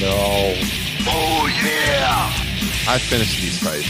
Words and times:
No. 0.00 0.52
Oh 1.08 1.48
yeah! 1.64 2.30
I 2.86 2.98
finished 2.98 3.40
these 3.40 3.58
fights. 3.58 3.88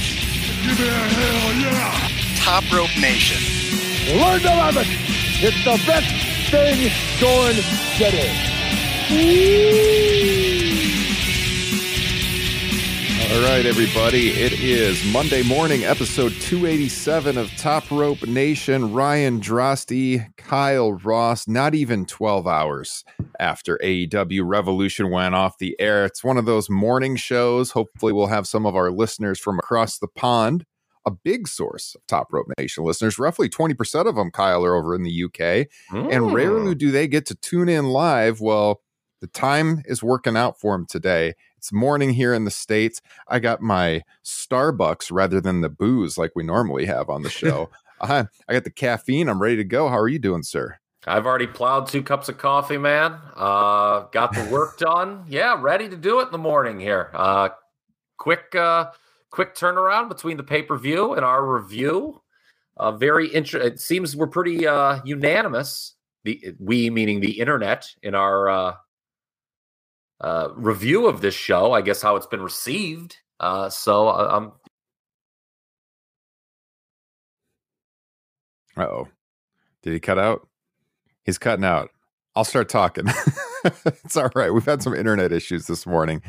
Give 0.65 0.79
me 0.79 0.87
a 0.87 0.91
hell 0.93 1.53
yeah! 1.61 2.09
Top 2.37 2.65
Rope 2.73 2.97
Nation. 3.01 3.43
Learn 4.17 4.41
to 4.41 4.49
love 4.49 4.77
it. 4.77 4.87
It's 5.43 5.65
the 5.65 5.77
best 5.85 6.07
thing 6.51 6.93
going 7.21 7.57
today. 7.99 8.31
All 13.29 13.43
right, 13.43 13.67
everybody. 13.67 14.29
It 14.29 14.53
is 14.61 15.05
Monday 15.13 15.43
morning, 15.43 15.83
episode 15.83 16.31
287 16.33 17.37
of 17.37 17.51
Top 17.57 17.91
Rope 17.91 18.25
Nation. 18.25 18.93
Ryan 18.93 19.41
Droste, 19.41 20.25
Kyle 20.37 20.93
Ross, 20.93 21.49
not 21.49 21.75
even 21.75 22.07
12 22.07 22.47
hours 22.47 23.05
after 23.41 23.79
AEW 23.83 24.43
Revolution 24.47 25.11
went 25.11 25.35
off 25.35 25.59
the 25.59 25.75
air. 25.81 26.05
It's 26.05 26.23
one 26.23 26.39
of 26.39 26.45
those 26.45 26.71
morning 26.71 27.17
shows. 27.17 27.73
Hopefully, 27.73 28.13
we'll 28.13 28.29
have 28.29 28.47
some 28.47 28.65
of 28.65 28.77
our 28.77 28.93
listeners 28.93 29.41
from 29.41 29.59
across 29.59 29.99
the 29.99 30.09
pond. 30.09 30.65
A 31.05 31.11
big 31.11 31.49
source 31.49 31.97
of 31.97 32.07
Top 32.07 32.33
Rope 32.33 32.47
Nation 32.57 32.85
listeners. 32.85 33.19
Roughly 33.19 33.49
20% 33.49 34.07
of 34.07 34.15
them, 34.15 34.31
Kyle, 34.31 34.65
are 34.65 34.77
over 34.77 34.95
in 34.95 35.03
the 35.03 35.25
UK. 35.25 35.67
And 36.13 36.33
rarely 36.33 36.73
hmm. 36.73 36.79
do 36.79 36.93
they 36.93 37.09
get 37.09 37.27
to 37.27 37.35
tune 37.35 37.69
in 37.69 37.87
live. 37.87 38.41
Well, 38.41 38.83
the 39.21 39.27
time 39.27 39.83
is 39.87 40.03
working 40.03 40.37
out 40.37 40.61
for 40.61 40.75
them 40.75 40.87
today. 40.89 41.35
It's 41.57 41.73
morning 41.73 42.11
here 42.11 42.35
in 42.35 42.45
the 42.45 42.51
States. 42.51 43.01
I 43.29 43.39
got 43.39 43.61
my 43.61 44.03
Starbucks 44.25 45.11
rather 45.11 45.41
than 45.41 45.61
the 45.61 45.69
booze 45.69 46.19
like 46.19 46.33
we 46.35 46.43
normally 46.43 46.87
have 46.87 47.09
on 47.09 47.23
the 47.23 47.31
show. 47.31 47.71
I, 48.01 48.27
I 48.49 48.53
got 48.53 48.65
the 48.65 48.71
caffeine. 48.71 49.29
I'm 49.29 49.41
ready 49.41 49.57
to 49.57 49.65
go. 49.65 49.89
How 49.89 49.99
are 49.99 50.09
you 50.09 50.19
doing, 50.19 50.43
sir? 50.43 50.79
I've 51.07 51.27
already 51.27 51.47
plowed 51.47 51.87
two 51.87 52.03
cups 52.03 52.29
of 52.29 52.37
coffee, 52.37 52.79
man. 52.79 53.19
Uh, 53.37 54.07
got 54.13 54.35
the 54.35 54.49
work 54.51 54.79
done. 54.79 55.25
Yeah, 55.29 55.57
ready 55.61 55.89
to 55.89 55.97
do 55.97 56.21
it 56.21 56.27
in 56.27 56.33
the 56.33 56.39
morning 56.39 56.81
here. 56.81 57.11
Uh, 57.15 57.51
quick, 58.19 58.55
uh, 58.55 58.91
quick 59.31 59.55
turnaround 59.55 60.09
between 60.09 60.37
the 60.37 60.43
pay 60.43 60.63
per 60.63 60.77
view 60.77 61.15
and 61.15 61.25
our 61.25 61.45
review. 61.45 62.23
Uh, 62.77 62.93
very 62.93 63.29
interesting. 63.29 63.73
It 63.73 63.81
seems 63.81 64.17
we're 64.17 64.27
pretty 64.27 64.67
uh, 64.67 65.01
unanimous. 65.05 65.95
The 66.25 66.55
we 66.59 66.91
meaning 66.91 67.21
the 67.21 67.39
internet 67.39 67.89
in 68.03 68.15
our 68.15 68.49
uh, 68.49 68.75
uh, 70.21 70.49
review 70.57 71.07
of 71.07 71.21
this 71.21 71.35
show. 71.35 71.73
I 71.73 71.83
guess 71.83 72.03
how 72.03 72.17
it's 72.17 72.27
been 72.27 72.43
received. 72.43 73.19
Uh, 73.41 73.69
so 73.71 74.09
I- 74.09 74.37
I'm 74.37 74.53
Uh 78.77 78.83
oh. 78.85 79.09
Did 79.83 79.95
he 79.95 80.01
cut 80.01 80.19
out? 80.19 80.49
He's 81.25 81.39
cutting 81.39 81.65
out. 81.65 81.91
I'll 82.37 82.45
start 82.45 82.69
talking. 82.69 83.07
it's 83.65 84.17
all 84.17 84.31
right. 84.35 84.53
We've 84.53 84.65
had 84.65 84.83
some 84.83 84.95
internet 84.95 85.33
issues 85.33 85.67
this 85.67 85.87
morning. 85.87 86.23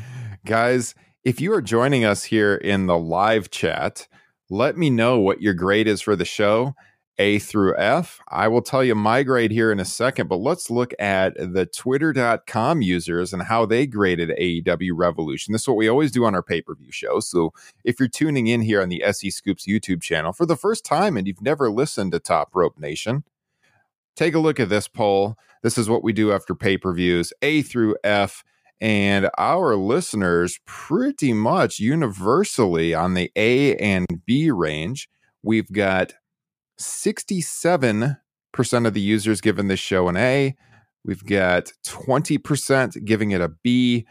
Guys, 0.46 0.96
if 1.24 1.42
you 1.42 1.54
are 1.54 1.62
joining 1.62 2.06
us 2.06 2.26
here 2.26 2.56
in 2.56 2.88
the 2.88 2.98
live 2.98 3.52
chat, 3.52 4.08
let 4.50 4.78
me 4.78 4.90
know 4.90 5.20
what 5.20 5.42
your 5.42 5.54
grade 5.54 5.88
is 5.88 6.02
for 6.02 6.16
the 6.16 6.26
show, 6.26 6.76
A 7.20 7.40
through 7.40 7.78
F. 7.78 8.20
I 8.28 8.48
will 8.48 8.62
tell 8.62 8.84
you 8.84 8.96
my 8.96 9.24
grade 9.24 9.52
here 9.52 9.72
in 9.72 9.80
a 9.80 9.86
second, 9.86 10.28
but 10.28 10.38
let's 10.38 10.70
look 10.70 10.94
at 11.00 11.36
the 11.36 11.66
twitter.com 11.66 12.82
users 12.82 13.34
and 13.34 13.44
how 13.44 13.66
they 13.66 13.88
graded 13.88 14.30
AEW 14.40 14.92
Revolution. 14.94 15.52
This 15.52 15.64
is 15.64 15.68
what 15.68 15.78
we 15.78 15.88
always 15.88 16.12
do 16.12 16.26
on 16.26 16.36
our 16.36 16.44
pay 16.44 16.62
per 16.62 16.76
view 16.76 16.92
show. 16.92 17.20
So 17.20 17.54
if 17.84 18.00
you're 18.00 18.10
tuning 18.10 18.48
in 18.48 18.62
here 18.62 18.82
on 18.82 18.90
the 18.90 19.04
SE 19.04 19.30
Scoops 19.30 19.66
YouTube 19.68 20.02
channel 20.02 20.34
for 20.34 20.46
the 20.46 20.56
first 20.56 20.86
time 20.86 21.18
and 21.18 21.28
you've 21.28 21.42
never 21.42 21.72
listened 21.72 22.12
to 22.12 22.20
Top 22.20 22.56
Rope 22.56 22.78
Nation, 22.78 23.24
take 24.16 24.36
a 24.36 24.40
look 24.40 24.60
at 24.60 24.70
this 24.70 24.88
poll. 24.88 25.38
This 25.64 25.78
is 25.78 25.90
what 25.90 26.04
we 26.04 26.14
do 26.14 26.32
after 26.32 26.54
pay 26.54 26.78
per 26.78 26.94
views, 26.94 27.34
A 27.42 27.62
through 27.62 27.96
F. 28.04 28.44
And 28.80 29.30
our 29.40 29.76
listeners, 29.76 30.60
pretty 30.66 31.34
much 31.34 31.80
universally 31.80 32.94
on 32.94 33.16
the 33.16 33.32
A 33.36 33.76
and 33.78 34.06
B 34.26 34.52
range, 34.52 35.10
we've 35.42 35.72
got 35.72 36.14
67% 36.80 38.18
of 38.86 38.94
the 38.94 39.02
users 39.02 39.42
giving 39.42 39.68
this 39.68 39.80
show 39.80 40.08
an 40.08 40.18
A. 40.18 40.56
We've 41.04 41.26
got 41.26 41.72
20% 41.86 43.06
giving 43.06 43.32
it 43.32 43.42
a 43.42 43.50
B, 43.50 44.06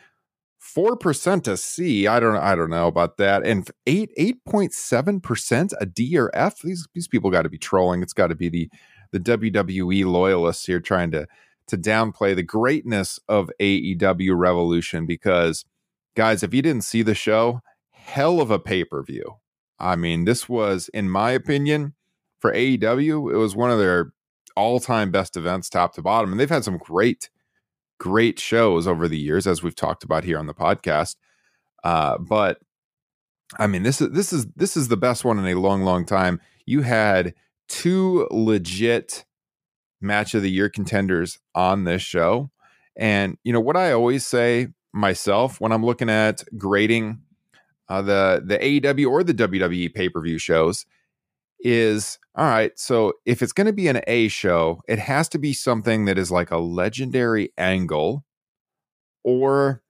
4% 0.63 1.49
a 1.49 1.57
C. 1.57 2.07
I 2.07 2.19
don't 2.19 2.37
I 2.37 2.55
don't 2.55 2.71
know 2.71 2.87
about 2.87 3.19
that. 3.19 3.47
And 3.47 3.71
8 3.87 4.11
8.7% 4.19 5.73
a 5.81 5.87
D 5.87 6.19
or 6.19 6.31
F. 6.35 6.61
These 6.63 6.89
these 6.95 7.09
people 7.09 7.31
got 7.31 7.43
to 7.43 7.49
be 7.49 7.59
trolling. 7.59 8.03
It's 8.03 8.13
got 8.13 8.29
to 8.29 8.35
be 8.35 8.49
the 8.49 8.71
the 9.13 9.21
WWE 9.21 10.05
loyalists 10.07 10.67
here 10.67 10.81
trying 10.81 11.11
to 11.13 11.27
to 11.69 11.77
downplay 11.77 12.35
the 12.35 12.43
greatness 12.43 13.19
of 13.29 13.51
AEW 13.61 14.39
Revolution 14.39 15.07
because 15.07 15.65
guys, 16.17 16.43
if 16.43 16.55
you 16.55 16.63
didn't 16.63 16.85
see 16.85 17.03
the 17.03 17.15
show, 17.15 17.61
hell 17.91 18.41
of 18.41 18.51
a 18.51 18.59
pay-per-view. 18.59 19.37
I 19.79 19.97
mean, 19.97 20.25
this 20.25 20.49
was 20.49 20.89
in 20.95 21.11
my 21.11 21.33
opinion 21.33 21.95
for 22.39 22.53
AEW, 22.53 23.33
it 23.33 23.37
was 23.37 23.57
one 23.57 23.71
of 23.71 23.79
their 23.79 24.13
all-time 24.57 25.11
best 25.11 25.37
events 25.37 25.69
top 25.69 25.95
to 25.95 26.03
bottom 26.03 26.31
and 26.33 26.41
they've 26.41 26.49
had 26.49 26.65
some 26.65 26.79
great 26.79 27.29
great 27.99 28.39
shows 28.39 28.87
over 28.87 29.09
the 29.09 29.19
years 29.19 29.47
as 29.47 29.63
we've 29.63 29.75
talked 29.75 30.05
about 30.05 30.25
here 30.25 30.39
on 30.39 30.47
the 30.47 30.55
podcast. 30.55 31.17
Uh, 31.85 32.19
but 32.19 32.59
I 33.59 33.67
mean, 33.67 33.83
this 33.83 34.01
is 34.01 34.11
this 34.11 34.33
is 34.33 34.47
this 34.57 34.77
is 34.77 34.89
the 34.89 34.97
best 34.97 35.25
one 35.25 35.39
in 35.39 35.47
a 35.47 35.59
long, 35.59 35.83
long 35.83 36.05
time. 36.05 36.41
You 36.65 36.83
had 36.83 37.35
two 37.69 38.27
legit 38.31 39.25
match 40.01 40.35
of 40.35 40.43
the 40.43 40.51
year 40.51 40.69
contenders 40.69 41.39
on 41.55 41.85
this 41.85 42.03
show. 42.03 42.51
And 42.97 43.39
you 43.45 43.53
know 43.53 43.61
what 43.61 43.77
I 43.77 43.93
always 43.93 44.27
say 44.27 44.69
myself 44.93 45.61
when 45.61 45.73
I'm 45.73 45.85
looking 45.85 46.11
at 46.11 46.43
grading 46.57 47.21
uh, 47.89 48.03
the 48.03 48.43
the 48.45 48.59
AEW 48.59 49.09
or 49.09 49.23
the 49.23 49.35
WWE 49.35 49.95
pay 49.95 50.09
per 50.09 50.21
view 50.21 50.39
shows 50.39 50.87
is 51.61 52.19
all 52.35 52.45
right. 52.45 52.79
So 52.79 53.15
if 53.25 53.43
it's 53.43 53.53
going 53.53 53.67
to 53.67 53.73
be 53.73 53.89
an 53.89 54.03
A 54.07 54.29
show, 54.29 54.83
it 54.89 54.99
has 54.99 55.29
to 55.31 55.39
be 55.39 55.53
something 55.53 56.05
that 56.05 56.19
is 56.19 56.31
like 56.31 56.51
a 56.51 56.59
legendary 56.59 57.53
angle, 57.57 58.25
or 59.25 59.83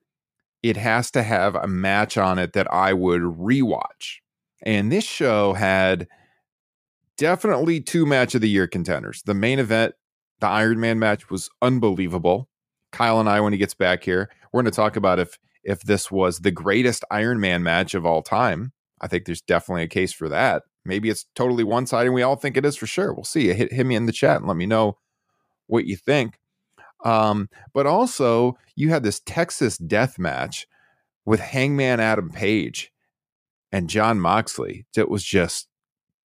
it 0.63 0.77
has 0.77 1.11
to 1.11 1.23
have 1.23 1.55
a 1.55 1.67
match 1.67 2.17
on 2.17 2.39
it 2.39 2.53
that 2.53 2.71
I 2.73 2.93
would 2.93 3.21
rewatch. 3.21 4.17
And 4.63 4.91
this 4.91 5.03
show 5.03 5.53
had 5.53 6.07
definitely 7.17 7.81
two 7.81 8.05
match 8.05 8.33
of 8.35 8.41
the 8.41 8.49
year 8.49 8.67
contenders. 8.67 9.21
The 9.23 9.33
main 9.33 9.59
event, 9.59 9.95
the 10.39 10.47
Iron 10.47 10.79
Man 10.79 10.99
match, 10.99 11.29
was 11.29 11.49
unbelievable. 11.61 12.49
Kyle 12.91 13.19
and 13.19 13.29
I, 13.29 13.41
when 13.41 13.53
he 13.53 13.59
gets 13.59 13.73
back 13.73 14.03
here, 14.03 14.29
we're 14.51 14.61
going 14.61 14.71
to 14.71 14.75
talk 14.75 14.95
about 14.95 15.19
if 15.19 15.37
if 15.63 15.81
this 15.81 16.09
was 16.09 16.39
the 16.39 16.51
greatest 16.51 17.03
Iron 17.11 17.39
Man 17.39 17.61
match 17.61 17.93
of 17.93 18.05
all 18.05 18.21
time. 18.21 18.71
I 19.01 19.07
think 19.07 19.25
there's 19.25 19.41
definitely 19.41 19.83
a 19.83 19.87
case 19.87 20.13
for 20.13 20.29
that. 20.29 20.63
Maybe 20.87 21.09
it's 21.09 21.25
totally 21.35 21.63
one 21.63 21.85
sided. 21.85 22.11
We 22.11 22.23
all 22.23 22.37
think 22.37 22.57
it 22.57 22.65
is 22.65 22.77
for 22.77 22.87
sure. 22.87 23.13
We'll 23.13 23.23
see. 23.25 23.53
Hit, 23.53 23.73
hit 23.73 23.85
me 23.85 23.95
in 23.95 24.05
the 24.05 24.11
chat 24.11 24.37
and 24.37 24.47
let 24.47 24.57
me 24.57 24.65
know 24.65 24.97
what 25.67 25.85
you 25.85 25.97
think. 25.97 26.39
Um, 27.03 27.49
but 27.73 27.85
also, 27.85 28.57
you 28.75 28.89
had 28.89 29.03
this 29.03 29.21
Texas 29.25 29.77
death 29.77 30.17
match 30.17 30.65
with 31.25 31.39
Hangman 31.41 31.99
Adam 31.99 32.29
Page 32.29 32.91
and 33.71 33.89
Jon 33.89 34.19
Moxley 34.19 34.85
that 34.95 35.09
was 35.09 35.23
just 35.23 35.67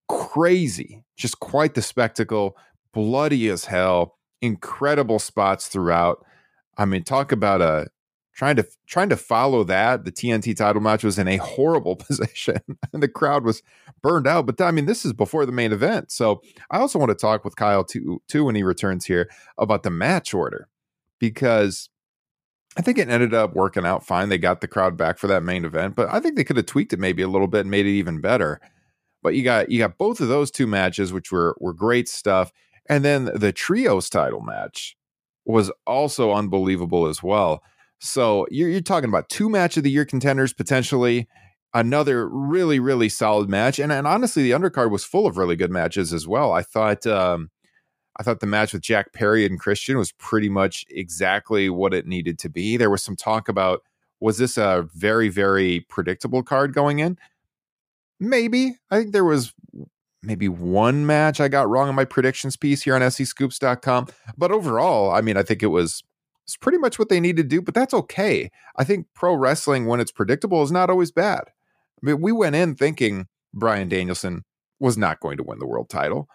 crazy, 0.07 1.03
just 1.17 1.39
quite 1.39 1.73
the 1.73 1.81
spectacle, 1.81 2.57
bloody 2.93 3.49
as 3.49 3.65
hell, 3.65 4.17
incredible 4.41 5.19
spots 5.19 5.67
throughout. 5.67 6.25
I 6.77 6.85
mean, 6.85 7.03
talk 7.03 7.31
about 7.31 7.61
a 7.61 7.87
trying 8.33 8.55
to 8.55 8.67
trying 8.87 9.09
to 9.09 9.17
follow 9.17 9.63
that. 9.63 10.05
The 10.05 10.11
TNT 10.11 10.55
title 10.55 10.81
match 10.81 11.03
was 11.03 11.19
in 11.19 11.27
a 11.27 11.37
horrible 11.37 11.95
position, 12.07 12.59
and 12.91 13.03
the 13.03 13.07
crowd 13.07 13.43
was 13.43 13.61
burned 14.01 14.27
out. 14.27 14.45
But 14.45 14.61
I 14.61 14.71
mean, 14.71 14.85
this 14.85 15.05
is 15.05 15.13
before 15.13 15.45
the 15.45 15.51
main 15.51 15.71
event, 15.71 16.11
so 16.11 16.41
I 16.69 16.79
also 16.79 16.99
want 16.99 17.09
to 17.09 17.15
talk 17.15 17.45
with 17.45 17.55
Kyle 17.55 17.83
too, 17.83 18.21
too 18.27 18.45
when 18.45 18.55
he 18.55 18.63
returns 18.63 19.05
here 19.05 19.29
about 19.57 19.83
the 19.83 19.91
match 19.91 20.33
order 20.33 20.67
because 21.19 21.89
I 22.75 22.81
think 22.81 22.97
it 22.97 23.09
ended 23.09 23.33
up 23.33 23.53
working 23.53 23.85
out 23.85 24.05
fine. 24.05 24.29
They 24.29 24.37
got 24.37 24.61
the 24.61 24.67
crowd 24.67 24.97
back 24.97 25.17
for 25.17 25.27
that 25.27 25.43
main 25.43 25.63
event, 25.63 25.95
but 25.95 26.09
I 26.11 26.19
think 26.19 26.35
they 26.35 26.43
could 26.43 26.57
have 26.57 26.65
tweaked 26.65 26.93
it 26.93 26.99
maybe 26.99 27.21
a 27.21 27.27
little 27.27 27.47
bit 27.47 27.61
and 27.61 27.71
made 27.71 27.85
it 27.85 27.91
even 27.91 28.19
better. 28.19 28.59
But 29.21 29.35
you 29.35 29.43
got 29.43 29.69
you 29.69 29.79
got 29.79 29.97
both 29.97 30.19
of 30.19 30.27
those 30.27 30.51
two 30.51 30.67
matches, 30.67 31.13
which 31.13 31.31
were 31.31 31.55
were 31.59 31.73
great 31.73 32.09
stuff, 32.09 32.51
and 32.89 33.05
then 33.05 33.29
the 33.33 33.53
trios 33.53 34.09
title 34.09 34.41
match 34.41 34.97
was 35.45 35.71
also 35.85 36.33
unbelievable 36.33 37.05
as 37.05 37.21
well. 37.21 37.61
So 38.03 38.45
you're, 38.51 38.67
you're 38.67 38.81
talking 38.81 39.09
about 39.09 39.29
two 39.29 39.49
match 39.49 39.77
of 39.77 39.83
the 39.83 39.89
year 39.89 40.03
contenders 40.03 40.51
potentially, 40.51 41.29
another 41.73 42.27
really 42.27 42.77
really 42.77 43.07
solid 43.07 43.49
match, 43.49 43.79
and 43.79 43.93
and 43.93 44.05
honestly, 44.05 44.43
the 44.43 44.51
undercard 44.51 44.91
was 44.91 45.05
full 45.05 45.25
of 45.25 45.37
really 45.37 45.55
good 45.55 45.71
matches 45.71 46.11
as 46.13 46.27
well. 46.27 46.51
I 46.51 46.61
thought. 46.61 47.07
Um, 47.07 47.49
I 48.19 48.21
thought 48.21 48.41
the 48.41 48.45
match 48.45 48.73
with 48.73 48.83
Jack 48.83 49.11
Perry 49.11 49.43
and 49.43 49.59
Christian 49.59 49.97
was 49.97 50.11
pretty 50.11 50.47
much 50.47 50.85
exactly 50.91 51.67
what 51.67 51.95
it 51.95 52.05
needed 52.05 52.37
to 52.39 52.49
be. 52.49 52.77
There 52.77 52.91
was 52.91 53.01
some 53.01 53.15
talk 53.15 53.49
about 53.49 53.81
was 54.19 54.37
this 54.37 54.55
a 54.55 54.87
very, 54.93 55.29
very 55.29 55.79
predictable 55.89 56.43
card 56.43 56.75
going 56.75 56.99
in? 56.99 57.17
Maybe. 58.19 58.77
I 58.91 58.99
think 58.99 59.13
there 59.13 59.25
was 59.25 59.51
maybe 60.21 60.47
one 60.47 61.07
match 61.07 61.41
I 61.41 61.47
got 61.47 61.67
wrong 61.67 61.89
in 61.89 61.95
my 61.95 62.05
predictions 62.05 62.55
piece 62.55 62.83
here 62.83 62.93
on 62.93 63.01
SEScoops.com. 63.01 64.09
But 64.37 64.51
overall, 64.51 65.11
I 65.11 65.21
mean, 65.21 65.37
I 65.37 65.43
think 65.43 65.63
it 65.63 65.67
was 65.67 66.03
It's 66.43 66.57
pretty 66.57 66.77
much 66.77 66.99
what 66.99 67.09
they 67.09 67.19
need 67.19 67.37
to 67.37 67.43
do, 67.43 67.61
but 67.61 67.73
that's 67.73 67.93
okay. 67.93 68.51
I 68.75 68.83
think 68.83 69.07
pro 69.13 69.33
wrestling, 69.33 69.85
when 69.85 69.99
it's 69.99 70.11
predictable, 70.11 70.61
is 70.61 70.71
not 70.71 70.89
always 70.89 71.11
bad. 71.11 71.43
I 71.47 72.01
mean, 72.01 72.21
we 72.21 72.31
went 72.31 72.55
in 72.55 72.75
thinking 72.75 73.27
Bryan 73.53 73.87
Danielson 73.87 74.43
was 74.79 74.97
not 74.97 75.21
going 75.21 75.37
to 75.37 75.43
win 75.43 75.59
the 75.59 75.67
world 75.67 75.89
title. 75.89 76.27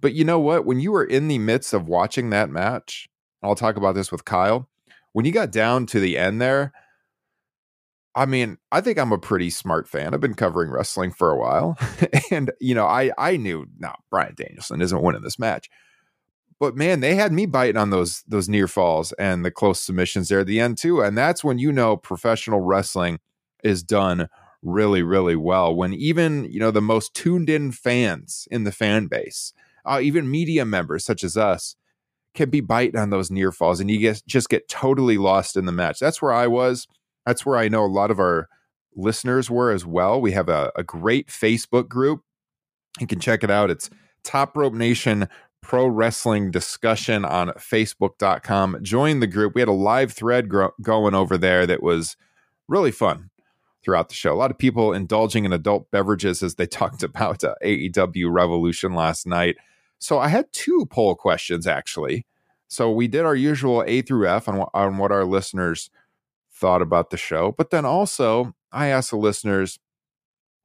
But 0.00 0.14
you 0.14 0.24
know 0.24 0.40
what? 0.40 0.66
When 0.66 0.80
you 0.80 0.92
were 0.92 1.04
in 1.04 1.28
the 1.28 1.38
midst 1.38 1.72
of 1.72 1.88
watching 1.88 2.30
that 2.30 2.50
match, 2.50 3.08
I'll 3.42 3.54
talk 3.54 3.76
about 3.76 3.94
this 3.94 4.10
with 4.10 4.24
Kyle. 4.24 4.68
When 5.12 5.24
you 5.24 5.32
got 5.32 5.52
down 5.52 5.86
to 5.86 6.00
the 6.00 6.18
end 6.18 6.40
there, 6.40 6.72
I 8.14 8.26
mean, 8.26 8.58
I 8.72 8.80
think 8.80 8.98
I'm 8.98 9.12
a 9.12 9.18
pretty 9.18 9.50
smart 9.50 9.88
fan. 9.88 10.12
I've 10.12 10.20
been 10.20 10.34
covering 10.34 10.70
wrestling 10.70 11.12
for 11.12 11.30
a 11.30 11.38
while. 11.38 11.78
and, 12.30 12.50
you 12.60 12.74
know, 12.74 12.86
I 12.86 13.12
I 13.16 13.36
knew 13.36 13.66
no, 13.78 13.92
Bryan 14.10 14.34
Danielson 14.36 14.82
isn't 14.82 15.02
winning 15.02 15.22
this 15.22 15.38
match. 15.38 15.70
But 16.58 16.76
man, 16.76 17.00
they 17.00 17.14
had 17.14 17.32
me 17.32 17.46
biting 17.46 17.76
on 17.76 17.90
those 17.90 18.22
those 18.26 18.48
near 18.48 18.68
falls 18.68 19.12
and 19.12 19.44
the 19.44 19.50
close 19.50 19.80
submissions 19.80 20.28
there 20.28 20.40
at 20.40 20.46
the 20.46 20.60
end 20.60 20.78
too. 20.78 21.02
And 21.02 21.16
that's 21.16 21.44
when 21.44 21.58
you 21.58 21.70
know 21.70 21.96
professional 21.96 22.60
wrestling 22.60 23.18
is 23.62 23.82
done 23.82 24.28
really, 24.62 25.02
really 25.02 25.36
well. 25.36 25.74
When 25.74 25.92
even, 25.94 26.44
you 26.50 26.58
know, 26.58 26.70
the 26.70 26.82
most 26.82 27.14
tuned 27.14 27.48
in 27.48 27.72
fans 27.72 28.48
in 28.50 28.64
the 28.64 28.72
fan 28.72 29.06
base, 29.06 29.52
uh, 29.84 30.00
even 30.02 30.30
media 30.30 30.64
members 30.64 31.04
such 31.04 31.22
as 31.22 31.36
us, 31.36 31.76
can 32.34 32.50
be 32.50 32.60
biting 32.60 33.00
on 33.00 33.10
those 33.10 33.30
near 33.30 33.50
falls 33.50 33.80
and 33.80 33.90
you 33.90 33.98
get, 33.98 34.22
just 34.26 34.48
get 34.50 34.68
totally 34.68 35.16
lost 35.16 35.56
in 35.56 35.64
the 35.64 35.72
match. 35.72 35.98
That's 35.98 36.20
where 36.20 36.32
I 36.32 36.46
was. 36.46 36.86
That's 37.24 37.46
where 37.46 37.56
I 37.56 37.68
know 37.68 37.84
a 37.84 37.86
lot 37.86 38.10
of 38.10 38.18
our 38.18 38.48
listeners 38.94 39.50
were 39.50 39.70
as 39.70 39.86
well. 39.86 40.20
We 40.20 40.32
have 40.32 40.48
a, 40.48 40.70
a 40.76 40.82
great 40.82 41.28
Facebook 41.28 41.88
group. 41.88 42.22
You 43.00 43.06
can 43.06 43.20
check 43.20 43.42
it 43.42 43.50
out. 43.50 43.70
It's 43.70 43.88
Top 44.22 44.56
Rope 44.56 44.74
Nation 44.74 45.28
Pro 45.66 45.88
Wrestling 45.88 46.52
Discussion 46.52 47.24
on 47.24 47.48
Facebook.com. 47.48 48.78
Join 48.82 49.18
the 49.18 49.26
group. 49.26 49.56
We 49.56 49.60
had 49.60 49.68
a 49.68 49.72
live 49.72 50.12
thread 50.12 50.48
gro- 50.48 50.70
going 50.80 51.12
over 51.12 51.36
there 51.36 51.66
that 51.66 51.82
was 51.82 52.16
really 52.68 52.92
fun 52.92 53.30
throughout 53.82 54.08
the 54.08 54.14
show. 54.14 54.32
A 54.32 54.38
lot 54.38 54.52
of 54.52 54.58
people 54.58 54.92
indulging 54.92 55.44
in 55.44 55.52
adult 55.52 55.90
beverages 55.90 56.40
as 56.40 56.54
they 56.54 56.66
talked 56.68 57.02
about 57.02 57.42
uh, 57.42 57.56
AEW 57.64 58.32
Revolution 58.32 58.94
last 58.94 59.26
night. 59.26 59.56
So 59.98 60.20
I 60.20 60.28
had 60.28 60.52
two 60.52 60.86
poll 60.88 61.16
questions 61.16 61.66
actually. 61.66 62.26
So 62.68 62.92
we 62.92 63.08
did 63.08 63.24
our 63.24 63.34
usual 63.34 63.82
A 63.88 64.02
through 64.02 64.28
F 64.28 64.48
on, 64.48 64.66
on 64.72 64.98
what 64.98 65.10
our 65.10 65.24
listeners 65.24 65.90
thought 66.52 66.80
about 66.80 67.10
the 67.10 67.16
show, 67.16 67.52
but 67.58 67.70
then 67.70 67.84
also 67.84 68.54
I 68.70 68.86
asked 68.86 69.10
the 69.10 69.16
listeners, 69.16 69.80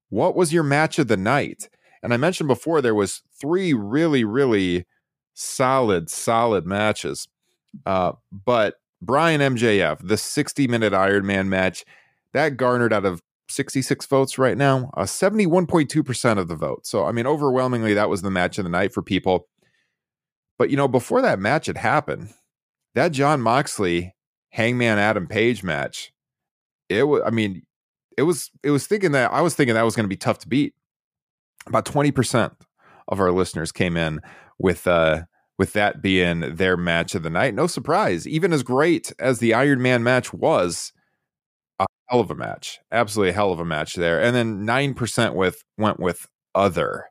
what 0.09 0.35
was 0.35 0.53
your 0.53 0.63
match 0.63 0.99
of 0.99 1.07
the 1.07 1.17
night? 1.17 1.69
And 2.03 2.13
I 2.13 2.17
mentioned 2.17 2.47
before 2.47 2.83
there 2.83 2.93
was 2.93 3.23
three 3.39 3.73
really, 3.73 4.23
really 4.23 4.85
solid, 5.33 6.09
solid 6.09 6.65
matches. 6.65 7.27
Uh, 7.85 8.13
but 8.31 8.75
Bryan 9.01 9.41
MJF, 9.41 10.07
the 10.07 10.17
60 10.17 10.67
minute 10.67 10.93
Iron 10.93 11.25
Man 11.25 11.49
match, 11.49 11.85
that 12.33 12.57
garnered 12.57 12.93
out 12.93 13.05
of 13.05 13.21
66 13.49 14.05
votes 14.05 14.37
right 14.37 14.57
now, 14.57 14.89
uh, 14.95 15.03
71.2% 15.03 16.37
of 16.37 16.47
the 16.47 16.55
vote. 16.55 16.85
So, 16.85 17.05
I 17.05 17.11
mean, 17.11 17.27
overwhelmingly, 17.27 17.93
that 17.93 18.09
was 18.09 18.21
the 18.21 18.31
match 18.31 18.57
of 18.57 18.63
the 18.63 18.69
night 18.69 18.93
for 18.93 19.01
people. 19.01 19.47
But, 20.57 20.69
you 20.69 20.77
know, 20.77 20.87
before 20.87 21.21
that 21.21 21.39
match 21.39 21.65
had 21.65 21.77
happened, 21.77 22.29
that 22.95 23.11
Jon 23.11 23.41
Moxley 23.41 24.15
Hangman 24.51 24.99
Adam 24.99 25.27
Page 25.27 25.63
match, 25.63 26.13
it 26.87 27.03
was, 27.03 27.21
I 27.25 27.31
mean, 27.31 27.63
it 28.17 28.23
was, 28.23 28.51
it 28.63 28.71
was 28.71 28.87
thinking 28.87 29.11
that, 29.13 29.31
I 29.31 29.41
was 29.41 29.55
thinking 29.55 29.75
that 29.75 29.83
was 29.83 29.95
going 29.95 30.05
to 30.05 30.09
be 30.09 30.17
tough 30.17 30.39
to 30.39 30.47
beat. 30.47 30.73
About 31.67 31.85
20% 31.85 32.53
of 33.07 33.19
our 33.19 33.31
listeners 33.31 33.71
came 33.71 33.97
in 33.97 34.19
with, 34.57 34.87
uh, 34.87 35.23
with 35.57 35.73
that 35.73 36.01
being 36.01 36.55
their 36.55 36.75
match 36.75 37.13
of 37.13 37.23
the 37.23 37.29
night. 37.29 37.53
No 37.53 37.67
surprise, 37.67 38.27
even 38.27 38.51
as 38.51 38.63
great 38.63 39.13
as 39.19 39.39
the 39.39 39.53
Iron 39.53 39.81
Man 39.81 40.03
match 40.03 40.33
was, 40.33 40.91
a 41.79 41.85
hell 42.07 42.19
of 42.19 42.31
a 42.31 42.35
match. 42.35 42.79
Absolutely 42.91 43.29
a 43.29 43.33
hell 43.33 43.51
of 43.51 43.59
a 43.59 43.65
match 43.65 43.95
there. 43.95 44.21
And 44.21 44.35
then 44.35 44.65
9% 44.65 45.35
with 45.35 45.63
went 45.77 45.99
with 45.99 46.27
other. 46.55 47.05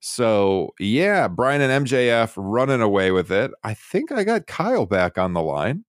So 0.00 0.70
yeah, 0.78 1.28
Bryan 1.28 1.62
and 1.62 1.86
MJF 1.86 2.34
running 2.36 2.82
away 2.82 3.10
with 3.10 3.32
it. 3.32 3.50
I 3.62 3.72
think 3.72 4.12
I 4.12 4.22
got 4.22 4.46
Kyle 4.46 4.84
back 4.84 5.16
on 5.16 5.32
the 5.32 5.40
line. 5.40 5.84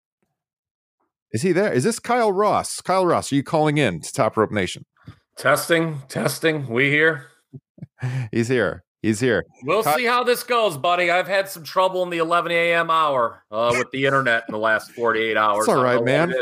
Is 1.32 1.42
he 1.42 1.52
there? 1.52 1.74
Is 1.74 1.84
this 1.84 2.00
Kyle 2.00 2.32
Ross? 2.32 2.80
Kyle 2.80 3.06
Ross, 3.06 3.30
are 3.32 3.36
you 3.36 3.44
calling 3.44 3.78
in 3.78 4.00
to 4.00 4.14
Top 4.14 4.38
Rope 4.38 4.52
Nation? 4.52 4.86
Testing, 5.38 6.04
testing. 6.08 6.70
We 6.70 6.90
here? 6.90 7.26
He's 8.32 8.48
here. 8.48 8.85
He's 9.06 9.20
here. 9.20 9.46
We'll 9.62 9.84
see 9.84 10.06
how 10.06 10.24
this 10.24 10.42
goes, 10.42 10.78
buddy. 10.78 11.12
I've 11.12 11.28
had 11.28 11.48
some 11.48 11.64
trouble 11.64 12.02
in 12.02 12.10
the 12.10 12.18
11 12.18 12.52
a.m. 12.52 12.90
hour 12.90 13.44
uh, 13.52 13.72
with 13.78 13.92
the 13.92 14.04
internet 14.04 14.46
in 14.48 14.52
the 14.52 14.58
last 14.58 14.90
48 14.94 15.38
hours. 15.38 15.60
It's 15.60 15.70
all 15.70 15.84
right, 15.84 16.04
man. 16.04 16.34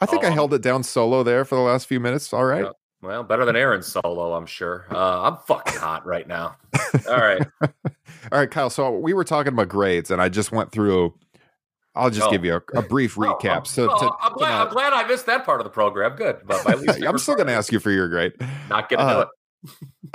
I 0.00 0.06
think 0.06 0.24
I 0.24 0.28
um, 0.28 0.32
held 0.32 0.54
it 0.54 0.62
down 0.62 0.82
solo 0.82 1.22
there 1.22 1.44
for 1.44 1.56
the 1.56 1.60
last 1.60 1.86
few 1.86 2.00
minutes. 2.00 2.32
All 2.32 2.46
right. 2.46 2.64
Yeah. 2.64 2.70
Well, 3.02 3.22
better 3.22 3.44
than 3.44 3.54
Aaron 3.54 3.82
solo, 3.82 4.32
I'm 4.32 4.46
sure. 4.46 4.86
Uh, 4.90 5.24
I'm 5.24 5.36
fucking 5.46 5.78
hot 5.78 6.06
right 6.06 6.26
now. 6.26 6.56
All 7.06 7.18
right. 7.18 7.46
All 7.62 7.70
right, 8.32 8.50
Kyle. 8.50 8.70
So 8.70 8.96
we 8.96 9.12
were 9.12 9.24
talking 9.24 9.52
about 9.52 9.68
grades, 9.68 10.10
and 10.10 10.22
I 10.22 10.30
just 10.30 10.52
went 10.52 10.72
through. 10.72 11.12
I'll 11.94 12.08
just 12.08 12.28
oh. 12.28 12.30
give 12.30 12.46
you 12.46 12.54
a, 12.54 12.78
a 12.78 12.82
brief 12.82 13.18
oh, 13.18 13.22
recap. 13.22 13.66
so 13.66 13.88
to, 13.88 14.12
I'm, 14.22 14.32
glad, 14.32 14.52
I'm, 14.52 14.72
glad, 14.72 14.92
I 14.94 15.06
missed 15.06 15.26
that 15.26 15.44
part 15.44 15.60
of 15.60 15.64
the 15.64 15.70
program. 15.70 16.16
Good, 16.16 16.38
but 16.46 16.66
at 16.66 16.80
least 16.80 17.02
I'm 17.02 17.18
still 17.18 17.34
going 17.34 17.48
to 17.48 17.52
ask 17.52 17.70
you 17.70 17.80
for 17.80 17.90
your 17.90 18.08
grade. 18.08 18.32
Not 18.70 18.88
going 18.88 19.00
to 19.00 19.04
uh, 19.04 19.14
do 19.14 19.20
it. 19.22 19.28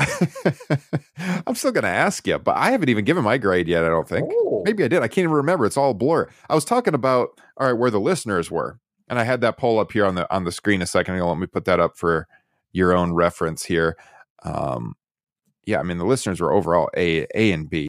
I'm 1.48 1.56
still 1.56 1.72
going 1.72 1.84
to 1.84 1.90
ask 1.90 2.26
you, 2.28 2.38
but 2.40 2.58
I 2.58 2.72
haven't 2.72 2.90
even 2.90 3.06
given 3.06 3.24
my 3.24 3.38
grade 3.38 3.68
yet. 3.68 3.84
I 3.84 3.90
don't 3.90 4.08
think. 4.08 4.28
Oh. 4.32 4.64
Maybe 4.66 4.84
I 4.84 4.88
did. 4.88 5.04
I 5.04 5.08
can't 5.08 5.24
even 5.26 5.32
remember. 5.32 5.66
It's 5.66 5.78
all 5.78 5.94
blur. 5.94 6.30
I 6.50 6.56
was 6.56 6.66
talking 6.66 6.94
about 6.94 7.40
all 7.58 7.68
right 7.68 7.78
where 7.78 7.92
the 7.92 8.00
listeners 8.00 8.50
were 8.50 8.80
and 9.08 9.20
I 9.20 9.24
had 9.24 9.42
that 9.42 9.58
poll 9.58 9.80
up 9.80 9.92
here 9.92 10.06
on 10.06 10.16
the 10.16 10.32
on 10.34 10.44
the 10.44 10.52
screen 10.52 10.82
a 10.82 10.88
second 10.88 11.16
ago. 11.16 11.28
Let 11.28 11.38
me 11.38 11.48
put 11.48 11.66
that 11.66 11.80
up 11.80 11.98
for 11.98 12.28
your 12.72 12.96
own 12.96 13.14
reference 13.14 13.64
here. 13.64 13.98
Um, 14.44 14.96
yeah, 15.66 15.80
I 15.80 15.84
mean 15.84 15.98
the 15.98 16.06
listeners 16.06 16.42
were 16.42 16.54
overall 16.54 16.90
A 16.96 17.28
A 17.36 17.52
and 17.52 17.70
B. 17.70 17.88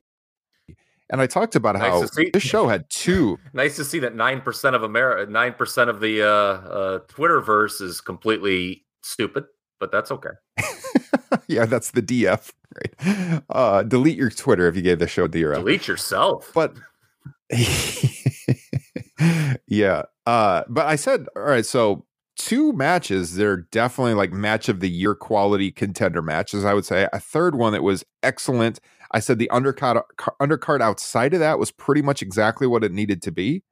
And 1.09 1.21
I 1.21 1.29
talked 1.29 1.55
about 1.55 1.77
nice 1.77 1.83
how 1.83 2.23
this 2.33 2.43
show 2.43 2.67
had 2.67 2.91
two. 2.91 3.39
nice 3.53 3.77
to 3.77 3.85
see 3.85 4.01
that 4.01 4.17
nine 4.17 4.41
percent 4.41 4.75
of 4.75 4.83
America, 4.83 5.31
nine 5.31 5.55
percent 5.55 5.89
of 5.89 6.01
the 6.01 6.23
uh, 6.23 6.27
uh, 6.29 6.99
Twitterverse 7.07 7.81
is 7.81 8.01
completely 8.01 8.85
stupid, 9.03 9.45
but 9.79 9.93
that's 9.93 10.11
okay. 10.11 10.31
yeah, 11.49 11.67
that's 11.67 11.91
the 11.91 12.03
DF. 12.03 12.53
Right. 12.77 13.43
Uh, 13.49 13.83
delete 13.83 14.17
your 14.17 14.31
Twitter 14.31 14.69
if 14.69 14.77
you 14.77 14.83
gave 14.83 14.99
the 14.99 15.09
show 15.09 15.27
DRF. 15.27 15.57
Delete 15.57 15.89
yourself. 15.89 16.51
But 16.55 16.75
yeah. 19.67 20.03
Uh, 20.27 20.65
but 20.69 20.87
I 20.87 20.97
said, 20.97 21.27
all 21.37 21.43
right, 21.43 21.65
so 21.65 22.05
two 22.37 22.73
matches, 22.73 23.37
they're 23.37 23.57
definitely 23.57 24.15
like 24.15 24.33
match 24.33 24.69
of 24.69 24.81
the 24.81 24.91
year 24.91 25.15
quality 25.15 25.71
contender 25.71 26.23
matches, 26.23 26.65
I 26.65 26.75
would 26.75 26.85
say. 26.85 27.09
A 27.13 27.21
third 27.21 27.55
one 27.55 27.73
that 27.73 27.83
was 27.83 28.05
excellent. 28.23 28.81
I 29.13 29.21
said 29.21 29.39
the 29.39 29.51
undercard 29.53 30.03
undercard 30.41 30.81
outside 30.81 31.35
of 31.35 31.41
that 31.41 31.59
was 31.59 31.71
pretty 31.71 32.03
much 32.03 32.23
exactly 32.23 32.67
what 32.67 32.85
it 32.85 32.93
needed 32.93 33.23
to 33.23 33.33
be. 33.33 33.63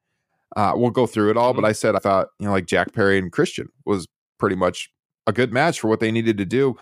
Uh, 0.55 0.73
we'll 0.75 0.91
go 0.91 1.05
through 1.05 1.31
it 1.31 1.37
all, 1.37 1.51
mm-hmm. 1.51 1.61
but 1.61 1.67
I 1.67 1.73
said 1.73 1.95
I 1.95 1.99
thought, 1.99 2.29
you 2.39 2.45
know, 2.45 2.53
like 2.53 2.65
Jack 2.65 2.93
Perry 2.93 3.17
and 3.17 3.31
Christian 3.31 3.67
was 3.85 4.07
pretty 4.39 4.55
much 4.55 4.89
a 5.27 5.33
good 5.33 5.51
match 5.53 5.79
for 5.79 5.87
what 5.87 5.99
they 5.99 6.11
needed 6.11 6.37
to 6.37 6.45
do. 6.45 6.75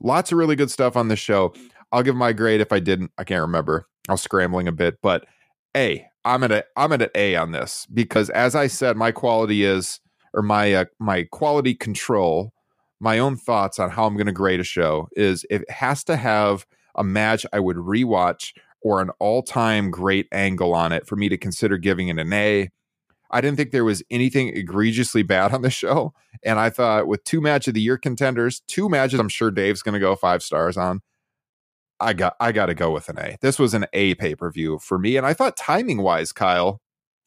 Lots 0.00 0.32
of 0.32 0.38
really 0.38 0.56
good 0.56 0.70
stuff 0.70 0.96
on 0.96 1.08
the 1.08 1.16
show. 1.16 1.54
I'll 1.92 2.02
give 2.02 2.16
my 2.16 2.32
grade 2.32 2.60
if 2.60 2.72
I 2.72 2.80
didn't. 2.80 3.10
I 3.18 3.24
can't 3.24 3.40
remember. 3.40 3.86
I 4.08 4.12
was 4.12 4.22
scrambling 4.22 4.68
a 4.68 4.72
bit, 4.72 4.98
but 5.02 5.26
A, 5.76 6.06
I'm 6.24 6.44
at 6.44 6.52
a 6.52 6.64
I'm 6.76 6.92
at 6.92 7.02
an 7.02 7.10
A 7.14 7.36
on 7.36 7.52
this 7.52 7.86
because 7.92 8.30
as 8.30 8.54
I 8.54 8.66
said, 8.66 8.96
my 8.96 9.12
quality 9.12 9.64
is 9.64 10.00
or 10.34 10.42
my 10.42 10.72
uh, 10.72 10.84
my 10.98 11.24
quality 11.24 11.74
control, 11.74 12.52
my 13.00 13.18
own 13.18 13.36
thoughts 13.36 13.78
on 13.78 13.90
how 13.90 14.06
I'm 14.06 14.14
going 14.14 14.26
to 14.26 14.32
grade 14.32 14.60
a 14.60 14.64
show 14.64 15.08
is 15.12 15.44
it 15.50 15.68
has 15.70 16.04
to 16.04 16.16
have 16.16 16.66
a 16.96 17.04
match 17.04 17.46
I 17.52 17.60
would 17.60 17.76
rewatch 17.76 18.52
or 18.82 19.00
an 19.00 19.10
all 19.18 19.42
time 19.42 19.90
great 19.90 20.26
angle 20.32 20.74
on 20.74 20.92
it 20.92 21.06
for 21.06 21.16
me 21.16 21.28
to 21.28 21.36
consider 21.36 21.78
giving 21.78 22.08
it 22.08 22.18
an 22.18 22.32
A. 22.32 22.70
I 23.30 23.40
didn't 23.40 23.56
think 23.56 23.70
there 23.70 23.84
was 23.84 24.02
anything 24.10 24.48
egregiously 24.48 25.22
bad 25.22 25.52
on 25.52 25.62
the 25.62 25.70
show. 25.70 26.14
And 26.42 26.58
I 26.58 26.70
thought 26.70 27.06
with 27.06 27.24
two 27.24 27.40
match 27.40 27.68
of 27.68 27.74
the 27.74 27.80
year 27.80 27.98
contenders, 27.98 28.62
two 28.68 28.88
matches 28.88 29.20
I'm 29.20 29.28
sure 29.28 29.50
Dave's 29.50 29.82
going 29.82 29.94
to 29.94 30.00
go 30.00 30.14
five 30.14 30.42
stars 30.42 30.76
on. 30.76 31.00
I 32.00 32.12
got 32.12 32.34
I 32.38 32.52
got 32.52 32.66
to 32.66 32.74
go 32.74 32.92
with 32.92 33.08
an 33.08 33.18
A. 33.18 33.36
This 33.40 33.58
was 33.58 33.74
an 33.74 33.86
A 33.92 34.14
pay 34.14 34.34
per 34.34 34.50
view 34.50 34.78
for 34.78 34.98
me, 34.98 35.16
and 35.16 35.26
I 35.26 35.34
thought 35.34 35.56
timing 35.56 36.00
wise, 36.00 36.32
Kyle, 36.32 36.80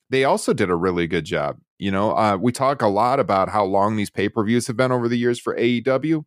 they 0.10 0.24
also 0.24 0.54
did 0.54 0.70
a 0.70 0.76
really 0.76 1.08
good 1.08 1.26
job. 1.26 1.58
You 1.78 1.92
know, 1.92 2.16
uh, 2.16 2.38
we 2.38 2.52
talk 2.52 2.82
a 2.82 2.88
lot 2.88 3.20
about 3.20 3.50
how 3.50 3.66
long 3.66 3.98
these 3.98 4.10
pay 4.10 4.30
per 4.30 4.44
views 4.46 4.68
have 4.68 4.78
been 4.78 4.92
over 4.94 5.10
the 5.10 5.18
years 5.18 5.40
for 5.40 5.58
AEW, 5.58 6.24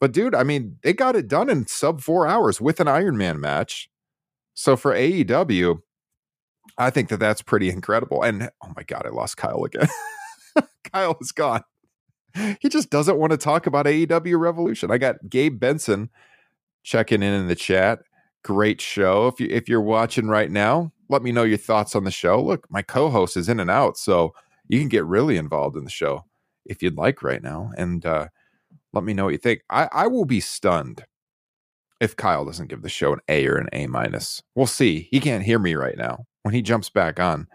but 0.00 0.12
dude, 0.12 0.34
I 0.34 0.42
mean, 0.42 0.78
they 0.82 0.92
got 0.92 1.16
it 1.16 1.28
done 1.28 1.50
in 1.50 1.66
sub 1.66 2.00
four 2.00 2.26
hours 2.26 2.60
with 2.60 2.80
an 2.80 2.88
Iron 2.88 3.16
Man 3.16 3.40
match. 3.40 3.88
So 4.54 4.76
for 4.76 4.94
AEW, 4.94 5.80
I 6.76 6.90
think 6.90 7.08
that 7.08 7.20
that's 7.20 7.42
pretty 7.42 7.70
incredible. 7.70 8.22
And 8.22 8.50
oh 8.62 8.72
my 8.76 8.82
god, 8.82 9.06
I 9.06 9.10
lost 9.10 9.36
Kyle 9.36 9.64
again. 9.64 9.88
Kyle 10.92 11.16
is 11.20 11.32
gone. 11.32 11.62
He 12.60 12.68
just 12.68 12.90
doesn't 12.90 13.18
want 13.18 13.30
to 13.30 13.36
talk 13.36 13.66
about 13.66 13.86
AEW 13.86 14.38
Revolution. 14.38 14.90
I 14.90 14.98
got 14.98 15.28
Gabe 15.28 15.58
Benson 15.58 16.10
checking 16.82 17.22
in 17.22 17.32
in 17.32 17.46
the 17.46 17.54
chat. 17.54 18.00
Great 18.42 18.80
show. 18.80 19.28
If 19.28 19.40
you 19.40 19.46
if 19.50 19.68
you're 19.68 19.80
watching 19.80 20.26
right 20.26 20.50
now, 20.50 20.92
let 21.08 21.22
me 21.22 21.32
know 21.32 21.44
your 21.44 21.58
thoughts 21.58 21.94
on 21.94 22.04
the 22.04 22.10
show. 22.10 22.42
Look, 22.42 22.66
my 22.70 22.82
co-host 22.82 23.36
is 23.36 23.48
in 23.48 23.60
and 23.60 23.70
out, 23.70 23.96
so 23.96 24.34
you 24.68 24.80
can 24.80 24.88
get 24.88 25.04
really 25.04 25.36
involved 25.36 25.76
in 25.76 25.84
the 25.84 25.90
show 25.90 26.24
if 26.64 26.82
you'd 26.82 26.96
like 26.96 27.22
right 27.22 27.42
now. 27.42 27.70
And 27.76 28.04
uh, 28.04 28.28
let 28.92 29.04
me 29.04 29.14
know 29.14 29.24
what 29.24 29.32
you 29.32 29.38
think. 29.38 29.62
I, 29.70 29.88
I 29.92 30.06
will 30.08 30.24
be 30.24 30.40
stunned 30.40 31.04
if 32.00 32.16
Kyle 32.16 32.44
doesn't 32.44 32.68
give 32.68 32.82
the 32.82 32.88
show 32.88 33.12
an 33.12 33.20
A 33.28 33.46
or 33.46 33.56
an 33.56 33.68
A 33.72 33.86
minus. 33.86 34.42
We'll 34.54 34.66
see. 34.66 35.08
He 35.10 35.20
can't 35.20 35.44
hear 35.44 35.58
me 35.58 35.74
right 35.74 35.96
now. 35.96 36.26
When 36.44 36.54
he 36.54 36.62
jumps 36.62 36.90
back 36.90 37.18
on, 37.18 37.48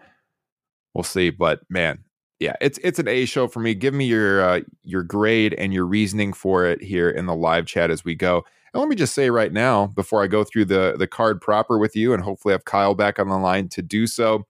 we'll 0.94 1.04
see. 1.04 1.30
But 1.30 1.60
man, 1.70 2.04
yeah, 2.40 2.54
it's 2.60 2.78
it's 2.82 2.98
an 2.98 3.06
A 3.06 3.24
show 3.24 3.46
for 3.46 3.60
me. 3.60 3.74
Give 3.74 3.94
me 3.94 4.06
your 4.06 4.42
uh, 4.42 4.60
your 4.82 5.02
grade 5.02 5.54
and 5.54 5.72
your 5.72 5.86
reasoning 5.86 6.32
for 6.32 6.64
it 6.64 6.82
here 6.82 7.08
in 7.08 7.26
the 7.26 7.34
live 7.34 7.66
chat 7.66 7.90
as 7.90 8.04
we 8.04 8.14
go. 8.14 8.44
And 8.72 8.80
let 8.80 8.88
me 8.88 8.96
just 8.96 9.14
say 9.14 9.30
right 9.30 9.52
now, 9.52 9.86
before 9.88 10.22
I 10.22 10.26
go 10.26 10.42
through 10.42 10.64
the 10.64 10.96
the 10.98 11.06
card 11.06 11.40
proper 11.40 11.78
with 11.78 11.94
you, 11.94 12.12
and 12.12 12.22
hopefully 12.22 12.52
have 12.52 12.64
Kyle 12.64 12.94
back 12.94 13.18
on 13.18 13.28
the 13.28 13.38
line 13.38 13.68
to 13.70 13.82
do 13.82 14.06
so, 14.06 14.46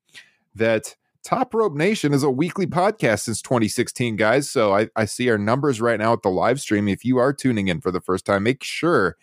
that 0.55 0.97
Top 1.23 1.53
Rope 1.53 1.75
Nation 1.75 2.15
is 2.15 2.23
a 2.23 2.31
weekly 2.31 2.67
podcast 2.67 3.21
since 3.21 3.43
2016, 3.43 4.17
guys. 4.17 4.49
So 4.49 4.75
I, 4.75 4.89
I 4.97 5.05
see 5.05 5.29
our 5.29 5.37
numbers 5.37 5.81
right 5.81 5.99
now 5.99 6.15
at 6.15 6.23
the 6.23 6.31
live 6.31 6.61
stream. 6.61 6.89
If 6.89 7.05
you 7.05 7.19
are 7.19 7.33
tuning 7.33 7.69
in 7.69 7.81
for 7.81 7.91
the 7.91 8.01
first 8.01 8.25
time, 8.25 8.45
make 8.45 8.63
sure 8.63 9.17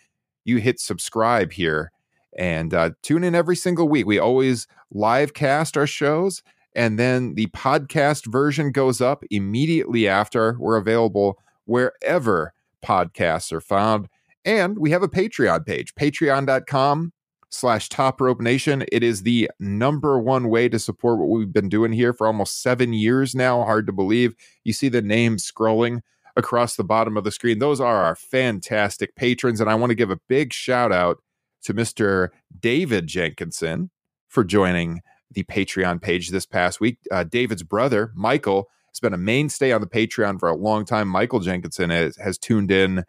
you 0.44 0.58
hit 0.58 0.78
subscribe 0.78 1.52
here 1.52 1.90
and 2.36 2.74
uh, 2.74 2.90
tune 3.02 3.24
in 3.24 3.34
every 3.34 3.56
single 3.56 3.88
week. 3.88 4.06
We 4.06 4.18
always 4.18 4.66
live 4.90 5.34
cast 5.34 5.76
our 5.76 5.86
shows, 5.86 6.42
and 6.74 6.98
then 6.98 7.34
the 7.34 7.46
podcast 7.48 8.26
version 8.26 8.72
goes 8.72 9.00
up 9.00 9.24
immediately 9.30 10.06
after. 10.08 10.56
We're 10.58 10.76
available 10.76 11.38
wherever 11.64 12.54
podcasts 12.84 13.52
are 13.52 13.60
found. 13.60 14.08
And 14.44 14.78
we 14.78 14.90
have 14.92 15.02
a 15.02 15.08
Patreon 15.08 15.66
page, 15.66 15.94
patreon.com 15.94 17.12
slash 17.50 17.88
top 17.88 18.20
rope 18.20 18.40
nation. 18.40 18.84
It 18.92 19.02
is 19.02 19.22
the 19.22 19.50
number 19.58 20.18
one 20.18 20.48
way 20.48 20.68
to 20.68 20.78
support 20.78 21.18
what 21.18 21.28
we've 21.28 21.52
been 21.52 21.68
doing 21.68 21.92
here 21.92 22.12
for 22.12 22.26
almost 22.26 22.62
seven 22.62 22.92
years 22.92 23.34
now. 23.34 23.64
Hard 23.64 23.86
to 23.86 23.92
believe. 23.92 24.34
You 24.64 24.72
see 24.72 24.88
the 24.88 25.02
names 25.02 25.50
scrolling 25.50 26.00
across 26.36 26.76
the 26.76 26.84
bottom 26.84 27.16
of 27.16 27.24
the 27.24 27.32
screen. 27.32 27.58
Those 27.58 27.80
are 27.80 28.04
our 28.04 28.14
fantastic 28.14 29.16
patrons. 29.16 29.60
And 29.60 29.68
I 29.68 29.74
want 29.74 29.90
to 29.90 29.96
give 29.96 30.10
a 30.10 30.20
big 30.28 30.52
shout 30.52 30.92
out 30.92 31.20
to 31.68 31.74
Mr. 31.74 32.30
David 32.60 33.06
Jenkinson 33.06 33.90
for 34.26 34.42
joining 34.42 35.02
the 35.30 35.44
Patreon 35.44 36.00
page 36.00 36.30
this 36.30 36.46
past 36.46 36.80
week. 36.80 36.96
Uh, 37.12 37.24
David's 37.24 37.62
brother, 37.62 38.10
Michael, 38.14 38.70
has 38.90 39.00
been 39.00 39.12
a 39.12 39.18
mainstay 39.18 39.70
on 39.72 39.82
the 39.82 39.86
Patreon 39.86 40.40
for 40.40 40.48
a 40.48 40.56
long 40.56 40.86
time. 40.86 41.08
Michael 41.08 41.40
Jenkinson 41.40 41.90
has, 41.90 42.16
has 42.16 42.38
tuned 42.38 42.70
in 42.70 43.04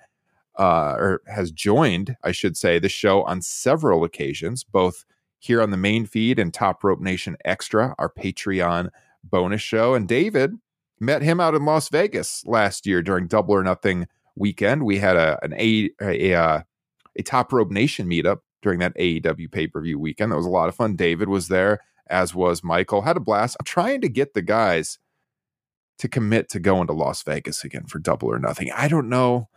uh, 0.58 0.96
or 0.98 1.22
has 1.26 1.54
joined, 1.54 2.18
I 2.22 2.34
should 2.34 2.58
say, 2.58 2.80
the 2.80 2.90
show 2.90 3.24
on 3.24 3.42
several 3.42 4.04
occasions, 4.04 4.66
both 4.66 5.06
here 5.38 5.62
on 5.62 5.72
the 5.72 5.78
main 5.78 6.06
feed 6.06 6.38
and 6.38 6.54
Top 6.54 6.84
Rope 6.84 7.00
Nation 7.00 7.38
Extra, 7.46 7.96
our 7.98 8.12
Patreon 8.12 8.90
bonus 9.24 9.62
show. 9.62 9.94
And 9.94 10.06
David 10.06 10.52
met 11.00 11.22
him 11.22 11.40
out 11.40 11.56
in 11.56 11.64
Las 11.64 11.88
Vegas 11.88 12.46
last 12.46 12.86
year 12.86 13.02
during 13.02 13.28
Double 13.28 13.56
or 13.56 13.64
Nothing 13.64 14.06
weekend. 14.36 14.84
We 14.84 14.98
had 14.98 15.16
a 15.16 15.40
an 15.44 15.54
a 15.54 15.90
a, 16.02 16.32
a, 16.32 16.38
uh, 16.38 16.62
a 17.16 17.24
Top 17.24 17.54
Rope 17.54 17.72
Nation 17.72 18.10
meetup 18.10 18.40
during 18.62 18.80
that 18.80 18.96
AEW 18.98 19.52
pay 19.52 19.68
per 19.68 19.82
view 19.82 20.00
weekend. 20.00 20.32
That 20.32 20.38
was 20.38 20.46
a 20.46 20.50
lot 20.50 20.70
of 20.70 20.76
fun. 20.76 20.96
David 20.96 21.30
was 21.30 21.48
there, 21.48 21.80
as 22.08 22.36
was 22.36 22.64
Michael. 22.64 23.02
Had 23.02 23.18
a 23.18 23.22
blast. 23.22 23.58
I'm 23.60 23.66
trying 23.66 24.02
to 24.02 24.10
get 24.10 24.34
the 24.34 24.42
guys 24.42 25.00
to 26.00 26.08
commit 26.08 26.50
to 26.50 26.60
going 26.60 26.88
to 26.88 26.94
Las 26.94 27.24
Vegas 27.24 27.64
again 27.64 27.86
for 27.86 28.00
Double 28.00 28.30
or 28.30 28.40
Nothing. 28.40 28.72
I 28.72 28.88
don't 28.88 29.10
know 29.10 29.50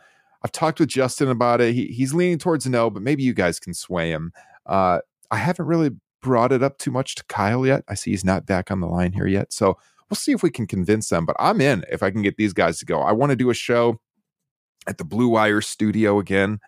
I've 0.42 0.52
talked 0.52 0.80
with 0.80 0.88
Justin 0.88 1.28
about 1.28 1.60
it. 1.60 1.74
He, 1.74 1.86
he's 1.86 2.14
leaning 2.14 2.38
towards 2.38 2.66
no, 2.66 2.90
but 2.90 3.02
maybe 3.02 3.22
you 3.22 3.32
guys 3.32 3.60
can 3.60 3.74
sway 3.74 4.10
him. 4.10 4.32
Uh, 4.66 4.98
I 5.30 5.36
haven't 5.36 5.66
really 5.66 5.90
brought 6.20 6.52
it 6.52 6.62
up 6.62 6.78
too 6.78 6.90
much 6.90 7.14
to 7.16 7.24
Kyle 7.24 7.66
yet. 7.66 7.84
I 7.88 7.94
see 7.94 8.10
he's 8.10 8.24
not 8.24 8.46
back 8.46 8.70
on 8.70 8.80
the 8.80 8.86
line 8.86 9.12
here 9.12 9.26
yet. 9.26 9.52
So 9.52 9.78
we'll 10.08 10.16
see 10.16 10.32
if 10.32 10.42
we 10.42 10.50
can 10.50 10.66
convince 10.66 11.08
them. 11.08 11.26
But 11.26 11.36
I'm 11.38 11.60
in 11.60 11.84
if 11.90 12.02
I 12.02 12.10
can 12.10 12.22
get 12.22 12.36
these 12.36 12.52
guys 12.52 12.78
to 12.80 12.84
go. 12.84 13.00
I 13.00 13.12
want 13.12 13.30
to 13.30 13.36
do 13.36 13.50
a 13.50 13.54
show 13.54 14.00
at 14.86 14.98
the 14.98 15.04
Blue 15.04 15.28
Wire 15.28 15.60
studio 15.60 16.18
again. 16.18 16.58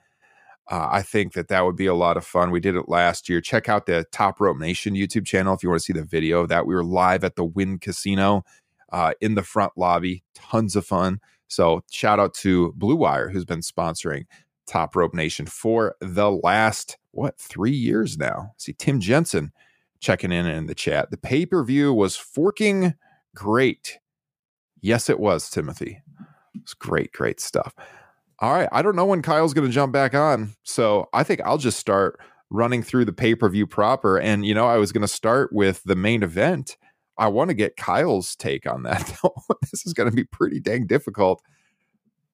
Uh, 0.71 0.89
I 0.91 1.03
think 1.03 1.35
that 1.35 1.49
that 1.49 1.65
would 1.65 1.77
be 1.77 1.87
a 1.87 1.95
lot 1.95 2.17
of 2.17 2.25
fun. 2.25 2.51
We 2.51 2.61
did 2.61 2.75
it 2.75 2.89
last 2.89 3.29
year. 3.29 3.41
Check 3.41 3.69
out 3.69 3.87
the 3.87 4.07
Top 4.13 4.41
Rope 4.41 4.59
Nation 4.59 4.95
YouTube 4.95 5.27
channel 5.27 5.55
if 5.55 5.63
you 5.63 5.69
want 5.69 5.81
to 5.81 5.85
see 5.85 5.93
the 5.93 6.05
video 6.05 6.41
of 6.41 6.49
that. 6.49 6.67
We 6.67 6.75
were 6.75 6.85
live 6.85 7.23
at 7.23 7.37
the 7.37 7.45
Wynn 7.45 7.79
Casino 7.79 8.45
uh, 8.91 9.13
in 9.21 9.35
the 9.35 9.43
front 9.43 9.73
lobby. 9.77 10.23
Tons 10.35 10.75
of 10.75 10.87
fun. 10.87 11.21
So 11.49 11.83
shout 11.91 12.19
out 12.19 12.33
to 12.35 12.73
Blue 12.73 12.97
Wire, 12.97 13.29
who's 13.29 13.45
been 13.45 13.61
sponsoring 13.61 14.25
Top 14.67 14.97
Rope 14.97 15.13
Nation 15.13 15.45
for 15.47 15.97
the 16.01 16.31
last, 16.31 16.97
what, 17.11 17.39
three 17.39 17.71
years 17.71 18.17
now. 18.17 18.53
See, 18.57 18.73
Tim 18.73 19.01
Jensen 19.01 19.53
checking 20.01 20.33
in 20.33 20.47
in 20.47 20.67
the 20.67 20.75
chat. 20.75 21.11
The 21.11 21.19
pay 21.19 21.45
per 21.45 21.63
view 21.63 21.93
was 21.93 22.17
forking 22.17 22.95
great. 23.35 23.99
Yes, 24.81 25.11
it 25.11 25.21
was, 25.21 25.51
Timothy. 25.51 26.01
It's 26.55 26.75
great, 26.75 27.13
great 27.13 27.41
stuff. 27.41 27.75
All 28.41 28.53
right. 28.53 28.69
I 28.73 28.83
don't 28.83 28.97
know 28.97 29.07
when 29.07 29.23
Kyle's 29.23 29.55
going 29.55 29.67
to 29.67 29.73
jump 29.73 29.93
back 29.93 30.15
on. 30.15 30.55
So 30.65 31.09
I 31.13 31.23
think 31.23 31.41
I'll 31.43 31.59
just 31.59 31.79
start 31.79 32.21
running 32.51 32.83
through 32.83 33.05
the 33.05 33.13
pay 33.13 33.35
per 33.35 33.49
view 33.49 33.67
proper. 33.67 34.19
And, 34.19 34.45
you 34.45 34.55
know, 34.55 34.67
I 34.67 34.79
was 34.79 34.93
going 34.93 35.03
to 35.03 35.09
start 35.09 35.53
with 35.53 35.83
the 35.85 35.97
main 35.97 36.23
event 36.23 36.77
I 37.17 37.29
want 37.29 37.51
to 37.51 37.55
get 37.55 37.77
Kyle's 37.77 38.35
take 38.37 38.67
on 38.67 38.83
that. 38.85 39.17
this 39.71 39.87
is 39.87 39.93
going 39.93 40.11
to 40.11 40.17
be 40.17 40.25
pretty 40.25 40.61
dang 40.61 40.87
difficult 40.87 41.43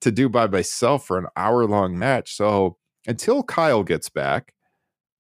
to 0.01 0.11
do 0.11 0.29
by 0.29 0.47
myself 0.47 1.07
for 1.07 1.19
an 1.19 1.27
hour 1.37 1.67
long 1.67 1.99
match. 1.99 2.35
So 2.35 2.79
until 3.07 3.43
Kyle 3.43 3.83
gets 3.83 4.09
back, 4.09 4.55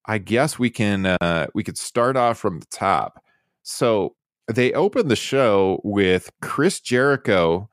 I 0.06 0.18
guess 0.18 0.58
we 0.58 0.70
can 0.70 1.06
uh, 1.06 1.48
we 1.54 1.62
could 1.62 1.78
start 1.78 2.16
off 2.16 2.38
from 2.38 2.60
the 2.60 2.66
top. 2.66 3.22
So 3.62 4.16
they 4.48 4.72
opened 4.72 5.10
the 5.10 5.16
show 5.16 5.80
with 5.84 6.30
Chris 6.40 6.80
Jericho 6.80 7.68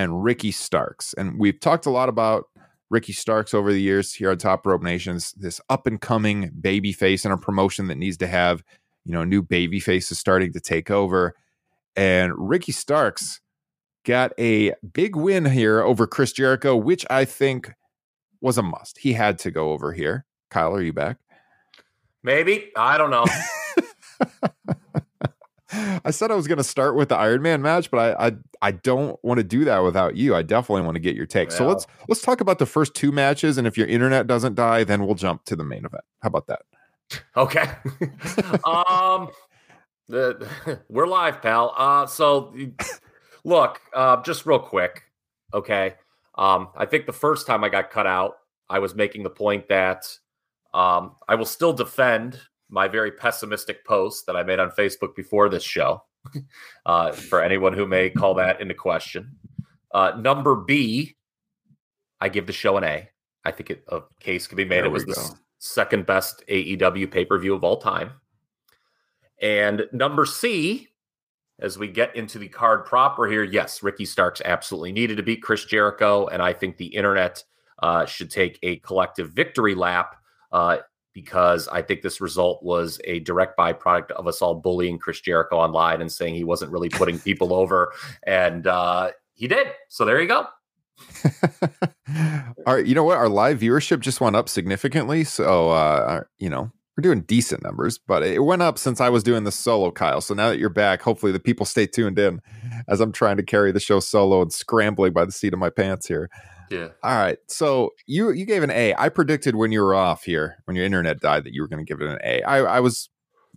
and 0.00 0.22
Ricky 0.24 0.50
Starks, 0.50 1.12
and 1.14 1.38
we've 1.38 1.60
talked 1.60 1.86
a 1.86 1.90
lot 1.90 2.08
about 2.08 2.46
Ricky 2.88 3.12
Starks 3.12 3.54
over 3.54 3.72
the 3.72 3.80
years 3.80 4.12
here 4.12 4.30
on 4.30 4.38
Top 4.38 4.66
Rope 4.66 4.82
Nations. 4.82 5.32
This 5.32 5.60
up 5.68 5.86
and 5.86 6.00
coming 6.00 6.50
baby 6.60 6.92
face 6.92 7.24
in 7.24 7.32
a 7.32 7.38
promotion 7.38 7.86
that 7.88 7.98
needs 7.98 8.16
to 8.18 8.26
have 8.26 8.64
you 9.04 9.12
know, 9.12 9.24
new 9.24 9.42
baby 9.42 9.80
faces 9.80 10.18
starting 10.18 10.52
to 10.52 10.60
take 10.60 10.90
over. 10.90 11.34
And 11.96 12.32
Ricky 12.36 12.72
Starks 12.72 13.40
got 14.04 14.32
a 14.38 14.72
big 14.92 15.16
win 15.16 15.44
here 15.44 15.82
over 15.82 16.06
Chris 16.06 16.32
Jericho, 16.32 16.76
which 16.76 17.04
I 17.10 17.24
think 17.24 17.72
was 18.40 18.58
a 18.58 18.62
must. 18.62 18.98
He 18.98 19.12
had 19.12 19.38
to 19.40 19.50
go 19.50 19.72
over 19.72 19.92
here. 19.92 20.24
Kyle, 20.50 20.74
are 20.74 20.82
you 20.82 20.92
back? 20.92 21.18
Maybe. 22.22 22.70
I 22.76 22.98
don't 22.98 23.10
know. 23.10 23.24
I 25.72 26.10
said 26.10 26.30
I 26.30 26.34
was 26.34 26.46
going 26.46 26.58
to 26.58 26.64
start 26.64 26.96
with 26.96 27.08
the 27.08 27.16
Iron 27.16 27.42
Man 27.42 27.62
match, 27.62 27.90
but 27.90 28.20
I 28.20 28.26
I, 28.28 28.32
I 28.62 28.70
don't 28.72 29.22
want 29.24 29.38
to 29.38 29.44
do 29.44 29.64
that 29.64 29.78
without 29.80 30.16
you. 30.16 30.34
I 30.34 30.42
definitely 30.42 30.82
want 30.82 30.96
to 30.96 31.00
get 31.00 31.16
your 31.16 31.26
take. 31.26 31.50
So 31.52 31.66
let's 31.66 31.86
let's 32.08 32.22
talk 32.22 32.40
about 32.40 32.58
the 32.58 32.66
first 32.66 32.94
two 32.94 33.12
matches, 33.12 33.58
and 33.58 33.66
if 33.66 33.78
your 33.78 33.86
internet 33.86 34.26
doesn't 34.26 34.54
die, 34.54 34.84
then 34.84 35.06
we'll 35.06 35.14
jump 35.14 35.44
to 35.44 35.56
the 35.56 35.64
main 35.64 35.84
event. 35.84 36.04
How 36.22 36.28
about 36.28 36.46
that? 36.48 36.62
Okay. 37.36 37.62
um, 38.64 39.30
the, 40.08 40.48
we're 40.88 41.06
live, 41.06 41.40
pal. 41.42 41.74
Uh, 41.76 42.06
so 42.06 42.54
look, 43.44 43.80
uh, 43.94 44.22
just 44.22 44.46
real 44.46 44.58
quick. 44.58 45.04
Okay. 45.52 45.94
Um, 46.36 46.68
I 46.76 46.86
think 46.86 47.06
the 47.06 47.12
first 47.12 47.46
time 47.46 47.64
I 47.64 47.68
got 47.68 47.90
cut 47.90 48.06
out, 48.06 48.38
I 48.68 48.78
was 48.78 48.94
making 48.94 49.24
the 49.24 49.30
point 49.30 49.68
that 49.68 50.06
um, 50.72 51.16
I 51.28 51.34
will 51.34 51.46
still 51.46 51.72
defend 51.72 52.40
my 52.70 52.88
very 52.88 53.12
pessimistic 53.12 53.84
post 53.84 54.26
that 54.26 54.36
I 54.36 54.42
made 54.42 54.60
on 54.60 54.70
Facebook 54.70 55.14
before 55.14 55.48
this 55.48 55.64
show. 55.64 56.02
uh, 56.86 57.12
for 57.12 57.42
anyone 57.42 57.72
who 57.72 57.86
may 57.86 58.10
call 58.10 58.34
that 58.34 58.60
into 58.60 58.74
question. 58.74 59.36
Uh, 59.92 60.12
number 60.18 60.54
B, 60.54 61.16
I 62.20 62.28
give 62.28 62.46
the 62.46 62.52
show 62.52 62.76
an 62.76 62.84
A. 62.84 63.08
I 63.44 63.50
think 63.50 63.70
it, 63.70 63.84
a 63.88 64.02
case 64.20 64.46
could 64.46 64.56
be 64.56 64.64
made. 64.64 64.80
There 64.80 64.86
it 64.86 64.92
was 64.92 65.06
the, 65.06 65.34
second 65.60 66.06
best 66.06 66.42
AEW 66.48 67.10
pay 67.10 67.24
per 67.24 67.38
view 67.38 67.54
of 67.54 67.62
all 67.62 67.76
time. 67.76 68.12
And 69.40 69.84
number 69.92 70.26
C, 70.26 70.88
as 71.58 71.78
we 71.78 71.88
get 71.88 72.16
into 72.16 72.38
the 72.38 72.48
card 72.48 72.84
proper 72.86 73.26
here, 73.26 73.44
yes, 73.44 73.82
Ricky 73.82 74.04
Starks 74.04 74.42
absolutely 74.44 74.92
needed 74.92 75.16
to 75.18 75.22
beat 75.22 75.42
Chris 75.42 75.64
Jericho. 75.64 76.26
And 76.26 76.42
I 76.42 76.52
think 76.52 76.76
the 76.76 76.86
internet 76.86 77.44
uh, 77.82 78.06
should 78.06 78.30
take 78.30 78.58
a 78.62 78.76
collective 78.76 79.32
victory 79.32 79.74
lap 79.74 80.16
uh, 80.52 80.78
because 81.12 81.68
I 81.68 81.82
think 81.82 82.02
this 82.02 82.20
result 82.20 82.62
was 82.62 83.00
a 83.04 83.20
direct 83.20 83.58
byproduct 83.58 84.10
of 84.12 84.26
us 84.26 84.42
all 84.42 84.54
bullying 84.54 84.98
Chris 84.98 85.20
Jericho 85.20 85.56
online 85.56 86.00
and 86.00 86.10
saying 86.10 86.34
he 86.34 86.44
wasn't 86.44 86.72
really 86.72 86.88
putting 86.88 87.18
people 87.20 87.52
over. 87.52 87.92
And 88.24 88.66
uh, 88.66 89.10
he 89.34 89.48
did. 89.48 89.68
So 89.88 90.04
there 90.04 90.20
you 90.20 90.28
go. 90.28 90.46
our, 92.66 92.80
you 92.80 92.94
know 92.94 93.04
what? 93.04 93.16
Our 93.16 93.28
live 93.28 93.60
viewership 93.60 94.00
just 94.00 94.20
went 94.20 94.36
up 94.36 94.48
significantly. 94.48 95.24
So, 95.24 95.70
uh, 95.70 96.22
you 96.38 96.50
know, 96.50 96.70
we're 96.96 97.02
doing 97.02 97.22
decent 97.22 97.62
numbers, 97.62 97.98
but 97.98 98.22
it 98.22 98.44
went 98.44 98.62
up 98.62 98.78
since 98.78 99.00
I 99.00 99.08
was 99.08 99.22
doing 99.22 99.44
the 99.44 99.52
solo, 99.52 99.90
Kyle. 99.90 100.20
So 100.20 100.34
now 100.34 100.50
that 100.50 100.58
you're 100.58 100.68
back, 100.68 101.00
hopefully 101.00 101.32
the 101.32 101.40
people 101.40 101.64
stay 101.64 101.86
tuned 101.86 102.18
in 102.18 102.40
as 102.88 103.00
I'm 103.00 103.12
trying 103.12 103.38
to 103.38 103.42
carry 103.42 103.72
the 103.72 103.80
show 103.80 104.00
solo 104.00 104.42
and 104.42 104.52
scrambling 104.52 105.12
by 105.12 105.24
the 105.24 105.32
seat 105.32 105.54
of 105.54 105.58
my 105.58 105.70
pants 105.70 106.06
here. 106.06 106.28
Yeah. 106.70 106.88
All 107.02 107.16
right. 107.16 107.38
So 107.48 107.90
you 108.06 108.30
you 108.30 108.46
gave 108.46 108.62
an 108.62 108.70
A. 108.70 108.94
I 108.94 109.08
predicted 109.08 109.56
when 109.56 109.72
you 109.72 109.82
were 109.82 109.94
off 109.94 110.24
here, 110.24 110.56
when 110.64 110.76
your 110.76 110.86
internet 110.86 111.20
died, 111.20 111.44
that 111.44 111.52
you 111.52 111.62
were 111.62 111.68
going 111.68 111.84
to 111.84 111.88
give 111.88 112.00
it 112.00 112.08
an 112.08 112.18
A. 112.22 112.42
I, 112.42 112.58
I 112.58 112.80
was 112.80 113.10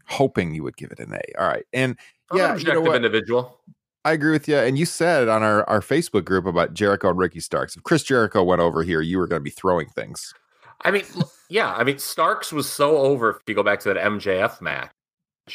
hoping 0.08 0.54
you 0.54 0.64
would 0.64 0.78
give 0.78 0.92
it 0.92 1.00
an 1.00 1.14
A. 1.14 1.40
All 1.40 1.48
right. 1.48 1.66
And 1.74 1.98
I'm 2.32 2.38
yeah, 2.38 2.46
an 2.46 2.52
objective 2.54 2.84
you 2.84 2.90
know 2.90 2.96
individual. 2.96 3.60
I 4.06 4.12
agree 4.12 4.32
with 4.32 4.48
you. 4.48 4.58
And 4.58 4.78
you 4.78 4.86
said 4.86 5.30
on 5.30 5.44
our, 5.44 5.68
our 5.70 5.80
Facebook 5.80 6.26
group 6.26 6.46
about 6.46 6.74
Jericho 6.74 7.10
and 7.10 7.18
Ricky 7.18 7.40
Starks. 7.40 7.78
If 7.78 7.84
Chris 7.84 8.04
Jericho 8.04 8.44
went 8.44 8.62
over 8.62 8.84
here, 8.84 9.00
you 9.00 9.18
were 9.18 9.28
going 9.28 9.40
to 9.40 9.44
be 9.44 9.50
throwing 9.50 9.88
things. 9.88 10.34
I 10.82 10.92
mean, 10.92 11.04
yeah. 11.50 11.74
I 11.74 11.84
mean, 11.84 12.00
Starks 12.00 12.52
was 12.52 12.70
so 12.70 12.98
over. 12.98 13.30
If 13.30 13.38
you 13.48 13.56
go 13.56 13.64
back 13.64 13.80
to 13.82 13.94
that 13.94 14.04
MJF 14.04 14.60
match, 14.60 14.92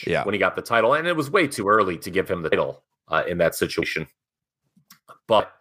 yeah. 0.06 0.24
when 0.24 0.32
he 0.32 0.38
got 0.38 0.56
the 0.56 0.62
title, 0.62 0.94
and 0.94 1.06
it 1.06 1.16
was 1.16 1.30
way 1.30 1.46
too 1.46 1.68
early 1.68 1.98
to 1.98 2.10
give 2.10 2.30
him 2.30 2.42
the 2.42 2.50
title 2.50 2.82
uh, 3.08 3.24
in 3.26 3.38
that 3.38 3.54
situation. 3.54 4.06
But 5.26 5.52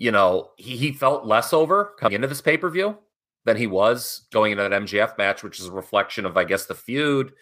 you 0.00 0.10
know, 0.10 0.48
he, 0.56 0.78
he 0.78 0.92
felt 0.92 1.26
less 1.26 1.52
over 1.52 1.92
coming 1.98 2.14
into 2.14 2.26
this 2.26 2.40
pay 2.40 2.56
per 2.56 2.70
view 2.70 2.96
than 3.44 3.58
he 3.58 3.66
was 3.66 4.26
going 4.32 4.50
into 4.50 4.66
that 4.66 4.72
MJF 4.72 5.18
match, 5.18 5.42
which 5.42 5.60
is 5.60 5.66
a 5.66 5.72
reflection 5.72 6.24
of, 6.24 6.38
I 6.38 6.44
guess, 6.44 6.64
the 6.64 6.74
feud. 6.74 7.34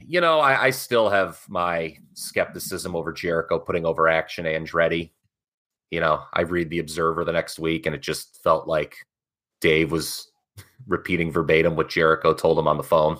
You 0.00 0.22
know, 0.22 0.40
I, 0.40 0.64
I 0.64 0.70
still 0.70 1.10
have 1.10 1.38
my 1.50 1.98
skepticism 2.14 2.96
over 2.96 3.12
Jericho 3.12 3.58
putting 3.58 3.84
over 3.84 4.08
Action 4.08 4.46
Andretti. 4.46 5.10
You 5.90 6.00
know, 6.00 6.22
I 6.32 6.40
read 6.42 6.70
the 6.70 6.78
Observer 6.78 7.26
the 7.26 7.32
next 7.32 7.58
week, 7.58 7.84
and 7.84 7.94
it 7.94 8.00
just 8.00 8.42
felt 8.42 8.66
like 8.66 8.96
Dave 9.60 9.92
was 9.92 10.32
repeating 10.86 11.30
verbatim 11.30 11.76
what 11.76 11.90
Jericho 11.90 12.32
told 12.32 12.58
him 12.58 12.66
on 12.66 12.78
the 12.78 12.82
phone. 12.82 13.18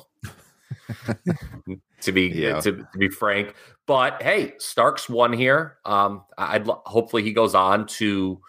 to 2.03 2.13
be 2.13 2.29
yeah. 2.29 2.61
to, 2.61 2.73
to, 2.73 2.99
be 2.99 3.09
frank, 3.09 3.55
but 3.87 4.23
hey, 4.23 4.55
Starks 4.59 5.09
won 5.09 5.33
here. 5.33 5.79
Um, 5.85 6.25
I'd 6.39 6.67
hopefully 6.67 7.23
he 7.23 7.33
goes 7.33 7.55
on 7.55 7.87
to, 7.87 8.41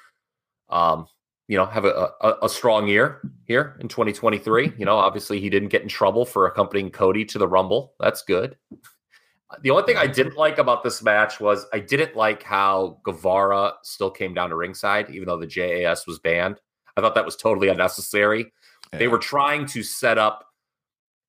um, 0.69 1.07
you 1.47 1.57
know, 1.57 1.65
have 1.65 1.85
a, 1.85 2.11
a, 2.21 2.35
a 2.43 2.49
strong 2.49 2.87
year 2.87 3.21
here 3.45 3.77
in 3.79 3.87
2023. 3.87 4.73
You 4.77 4.85
know, 4.85 4.97
obviously 4.97 5.39
he 5.39 5.49
didn't 5.49 5.69
get 5.69 5.81
in 5.81 5.87
trouble 5.87 6.25
for 6.25 6.47
accompanying 6.47 6.91
Cody 6.91 7.25
to 7.25 7.37
the 7.37 7.47
Rumble. 7.47 7.93
That's 7.99 8.23
good. 8.23 8.57
The 9.61 9.69
only 9.69 9.83
thing 9.83 9.97
I 9.97 10.07
didn't 10.07 10.35
like 10.35 10.57
about 10.57 10.83
this 10.83 11.03
match 11.03 11.39
was 11.39 11.65
I 11.71 11.79
didn't 11.79 12.15
like 12.15 12.41
how 12.41 12.99
Guevara 13.03 13.73
still 13.83 14.09
came 14.09 14.33
down 14.33 14.49
to 14.49 14.55
ringside, 14.55 15.09
even 15.11 15.27
though 15.27 15.37
the 15.37 15.47
JAS 15.47 16.07
was 16.07 16.17
banned. 16.19 16.59
I 16.97 17.01
thought 17.01 17.15
that 17.15 17.25
was 17.25 17.35
totally 17.35 17.67
unnecessary. 17.67 18.51
Yeah. 18.91 18.99
They 18.99 19.07
were 19.07 19.19
trying 19.19 19.67
to 19.67 19.83
set 19.83 20.17
up 20.17 20.47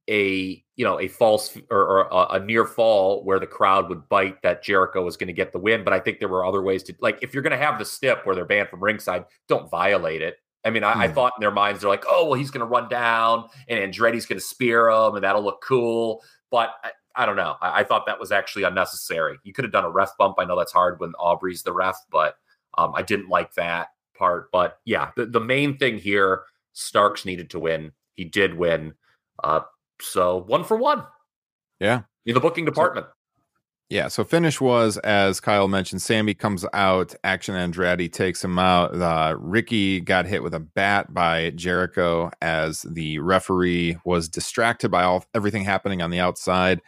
a 0.08 0.63
you 0.76 0.84
know 0.84 0.98
a 1.00 1.08
false 1.08 1.56
or, 1.70 1.78
or 1.78 2.00
a, 2.10 2.26
a, 2.34 2.40
near 2.40 2.64
fall 2.64 3.22
where 3.24 3.38
the 3.38 3.46
crowd 3.46 3.88
would 3.88 4.08
bite 4.08 4.42
that 4.42 4.62
Jericho 4.62 5.04
was 5.04 5.16
going 5.16 5.28
to 5.28 5.32
get 5.32 5.52
the 5.52 5.58
win. 5.58 5.84
But 5.84 5.92
I 5.92 6.00
think 6.00 6.18
there 6.18 6.28
were 6.28 6.44
other 6.44 6.62
ways 6.62 6.82
to 6.84 6.94
like 7.00 7.18
if 7.22 7.32
you're 7.32 7.42
going 7.42 7.58
to 7.58 7.64
have 7.64 7.78
the 7.78 7.84
stip 7.84 8.24
where 8.24 8.34
they're 8.34 8.44
banned 8.44 8.68
from 8.68 8.82
ringside, 8.82 9.24
don't 9.48 9.70
violate 9.70 10.22
it. 10.22 10.36
I 10.64 10.70
mean, 10.70 10.82
I, 10.82 10.94
mm. 10.94 10.96
I 10.96 11.08
hmm. 11.08 11.14
thought 11.14 11.32
in 11.36 11.40
their 11.40 11.50
minds 11.50 11.80
they're 11.80 11.90
like, 11.90 12.04
oh 12.08 12.24
well, 12.24 12.34
he's 12.34 12.50
going 12.50 12.66
to 12.66 12.66
run 12.66 12.88
down 12.88 13.48
and 13.68 13.78
Andretti's 13.78 14.26
going 14.26 14.38
to 14.38 14.44
spear 14.44 14.88
him, 14.88 15.14
and 15.14 15.24
that'll 15.24 15.44
look 15.44 15.62
cool. 15.62 16.22
But 16.50 16.70
I, 16.82 16.90
I 17.16 17.26
don't 17.26 17.36
know. 17.36 17.56
I, 17.60 17.80
I, 17.80 17.84
thought 17.84 18.06
that 18.06 18.18
was 18.18 18.32
actually 18.32 18.64
unnecessary. 18.64 19.38
You 19.44 19.52
could 19.52 19.64
have 19.64 19.72
done 19.72 19.84
a 19.84 19.90
ref 19.90 20.16
bump. 20.18 20.36
I 20.38 20.44
know 20.44 20.58
that's 20.58 20.72
hard 20.72 20.98
when 20.98 21.12
Aubrey's 21.12 21.62
the 21.62 21.72
ref, 21.72 21.96
but 22.10 22.36
um, 22.76 22.92
I 22.94 23.02
didn't 23.02 23.28
like 23.28 23.54
that 23.54 23.88
part. 24.16 24.50
But 24.50 24.78
yeah, 24.84 25.10
the, 25.16 25.26
the 25.26 25.40
main 25.40 25.76
thing 25.76 25.98
here, 25.98 26.42
Starks 26.72 27.24
needed 27.24 27.50
to 27.50 27.60
win. 27.60 27.92
He 28.14 28.24
did 28.24 28.54
win. 28.54 28.94
Uh, 29.42 29.60
so 30.00 30.38
one 30.38 30.64
for 30.64 30.76
one. 30.76 31.04
Yeah. 31.80 32.02
In 32.26 32.34
the 32.34 32.40
booking 32.40 32.64
department. 32.64 33.06
So, 33.06 33.12
yeah. 33.90 34.08
So 34.08 34.24
finish 34.24 34.60
was, 34.60 34.96
as 34.98 35.40
Kyle 35.40 35.68
mentioned, 35.68 36.02
Sammy 36.02 36.34
comes 36.34 36.64
out, 36.72 37.14
Action 37.22 37.54
Andretti 37.54 38.10
takes 38.10 38.42
him 38.42 38.58
out. 38.58 38.94
Uh, 38.94 39.36
Ricky 39.38 40.00
got 40.00 40.26
hit 40.26 40.42
with 40.42 40.54
a 40.54 40.60
bat 40.60 41.12
by 41.12 41.50
Jericho 41.50 42.30
as 42.40 42.82
the 42.82 43.18
referee 43.18 43.98
was 44.04 44.28
distracted 44.28 44.90
by 44.90 45.04
all 45.04 45.24
everything 45.34 45.64
happening 45.64 46.00
on 46.00 46.10
the 46.10 46.20
outside. 46.20 46.80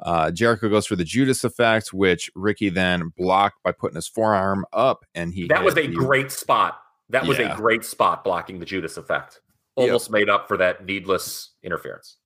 Uh, 0.00 0.32
Jericho 0.32 0.68
goes 0.68 0.84
for 0.84 0.96
the 0.96 1.04
Judas 1.04 1.44
effect, 1.44 1.92
which 1.92 2.28
Ricky 2.34 2.70
then 2.70 3.12
blocked 3.16 3.62
by 3.62 3.70
putting 3.70 3.94
his 3.94 4.08
forearm 4.08 4.66
up, 4.72 5.04
and 5.14 5.32
he 5.32 5.46
that 5.46 5.62
was 5.62 5.78
a 5.78 5.86
the, 5.86 5.94
great 5.94 6.32
spot. 6.32 6.80
That 7.10 7.24
was 7.24 7.38
a 7.38 7.54
great 7.56 7.84
spot 7.84 8.24
blocking 8.24 8.58
the 8.58 8.66
Judas 8.66 8.96
effect. 8.96 9.40
Almost 9.76 10.08
yep. 10.08 10.12
made 10.12 10.28
up 10.28 10.48
for 10.48 10.56
that 10.56 10.84
needless 10.84 11.50
interference 11.62 12.16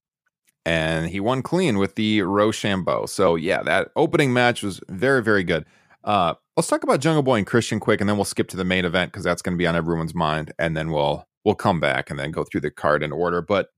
and 0.67 1.09
he 1.09 1.21
won 1.21 1.43
clean 1.43 1.79
with 1.79 1.95
the 1.95 2.19
Roshambo. 2.19 3.09
So 3.09 3.37
yeah, 3.37 3.63
that 3.63 3.89
opening 3.95 4.33
match 4.33 4.63
was 4.63 4.81
very 4.89 5.23
very 5.23 5.45
good. 5.45 5.65
Uh, 6.05 6.35
let's 6.57 6.69
talk 6.69 6.83
about 6.83 7.01
Jungle 7.01 7.23
Boy 7.23 7.37
and 7.37 7.47
Christian 7.47 7.81
quick, 7.81 8.01
and 8.01 8.09
then 8.09 8.17
we'll 8.17 8.25
skip 8.25 8.49
to 8.49 8.57
the 8.57 8.65
main 8.65 8.85
event 8.85 9.13
because 9.13 9.25
that's 9.25 9.43
going 9.43 9.55
to 9.55 9.59
be 9.59 9.67
on 9.67 9.77
everyone's 9.77 10.15
mind, 10.15 10.53
and 10.59 10.77
then 10.77 10.91
we'll 10.91 11.25
we'll 11.45 11.55
come 11.55 11.81
back 11.81 12.11
and 12.11 12.19
then 12.19 12.33
go 12.33 12.45
through 12.45 12.61
the 12.61 12.71
card 12.71 13.05
in 13.05 13.13
order. 13.13 13.41
But 13.41 13.69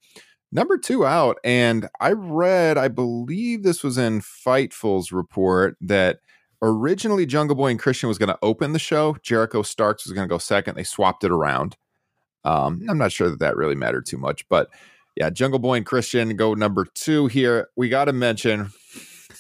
number 0.51 0.79
two 0.79 1.05
out, 1.05 1.37
and 1.45 1.89
I 2.01 2.13
read, 2.13 2.79
I 2.79 2.89
believe 2.89 3.63
this 3.63 3.85
was 3.85 3.99
in 3.99 4.23
Fightful's 4.23 5.13
report 5.13 5.77
that 5.83 6.21
originally 6.63 7.27
Jungle 7.27 7.55
Boy 7.57 7.69
and 7.69 7.79
Christian 7.79 8.09
was 8.09 8.19
going 8.19 8.31
to 8.31 8.39
open 8.43 8.73
the 8.73 8.79
show. 8.79 9.17
Jericho 9.23 9.61
Starks 9.63 10.07
was 10.07 10.15
going 10.15 10.27
to 10.27 10.33
go 10.33 10.39
second. 10.39 10.75
They 10.75 10.85
swapped 10.85 11.23
it 11.23 11.31
around. 11.31 11.77
Um, 12.45 12.81
I'm 12.89 12.99
not 12.99 13.13
sure 13.13 13.29
that 13.29 13.41
that 13.41 13.57
really 13.57 13.75
mattered 13.75 14.07
too 14.07 14.17
much, 14.17 14.49
but 14.49 14.69
yeah, 15.19 15.31
Jungle 15.31 15.59
Boy 15.59 15.75
and 15.75 15.87
Christian 15.87 16.37
go 16.37 16.55
number 16.55 16.87
two 16.95 17.27
here. 17.27 17.69
We 17.75 17.89
got 17.89 18.05
to 18.05 18.13
mention 18.13 18.71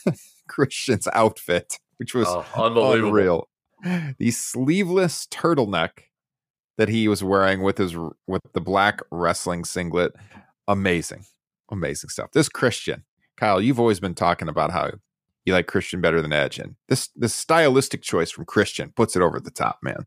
Christian's 0.48 1.06
outfit, 1.12 1.78
which 1.98 2.14
was 2.14 2.26
oh, 2.28 2.44
unreal. 2.92 3.48
The 4.18 4.32
sleeveless 4.32 5.28
turtleneck 5.30 5.90
that 6.78 6.88
he 6.88 7.06
was 7.06 7.22
wearing 7.22 7.62
with 7.62 7.78
his 7.78 7.94
with 8.26 8.42
the 8.54 8.60
black 8.60 9.00
wrestling 9.12 9.64
singlet, 9.64 10.14
amazing, 10.66 11.26
amazing 11.70 12.10
stuff. 12.10 12.32
This 12.32 12.48
Christian, 12.48 13.04
Kyle, 13.36 13.60
you've 13.60 13.78
always 13.78 14.00
been 14.00 14.14
talking 14.14 14.48
about 14.48 14.72
how 14.72 14.90
you 15.44 15.52
like 15.52 15.68
Christian 15.68 16.00
better 16.00 16.20
than 16.20 16.32
Edge, 16.32 16.58
and 16.58 16.74
this 16.88 17.08
this 17.14 17.34
stylistic 17.34 18.02
choice 18.02 18.32
from 18.32 18.46
Christian 18.46 18.90
puts 18.96 19.14
it 19.14 19.22
over 19.22 19.38
the 19.38 19.52
top, 19.52 19.78
man. 19.84 20.06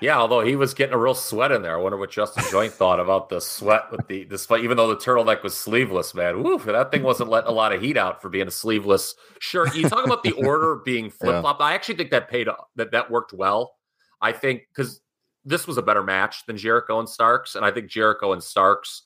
Yeah, 0.00 0.18
although 0.18 0.40
he 0.40 0.56
was 0.56 0.72
getting 0.72 0.94
a 0.94 0.98
real 0.98 1.14
sweat 1.14 1.52
in 1.52 1.62
there. 1.62 1.78
I 1.78 1.80
wonder 1.80 1.98
what 1.98 2.10
Justin 2.10 2.44
Joint 2.50 2.72
thought 2.72 3.00
about 3.00 3.28
the 3.28 3.40
sweat 3.40 3.90
with 3.90 4.06
the 4.08 4.24
despite 4.24 4.64
even 4.64 4.76
though 4.76 4.88
the 4.88 4.96
turtleneck 4.96 5.42
was 5.42 5.56
sleeveless, 5.56 6.14
man. 6.14 6.42
Woo, 6.42 6.58
that 6.58 6.90
thing 6.90 7.02
wasn't 7.02 7.30
letting 7.30 7.48
a 7.48 7.52
lot 7.52 7.72
of 7.72 7.82
heat 7.82 7.96
out 7.96 8.22
for 8.22 8.28
being 8.28 8.48
a 8.48 8.50
sleeveless 8.50 9.14
shirt. 9.40 9.74
You 9.74 9.88
talk 9.88 10.04
about 10.04 10.22
the 10.22 10.32
order 10.32 10.76
being 10.84 11.10
flip 11.10 11.42
flop. 11.42 11.58
Yeah. 11.60 11.66
I 11.66 11.74
actually 11.74 11.96
think 11.96 12.10
that 12.10 12.28
paid 12.28 12.48
that 12.76 12.92
that 12.92 13.10
worked 13.10 13.32
well. 13.32 13.74
I 14.20 14.32
think 14.32 14.62
because 14.74 15.00
this 15.44 15.66
was 15.66 15.76
a 15.76 15.82
better 15.82 16.02
match 16.02 16.46
than 16.46 16.56
Jericho 16.56 16.98
and 16.98 17.08
Starks, 17.08 17.54
and 17.54 17.64
I 17.64 17.70
think 17.70 17.90
Jericho 17.90 18.32
and 18.32 18.42
Starks 18.42 19.02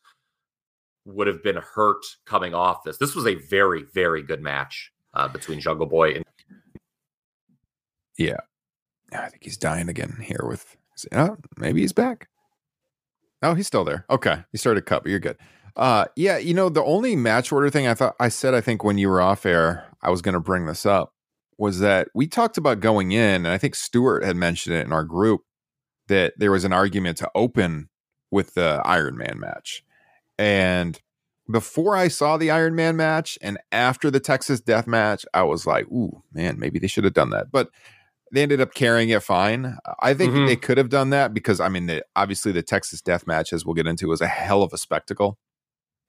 would 1.05 1.27
have 1.27 1.43
been 1.43 1.57
hurt 1.57 2.05
coming 2.25 2.55
off 2.55 2.85
this. 2.85 2.99
This 2.99 3.15
was 3.15 3.27
a 3.27 3.35
very, 3.35 3.85
very 3.95 4.23
good 4.23 4.43
match 4.43 4.93
uh, 5.15 5.29
between 5.29 5.61
Jungle 5.61 5.87
Boy 5.87 6.15
and. 6.15 6.25
Yeah, 8.17 8.39
I 9.13 9.29
think 9.29 9.43
he's 9.43 9.57
dying 9.57 9.89
again 9.89 10.17
here 10.23 10.45
with 10.47 10.77
oh, 11.13 11.37
maybe 11.57 11.81
he's 11.81 11.93
back. 11.93 12.29
Oh, 13.43 13.55
he's 13.55 13.67
still 13.67 13.85
there. 13.85 14.07
Okay. 14.09 14.43
He 14.53 14.59
started 14.59 14.87
cut, 14.87 15.03
but 15.03 15.11
you're 15.11 15.21
good. 15.21 15.37
Uh, 15.77 16.07
yeah, 16.17 16.39
you 16.39 16.55
know, 16.55 16.69
the 16.69 16.85
only 16.85 17.17
match 17.17 17.51
order 17.51 17.69
thing 17.69 17.87
I 17.87 17.95
thought 17.95 18.15
I 18.21 18.29
said, 18.29 18.55
I 18.55 18.61
think 18.61 18.85
when 18.85 18.97
you 18.97 19.09
were 19.09 19.21
off 19.21 19.45
air, 19.45 19.87
I 20.03 20.11
was 20.11 20.23
going 20.23 20.35
to 20.35 20.41
bring 20.41 20.67
this 20.67 20.87
up 20.87 21.13
was 21.59 21.81
that 21.81 22.09
we 22.15 22.27
talked 22.27 22.59
about 22.59 22.81
going 22.81 23.13
in, 23.13 23.47
and 23.47 23.49
I 23.49 23.59
think 23.59 23.75
Stuart 23.75 24.25
had 24.25 24.37
mentioned 24.37 24.77
it 24.77 24.87
in 24.87 24.93
our 24.93 25.05
group 25.05 25.43
that 26.09 26.35
there 26.37 26.51
was 26.51 26.65
an 26.65 26.73
argument 26.73 27.19
to 27.19 27.31
open 27.35 27.89
with 28.31 28.55
the 28.55 28.83
Iron 28.85 29.17
Man 29.17 29.39
match. 29.39 29.85
And 30.39 30.99
before 31.51 31.97
I 31.97 32.09
saw 32.09 32.37
the 32.37 32.51
Iron 32.51 32.75
Man 32.75 32.97
match 32.97 33.39
and 33.41 33.59
after 33.71 34.11
the 34.11 34.21
Texas 34.21 34.61
Death 34.61 34.87
match, 34.87 35.25
I 35.33 35.43
was 35.45 35.67
like, 35.67 35.87
ooh, 35.87 36.23
man, 36.33 36.59
maybe 36.59 36.79
they 36.79 36.87
should 36.87 37.05
have 37.05 37.15
done 37.15 37.31
that. 37.31 37.51
But 37.51 37.71
they 38.35 38.43
ended 38.43 38.61
up 38.61 38.75
carrying 38.75 39.11
it 39.11 39.23
fine. 39.23 39.79
I 40.01 40.13
think 40.13 40.33
mm-hmm. 40.33 40.47
they 40.47 40.57
could 40.57 40.77
have 40.77 40.89
done 40.89 41.11
that 41.11 41.33
because 41.33 41.61
I 41.61 41.69
mean, 41.69 41.87
the, 41.87 42.05
obviously 42.17 42.51
the 42.51 42.63
Texas 42.63 43.01
Death 43.01 43.27
Match, 43.29 43.53
as 43.53 43.65
we'll 43.65 43.75
get 43.75 43.87
into, 43.87 44.09
was 44.09 44.21
a 44.21 44.27
hell 44.27 44.63
of 44.63 44.73
a 44.73 44.79
spectacle, 44.79 45.39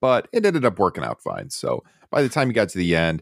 but 0.02 0.28
it 0.34 0.44
ended 0.44 0.66
up 0.66 0.80
working 0.80 1.04
out 1.04 1.22
fine. 1.22 1.52
So 1.52 1.84
by 2.10 2.24
the 2.24 2.30
time 2.30 2.48
you 2.48 2.54
got 2.54 2.70
to 2.70 2.80
the 2.80 2.96
end, 2.96 3.22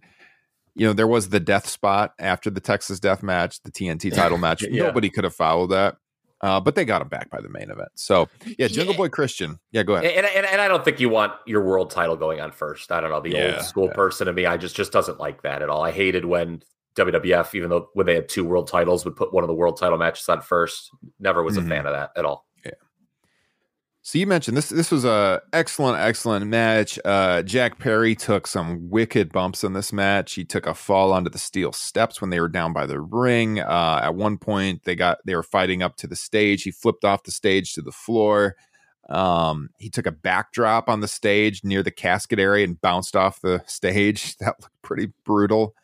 you 0.73 0.87
know 0.87 0.93
there 0.93 1.07
was 1.07 1.29
the 1.29 1.41
death 1.41 1.67
spot 1.67 2.13
after 2.17 2.49
the 2.49 2.61
Texas 2.61 2.99
Death 2.99 3.21
Match, 3.21 3.61
the 3.63 3.71
TNT 3.71 4.11
title 4.15 4.37
match. 4.37 4.63
yeah. 4.63 4.83
Nobody 4.83 5.09
could 5.09 5.25
have 5.25 5.35
followed 5.35 5.67
that. 5.67 5.97
Uh, 6.41 6.59
but 6.59 6.75
they 6.75 6.83
got 6.83 7.01
him 7.01 7.07
back 7.07 7.29
by 7.29 7.39
the 7.39 7.47
main 7.47 7.69
event. 7.69 7.89
So 7.95 8.27
yeah, 8.57 8.67
Jungle 8.67 8.93
yeah. 8.93 8.97
Boy 8.97 9.09
Christian. 9.09 9.59
Yeah, 9.71 9.83
go 9.83 9.95
ahead. 9.95 10.11
And, 10.11 10.25
and, 10.25 10.45
and, 10.45 10.59
I 10.59 10.67
don't 10.67 10.83
think 10.83 10.99
you 10.99 11.07
want 11.07 11.31
your 11.45 11.63
world 11.63 11.89
title 11.89 12.17
going 12.17 12.41
on 12.41 12.51
first. 12.51 12.91
I 12.91 12.99
don't 12.99 13.11
know 13.11 13.21
the 13.21 13.31
yeah, 13.31 13.55
old 13.55 13.65
school 13.65 13.87
yeah. 13.87 13.93
person 13.93 14.27
in 14.27 14.35
me. 14.35 14.45
I 14.45 14.57
just 14.57 14.75
just 14.75 14.91
doesn't 14.91 15.21
like 15.21 15.43
that 15.43 15.61
at 15.61 15.69
all. 15.69 15.83
I 15.83 15.91
hated 15.91 16.25
when 16.25 16.61
WWF, 16.95 17.55
even 17.55 17.69
though 17.69 17.89
when 17.93 18.05
they 18.05 18.15
had 18.15 18.29
two 18.29 18.45
world 18.45 18.67
titles, 18.67 19.05
would 19.05 19.15
put 19.15 19.33
one 19.33 19.43
of 19.43 19.47
the 19.47 19.53
world 19.53 19.77
title 19.77 19.97
matches 19.97 20.27
on 20.29 20.41
first. 20.41 20.91
Never 21.19 21.43
was 21.43 21.57
mm-hmm. 21.57 21.67
a 21.67 21.69
fan 21.69 21.85
of 21.85 21.93
that 21.93 22.11
at 22.15 22.25
all. 22.25 22.45
Yeah. 22.63 22.71
So 24.01 24.19
you 24.19 24.27
mentioned 24.27 24.57
this. 24.57 24.69
This 24.69 24.91
was 24.91 25.05
a 25.05 25.41
excellent, 25.53 25.97
excellent 25.99 26.45
match. 26.45 26.99
Uh, 27.03 27.41
Jack 27.41 27.79
Perry 27.79 28.15
took 28.15 28.47
some 28.47 28.89
wicked 28.89 29.31
bumps 29.31 29.63
in 29.63 29.73
this 29.73 29.93
match. 29.93 30.33
He 30.33 30.45
took 30.45 30.67
a 30.67 30.73
fall 30.73 31.13
onto 31.13 31.29
the 31.29 31.37
steel 31.39 31.71
steps 31.71 32.21
when 32.21 32.29
they 32.29 32.39
were 32.39 32.49
down 32.49 32.73
by 32.73 32.85
the 32.85 32.99
ring. 32.99 33.59
Uh, 33.59 34.01
at 34.03 34.15
one 34.15 34.37
point, 34.37 34.83
they 34.83 34.95
got 34.95 35.19
they 35.25 35.35
were 35.35 35.43
fighting 35.43 35.81
up 35.81 35.95
to 35.97 36.07
the 36.07 36.15
stage. 36.15 36.63
He 36.63 36.71
flipped 36.71 37.05
off 37.05 37.23
the 37.23 37.31
stage 37.31 37.73
to 37.73 37.81
the 37.81 37.91
floor. 37.91 38.55
Um, 39.09 39.69
he 39.79 39.89
took 39.89 40.05
a 40.05 40.11
backdrop 40.11 40.89
on 40.89 41.01
the 41.01 41.07
stage 41.07 41.63
near 41.63 41.83
the 41.83 41.91
casket 41.91 42.39
area 42.39 42.65
and 42.65 42.79
bounced 42.79 43.15
off 43.15 43.41
the 43.41 43.63
stage. 43.67 44.37
That 44.37 44.55
looked 44.61 44.81
pretty 44.81 45.11
brutal. 45.25 45.75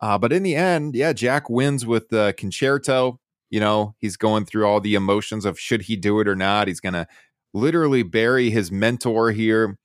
Uh, 0.00 0.16
but 0.18 0.32
in 0.32 0.42
the 0.42 0.56
end, 0.56 0.94
yeah, 0.94 1.12
Jack 1.12 1.50
wins 1.50 1.84
with 1.84 2.08
the 2.08 2.34
concerto. 2.38 3.18
You 3.50 3.60
know, 3.60 3.94
he's 3.98 4.16
going 4.16 4.44
through 4.44 4.66
all 4.66 4.80
the 4.80 4.94
emotions 4.94 5.44
of 5.44 5.58
should 5.58 5.82
he 5.82 5.96
do 5.96 6.20
it 6.20 6.28
or 6.28 6.36
not. 6.36 6.68
He's 6.68 6.80
going 6.80 6.92
to 6.92 7.06
literally 7.52 8.02
bury 8.02 8.50
his 8.50 8.70
mentor 8.70 9.32
here, 9.32 9.76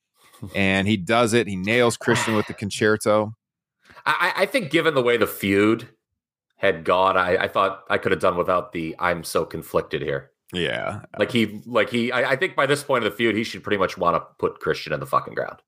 and 0.54 0.86
he 0.86 0.96
does 0.96 1.32
it. 1.34 1.48
He 1.48 1.56
nails 1.56 1.96
Christian 1.96 2.36
with 2.36 2.46
the 2.46 2.54
concerto. 2.54 3.34
I, 4.06 4.32
I 4.36 4.46
think, 4.46 4.70
given 4.70 4.94
the 4.94 5.02
way 5.02 5.16
the 5.16 5.26
feud 5.26 5.88
had 6.56 6.84
gone, 6.84 7.16
I, 7.16 7.36
I 7.36 7.48
thought 7.48 7.82
I 7.90 7.98
could 7.98 8.12
have 8.12 8.20
done 8.20 8.36
without 8.36 8.72
the 8.72 8.94
"I'm 8.98 9.24
so 9.24 9.44
conflicted" 9.44 10.00
here. 10.00 10.30
Yeah, 10.52 11.00
like 11.18 11.32
he, 11.32 11.60
like 11.66 11.90
he. 11.90 12.12
I, 12.12 12.30
I 12.30 12.36
think 12.36 12.54
by 12.54 12.66
this 12.66 12.84
point 12.84 13.04
of 13.04 13.10
the 13.10 13.16
feud, 13.16 13.34
he 13.34 13.42
should 13.42 13.64
pretty 13.64 13.78
much 13.78 13.98
want 13.98 14.14
to 14.14 14.26
put 14.38 14.60
Christian 14.60 14.92
in 14.92 15.00
the 15.00 15.06
fucking 15.06 15.34
ground. 15.34 15.58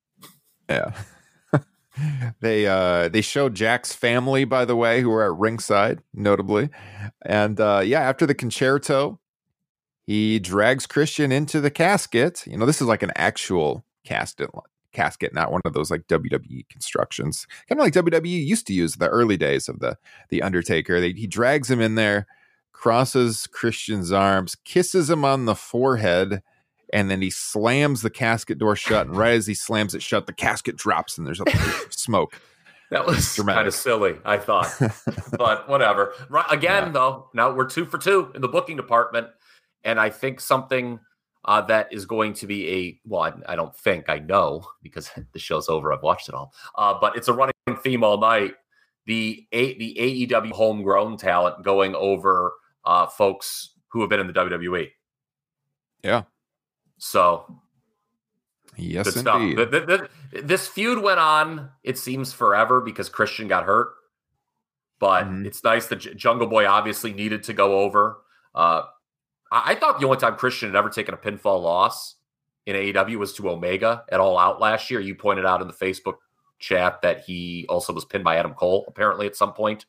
Yeah. 0.70 0.92
They 2.40 2.66
uh 2.66 3.08
they 3.08 3.20
showed 3.20 3.54
Jack's 3.54 3.92
family, 3.92 4.44
by 4.44 4.64
the 4.64 4.76
way, 4.76 5.00
who 5.00 5.10
were 5.10 5.24
at 5.24 5.38
ringside, 5.38 6.00
notably. 6.14 6.70
And 7.24 7.60
uh 7.60 7.82
yeah, 7.84 8.00
after 8.00 8.26
the 8.26 8.34
concerto, 8.34 9.20
he 10.06 10.38
drags 10.38 10.86
Christian 10.86 11.32
into 11.32 11.60
the 11.60 11.70
casket. 11.70 12.46
You 12.46 12.56
know, 12.56 12.66
this 12.66 12.80
is 12.80 12.88
like 12.88 13.02
an 13.02 13.12
actual 13.16 13.84
casket 14.04 14.50
casket, 14.92 15.34
not 15.34 15.52
one 15.52 15.60
of 15.64 15.74
those 15.74 15.90
like 15.90 16.06
WWE 16.08 16.68
constructions. 16.68 17.46
Kind 17.68 17.80
of 17.80 17.84
like 17.84 17.92
WWE 17.92 18.46
used 18.46 18.66
to 18.66 18.72
use 18.72 18.96
the 18.96 19.08
early 19.08 19.36
days 19.36 19.68
of 19.68 19.80
the 19.80 19.96
the 20.30 20.42
Undertaker. 20.42 21.00
They, 21.00 21.12
he 21.12 21.26
drags 21.26 21.70
him 21.70 21.80
in 21.80 21.94
there, 21.94 22.26
crosses 22.72 23.46
Christian's 23.46 24.12
arms, 24.12 24.56
kisses 24.64 25.10
him 25.10 25.24
on 25.24 25.44
the 25.44 25.54
forehead, 25.54 26.42
and 26.92 27.10
then 27.10 27.22
he 27.22 27.30
slams 27.30 28.02
the 28.02 28.10
casket 28.10 28.58
door 28.58 28.76
shut. 28.76 29.06
And 29.06 29.16
right 29.16 29.34
as 29.34 29.46
he 29.46 29.54
slams 29.54 29.94
it 29.94 30.02
shut, 30.02 30.26
the 30.26 30.32
casket 30.32 30.76
drops 30.76 31.18
and 31.18 31.26
there's 31.26 31.40
a 31.40 31.44
smoke. 31.90 32.40
That 32.90 33.06
was 33.06 33.34
kind 33.36 33.68
of 33.68 33.74
silly, 33.74 34.16
I 34.24 34.38
thought, 34.38 34.74
but 35.36 35.68
whatever. 35.68 36.14
Right, 36.30 36.46
again, 36.50 36.86
yeah. 36.86 36.92
though, 36.92 37.28
now 37.34 37.52
we're 37.52 37.68
two 37.68 37.84
for 37.84 37.98
two 37.98 38.32
in 38.34 38.40
the 38.40 38.48
booking 38.48 38.76
department, 38.76 39.28
and 39.84 40.00
I 40.00 40.08
think 40.08 40.40
something 40.40 40.98
uh, 41.44 41.60
that 41.62 41.92
is 41.92 42.06
going 42.06 42.32
to 42.34 42.46
be 42.46 42.68
a 42.70 43.00
well, 43.04 43.22
I, 43.22 43.52
I, 43.52 43.56
don't 43.56 43.76
think 43.76 44.08
I 44.08 44.18
know 44.18 44.66
because 44.82 45.10
the 45.32 45.38
show's 45.38 45.68
over. 45.68 45.92
I've 45.92 46.02
watched 46.02 46.28
it 46.28 46.34
all, 46.34 46.54
uh, 46.76 46.94
but 46.98 47.14
it's 47.14 47.28
a 47.28 47.32
running 47.32 47.52
theme 47.82 48.02
all 48.02 48.18
night. 48.18 48.54
The 49.04 49.46
a, 49.52 49.76
the 49.78 49.96
AEW 50.30 50.52
homegrown 50.52 51.18
talent 51.18 51.64
going 51.64 51.94
over 51.94 52.54
uh, 52.84 53.06
folks 53.06 53.74
who 53.88 54.00
have 54.00 54.10
been 54.10 54.20
in 54.20 54.26
the 54.26 54.32
WWE. 54.32 54.88
Yeah, 56.02 56.22
so, 56.98 57.60
yes, 58.76 59.16
indeed. 59.16 59.56
The, 59.56 59.66
the, 59.66 60.08
the, 60.32 60.42
this 60.42 60.68
feud 60.68 61.02
went 61.02 61.20
on. 61.20 61.70
It 61.82 61.98
seems 61.98 62.32
forever 62.32 62.80
because 62.80 63.08
Christian 63.08 63.48
got 63.48 63.64
hurt, 63.64 63.88
but 64.98 65.24
mm-hmm. 65.24 65.46
it's 65.46 65.64
nice 65.64 65.86
that 65.86 65.96
Jungle 65.96 66.48
Boy 66.48 66.66
obviously 66.66 67.12
needed 67.12 67.44
to 67.44 67.52
go 67.52 67.80
over. 67.80 68.18
Uh, 68.54 68.82
I, 69.50 69.72
I 69.72 69.74
thought 69.74 70.00
the 70.00 70.06
only 70.06 70.18
time 70.18 70.36
Christian 70.36 70.68
had 70.68 70.76
ever 70.76 70.90
taken 70.90 71.14
a 71.14 71.16
pinfall 71.16 71.62
loss 71.62 72.16
in 72.66 72.76
AEW 72.76 73.16
was 73.16 73.32
to 73.34 73.48
Omega 73.48 74.04
at 74.10 74.20
All 74.20 74.38
Out 74.38 74.60
last 74.60 74.90
year. 74.90 75.00
You 75.00 75.14
pointed 75.14 75.46
out 75.46 75.62
in 75.62 75.68
the 75.68 75.74
Facebook 75.74 76.16
chat 76.58 77.00
that 77.02 77.20
he 77.20 77.64
also 77.68 77.92
was 77.92 78.04
pinned 78.04 78.24
by 78.24 78.36
Adam 78.36 78.52
Cole 78.52 78.84
apparently 78.88 79.26
at 79.26 79.36
some 79.36 79.52
point. 79.52 79.86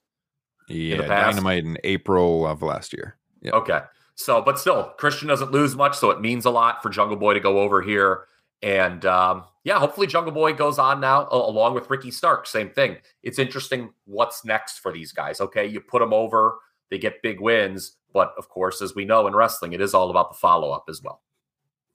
Yeah, 0.68 0.98
Dynamite 0.98 1.66
in 1.66 1.78
April 1.84 2.46
of 2.46 2.62
last 2.62 2.94
year. 2.94 3.18
Yeah. 3.42 3.52
Okay. 3.52 3.80
So, 4.20 4.42
but 4.42 4.60
still, 4.60 4.84
Christian 4.98 5.30
doesn't 5.30 5.54
lose 5.54 5.78
much, 5.78 5.98
so 5.98 6.10
it 6.10 6.20
means 6.20 6.44
a 6.44 6.50
lot 6.50 6.84
for 6.84 6.90
Jungle 6.90 7.16
Boy 7.16 7.36
to 7.36 7.40
go 7.40 7.60
over 7.60 7.82
here. 7.82 8.26
And 8.62 9.06
um, 9.06 9.46
yeah, 9.64 9.80
hopefully 9.80 10.08
Jungle 10.08 10.34
Boy 10.34 10.52
goes 10.52 10.78
on 10.78 11.00
now, 11.00 11.22
uh, 11.32 11.38
along 11.38 11.74
with 11.74 11.90
Ricky 11.90 12.12
Stark. 12.12 12.46
Same 12.46 12.70
thing. 12.70 12.98
It's 13.24 13.40
interesting 13.40 13.94
what's 14.04 14.44
next 14.44 14.80
for 14.80 14.92
these 14.92 15.14
guys. 15.14 15.40
Okay, 15.40 15.66
you 15.66 15.80
put 15.80 16.00
them 16.00 16.12
over, 16.12 16.56
they 16.92 16.98
get 16.98 17.22
big 17.22 17.40
wins, 17.40 17.94
but 18.12 18.34
of 18.38 18.50
course, 18.50 18.82
as 18.82 18.94
we 18.94 19.06
know 19.06 19.26
in 19.26 19.34
wrestling, 19.34 19.72
it 19.72 19.80
is 19.80 19.94
all 19.94 20.10
about 20.10 20.32
the 20.32 20.38
follow 20.38 20.72
up 20.72 20.88
as 20.90 21.02
well. 21.02 21.22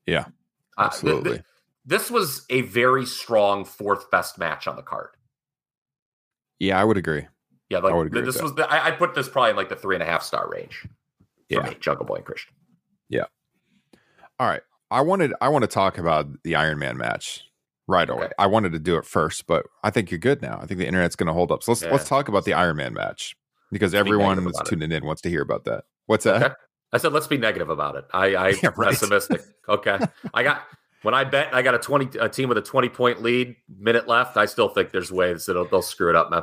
Yeah, 0.06 0.24
absolutely. 0.78 1.18
Uh, 1.18 1.24
th- 1.24 1.34
th- 1.34 1.46
this 1.84 2.10
was 2.10 2.46
a 2.48 2.62
very 2.62 3.04
strong 3.04 3.66
fourth 3.66 4.10
best 4.10 4.38
match 4.38 4.66
on 4.66 4.76
the 4.76 4.82
card. 4.82 5.10
Yeah, 6.58 6.80
I 6.80 6.84
would 6.84 6.96
agree. 6.96 7.26
Yeah, 7.68 7.80
like 7.80 8.12
this 8.12 8.40
was 8.40 8.54
the, 8.54 8.66
I, 8.66 8.86
I 8.86 8.90
put 8.92 9.14
this 9.14 9.28
probably 9.28 9.50
in 9.50 9.56
like 9.56 9.68
the 9.68 9.76
three 9.76 9.94
and 9.94 10.02
a 10.02 10.06
half 10.06 10.22
star 10.22 10.48
range 10.50 10.86
yeah. 11.48 11.68
me, 11.68 11.76
Jungle 11.80 12.06
Boy 12.06 12.16
and 12.16 12.24
Christian. 12.24 12.54
Yeah. 13.08 13.24
All 14.38 14.48
right. 14.48 14.62
I 14.90 15.00
wanted 15.00 15.32
I 15.40 15.48
want 15.48 15.62
to 15.62 15.68
talk 15.68 15.98
about 15.98 16.26
the 16.42 16.54
Iron 16.54 16.78
Man 16.78 16.96
match 16.96 17.42
right 17.86 18.08
away. 18.08 18.30
I 18.38 18.46
wanted 18.46 18.72
to 18.72 18.78
do 18.78 18.96
it 18.96 19.04
first, 19.04 19.46
but 19.46 19.66
I 19.82 19.90
think 19.90 20.10
you're 20.10 20.18
good 20.18 20.42
now. 20.42 20.58
I 20.60 20.66
think 20.66 20.78
the 20.78 20.86
internet's 20.86 21.16
going 21.16 21.26
to 21.26 21.32
hold 21.32 21.50
up. 21.50 21.62
So 21.62 21.72
let's 21.72 21.82
yeah. 21.82 21.90
let's 21.90 22.08
talk 22.08 22.28
about 22.28 22.44
the 22.44 22.52
Iron 22.52 22.76
Man 22.76 22.94
match 22.94 23.36
because 23.72 23.94
everyone 23.94 24.42
that's 24.44 24.68
tuning 24.68 24.92
in 24.92 25.04
wants 25.04 25.22
to 25.22 25.30
hear 25.30 25.42
about 25.42 25.64
that. 25.64 25.84
What's 26.06 26.24
that? 26.24 26.42
Okay. 26.42 26.54
I 26.92 26.98
said 26.98 27.12
let's 27.12 27.26
be 27.26 27.38
negative 27.38 27.70
about 27.70 27.96
it. 27.96 28.04
I 28.12 28.34
I 28.34 28.48
yeah, 28.62 28.70
right. 28.76 28.90
pessimistic. 28.90 29.42
Okay. 29.68 29.98
I 30.32 30.42
got 30.42 30.62
when 31.02 31.14
I 31.14 31.24
bet 31.24 31.52
I 31.52 31.62
got 31.62 31.74
a 31.74 31.78
20 31.78 32.18
a 32.18 32.28
team 32.28 32.48
with 32.48 32.58
a 32.58 32.62
20 32.62 32.88
point 32.88 33.22
lead, 33.22 33.56
minute 33.68 34.06
left, 34.08 34.36
I 34.36 34.46
still 34.46 34.68
think 34.68 34.90
there's 34.90 35.12
ways 35.12 35.46
that 35.46 35.54
they'll 35.70 35.82
screw 35.82 36.10
it 36.10 36.16
up, 36.16 36.30
man. 36.30 36.42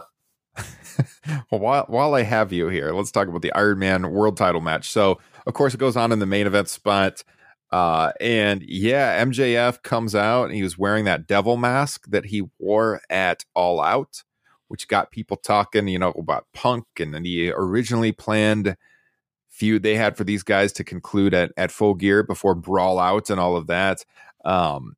well, 1.52 1.62
while, 1.62 1.86
while 1.88 2.14
I 2.14 2.24
have 2.24 2.52
you 2.52 2.68
here, 2.68 2.92
let's 2.92 3.12
talk 3.12 3.28
about 3.28 3.42
the 3.42 3.54
Iron 3.54 3.80
Man 3.80 4.12
World 4.12 4.38
Title 4.38 4.62
match. 4.62 4.90
So, 4.90 5.20
of 5.46 5.54
course, 5.54 5.74
it 5.74 5.80
goes 5.80 5.96
on 5.96 6.12
in 6.12 6.20
the 6.20 6.26
main 6.26 6.48
event 6.48 6.70
spot. 6.70 7.24
Uh, 7.72 8.12
and 8.20 8.64
yeah, 8.64 9.24
MJF 9.24 9.82
comes 9.82 10.14
out 10.14 10.46
and 10.46 10.56
he 10.56 10.64
was 10.64 10.78
wearing 10.78 11.06
that 11.06 11.26
devil 11.26 11.56
mask 11.56 12.06
that 12.10 12.26
he 12.26 12.44
wore 12.60 13.02
at 13.10 13.46
All 13.56 13.80
Out, 13.80 14.24
which 14.68 14.88
got 14.88 15.12
people 15.12 15.38
talking, 15.38 15.88
you 15.88 16.00
know, 16.00 16.12
about 16.12 16.48
Punk 16.54 16.86
and 17.00 17.14
the 17.14 17.54
originally 17.56 18.12
planned 18.12 18.76
feud 19.50 19.84
they 19.84 19.96
had 19.96 20.18
for 20.18 20.24
these 20.24 20.44
guys 20.44 20.74
to 20.74 20.84
conclude 20.84 21.34
at, 21.34 21.52
at 21.56 21.72
full 21.72 21.94
gear 21.94 22.24
before 22.24 22.56
Brawl 22.56 23.00
Out 23.00 23.30
and 23.30 23.40
all 23.40 23.56
of 23.56 23.68
that. 23.68 24.04
Um, 24.44 24.96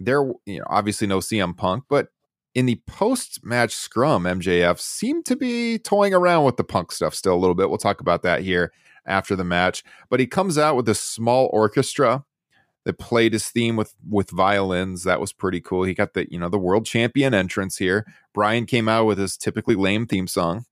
there, 0.00 0.24
you 0.46 0.58
know, 0.58 0.66
obviously 0.68 1.06
no 1.06 1.18
CM 1.18 1.56
Punk, 1.56 1.84
but 1.88 2.08
in 2.56 2.64
the 2.64 2.80
post 2.86 3.44
match 3.44 3.74
scrum, 3.74 4.24
MJF 4.24 4.80
seemed 4.80 5.26
to 5.26 5.36
be 5.36 5.78
toying 5.78 6.14
around 6.14 6.44
with 6.44 6.56
the 6.56 6.64
punk 6.64 6.90
stuff 6.90 7.14
still 7.14 7.34
a 7.34 7.36
little 7.36 7.54
bit. 7.54 7.68
We'll 7.68 7.76
talk 7.76 8.00
about 8.00 8.22
that 8.22 8.40
here 8.40 8.72
after 9.04 9.36
the 9.36 9.44
match. 9.44 9.84
But 10.08 10.20
he 10.20 10.26
comes 10.26 10.56
out 10.56 10.74
with 10.74 10.88
a 10.88 10.94
small 10.94 11.50
orchestra 11.52 12.24
that 12.86 12.98
played 12.98 13.34
his 13.34 13.48
theme 13.48 13.76
with 13.76 13.94
with 14.08 14.30
violins. 14.30 15.04
That 15.04 15.20
was 15.20 15.34
pretty 15.34 15.60
cool. 15.60 15.82
He 15.82 15.92
got 15.92 16.14
the 16.14 16.32
you 16.32 16.38
know 16.38 16.48
the 16.48 16.58
world 16.58 16.86
champion 16.86 17.34
entrance 17.34 17.76
here. 17.76 18.06
Bryan 18.32 18.64
came 18.64 18.88
out 18.88 19.04
with 19.04 19.18
his 19.18 19.36
typically 19.36 19.74
lame 19.74 20.06
theme 20.06 20.26
song. 20.26 20.64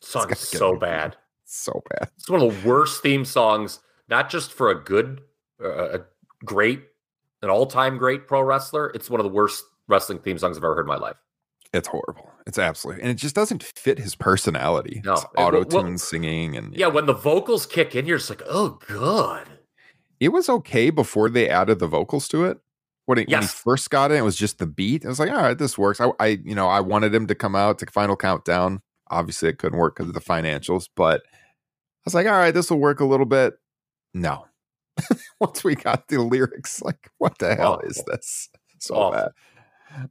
Song 0.00 0.34
so 0.34 0.74
bad, 0.74 1.16
so 1.44 1.84
bad. 1.88 2.10
It's 2.16 2.28
one 2.28 2.42
of 2.42 2.62
the 2.62 2.68
worst 2.68 3.00
theme 3.00 3.24
songs. 3.24 3.78
Not 4.08 4.28
just 4.28 4.52
for 4.52 4.70
a 4.70 4.82
good, 4.82 5.20
uh, 5.62 6.00
a 6.00 6.00
great, 6.44 6.82
an 7.42 7.48
all 7.48 7.66
time 7.66 7.96
great 7.96 8.26
pro 8.26 8.42
wrestler. 8.42 8.90
It's 8.92 9.08
one 9.08 9.20
of 9.20 9.24
the 9.24 9.30
worst 9.30 9.62
wrestling 9.90 10.20
theme 10.20 10.38
songs 10.38 10.56
I've 10.56 10.64
ever 10.64 10.74
heard 10.74 10.82
in 10.82 10.88
my 10.88 10.96
life. 10.96 11.16
It's 11.72 11.88
horrible. 11.88 12.30
It's 12.46 12.58
absolutely, 12.58 13.02
and 13.02 13.10
it 13.10 13.14
just 13.14 13.34
doesn't 13.34 13.62
fit 13.62 13.98
his 13.98 14.16
personality. 14.16 15.02
No, 15.04 15.14
auto 15.36 15.62
tune 15.62 15.84
well, 15.84 15.98
singing, 15.98 16.56
and 16.56 16.74
yeah, 16.74 16.88
when 16.88 17.06
the 17.06 17.14
vocals 17.14 17.64
kick 17.64 17.94
in, 17.94 18.06
you're 18.06 18.18
just 18.18 18.30
like, 18.30 18.42
oh 18.48 18.80
god. 18.88 19.48
It 20.18 20.30
was 20.30 20.48
okay 20.48 20.90
before 20.90 21.30
they 21.30 21.48
added 21.48 21.78
the 21.78 21.86
vocals 21.86 22.28
to 22.28 22.44
it. 22.44 22.58
When 23.06 23.18
he, 23.18 23.24
yes. 23.26 23.36
when 23.36 23.42
he 23.42 23.48
first 23.48 23.90
got 23.90 24.10
it, 24.10 24.16
it 24.16 24.22
was 24.22 24.36
just 24.36 24.58
the 24.58 24.66
beat. 24.66 25.04
I 25.04 25.08
was 25.08 25.18
like, 25.18 25.30
all 25.30 25.36
right, 25.36 25.56
this 25.56 25.78
works. 25.78 26.00
I, 26.00 26.10
I, 26.20 26.26
you 26.44 26.54
know, 26.54 26.68
I 26.68 26.80
wanted 26.80 27.14
him 27.14 27.26
to 27.28 27.34
come 27.34 27.56
out 27.56 27.78
to 27.78 27.86
Final 27.86 28.16
Countdown. 28.16 28.82
Obviously, 29.10 29.48
it 29.48 29.58
couldn't 29.58 29.78
work 29.78 29.96
because 29.96 30.08
of 30.08 30.14
the 30.14 30.20
financials, 30.20 30.88
but 30.94 31.22
I 31.30 32.04
was 32.04 32.14
like, 32.14 32.26
all 32.26 32.32
right, 32.32 32.52
this 32.52 32.70
will 32.70 32.78
work 32.78 33.00
a 33.00 33.04
little 33.04 33.26
bit. 33.26 33.54
No, 34.12 34.46
once 35.40 35.64
we 35.64 35.74
got 35.74 36.08
the 36.08 36.20
lyrics, 36.20 36.82
like, 36.82 37.10
what 37.18 37.38
the 37.38 37.54
hell 37.54 37.80
is 37.84 38.02
this? 38.06 38.48
So 38.78 38.94
oh. 38.94 39.12
bad. 39.12 39.30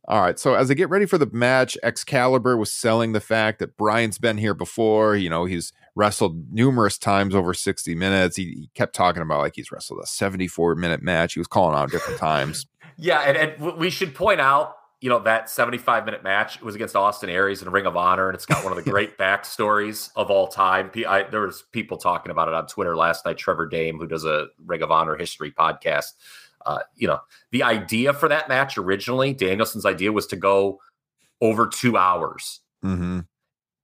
All 0.08 0.22
right. 0.22 0.38
So 0.38 0.56
as 0.56 0.68
they 0.68 0.76
get 0.76 0.90
ready 0.90 1.06
for 1.06 1.18
the 1.18 1.30
match, 1.32 1.78
Excalibur 1.84 2.58
was 2.58 2.72
selling 2.72 3.14
the 3.14 3.20
fact 3.20 3.60
that 3.60 3.78
Bryan's 3.78 4.18
been 4.18 4.38
here 4.38 4.54
before. 4.54 5.16
You 5.16 5.30
know, 5.30 5.46
he's 5.46 5.74
wrestled 5.96 6.52
numerous 6.52 6.98
times 6.98 7.36
over 7.36 7.54
60 7.54 7.96
minutes. 7.96 8.36
He, 8.36 8.44
he 8.44 8.70
kept 8.74 8.94
talking 8.94 9.22
about 9.22 9.40
like 9.40 9.54
he's 9.56 9.72
wrestled 9.72 10.00
a 10.04 10.08
74 10.08 10.76
minute 10.76 11.02
match. 11.02 11.34
He 11.34 11.40
was 11.40 11.48
calling 11.48 11.78
out 11.78 11.92
different 11.92 12.20
times. 12.20 12.66
yeah. 12.98 13.22
And, 13.22 13.38
and 13.38 13.78
we 13.78 13.90
should 13.90 14.14
point 14.16 14.42
out, 14.42 14.76
you 15.02 15.10
know, 15.10 15.20
that 15.20 15.50
75 15.50 16.04
minute 16.06 16.24
match 16.24 16.62
was 16.62 16.76
against 16.76 16.96
Austin 16.96 17.30
Aries 17.30 17.62
in 17.62 17.70
Ring 17.70 17.86
of 17.86 17.96
Honor. 17.96 18.28
And 18.28 18.36
it's 18.36 18.46
got 18.46 18.64
one 18.64 18.78
of 18.78 18.84
the 18.84 18.90
great 18.92 19.18
backstories 19.18 20.10
of 20.16 20.30
all 20.30 20.48
time. 20.48 20.92
I, 21.08 21.24
there 21.24 21.42
was 21.42 21.64
people 21.72 21.98
talking 21.98 22.32
about 22.32 22.50
it 22.50 22.54
on 22.54 22.68
Twitter 22.68 22.98
last 22.98 23.26
night. 23.26 23.38
Trevor 23.38 23.68
Dame, 23.68 23.98
who 23.98 24.08
does 24.08 24.26
a 24.26 24.48
Ring 24.66 24.82
of 24.82 24.92
Honor 24.92 25.16
history 25.16 25.52
podcast, 25.52 26.14
uh, 26.66 26.80
you 26.96 27.08
know, 27.08 27.20
the 27.52 27.64
idea 27.64 28.14
for 28.14 28.30
that 28.30 28.50
match 28.50 28.78
originally, 28.78 29.34
Danielson's 29.34 29.86
idea 29.86 30.12
was 30.12 30.28
to 30.28 30.36
go 30.36 30.80
over 31.42 31.68
two 31.68 31.98
hours. 31.98 32.62
Mm-hmm. 32.84 33.22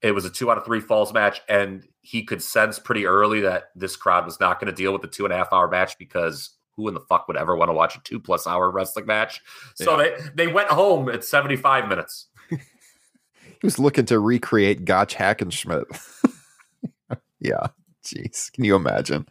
It 0.02 0.12
was 0.12 0.26
a 0.26 0.30
two 0.30 0.52
out 0.52 0.58
of 0.58 0.66
three 0.66 0.82
falls 0.82 1.14
match, 1.14 1.42
and 1.50 1.88
he 2.02 2.24
could 2.24 2.42
sense 2.42 2.78
pretty 2.78 3.06
early 3.06 3.42
that 3.42 3.70
this 3.76 3.96
crowd 3.96 4.26
was 4.26 4.40
not 4.40 4.60
going 4.60 4.72
to 4.72 4.76
deal 4.76 4.94
with 4.94 5.02
the 5.02 5.08
two 5.08 5.26
and 5.26 5.34
a 5.34 5.38
half 5.38 5.52
hour 5.52 5.68
match 5.68 5.98
because 5.98 6.52
who 6.76 6.88
in 6.88 6.94
the 6.94 7.00
fuck 7.00 7.28
would 7.28 7.38
ever 7.38 7.56
want 7.56 7.70
to 7.70 7.74
watch 7.74 7.96
a 7.96 8.02
two 8.04 8.20
plus 8.20 8.46
hour 8.46 8.70
wrestling 8.70 9.06
match? 9.06 9.42
So 9.76 10.00
yeah. 10.00 10.16
they 10.36 10.46
they 10.46 10.54
went 10.54 10.70
home 10.70 11.10
at 11.10 11.24
seventy 11.24 11.56
five 11.56 11.88
minutes. 11.88 12.28
he 12.50 12.60
was 13.64 13.80
looking 13.80 14.06
to 14.06 14.20
recreate 14.20 14.86
Gotch 14.86 15.16
Hackenschmidt. 15.16 15.86
yeah, 17.40 17.68
jeez, 18.06 18.52
can 18.52 18.64
you 18.64 18.76
imagine? 18.76 19.26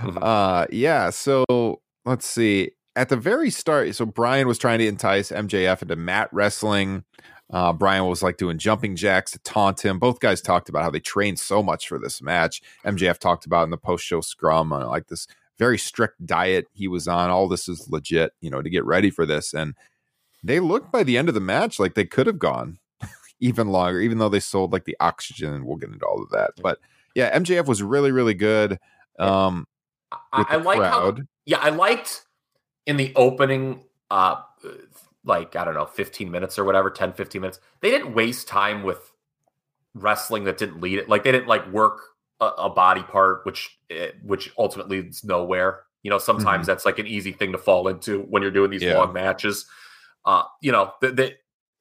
Mhm. 0.00 0.18
Uh, 0.20 0.66
yeah. 0.70 1.10
So 1.10 1.80
let's 2.04 2.26
see. 2.26 2.72
At 2.96 3.08
the 3.08 3.16
very 3.16 3.50
start, 3.50 3.94
so 3.94 4.04
Bryan 4.04 4.48
was 4.48 4.58
trying 4.58 4.80
to 4.80 4.86
entice 4.86 5.30
MJF 5.30 5.82
into 5.82 5.96
mat 5.96 6.28
wrestling. 6.32 7.04
Uh, 7.52 7.72
Bryan 7.72 8.06
was 8.06 8.22
like 8.22 8.36
doing 8.36 8.58
jumping 8.58 8.96
jacks 8.96 9.32
to 9.32 9.38
taunt 9.40 9.84
him. 9.84 9.98
Both 9.98 10.20
guys 10.20 10.40
talked 10.40 10.68
about 10.68 10.82
how 10.82 10.90
they 10.90 11.00
trained 11.00 11.38
so 11.38 11.62
much 11.62 11.88
for 11.88 11.98
this 11.98 12.22
match. 12.22 12.62
MJF 12.84 13.18
talked 13.18 13.46
about 13.46 13.64
in 13.64 13.70
the 13.70 13.76
post 13.76 14.04
show 14.04 14.20
scrum, 14.20 14.72
uh, 14.72 14.86
like 14.86 15.08
this 15.08 15.26
very 15.58 15.78
strict 15.78 16.24
diet 16.24 16.66
he 16.72 16.88
was 16.88 17.06
on. 17.06 17.30
All 17.30 17.48
this 17.48 17.68
is 17.68 17.88
legit, 17.88 18.32
you 18.40 18.50
know, 18.50 18.62
to 18.62 18.70
get 18.70 18.84
ready 18.84 19.10
for 19.10 19.26
this. 19.26 19.52
And 19.52 19.74
they 20.42 20.58
looked 20.58 20.90
by 20.90 21.02
the 21.02 21.18
end 21.18 21.28
of 21.28 21.34
the 21.34 21.40
match 21.40 21.78
like 21.78 21.94
they 21.94 22.06
could 22.06 22.26
have 22.26 22.38
gone 22.38 22.78
even 23.40 23.68
longer, 23.68 24.00
even 24.00 24.18
though 24.18 24.28
they 24.28 24.40
sold 24.40 24.72
like 24.72 24.84
the 24.84 24.96
oxygen. 25.00 25.52
And 25.52 25.64
we'll 25.64 25.76
get 25.76 25.90
into 25.90 26.06
all 26.06 26.22
of 26.22 26.30
that. 26.30 26.52
But 26.62 26.78
yeah, 27.14 27.36
MJF 27.36 27.66
was 27.66 27.82
really, 27.82 28.12
really 28.12 28.34
good. 28.34 28.78
Um, 29.18 29.66
I, 30.32 30.44
I 30.50 30.56
like 30.56 30.80
how 30.80 31.16
yeah, 31.44 31.58
I 31.58 31.70
liked 31.70 32.24
in 32.86 32.96
the 32.96 33.12
opening 33.16 33.84
uh 34.10 34.36
like 35.24 35.54
I 35.56 35.64
don't 35.64 35.74
know, 35.74 35.86
15 35.86 36.30
minutes 36.30 36.58
or 36.58 36.64
whatever, 36.64 36.90
10 36.90 37.12
15 37.12 37.40
minutes. 37.42 37.60
They 37.80 37.90
didn't 37.90 38.14
waste 38.14 38.48
time 38.48 38.82
with 38.82 39.12
wrestling 39.94 40.44
that 40.44 40.58
didn't 40.58 40.80
lead 40.80 40.98
it. 40.98 41.08
Like 41.08 41.24
they 41.24 41.32
didn't 41.32 41.48
like 41.48 41.66
work 41.72 42.00
a, 42.40 42.46
a 42.46 42.70
body 42.70 43.02
part 43.02 43.44
which 43.44 43.78
eh, 43.90 44.10
which 44.22 44.50
ultimately 44.58 45.02
leads 45.02 45.24
nowhere. 45.24 45.80
You 46.02 46.10
know, 46.10 46.18
sometimes 46.18 46.66
that's 46.66 46.86
like 46.86 46.98
an 46.98 47.06
easy 47.06 47.32
thing 47.32 47.52
to 47.52 47.58
fall 47.58 47.86
into 47.88 48.22
when 48.22 48.40
you're 48.42 48.50
doing 48.50 48.70
these 48.70 48.82
Yeah. 48.82 48.96
long 48.96 49.12
matches. 49.12 49.66
Uh, 50.24 50.44
you 50.62 50.72
know, 50.72 50.92
the, 51.02 51.10
the 51.12 51.34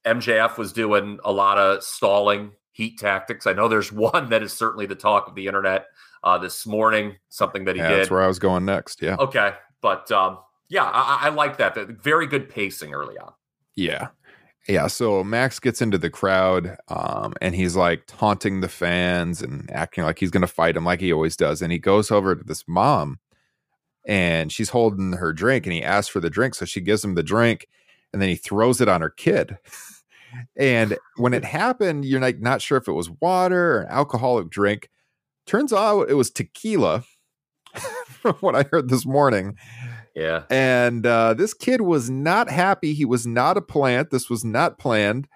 MJF 0.05 0.57
was 0.57 0.73
doing 0.73 1.19
a 1.23 1.31
lot 1.31 1.57
of 1.57 1.83
stalling 1.83 2.51
heat 2.71 2.99
tactics. 2.99 3.47
I 3.47 3.53
know 3.53 3.69
there's 3.69 3.91
one 3.93 4.29
that 4.29 4.43
is 4.43 4.51
certainly 4.51 4.85
the 4.85 4.95
talk 4.95 5.27
of 5.29 5.35
the 5.35 5.47
internet 5.47 5.85
uh, 6.23 6.37
this 6.37 6.65
morning, 6.67 7.15
something 7.29 7.63
that 7.65 7.75
he 7.77 7.81
yeah, 7.81 7.87
did. 7.89 7.99
that's 7.99 8.11
where 8.11 8.21
I 8.21 8.27
was 8.27 8.39
going 8.39 8.65
next. 8.65 9.01
Yeah. 9.01 9.15
Okay, 9.19 9.53
but 9.81 10.11
um, 10.11 10.39
yeah, 10.69 10.83
I, 10.85 11.27
I 11.27 11.29
like 11.29 11.57
that. 11.57 11.75
The- 11.75 11.85
Very 11.85 12.27
good 12.27 12.49
pacing 12.49 12.93
early 12.93 13.17
on. 13.17 13.33
Yeah. 13.75 14.09
Yeah. 14.67 14.87
So 14.87 15.23
Max 15.23 15.59
gets 15.59 15.81
into 15.81 15.97
the 15.97 16.09
crowd 16.09 16.77
um, 16.89 17.33
and 17.41 17.55
he's 17.55 17.75
like 17.75 18.03
taunting 18.07 18.61
the 18.61 18.67
fans 18.69 19.41
and 19.41 19.69
acting 19.71 20.03
like 20.03 20.19
he's 20.19 20.31
going 20.31 20.41
to 20.41 20.47
fight 20.47 20.75
him 20.77 20.85
like 20.85 20.99
he 21.01 21.11
always 21.11 21.35
does. 21.35 21.61
And 21.61 21.71
he 21.71 21.79
goes 21.79 22.11
over 22.11 22.35
to 22.35 22.43
this 22.43 22.63
mom 22.67 23.19
and 24.05 24.51
she's 24.51 24.69
holding 24.69 25.13
her 25.13 25.33
drink 25.33 25.65
and 25.65 25.73
he 25.73 25.81
asks 25.83 26.09
for 26.09 26.19
the 26.19 26.29
drink. 26.29 26.55
So 26.55 26.65
she 26.65 26.81
gives 26.81 27.03
him 27.03 27.15
the 27.15 27.23
drink 27.23 27.67
and 28.13 28.21
then 28.21 28.29
he 28.29 28.35
throws 28.35 28.79
it 28.81 28.87
on 28.89 29.01
her 29.01 29.09
kid. 29.09 29.57
and 30.55 30.97
when 31.17 31.33
it 31.33 31.45
happened, 31.45 32.05
you're 32.05 32.21
like 32.21 32.39
not 32.39 32.61
sure 32.61 32.77
if 32.77 32.87
it 32.87 32.93
was 32.93 33.09
water 33.09 33.77
or 33.77 33.81
an 33.81 33.87
alcoholic 33.89 34.49
drink. 34.49 34.89
Turns 35.47 35.73
out 35.73 36.09
it 36.09 36.15
was 36.15 36.29
tequila 36.29 37.03
from 38.05 38.35
what 38.35 38.55
I 38.55 38.63
heard 38.71 38.89
this 38.89 39.05
morning. 39.05 39.57
Yeah, 40.15 40.43
And 40.49 41.05
uh, 41.05 41.33
this 41.33 41.53
kid 41.53 41.81
was 41.81 42.09
not 42.09 42.49
happy. 42.49 42.93
He 42.93 43.05
was 43.05 43.25
not 43.25 43.57
a 43.57 43.61
plant. 43.61 44.09
This 44.09 44.29
was 44.29 44.43
not 44.43 44.77
planned. 44.77 45.27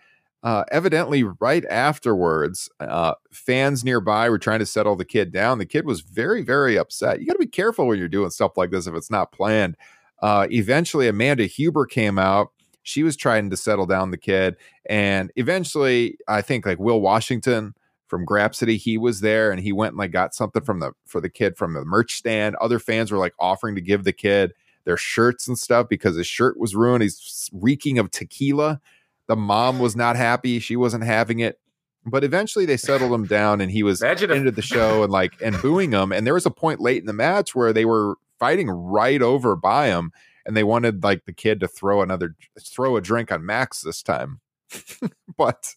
Uh, 0.44 0.66
evidently, 0.72 1.24
right 1.24 1.64
afterwards, 1.70 2.70
uh, 2.82 3.14
fans 3.32 3.86
nearby 3.86 4.30
were 4.30 4.38
trying 4.38 4.60
to 4.60 4.66
settle 4.66 4.98
the 4.98 5.06
kid 5.06 5.32
down. 5.32 5.58
The 5.58 5.66
kid 5.66 5.86
was 5.86 6.02
very, 6.02 6.42
very 6.42 6.78
upset. 6.78 7.22
You 7.22 7.26
got 7.26 7.34
to 7.34 7.40
be 7.40 7.48
careful 7.48 7.88
when 7.88 7.98
you're 7.98 8.10
doing 8.10 8.30
stuff 8.30 8.58
like 8.58 8.70
this 8.70 8.86
if 8.86 8.94
it's 8.94 9.10
not 9.10 9.32
planned. 9.32 9.78
Uh, 10.22 10.48
eventually, 10.52 11.08
Amanda 11.08 11.46
Huber 11.46 11.86
came 11.86 12.20
out. 12.20 12.52
She 12.82 13.04
was 13.04 13.16
trying 13.16 13.50
to 13.52 13.58
settle 13.58 13.86
down 13.86 14.12
the 14.12 14.18
kid. 14.18 14.58
And 14.90 15.32
eventually, 15.38 16.18
I 16.28 16.42
think 16.42 16.66
like 16.66 16.80
Will 16.80 17.00
Washington 17.00 17.74
from 18.08 18.26
Grapsody, 18.26 18.78
he 18.78 18.98
was 18.98 19.22
there 19.22 19.50
and 19.50 19.62
he 19.62 19.72
went 19.72 19.94
and 19.94 19.98
like 19.98 20.12
got 20.12 20.36
something 20.36 20.62
from 20.62 20.82
the 20.82 20.92
for 21.06 21.22
the 21.22 21.30
kid 21.30 21.58
from 21.58 21.74
the 21.74 21.86
merch 21.86 22.16
stand. 22.16 22.56
Other 22.58 22.80
fans 22.80 23.12
were 23.12 23.18
like 23.18 23.34
offering 23.40 23.76
to 23.76 23.82
give 23.82 24.04
the 24.04 24.12
kid 24.12 24.54
their 24.86 24.98
shirts 24.98 25.48
and 25.48 25.58
stuff 25.58 25.88
because 25.90 26.16
his 26.16 26.28
shirt 26.28 26.60
was 26.60 26.76
ruined. 26.76 27.04
He's 27.04 27.50
reeking 27.54 27.98
of 28.00 28.12
tequila. 28.12 28.82
The 29.28 29.36
mom 29.36 29.80
was 29.80 29.96
not 29.96 30.16
happy; 30.16 30.60
she 30.60 30.76
wasn't 30.76 31.04
having 31.04 31.40
it. 31.40 31.60
But 32.06 32.24
eventually, 32.24 32.66
they 32.66 32.76
settled 32.78 33.14
him 33.14 33.26
down, 33.26 33.62
and 33.62 33.72
he 33.72 33.82
was 33.84 34.02
Imagine 34.02 34.32
if- 34.32 34.38
into 34.38 34.52
the 34.52 34.62
show 34.62 35.04
and 35.04 35.12
like 35.12 35.34
and 35.42 35.62
booing 35.62 35.92
him. 35.92 36.12
And 36.12 36.28
there 36.28 36.34
was 36.34 36.46
a 36.46 36.52
point 36.52 36.82
late 36.82 37.02
in 37.02 37.06
the 37.06 37.14
match 37.14 37.56
where 37.56 37.72
they 37.72 37.86
were 37.86 38.16
fighting 38.40 38.70
right 38.70 39.22
over 39.22 39.56
by 39.56 39.88
him, 39.88 40.12
and 40.46 40.58
they 40.58 40.64
wanted 40.66 41.04
like 41.04 41.24
the 41.26 41.34
kid 41.34 41.62
to 41.62 41.68
throw 41.68 42.02
another 42.02 42.36
throw 42.60 42.98
a 42.98 43.02
drink 43.02 43.32
on 43.32 43.46
Max 43.46 43.82
this 43.82 44.04
time. 44.04 44.42
but 45.38 45.76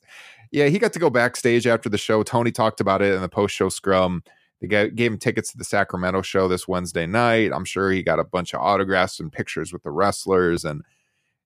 yeah, 0.50 0.66
he 0.66 0.78
got 0.78 0.92
to 0.94 0.98
go 0.98 1.10
backstage 1.10 1.66
after 1.66 1.88
the 1.88 1.98
show. 1.98 2.22
Tony 2.24 2.50
talked 2.50 2.80
about 2.80 3.02
it 3.02 3.14
in 3.14 3.20
the 3.20 3.28
post 3.28 3.54
show 3.54 3.68
scrum. 3.68 4.24
They 4.60 4.68
gave 4.68 5.12
him 5.12 5.18
tickets 5.18 5.52
to 5.52 5.58
the 5.58 5.64
Sacramento 5.64 6.22
show 6.22 6.48
this 6.48 6.66
Wednesday 6.66 7.06
night. 7.06 7.52
I'm 7.52 7.64
sure 7.64 7.90
he 7.90 8.02
got 8.02 8.18
a 8.18 8.24
bunch 8.24 8.54
of 8.54 8.60
autographs 8.60 9.20
and 9.20 9.30
pictures 9.30 9.72
with 9.72 9.82
the 9.82 9.90
wrestlers, 9.90 10.64
and 10.64 10.82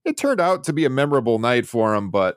it 0.05 0.17
turned 0.17 0.41
out 0.41 0.65
to 0.65 0.73
be 0.73 0.85
a 0.85 0.91
memorable 0.91 1.39
night 1.39 1.67
for 1.67 1.95
him. 1.95 2.11
But 2.11 2.37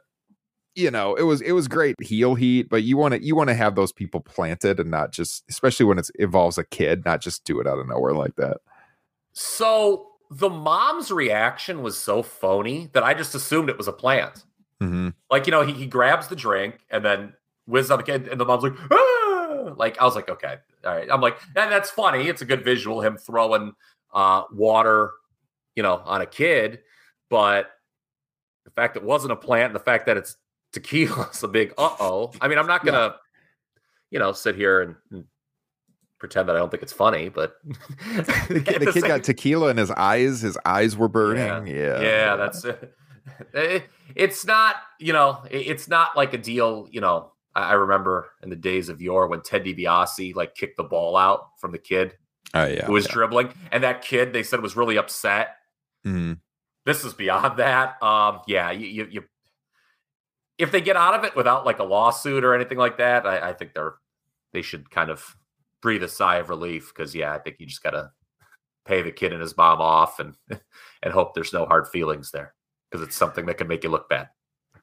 you 0.76 0.90
know, 0.90 1.14
it 1.16 1.24
was 1.24 1.42
it 1.42 1.52
was 1.52 1.68
great 1.68 1.96
heel 2.02 2.34
heat. 2.34 2.70
But 2.70 2.84
you 2.84 2.98
want 2.98 3.14
to 3.14 3.24
you 3.24 3.36
want 3.36 3.50
to 3.50 3.56
have 3.56 3.76
those 3.76 3.92
people 3.92 4.20
planted 4.20 4.80
and 4.80 4.90
not 4.90 5.12
just, 5.12 5.44
especially 5.50 5.86
when 5.86 6.00
it 6.00 6.10
involves 6.18 6.58
a 6.58 6.64
kid, 6.64 7.06
not 7.06 7.22
just 7.22 7.44
do 7.46 7.60
it 7.60 7.68
out 7.68 7.78
of 7.78 7.88
nowhere 7.88 8.14
like 8.14 8.36
that. 8.38 8.58
So 9.34 10.08
the 10.32 10.50
mom's 10.50 11.12
reaction 11.12 11.84
was 11.84 11.98
so 11.98 12.24
phony 12.24 12.90
that 12.94 13.04
I 13.04 13.14
just 13.14 13.36
assumed 13.36 13.70
it 13.70 13.78
was 13.78 13.88
a 13.88 13.94
plant. 13.94 14.44
hmm 14.80 15.10
Like, 15.30 15.46
you 15.46 15.52
know, 15.52 15.64
he, 15.64 15.74
he 15.74 15.86
grabs 15.86 16.28
the 16.28 16.36
drink 16.36 16.80
and 16.90 17.06
then 17.06 17.34
whizzes 17.66 17.92
on 17.92 18.00
the 18.00 18.04
kid, 18.04 18.28
and 18.28 18.40
the 18.40 18.46
mom's 18.46 18.64
like, 18.64 18.74
ah! 18.92 19.23
Like 19.78 20.00
I 20.00 20.06
was 20.06 20.16
like, 20.16 20.30
okay, 20.30 20.58
all 20.86 20.96
right. 20.96 21.08
I'm 21.12 21.22
like, 21.22 21.38
and 21.56 21.72
that's 21.72 21.90
funny. 21.90 22.28
It's 22.28 22.42
a 22.42 22.46
good 22.46 22.64
visual, 22.64 23.02
him 23.02 23.18
throwing 23.18 23.74
uh 24.14 24.44
water, 24.52 25.12
you 25.76 25.84
know, 25.84 26.02
on 26.06 26.22
a 26.22 26.26
kid, 26.26 26.80
but 27.30 27.70
the 28.66 28.72
fact 28.72 28.96
it 28.96 29.04
wasn't 29.04 29.32
a 29.34 29.36
plant 29.36 29.68
and 29.68 29.76
the 29.76 29.80
fact 29.84 30.06
that 30.06 30.18
it's 30.18 30.38
tequila 30.72 31.30
is 31.34 31.44
a 31.44 31.48
big 31.48 31.74
uh-oh. 31.78 32.32
I 32.40 32.48
mean, 32.48 32.58
I'm 32.58 32.68
not 32.68 32.86
gonna, 32.86 33.16
you 34.12 34.20
know, 34.20 34.32
sit 34.32 34.56
here 34.56 34.82
and, 34.82 34.96
and 35.12 35.26
pretend 36.20 36.48
that 36.48 36.56
I 36.56 36.60
don't 36.60 36.70
think 36.72 36.82
it's 36.84 36.94
funny, 36.94 37.28
but 37.30 37.56
The, 37.66 38.64
kid, 38.66 38.82
the 38.82 38.92
kid 38.94 39.04
got 39.04 39.24
tequila 39.24 39.70
in 39.70 39.78
his 39.78 39.92
eyes. 39.92 40.42
His 40.42 40.58
eyes 40.64 40.96
were 40.96 41.10
burning. 41.10 41.68
Yeah, 41.68 42.00
yeah, 42.02 42.36
that's 42.38 42.66
it, 43.54 43.84
it's 44.16 44.46
not 44.46 44.76
you 45.00 45.12
know 45.14 45.44
it- 45.52 45.68
it's 45.68 45.88
not 45.90 46.16
like 46.16 46.34
a 46.34 46.38
deal 46.38 46.88
you 46.92 47.02
know 47.02 47.33
I, 47.56 47.74
remember 47.74 48.30
in 48.42 48.50
the 48.50 48.56
days 48.56 48.90
of 48.90 49.02
yore 49.02 49.28
when 49.28 49.42
Ted 49.42 49.64
DiBiase 49.64 50.36
like 50.36 50.56
kicked 50.56 50.78
the 50.78 50.84
ball 50.84 51.16
out 51.18 51.50
from 51.60 51.72
the 51.72 51.78
kid 51.80 52.16
Oh 52.54 52.66
yeah. 52.66 52.86
who 52.86 52.94
was 52.94 53.08
dribbling 53.08 53.50
and 53.72 53.84
that 53.84 54.02
kid 54.04 54.34
they 54.34 54.44
said 54.44 54.62
was 54.62 54.76
really 54.76 54.98
upset 54.98 55.56
Mhm. 56.06 56.40
this 56.86 57.04
is 57.06 57.14
beyond 57.14 57.58
that 57.60 58.02
um 58.04 58.42
yeah 58.48 58.72
you, 58.72 58.88
you, 58.88 59.08
you 59.12 59.24
if 60.58 60.72
they 60.72 60.82
get 60.82 60.96
out 60.96 61.16
of 61.16 61.24
it 61.24 61.36
without 61.36 61.66
like 61.66 61.80
a 61.80 61.84
lawsuit 61.84 62.44
or 62.44 62.54
anything 62.54 62.78
like 62.78 62.98
that 62.98 63.26
I, 63.26 63.50
I 63.50 63.54
think 63.54 63.74
they're 63.74 63.96
they 64.52 64.62
should 64.62 64.90
kind 64.92 65.10
of 65.10 65.36
breathe 65.82 66.04
a 66.04 66.08
sigh 66.08 66.38
of 66.38 66.50
relief 66.50 66.92
because 66.94 67.16
yeah 67.16 67.34
I 67.34 67.40
think 67.40 67.58
you 67.60 67.66
just 67.66 67.84
gotta 67.84 68.12
pay 68.86 69.02
the 69.02 69.12
kid 69.12 69.32
and 69.34 69.42
his 69.42 69.56
mom 69.58 69.80
off 69.82 70.20
and 70.20 70.36
and 71.04 71.14
hope 71.14 71.34
there's 71.34 71.54
no 71.54 71.66
hard 71.66 71.88
feelings 71.88 72.32
there 72.32 72.54
because 72.92 73.06
it's 73.08 73.16
something 73.16 73.46
that 73.48 73.58
can 73.58 73.68
make 73.68 73.84
you 73.84 73.90
look 73.90 74.08
bad. 74.10 74.30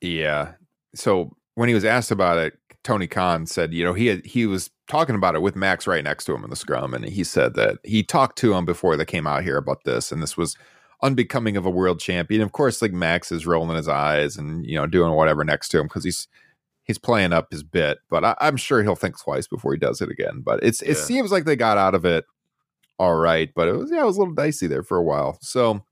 Yeah. 0.01 0.53
So 0.95 1.37
when 1.61 1.69
he 1.69 1.75
was 1.75 1.85
asked 1.85 2.11
about 2.11 2.39
it, 2.39 2.55
Tony 2.85 3.07
Khan 3.07 3.45
said, 3.45 3.75
you 3.75 3.85
know, 3.85 3.93
he 3.93 4.07
had, 4.07 4.25
he 4.25 4.47
was 4.47 4.71
talking 4.89 5.15
about 5.15 5.35
it 5.35 5.43
with 5.43 5.55
Max 5.55 5.87
right 5.87 6.03
next 6.03 6.25
to 6.25 6.35
him 6.35 6.43
in 6.43 6.49
the 6.49 6.57
scrum, 6.57 6.95
and 6.95 7.05
he 7.05 7.23
said 7.23 7.53
that 7.57 7.77
he 7.85 8.03
talked 8.03 8.39
to 8.39 8.55
him 8.55 8.65
before 8.65 8.97
they 8.97 9.05
came 9.05 9.27
out 9.27 9.43
here 9.43 9.59
about 9.59 9.85
this, 9.85 10.11
and 10.11 10.23
this 10.23 10.39
was 10.39 10.57
unbecoming 11.03 11.59
of 11.59 11.67
a 11.67 11.71
world 11.71 12.01
champion. 12.01 12.41
Of 12.41 12.53
course, 12.53 12.81
like 12.81 12.93
Max 12.95 13.31
is 13.31 13.47
rolling 13.47 13.77
his 13.77 13.89
eyes 13.89 14.39
and 14.39 14.65
you 14.65 14.75
know 14.75 14.87
doing 14.87 15.13
whatever 15.13 15.45
next 15.45 15.69
to 15.69 15.79
him 15.81 15.87
because 15.87 16.03
he's 16.03 16.29
he's 16.85 16.97
playing 16.97 17.35
up 17.35 17.49
his 17.51 17.63
bit, 17.63 17.99
but 18.09 18.25
I, 18.25 18.35
I'm 18.41 18.57
sure 18.57 18.83
he'll 18.83 18.97
think 18.97 19.21
twice 19.21 19.47
before 19.47 19.75
he 19.75 19.79
does 19.79 20.01
it 20.01 20.11
again. 20.11 20.41
But 20.43 20.61
it's 20.63 20.81
it 20.81 20.97
Yeah. 20.97 21.05
seems 21.05 21.31
like 21.31 21.45
they 21.45 21.57
got 21.57 21.77
out 21.77 21.95
of 21.95 22.07
it 22.07 22.25
all 22.99 23.17
right, 23.17 23.51
but 23.55 23.69
it 23.69 23.77
was 23.77 23.91
yeah, 23.91 24.01
it 24.01 24.07
was 24.07 24.17
a 24.17 24.21
little 24.21 24.35
dicey 24.35 24.67
there 24.67 24.83
for 24.83 24.97
a 24.97 25.03
while. 25.03 25.37
So 25.43 25.85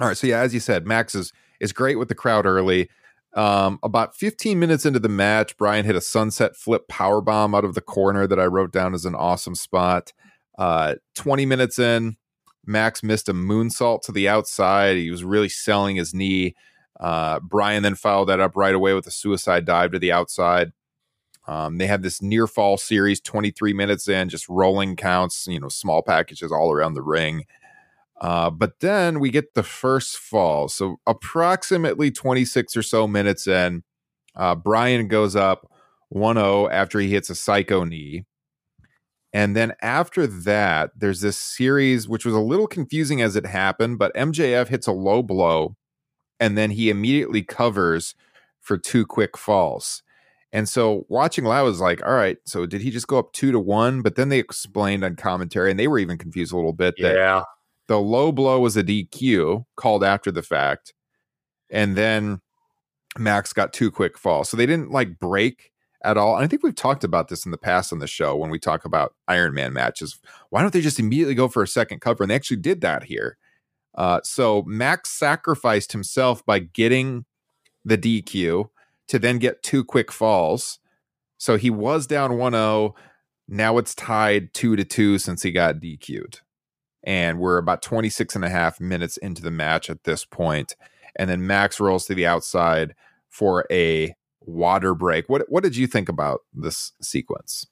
all 0.00 0.06
right, 0.06 0.16
so 0.16 0.28
yeah, 0.28 0.38
as 0.38 0.54
you 0.54 0.60
said, 0.60 0.86
Max 0.86 1.16
is 1.16 1.32
is 1.58 1.72
great 1.72 1.98
with 1.98 2.08
the 2.08 2.14
crowd 2.14 2.46
early. 2.46 2.88
Um, 3.34 3.78
about 3.82 4.14
15 4.14 4.58
minutes 4.58 4.84
into 4.84 4.98
the 4.98 5.08
match, 5.08 5.56
Bryan 5.56 5.84
hit 5.84 5.96
a 5.96 6.00
sunset 6.00 6.54
flip 6.54 6.86
power 6.88 7.20
bomb 7.20 7.54
out 7.54 7.64
of 7.64 7.74
the 7.74 7.80
corner 7.80 8.26
that 8.26 8.38
I 8.38 8.44
wrote 8.44 8.72
down 8.72 8.94
as 8.94 9.06
an 9.06 9.14
awesome 9.14 9.54
spot. 9.54 10.12
Uh, 10.58 10.96
20 11.14 11.46
minutes 11.46 11.78
in, 11.78 12.16
Max 12.66 13.02
missed 13.02 13.28
a 13.28 13.34
moonsault 13.34 14.02
to 14.02 14.12
the 14.12 14.28
outside. 14.28 14.96
He 14.96 15.10
was 15.10 15.24
really 15.24 15.48
selling 15.48 15.96
his 15.96 16.12
knee. 16.12 16.54
Uh, 17.00 17.40
Brian 17.40 17.82
then 17.82 17.94
followed 17.94 18.26
that 18.26 18.40
up 18.40 18.54
right 18.54 18.74
away 18.74 18.94
with 18.94 19.06
a 19.06 19.10
suicide 19.10 19.64
dive 19.64 19.92
to 19.92 19.98
the 19.98 20.12
outside. 20.12 20.72
Um, 21.48 21.78
they 21.78 21.88
had 21.88 22.02
this 22.02 22.22
near 22.22 22.46
fall 22.46 22.76
series 22.76 23.20
23 23.20 23.72
minutes 23.72 24.06
in, 24.06 24.28
just 24.28 24.48
rolling 24.48 24.94
counts, 24.94 25.46
you 25.48 25.58
know, 25.58 25.68
small 25.68 26.02
packages 26.02 26.52
all 26.52 26.70
around 26.70 26.94
the 26.94 27.02
ring. 27.02 27.44
Uh, 28.22 28.50
but 28.50 28.80
then 28.80 29.20
we 29.20 29.30
get 29.30 29.54
the 29.54 29.64
first 29.64 30.16
fall. 30.18 30.68
So 30.68 30.96
approximately 31.06 32.10
26 32.12 32.76
or 32.78 32.82
so 32.84 33.08
minutes 33.08 33.46
in, 33.48 33.84
Uh, 34.36 34.54
Bryan 34.56 35.08
goes 35.08 35.36
up 35.36 35.70
1 36.10 36.36
0 36.36 36.68
after 36.70 37.00
he 37.00 37.10
hits 37.10 37.30
a 37.30 37.34
Busaiku 37.34 37.88
knee. 37.88 38.24
And 39.34 39.56
then 39.56 39.74
after 39.82 40.26
that, 40.26 40.90
there's 40.96 41.20
this 41.22 41.38
series, 41.38 42.08
which 42.08 42.24
was 42.26 42.34
a 42.34 42.40
little 42.40 42.66
confusing 42.66 43.22
as 43.22 43.36
it 43.36 43.46
happened, 43.46 43.98
but 43.98 44.14
MJF 44.14 44.68
hits 44.68 44.86
a 44.86 44.92
low 44.92 45.22
blow 45.22 45.76
and 46.40 46.58
then 46.58 46.70
he 46.72 46.90
immediately 46.90 47.42
covers 47.42 48.14
for 48.60 48.78
two 48.78 49.06
quick 49.06 49.38
falls. 49.38 50.02
And 50.52 50.68
so 50.68 51.06
watching 51.08 51.44
live 51.44 51.64
was 51.66 51.80
like, 51.80 52.04
all 52.06 52.14
right, 52.14 52.38
so 52.46 52.66
did 52.66 52.82
he 52.82 52.90
just 52.90 53.08
go 53.08 53.18
up 53.18 53.32
two 53.32 53.52
to 53.52 53.60
one? 53.60 54.02
But 54.02 54.16
then 54.16 54.28
they 54.30 54.38
explained 54.38 55.04
on 55.04 55.16
commentary, 55.16 55.70
and 55.70 55.80
they 55.80 55.88
were 55.88 55.98
even 56.00 56.18
confused 56.18 56.52
a 56.52 56.56
little 56.56 56.74
bit 56.74 56.96
that 57.00 57.14
Yeah. 57.14 57.44
The 57.88 57.98
low 57.98 58.32
blow 58.32 58.60
was 58.60 58.76
a 58.76 58.82
DQ 58.82 59.64
called 59.76 60.04
after 60.04 60.30
the 60.30 60.42
fact. 60.42 60.94
And 61.70 61.96
then 61.96 62.40
Max 63.18 63.52
got 63.52 63.72
two 63.72 63.90
quick 63.90 64.18
falls. 64.18 64.48
So 64.48 64.56
they 64.56 64.66
didn't 64.66 64.90
like 64.90 65.18
break 65.18 65.72
at 66.04 66.16
all. 66.16 66.36
And 66.36 66.44
I 66.44 66.48
think 66.48 66.62
we've 66.62 66.74
talked 66.74 67.04
about 67.04 67.28
this 67.28 67.44
in 67.44 67.50
the 67.50 67.58
past 67.58 67.92
on 67.92 67.98
the 67.98 68.06
show 68.06 68.36
when 68.36 68.50
we 68.50 68.58
talk 68.58 68.84
about 68.84 69.14
Iron 69.28 69.54
Man 69.54 69.72
matches. 69.72 70.18
Why 70.50 70.62
don't 70.62 70.72
they 70.72 70.80
just 70.80 70.98
immediately 70.98 71.34
go 71.34 71.48
for 71.48 71.62
a 71.62 71.68
second 71.68 72.00
cover? 72.00 72.24
And 72.24 72.30
they 72.30 72.34
actually 72.34 72.58
did 72.58 72.80
that 72.80 73.04
here. 73.04 73.38
Uh, 73.94 74.20
so 74.24 74.62
Max 74.66 75.10
sacrificed 75.10 75.92
himself 75.92 76.44
by 76.46 76.58
getting 76.58 77.24
the 77.84 77.98
DQ 77.98 78.70
to 79.08 79.18
then 79.18 79.38
get 79.38 79.62
two 79.62 79.84
quick 79.84 80.10
falls. 80.10 80.78
So 81.38 81.56
he 81.56 81.70
was 81.70 82.06
down 82.06 82.38
1 82.38 82.52
0. 82.52 82.94
Now 83.48 83.78
it's 83.78 83.94
tied 83.94 84.54
2 84.54 84.76
to 84.76 84.84
2 84.84 85.18
since 85.18 85.42
he 85.42 85.52
got 85.52 85.76
DQ'd. 85.76 86.40
And 87.04 87.38
we're 87.38 87.58
about 87.58 87.82
26 87.82 88.36
and 88.36 88.44
a 88.44 88.48
half 88.48 88.80
minutes 88.80 89.16
into 89.16 89.42
the 89.42 89.50
match 89.50 89.90
at 89.90 90.04
this. 90.04 90.26
And 91.16 91.28
then 91.28 91.46
Max 91.46 91.80
rolls 91.80 92.06
to 92.06 92.14
the 92.14 92.26
outside 92.26 92.94
for 93.28 93.66
a 93.70 94.14
water 94.40 94.94
break. 94.94 95.28
What 95.28 95.44
what 95.48 95.62
did 95.62 95.76
you 95.76 95.86
think 95.86 96.08
about 96.08 96.40
this 96.54 96.92
sequence? 97.00 97.66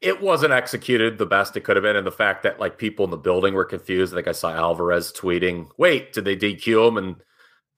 It 0.00 0.22
wasn't 0.22 0.52
executed 0.52 1.18
the 1.18 1.26
best 1.26 1.56
it 1.56 1.60
could 1.60 1.76
have 1.76 1.82
been, 1.82 1.96
and 1.96 2.06
the 2.06 2.10
fact 2.10 2.42
that 2.44 2.58
like 2.58 2.78
people 2.78 3.04
in 3.04 3.10
the 3.10 3.18
building 3.18 3.52
were 3.52 3.66
confused. 3.66 4.14
I 4.14 4.16
think 4.16 4.28
I 4.28 4.32
saw 4.32 4.50
Alvarez 4.52 5.12
tweeting, 5.12 5.68
"Wait, 5.76 6.12
did 6.14 6.24
they 6.24 6.36
DQ 6.36 6.88
him?" 6.88 6.96
And 6.96 7.16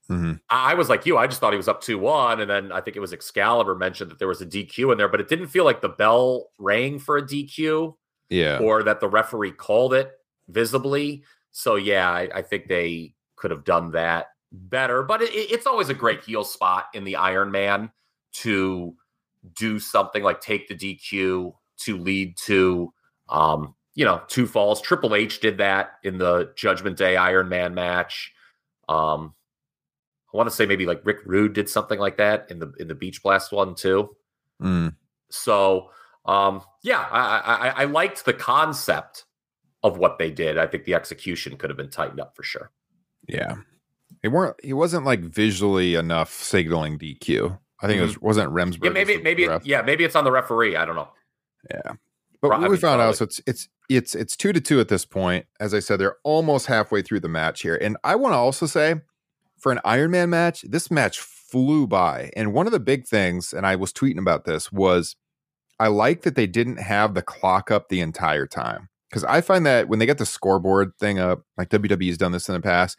Mhm. 0.09 0.41
I 0.49 0.73
I 0.73 0.75
was 0.75 0.89
like 0.89 1.05
you. 1.07 1.17
I 1.19 1.27
just 1.27 1.41
thought 1.41 1.53
he 1.53 1.57
was 1.57 1.69
up 1.69 1.81
two 1.81 1.99
one, 1.99 2.41
and 2.41 2.51
then 2.51 2.71
I 2.71 2.81
think 2.81 2.97
it 2.97 3.01
was 3.01 3.13
Excalibur 3.13 3.75
mentioned 3.75 4.11
that 4.11 4.19
there 4.19 4.29
was 4.29 4.41
a 4.41 4.47
DQ 4.47 4.93
in 4.93 4.99
there, 4.99 5.09
but 5.09 5.21
it 5.21 5.29
didn't 5.29 5.49
feel 5.49 5.65
like 5.65 5.81
the 5.81 5.89
bell 5.89 6.51
rang 6.59 6.99
for 6.99 7.17
a 7.17 7.23
DQ 7.23 7.97
Yeah. 8.33 8.59
or 8.59 8.83
that 8.83 9.01
the 9.01 9.09
referee 9.09 9.53
called 9.53 9.95
it 9.95 10.13
visibly. 10.49 11.23
So 11.51 11.77
yeah, 11.77 12.11
I, 12.11 12.29
I 12.35 12.43
think 12.43 12.67
they 12.67 13.15
could 13.37 13.51
have 13.51 13.65
done 13.65 13.91
that 13.93 14.29
better. 14.51 15.03
But 15.03 15.23
it, 15.23 15.31
it's 15.35 15.67
always 15.67 15.89
a 15.89 15.95
great 15.95 16.25
heel 16.25 16.45
spot 16.45 16.87
in 16.95 17.05
the 17.05 17.17
Iron 17.17 17.51
Man 17.51 17.91
to 18.35 18.95
do 19.55 19.79
something 19.79 20.23
like 20.23 20.41
take 20.41 20.69
the 20.69 20.75
DQ 20.75 21.53
to 21.79 21.97
lead 21.99 22.37
to, 22.39 22.93
um, 23.29 23.75
you 23.95 24.05
know, 24.05 24.23
two 24.29 24.47
falls. 24.47 24.81
Triple 24.81 25.15
H 25.15 25.41
did 25.41 25.59
that 25.59 25.93
in 26.03 26.19
the 26.19 26.53
Judgment 26.57 26.97
Day 26.97 27.17
Iron 27.17 27.49
Man 27.49 27.75
match. 27.75 28.33
Um, 28.89 29.35
I 30.33 30.37
want 30.37 30.49
to 30.49 30.55
say 30.55 30.65
maybe 30.65 30.87
like 30.87 31.05
Rick 31.05 31.19
Rude 31.27 31.53
did 31.53 31.69
something 31.69 31.99
like 31.99 32.17
that 32.17 32.47
in 32.51 32.59
the 32.59 32.73
in 32.79 32.89
the 32.89 32.95
Beach 32.95 33.23
Blast 33.23 33.53
one 33.53 33.75
too. 33.75 34.17
Mm. 34.63 34.95
So 35.31 35.91
um, 36.25 36.63
yeah, 36.83 37.01
I, 37.11 37.69
I 37.69 37.69
I 37.83 37.85
liked 37.85 38.25
the 38.25 38.33
concept 38.33 39.25
of 39.83 39.99
what 39.99 40.19
they 40.19 40.31
did. 40.31 40.59
I 40.59 40.67
think 40.67 40.85
the 40.85 40.95
execution 40.95 41.57
could 41.57 41.71
have 41.71 41.77
been 41.77 41.91
tightened 41.91 42.21
up 42.21 42.37
for 42.37 42.43
sure. 42.43 42.71
Yeah. 43.29 43.57
it 44.23 44.29
weren't 44.29 44.57
he 44.65 44.73
wasn't 44.73 45.05
like 45.05 45.21
visually 45.21 45.95
enough 45.95 46.33
signaling 46.33 46.99
DQ. 46.99 47.59
I 47.81 47.87
think 47.89 47.99
it 47.99 48.03
was 48.03 48.21
wasn't 48.21 48.53
Remsburg. 48.53 48.75
Mm-hmm. 48.79 48.85
Yeah, 48.85 48.91
maybe 48.91 49.17
maybe 49.23 49.49
yeah, 49.65 49.83
maybe 49.83 50.05
it's 50.05 50.15
on 50.17 50.25
the 50.25 50.33
referee. 50.33 50.77
I 50.77 50.85
don't 50.85 50.97
know. 50.97 51.09
Yeah. 51.71 51.93
But 52.41 52.49
Pro- 52.49 52.59
what 52.59 52.67
I 52.67 52.69
we 52.69 52.73
mean, 52.75 52.81
found 52.81 53.01
out, 53.01 53.17
probably. 53.17 53.17
so 53.17 53.25
it's 53.25 53.41
it's 53.47 53.69
it's 53.89 54.15
it's 54.15 54.37
two 54.37 54.53
to 54.53 54.61
two 54.61 54.81
at 54.81 54.89
this 54.89 55.05
point. 55.05 55.47
As 55.61 55.75
I 55.75 55.81
said, 55.81 55.99
they're 55.99 56.17
almost 56.25 56.67
halfway 56.67 57.03
through 57.03 57.21
the 57.21 57.29
match 57.29 57.63
here. 57.63 57.77
And 57.81 57.97
I 58.05 58.17
want 58.17 58.33
to 58.33 58.37
also 58.39 58.67
say, 58.67 58.97
for 59.59 59.73
an 59.73 59.81
Iron 59.85 60.11
Man 60.13 60.31
match, 60.31 60.63
this 60.63 60.91
match 60.91 61.19
flew 61.21 61.87
by. 61.87 62.31
And 62.37 62.53
one 62.53 62.67
of 62.67 62.73
the 62.73 62.81
big 62.81 63.07
things, 63.07 63.53
and 63.53 63.67
I 63.67 63.77
was 63.77 63.93
tweeting 63.93 64.19
about 64.19 64.45
this, 64.45 64.73
was 64.73 65.17
I 65.83 65.89
like 65.89 66.23
that 66.23 66.37
they 66.37 66.47
didn't 66.47 66.77
have 66.77 67.15
the 67.15 67.23
clock 67.23 67.73
up 67.73 67.89
the 67.89 68.01
entire 68.01 68.47
time. 68.47 68.89
Because 69.11 69.25
I 69.25 69.41
find 69.41 69.67
that 69.67 69.89
when 69.89 69.99
they 69.99 70.07
get 70.07 70.19
the 70.19 70.25
scoreboard 70.25 70.93
thing 71.01 71.19
up, 71.19 71.43
like 71.59 71.71
WWE's 71.71 72.17
done 72.17 72.31
this 72.31 72.49
in 72.49 72.55
the 72.55 72.61
past, 72.61 72.97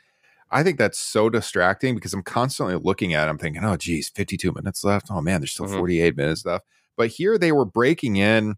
I 0.52 0.64
think 0.64 0.78
that's 0.78 1.00
so 1.00 1.30
distracting 1.30 1.96
because 1.96 2.14
I'm 2.14 2.24
constantly 2.24 2.76
looking 2.76 3.14
at 3.14 3.28
it. 3.28 3.32
I'm 3.32 3.38
thinking, 3.38 3.64
oh, 3.64 3.78
geez, 3.78 4.10
52 4.10 4.52
minutes 4.52 4.84
left. 4.84 5.08
Oh, 5.10 5.22
man, 5.22 5.40
there's 5.40 5.54
still 5.54 5.68
Mhm. 5.68 5.78
48 5.78 6.18
minutes 6.18 6.46
left. 6.46 6.66
But 6.98 7.08
here 7.08 7.38
they 7.38 7.54
were 7.54 7.64
breaking 7.64 8.18
in. 8.18 8.56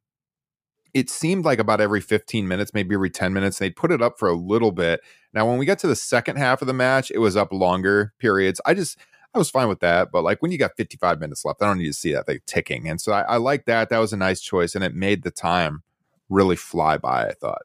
It 0.95 1.11
seemed 1.11 1.45
like 1.45 1.59
about 1.59 1.79
every 1.79 2.01
15 2.01 2.47
minutes, 2.47 2.73
maybe 2.73 2.95
every 2.95 3.11
10 3.11 3.31
minutes, 3.31 3.59
they'd 3.59 3.75
put 3.75 3.91
it 3.91 4.01
up 4.01 4.17
for 4.17 4.27
a 4.27 4.33
little 4.33 4.71
bit. 4.71 5.01
Now, 5.33 5.47
when 5.47 5.59
we 5.59 5.67
got 5.67 5.77
to 5.79 5.87
the 5.87 5.95
second 5.95 6.37
half 6.37 6.61
of 6.61 6.67
the 6.67 6.73
match, 6.73 7.11
it 7.11 7.19
was 7.19 7.37
up 7.37 7.53
longer 7.53 8.13
periods. 8.17 8.59
I 8.65 8.73
just, 8.73 8.97
I 9.35 9.37
was 9.37 9.49
fine 9.49 9.67
with 9.67 9.81
that. 9.81 10.11
But 10.11 10.23
like 10.23 10.41
when 10.41 10.51
you 10.51 10.57
got 10.57 10.77
55 10.77 11.19
minutes 11.19 11.43
left, 11.43 11.61
I 11.61 11.67
don't 11.67 11.77
need 11.77 11.87
to 11.87 11.93
see 11.93 12.13
that 12.13 12.25
thing 12.25 12.39
ticking. 12.45 12.87
And 12.87 13.01
so 13.01 13.11
I, 13.11 13.21
I 13.21 13.37
like 13.37 13.65
that. 13.65 13.89
That 13.89 13.99
was 13.99 14.13
a 14.13 14.17
nice 14.17 14.41
choice. 14.41 14.75
And 14.75 14.83
it 14.83 14.95
made 14.95 15.23
the 15.23 15.31
time 15.31 15.83
really 16.29 16.55
fly 16.55 16.97
by, 16.97 17.27
I 17.27 17.33
thought. 17.33 17.63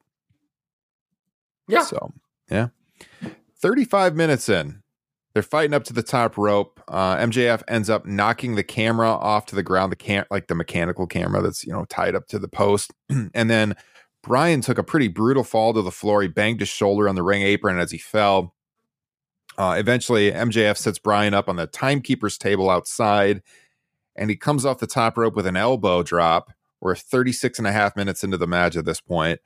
Yeah. 1.68 1.84
So, 1.84 2.12
yeah. 2.50 2.68
35 3.60 4.16
minutes 4.16 4.48
in, 4.48 4.82
they're 5.32 5.42
fighting 5.42 5.74
up 5.74 5.84
to 5.84 5.92
the 5.92 6.02
top 6.02 6.36
rope. 6.36 6.82
Uh, 6.88 7.16
MJF 7.18 7.62
ends 7.68 7.88
up 7.88 8.04
knocking 8.04 8.56
the 8.56 8.64
camera 8.64 9.08
off 9.08 9.46
to 9.46 9.54
the 9.54 9.62
ground, 9.62 9.92
the 9.92 9.96
can 9.96 10.26
like 10.30 10.48
the 10.48 10.54
mechanical 10.54 11.06
camera 11.06 11.40
that's 11.40 11.64
you 11.64 11.72
know 11.72 11.84
tied 11.84 12.16
up 12.16 12.26
to 12.28 12.38
the 12.38 12.48
post, 12.48 12.92
and 13.08 13.48
then 13.48 13.76
Bryan 14.22 14.60
took 14.60 14.78
a 14.78 14.82
pretty 14.82 15.08
brutal 15.08 15.44
fall 15.44 15.72
to 15.72 15.82
the 15.82 15.92
floor. 15.92 16.22
He 16.22 16.28
banged 16.28 16.60
his 16.60 16.68
shoulder 16.68 17.08
on 17.08 17.14
the 17.14 17.22
ring 17.22 17.42
apron 17.42 17.78
as 17.78 17.92
he 17.92 17.98
fell. 17.98 18.54
Uh, 19.60 19.74
eventually, 19.74 20.32
MJF 20.32 20.78
sets 20.78 20.98
Bryan 20.98 21.34
up 21.34 21.46
on 21.46 21.56
the 21.56 21.66
timekeeper's 21.66 22.38
table 22.38 22.70
outside, 22.70 23.42
and 24.16 24.30
he 24.30 24.36
comes 24.36 24.64
off 24.64 24.78
the 24.78 24.86
top 24.86 25.18
rope 25.18 25.36
with 25.36 25.46
an 25.46 25.54
elbow 25.54 26.02
drop. 26.02 26.50
We're 26.80 26.94
36 26.94 27.58
and 27.58 27.68
a 27.68 27.72
half 27.72 27.94
minutes 27.94 28.24
into 28.24 28.38
the 28.38 28.46
match 28.46 28.74
at 28.74 28.86
this 28.86 29.02
point. 29.02 29.38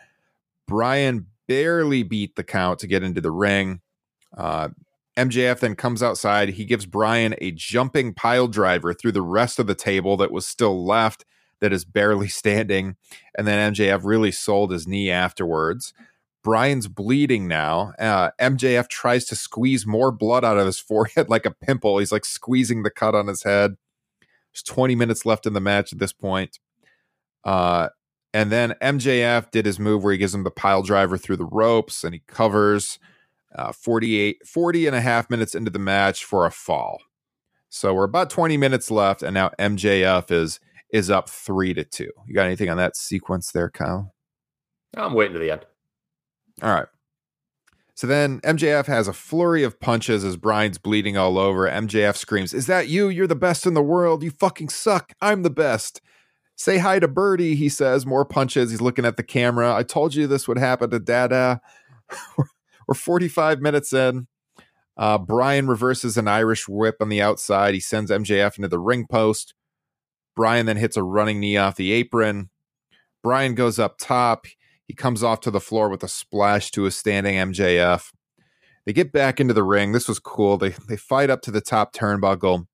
Bryan 0.68 1.26
barely 1.48 2.04
beat 2.04 2.36
the 2.36 2.44
count 2.44 2.78
to 2.78 2.86
get 2.86 3.02
into 3.02 3.20
the 3.20 3.32
ring. 3.32 3.80
Uh, 4.38 4.68
MJF 5.16 5.58
then 5.58 5.74
comes 5.74 6.00
outside. 6.00 6.50
He 6.50 6.64
gives 6.64 6.86
Bryan 6.86 7.34
a 7.38 7.50
jumping 7.50 8.14
pile 8.14 8.46
driver 8.46 8.94
through 8.94 9.12
the 9.12 9.20
rest 9.20 9.58
of 9.58 9.66
the 9.66 9.74
table 9.74 10.16
that 10.18 10.30
was 10.30 10.46
still 10.46 10.86
left, 10.86 11.24
that 11.58 11.72
is 11.72 11.84
barely 11.84 12.28
standing. 12.28 12.94
And 13.36 13.48
then 13.48 13.74
MJF 13.74 14.02
really 14.04 14.30
sold 14.30 14.70
his 14.70 14.86
knee 14.86 15.10
afterwards. 15.10 15.92
Bryan's 16.44 16.86
bleeding 16.86 17.48
now. 17.48 17.94
Uh, 17.98 18.30
MJF 18.40 18.88
tries 18.88 19.24
to 19.26 19.36
squeeze 19.36 19.86
more 19.86 20.12
blood 20.12 20.44
out 20.44 20.58
of 20.58 20.66
his 20.66 20.78
forehead 20.80 21.28
like 21.28 21.46
a 21.46 21.50
pimple. 21.50 21.98
He's 21.98 22.12
like 22.12 22.24
squeezing 22.24 22.84
the 22.84 22.90
cut 22.90 23.16
on 23.16 23.26
his 23.26 23.42
head. 23.42 23.72
There's 24.52 24.62
20 24.62 24.94
minutes 24.94 25.26
left 25.26 25.46
in 25.46 25.54
the 25.54 25.60
match 25.60 25.92
at 25.92 25.98
this 25.98 26.12
point. 26.12 26.60
Uh, 27.42 27.88
and 28.32 28.52
then 28.52 28.74
MJF 28.80 29.50
did 29.50 29.66
his 29.66 29.80
move 29.80 30.04
where 30.04 30.12
he 30.12 30.18
gives 30.18 30.34
him 30.34 30.44
the 30.44 30.50
pile 30.50 30.82
driver 30.82 31.18
through 31.18 31.36
the 31.36 31.44
ropes 31.44 32.04
and 32.04 32.14
he 32.14 32.22
covers 32.28 32.98
uh, 33.54 33.72
48, 33.72 34.46
40 34.46 34.86
and 34.86 34.96
a 34.96 35.00
half 35.00 35.30
minutes 35.30 35.54
into 35.54 35.70
the 35.70 35.78
match 35.78 36.24
for 36.24 36.44
a 36.46 36.50
fall. 36.50 37.00
So 37.70 37.92
we're 37.94 38.04
about 38.04 38.30
20 38.30 38.56
minutes 38.56 38.88
left, 38.88 39.22
and 39.24 39.34
now 39.34 39.50
MJF 39.58 40.30
is 40.30 40.60
is 40.90 41.10
up 41.10 41.28
three 41.28 41.74
to 41.74 41.82
two. 41.82 42.10
You 42.24 42.32
got 42.32 42.46
anything 42.46 42.70
on 42.70 42.76
that 42.76 42.96
sequence 42.96 43.50
there, 43.50 43.68
Kyle? 43.68 44.14
I'm 44.96 45.12
waiting 45.12 45.32
to 45.32 45.40
the 45.40 45.50
end. 45.50 45.66
All 46.62 46.70
right. 46.70 46.86
So 47.96 48.06
then 48.08 48.40
MJF 48.40 48.86
has 48.86 49.06
a 49.06 49.12
flurry 49.12 49.62
of 49.62 49.78
punches 49.78 50.24
as 50.24 50.36
Bryan's 50.36 50.78
bleeding 50.78 51.16
all 51.16 51.38
over. 51.38 51.68
MJF 51.68 52.16
screams, 52.16 52.52
Is 52.52 52.66
that 52.66 52.88
you? 52.88 53.08
You're 53.08 53.28
the 53.28 53.36
best 53.36 53.66
in 53.66 53.74
the 53.74 53.82
world. 53.82 54.22
You 54.22 54.30
fucking 54.30 54.68
suck. 54.68 55.12
I'm 55.20 55.42
the 55.42 55.50
best. 55.50 56.00
Say 56.56 56.78
hi 56.78 56.98
to 56.98 57.08
Birdie, 57.08 57.54
he 57.54 57.68
says. 57.68 58.04
More 58.04 58.24
punches. 58.24 58.70
He's 58.70 58.80
looking 58.80 59.04
at 59.04 59.16
the 59.16 59.22
camera. 59.22 59.74
I 59.74 59.84
told 59.84 60.14
you 60.14 60.26
this 60.26 60.48
would 60.48 60.58
happen 60.58 60.90
to 60.90 60.98
Dada. 60.98 61.60
We're 62.88 62.94
45 62.94 63.60
minutes 63.60 63.92
in. 63.92 64.26
Uh, 64.96 65.18
Bryan 65.18 65.66
reverses 65.66 66.16
an 66.16 66.28
Irish 66.28 66.68
whip 66.68 66.96
on 67.00 67.08
the 67.08 67.22
outside. 67.22 67.74
He 67.74 67.80
sends 67.80 68.10
MJF 68.10 68.56
into 68.56 68.68
the 68.68 68.78
ring 68.78 69.06
post. 69.10 69.54
Bryan 70.36 70.66
then 70.66 70.76
hits 70.76 70.96
a 70.96 71.02
running 71.02 71.40
knee 71.40 71.56
off 71.56 71.76
the 71.76 71.92
apron. 71.92 72.50
Bryan 73.22 73.54
goes 73.54 73.78
up 73.78 73.98
top. 73.98 74.46
He 74.86 74.94
comes 74.94 75.22
off 75.22 75.40
to 75.40 75.50
the 75.50 75.60
floor 75.60 75.88
with 75.88 76.02
a 76.02 76.08
splash 76.08 76.70
to 76.72 76.86
a 76.86 76.90
standing 76.90 77.36
MJF. 77.36 78.12
They 78.84 78.92
get 78.92 79.12
back 79.12 79.40
into 79.40 79.54
the 79.54 79.62
ring. 79.62 79.92
This 79.92 80.08
was 80.08 80.18
cool. 80.18 80.58
They 80.58 80.70
they 80.88 80.96
fight 80.96 81.30
up 81.30 81.40
to 81.42 81.50
the 81.50 81.60
top 81.60 81.94
turnbuckle. 81.94 82.66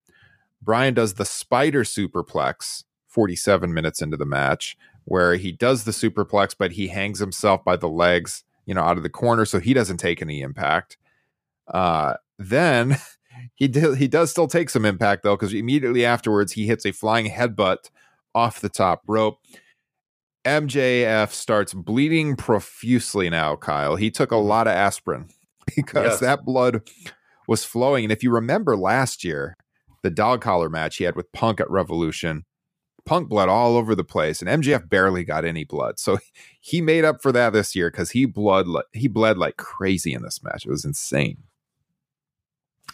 Bryan 0.63 0.95
does 0.95 1.15
the 1.15 1.25
spider 1.25 1.85
superplex 1.85 2.85
47 3.09 3.73
minutes 3.73 4.03
into 4.03 4.17
the 4.17 4.27
match, 4.27 4.77
where 5.05 5.35
he 5.35 5.53
does 5.53 5.85
the 5.85 5.91
superplex, 5.91 6.55
but 6.59 6.73
he 6.73 6.89
hangs 6.89 7.19
himself 7.19 7.65
by 7.65 7.77
the 7.77 7.89
legs, 7.89 8.45
you 8.67 8.75
know, 8.75 8.83
out 8.83 8.97
of 8.97 9.03
the 9.03 9.09
corner, 9.09 9.45
so 9.45 9.59
he 9.59 9.73
doesn't 9.73 9.97
take 9.97 10.21
any 10.21 10.41
impact. 10.41 10.97
Uh, 11.73 12.15
then 12.39 12.97
he 13.55 13.69
he 13.69 14.09
does 14.09 14.31
still 14.31 14.49
take 14.49 14.71
some 14.71 14.85
impact 14.85 15.23
though, 15.23 15.37
because 15.37 15.55
immediately 15.55 16.05
afterwards 16.05 16.53
he 16.53 16.67
hits 16.67 16.85
a 16.85 16.93
flying 16.93 17.31
headbutt 17.31 17.91
off 18.35 18.61
the 18.61 18.69
top 18.69 19.03
rope. 19.07 19.39
MJF 20.51 21.31
starts 21.31 21.73
bleeding 21.75 22.35
profusely 22.37 23.31
now, 23.31 23.57
Kyle. 23.57 23.97
He 23.97 24.11
took 24.11 24.33
a 24.33 24.37
lot 24.37 24.67
of 24.67 24.73
aspirin 24.75 25.29
because 25.77 26.13
Yes. 26.13 26.21
that 26.21 26.45
blood 26.45 26.83
was 27.47 27.65
flowing. 27.65 28.05
And 28.05 28.13
if 28.13 28.23
you 28.23 28.31
remember 28.33 28.77
last 28.77 29.23
year, 29.25 29.57
the 30.03 30.11
dog 30.11 30.41
collar 30.41 30.69
match 30.69 30.97
he 30.97 31.05
had 31.05 31.15
with 31.17 31.31
Punk 31.33 31.61
at 31.61 31.71
Revolution, 31.71 32.45
Punk 33.07 33.29
bled 33.29 33.49
all 33.49 33.77
over 33.77 33.95
the 33.95 34.05
place, 34.05 34.43
and 34.43 34.63
MJF 34.63 34.89
barely 34.89 35.25
got 35.25 35.45
any 35.45 35.65
blood. 35.65 35.99
So 35.99 36.19
he 36.61 36.81
made 36.81 37.05
up 37.05 37.23
for 37.23 37.33
that 37.33 37.53
this 37.53 37.75
year 37.77 37.91
because 37.91 38.11
he 38.11 38.25
blood 38.27 38.67
he 38.93 39.09
bled 39.09 39.39
like 39.39 39.57
crazy 39.57 40.13
in 40.13 40.23
this 40.23 40.43
match. 40.43 40.67
It 40.67 40.71
was 40.71 40.85
insane. 40.85 41.45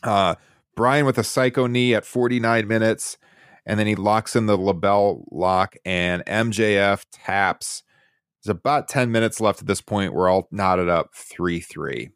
Uh, 0.02 0.34
Bryan 0.74 1.07
with 1.07 1.18
a 1.18 1.24
psycho 1.24 1.66
knee 1.66 1.94
at 1.94 2.04
49 2.04 2.68
minutes, 2.68 3.16
and 3.66 3.78
then 3.78 3.86
he 3.86 3.96
locks 3.96 4.36
in 4.36 4.46
the 4.46 4.56
LeBell 4.56 5.24
lock, 5.30 5.74
and 5.84 6.24
MJF 6.24 7.04
taps. 7.12 7.82
There's 8.42 8.56
about 8.56 8.88
10 8.88 9.10
minutes 9.10 9.40
left 9.40 9.60
at 9.60 9.66
this 9.66 9.80
point. 9.80 10.14
We're 10.14 10.28
all 10.28 10.48
knotted 10.52 10.88
up 10.88 11.14
3 11.14 11.60
3. 11.60 12.10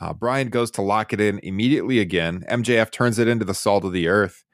Uh, 0.00 0.12
Bryan 0.12 0.48
goes 0.48 0.70
to 0.72 0.82
lock 0.82 1.12
it 1.12 1.20
in 1.20 1.40
immediately 1.42 1.98
again. 1.98 2.44
MJF 2.48 2.90
turns 2.90 3.18
it 3.18 3.26
into 3.26 3.44
the 3.44 3.54
salt 3.54 3.84
of 3.84 3.92
the 3.92 4.06
earth. 4.06 4.44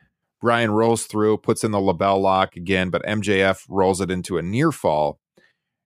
Bryan 0.41 0.71
rolls 0.71 1.07
through, 1.07 1.39
puts 1.39 1.65
in 1.65 1.71
the 1.71 1.79
LeBell 1.79 2.21
lock 2.21 2.57
again, 2.57 2.91
but 2.91 3.03
MJF 3.05 3.65
rolls 3.69 4.01
it 4.01 4.11
into 4.11 4.39
a 4.39 4.43
near 4.43 4.73
fall. 4.73 5.19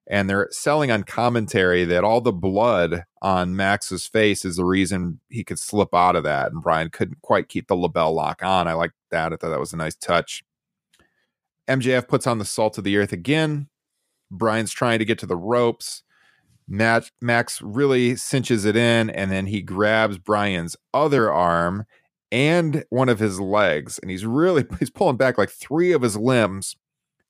And 0.09 0.29
they're 0.29 0.47
selling 0.51 0.91
on 0.91 1.03
commentary 1.03 1.85
that 1.85 2.03
all 2.03 2.19
the 2.19 2.33
blood 2.33 3.03
on 3.21 3.55
Max's 3.55 4.07
face 4.07 4.43
is 4.43 4.55
the 4.55 4.65
reason 4.65 5.19
he 5.29 5.43
could 5.43 5.59
slip 5.59 5.93
out 5.93 6.15
of 6.15 6.23
that. 6.23 6.51
And 6.51 6.63
Bryan 6.63 6.89
couldn't 6.89 7.21
quite 7.21 7.47
keep 7.47 7.67
the 7.67 7.75
LeBell 7.75 8.13
lock 8.13 8.43
on. 8.43 8.67
I 8.67 8.73
like 8.73 8.91
that. 9.11 9.33
I 9.33 9.35
thought 9.35 9.49
that 9.49 9.59
was 9.59 9.73
a 9.73 9.77
nice 9.77 9.95
touch. 9.95 10.43
MJF 11.67 12.07
puts 12.07 12.25
on 12.25 12.39
the 12.39 12.45
salt 12.45 12.77
of 12.77 12.83
the 12.83 12.97
earth 12.97 13.11
again. 13.11 13.69
Bryan's 14.31 14.71
trying 14.71 14.99
to 14.99 15.05
get 15.05 15.19
to 15.19 15.25
the 15.25 15.37
ropes. 15.37 16.03
Matt, 16.67 17.09
Max 17.19 17.61
really 17.61 18.15
cinches 18.15 18.65
it 18.65 18.75
in, 18.75 19.09
and 19.09 19.31
then 19.31 19.47
he 19.47 19.61
grabs 19.61 20.17
Bryan's 20.19 20.75
other 20.93 21.31
arm 21.31 21.85
and 22.31 22.85
one 22.89 23.09
of 23.09 23.19
his 23.19 23.39
legs, 23.39 23.99
and 23.99 24.11
he's 24.11 24.25
really 24.25 24.65
he's 24.79 24.89
pulling 24.91 25.17
back 25.17 25.37
like 25.37 25.49
three 25.49 25.91
of 25.91 26.01
his 26.01 26.15
limbs. 26.17 26.75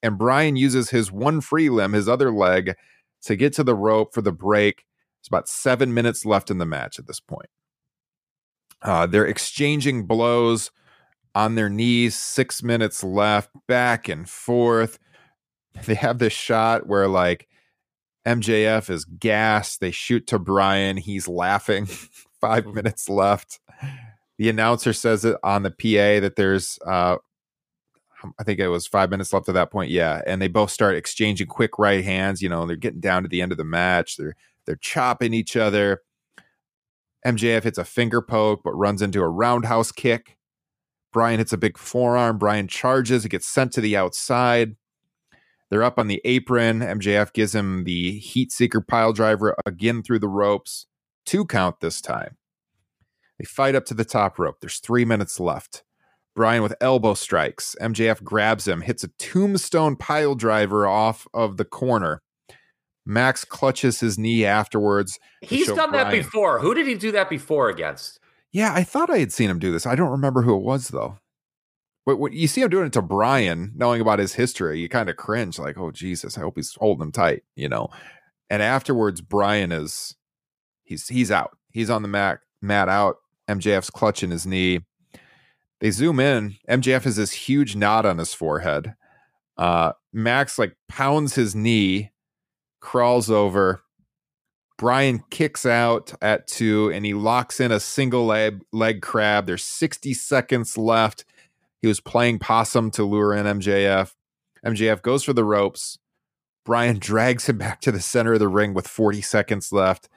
And 0.01 0.17
Bryan 0.17 0.55
uses 0.55 0.91
his 0.91 1.11
one 1.11 1.41
free 1.41 1.69
limb, 1.69 1.91
his 1.91 2.07
other 2.07 2.31
leg, 2.31 2.75
to 3.23 3.35
get 3.35 3.51
to 3.53 3.63
the 3.63 3.75
rope 3.75 4.13
for 4.13 4.21
the 4.21 4.31
break. 4.31 4.85
It's 5.19 5.27
about 5.27 5.49
seven 5.49 5.93
minutes 5.93 6.25
left 6.25 6.49
in 6.49 6.57
the 6.57 6.65
match 6.65 6.99
at 6.99 7.07
this 7.07 7.19
point. 7.19 7.49
Uh, 8.81 9.05
they're 9.05 9.25
exchanging 9.25 10.05
blows 10.05 10.71
on 11.35 11.55
their 11.55 11.69
knees, 11.69 12.15
six 12.15 12.63
minutes 12.63 13.03
left, 13.03 13.49
back 13.67 14.09
and 14.09 14.29
forth. 14.29 14.99
They 15.85 15.95
have 15.95 16.19
this 16.19 16.33
shot 16.33 16.87
where 16.87 17.07
like 17.07 17.47
MJF 18.27 18.89
is 18.89 19.05
gassed. 19.05 19.79
They 19.79 19.91
shoot 19.91 20.27
to 20.27 20.39
Bryan. 20.39 20.97
He's 20.97 21.27
laughing. 21.27 21.85
Five 22.41 22.65
minutes 22.67 23.07
left. 23.07 23.59
The 24.37 24.49
announcer 24.49 24.93
says 24.93 25.25
it 25.25 25.37
on 25.43 25.63
the 25.63 25.71
PA 25.71 26.21
that 26.21 26.33
there's, 26.35 26.79
uh, 26.85 27.17
I 28.37 28.43
think 28.43 28.59
it 28.59 28.67
was 28.67 28.87
five 28.87 29.09
minutes 29.09 29.31
left 29.33 29.49
at 29.49 29.55
that 29.55 29.71
point. 29.71 29.91
Yeah, 29.91 30.21
and 30.25 30.41
they 30.41 30.47
both 30.47 30.71
start 30.71 30.95
exchanging 30.95 31.47
quick 31.47 31.77
right 31.77 32.03
hands. 32.03 32.41
You 32.41 32.49
know, 32.49 32.65
they're 32.65 32.75
getting 32.75 32.99
down 32.99 33.23
to 33.23 33.29
the 33.29 33.41
end 33.41 33.51
of 33.51 33.57
the 33.57 33.63
match. 33.63 34.17
They're 34.17 34.35
they're 34.65 34.75
chopping 34.75 35.33
each 35.33 35.55
other. 35.55 36.01
MJF 37.25 37.63
hits 37.63 37.77
a 37.77 37.85
finger 37.85 38.21
poke, 38.21 38.61
but 38.63 38.71
runs 38.73 39.01
into 39.01 39.21
a 39.21 39.27
roundhouse 39.27 39.91
kick. 39.91 40.37
Bryan 41.11 41.39
hits 41.39 41.53
a 41.53 41.57
big 41.57 41.77
forearm. 41.77 42.37
Bryan 42.37 42.67
charges. 42.67 43.25
It 43.25 43.29
gets 43.29 43.47
sent 43.47 43.71
to 43.73 43.81
the 43.81 43.97
outside. 43.97 44.75
They're 45.69 45.83
up 45.83 45.99
on 45.99 46.07
the 46.07 46.21
apron. 46.25 46.79
MJF 46.79 47.33
gives 47.33 47.53
him 47.53 47.83
the 47.83 48.19
heat 48.19 48.51
seeker 48.51 48.81
pile 48.81 49.13
driver 49.13 49.55
again 49.65 50.01
through 50.03 50.19
the 50.19 50.27
ropes. 50.27 50.87
Two 51.25 51.45
count 51.45 51.79
this 51.79 52.01
time. 52.01 52.37
They 53.37 53.45
fight 53.45 53.75
up 53.75 53.85
to 53.85 53.93
the 53.93 54.05
top 54.05 54.39
rope. 54.39 54.57
There's 54.61 54.79
three 54.79 55.05
minutes 55.05 55.39
left. 55.39 55.83
Bryan 56.35 56.63
with 56.63 56.75
elbow 56.81 57.13
strikes. 57.13 57.75
MJF 57.81 58.23
grabs 58.23 58.67
him, 58.67 58.81
hits 58.81 59.03
a 59.03 59.09
tombstone 59.19 59.95
pile 59.95 60.35
driver 60.35 60.87
off 60.87 61.27
of 61.33 61.57
the 61.57 61.65
corner. 61.65 62.21
Max 63.05 63.43
clutches 63.43 63.99
his 63.99 64.17
knee 64.17 64.45
afterwards. 64.45 65.19
He's 65.41 65.67
done 65.67 65.91
that 65.93 66.11
before. 66.11 66.59
Who 66.59 66.73
did 66.73 66.87
he 66.87 66.95
do 66.95 67.11
that 67.11 67.29
before 67.29 67.69
against? 67.69 68.19
Yeah, 68.51 68.73
I 68.73 68.83
thought 68.83 69.09
I 69.09 69.19
had 69.19 69.31
seen 69.31 69.49
him 69.49 69.59
do 69.59 69.71
this. 69.71 69.85
I 69.85 69.95
don't 69.95 70.09
remember 70.09 70.41
who 70.41 70.55
it 70.55 70.63
was 70.63 70.89
though. 70.89 71.17
But 72.05 72.17
when 72.17 72.33
you 72.33 72.47
see 72.47 72.61
him 72.61 72.69
doing 72.69 72.87
it 72.87 72.93
to 72.93 73.01
Bryan, 73.01 73.71
knowing 73.75 74.01
about 74.01 74.19
his 74.19 74.33
history, 74.33 74.79
you 74.79 74.89
kind 74.89 75.09
of 75.09 75.15
cringe, 75.17 75.59
like, 75.59 75.77
"Oh 75.77 75.91
Jesus, 75.91 76.37
I 76.37 76.41
hope 76.41 76.55
he's 76.55 76.73
holding 76.75 77.03
him 77.03 77.11
tight," 77.11 77.43
you 77.55 77.69
know. 77.69 77.89
And 78.49 78.63
afterwards, 78.63 79.21
Bryan 79.21 79.71
is 79.71 80.15
he's 80.83 81.07
he's 81.07 81.29
out. 81.29 81.57
He's 81.71 81.89
on 81.89 82.01
the 82.01 82.07
mat, 82.07 82.39
mat 82.61 82.89
out. 82.89 83.17
MJF's 83.47 83.89
clutching 83.91 84.31
his 84.31 84.45
knee. 84.47 84.79
They 85.81 85.91
zoom 85.91 86.19
in. 86.19 86.57
MJF 86.69 87.03
has 87.03 87.15
this 87.15 87.31
huge 87.31 87.75
knot 87.75 88.05
on 88.05 88.17
his 88.17 88.33
forehead. 88.33 88.95
Uh, 89.57 89.93
Max 90.11 90.57
like 90.57 90.75
pounds 90.87 91.35
his 91.35 91.55
knee, 91.55 92.11
crawls 92.79 93.29
over. 93.29 93.83
Bryan 94.79 95.21
kicks 95.29 95.65
out 95.65 96.13
at 96.21 96.47
two 96.47 96.89
and 96.89 97.05
he 97.05 97.13
locks 97.13 97.59
in 97.59 97.69
a 97.69 97.81
single 97.81 98.25
leg, 98.25 98.61
leg 98.71 99.01
crab. 99.01 99.45
There's 99.45 99.65
60 99.65 100.13
seconds 100.13 100.77
left. 100.77 101.25
He 101.81 101.87
was 101.89 101.99
playing 101.99 102.39
possum 102.39 102.89
to 102.91 103.03
lure 103.03 103.33
in 103.33 103.45
MJF. 103.45 104.13
MJF 104.65 105.01
goes 105.01 105.25
for 105.25 105.33
the 105.33 105.43
ropes. 105.43 105.99
Bryan 106.63 106.97
drags 106.99 107.49
him 107.49 107.57
back 107.57 107.81
to 107.81 107.91
the 107.91 107.99
center 107.99 108.33
of 108.33 108.39
the 108.39 108.47
ring 108.47 108.73
with 108.73 108.87
40 108.87 109.21
seconds 109.21 109.73
left. 109.73 110.07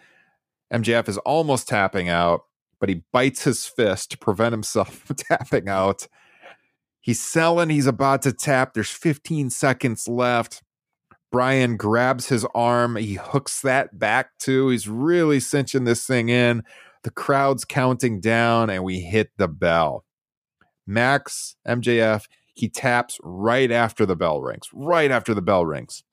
MJF 0.73 1.09
is 1.09 1.19
almost 1.19 1.67
tapping 1.67 2.09
out, 2.09 2.43
but 2.79 2.89
he 2.89 3.03
bites 3.13 3.43
his 3.43 3.67
fist 3.67 4.13
to 4.13 4.19
prevent 4.19 4.53
himself 4.53 4.95
from 5.07 5.17
tapping 5.17 5.69
out. 5.69 6.07
He's 7.01 7.21
selling, 7.21 7.71
he's 7.71 7.89
about 7.89 8.23
to 8.23 8.33
tap. 8.33 8.75
There's 8.75 8.91
15 8.91 9.51
seconds 9.51 10.07
left. 10.07 10.63
Bryan 11.33 11.79
grabs 11.79 12.29
his 12.29 12.47
arm. 12.55 12.97
He 12.97 13.15
hooks 13.15 13.63
that 13.63 13.99
back 13.99 14.39
too. 14.39 14.69
He's 14.69 14.87
really 14.87 15.41
cinching 15.41 15.85
this 15.85 16.07
thing 16.07 16.29
in. 16.29 16.63
The 17.03 17.11
crowd's 17.11 17.65
counting 17.65 18.21
down, 18.21 18.71
and 18.71 18.85
we 18.85 19.01
hit 19.01 19.31
the 19.39 19.49
bell. 19.49 20.05
Max, 20.87 21.57
MJF, 21.67 22.27
he 22.55 22.69
taps 22.69 23.19
right 23.23 23.71
after 23.71 24.05
the 24.05 24.15
bell 24.15 24.41
rings, 24.41 24.69
right 24.73 25.11
after 25.11 25.35
the 25.35 25.43
bell 25.43 25.65
rings. 25.65 26.05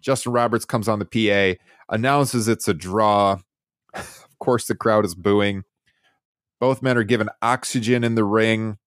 Justin 0.00 0.32
Roberts 0.32 0.64
comes 0.64 0.86
on 0.88 0.98
the 0.98 1.06
PA, 1.06 1.58
announces 1.88 2.46
it's 2.46 2.68
a 2.68 2.74
draw. 2.74 3.38
of 3.94 4.38
course, 4.38 4.66
the 4.66 4.74
crowd 4.74 5.04
is 5.04 5.14
booing. 5.14 5.64
Both 6.60 6.82
men 6.82 6.98
are 6.98 7.04
given 7.04 7.30
oxygen 7.40 8.04
in 8.04 8.16
the 8.16 8.24
ring, 8.24 8.78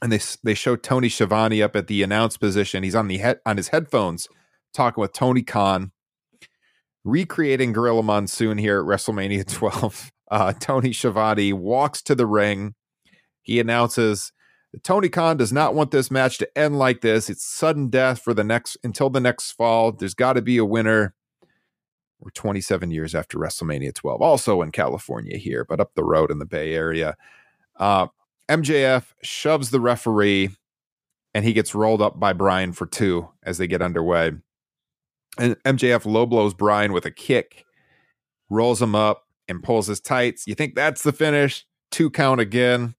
and 0.00 0.12
they 0.12 0.20
they 0.42 0.54
show 0.54 0.76
Tony 0.76 1.08
Schiavone 1.08 1.60
up 1.62 1.74
at 1.74 1.88
the 1.88 2.02
announce 2.02 2.36
position. 2.36 2.82
He's 2.82 2.94
on 2.94 3.08
the 3.08 3.18
head 3.18 3.40
on 3.44 3.56
his 3.56 3.68
headphones, 3.68 4.28
talking 4.72 5.00
with 5.00 5.12
Tony 5.12 5.42
Khan, 5.42 5.92
recreating 7.04 7.72
Gorilla 7.72 8.02
Monsoon 8.02 8.58
here 8.58 8.80
at 8.80 8.86
WrestleMania 8.86 9.46
12. 9.52 10.10
Uh, 10.30 10.52
Tony 10.54 10.92
Schiavone 10.92 11.52
walks 11.52 12.00
to 12.02 12.14
the 12.14 12.26
ring. 12.26 12.74
He 13.42 13.60
announces 13.60 14.32
that 14.72 14.82
Tony 14.82 15.08
Khan 15.08 15.36
does 15.36 15.52
not 15.52 15.74
want 15.74 15.90
this 15.90 16.10
match 16.10 16.38
to 16.38 16.58
end 16.58 16.78
like 16.78 17.00
this. 17.02 17.28
It's 17.28 17.44
sudden 17.44 17.88
death 17.88 18.22
for 18.22 18.32
the 18.32 18.44
next 18.44 18.78
until 18.82 19.10
the 19.10 19.20
next 19.20 19.52
fall. 19.52 19.92
There's 19.92 20.14
got 20.14 20.34
to 20.34 20.42
be 20.42 20.56
a 20.56 20.64
winner. 20.64 21.14
We're 22.18 22.30
27 22.30 22.92
years 22.92 23.14
after 23.16 23.36
WrestleMania 23.36 23.94
12, 23.94 24.22
also 24.22 24.62
in 24.62 24.70
California 24.70 25.36
here, 25.36 25.66
but 25.68 25.80
up 25.80 25.94
the 25.94 26.04
road 26.04 26.30
in 26.30 26.38
the 26.38 26.46
Bay 26.46 26.72
Area. 26.72 27.16
Uh, 27.76 28.06
MJF 28.48 29.06
shoves 29.22 29.70
the 29.70 29.80
referee 29.80 30.50
and 31.34 31.44
he 31.44 31.52
gets 31.52 31.74
rolled 31.74 32.02
up 32.02 32.20
by 32.20 32.32
Bryan 32.32 32.72
for 32.72 32.86
two 32.86 33.28
as 33.42 33.58
they 33.58 33.66
get 33.66 33.82
underway. 33.82 34.32
And 35.38 35.56
MJF 35.64 36.04
low 36.04 36.26
blows 36.26 36.54
Bryan 36.54 36.92
with 36.92 37.06
a 37.06 37.10
kick, 37.10 37.64
rolls 38.50 38.82
him 38.82 38.94
up, 38.94 39.26
and 39.48 39.62
pulls 39.62 39.86
his 39.86 40.00
tights. 40.00 40.46
You 40.46 40.54
think 40.54 40.74
that's 40.74 41.02
the 41.02 41.12
finish? 41.12 41.66
Two 41.90 42.10
count 42.10 42.40
again. 42.40 42.94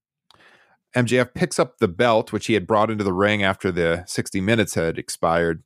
MJF 0.96 1.34
picks 1.34 1.58
up 1.58 1.78
the 1.78 1.88
belt, 1.88 2.32
which 2.32 2.46
he 2.46 2.54
had 2.54 2.66
brought 2.66 2.90
into 2.90 3.04
the 3.04 3.12
ring 3.12 3.42
after 3.42 3.72
the 3.72 4.04
60 4.06 4.40
minutes 4.40 4.74
had 4.74 4.98
expired. 4.98 5.62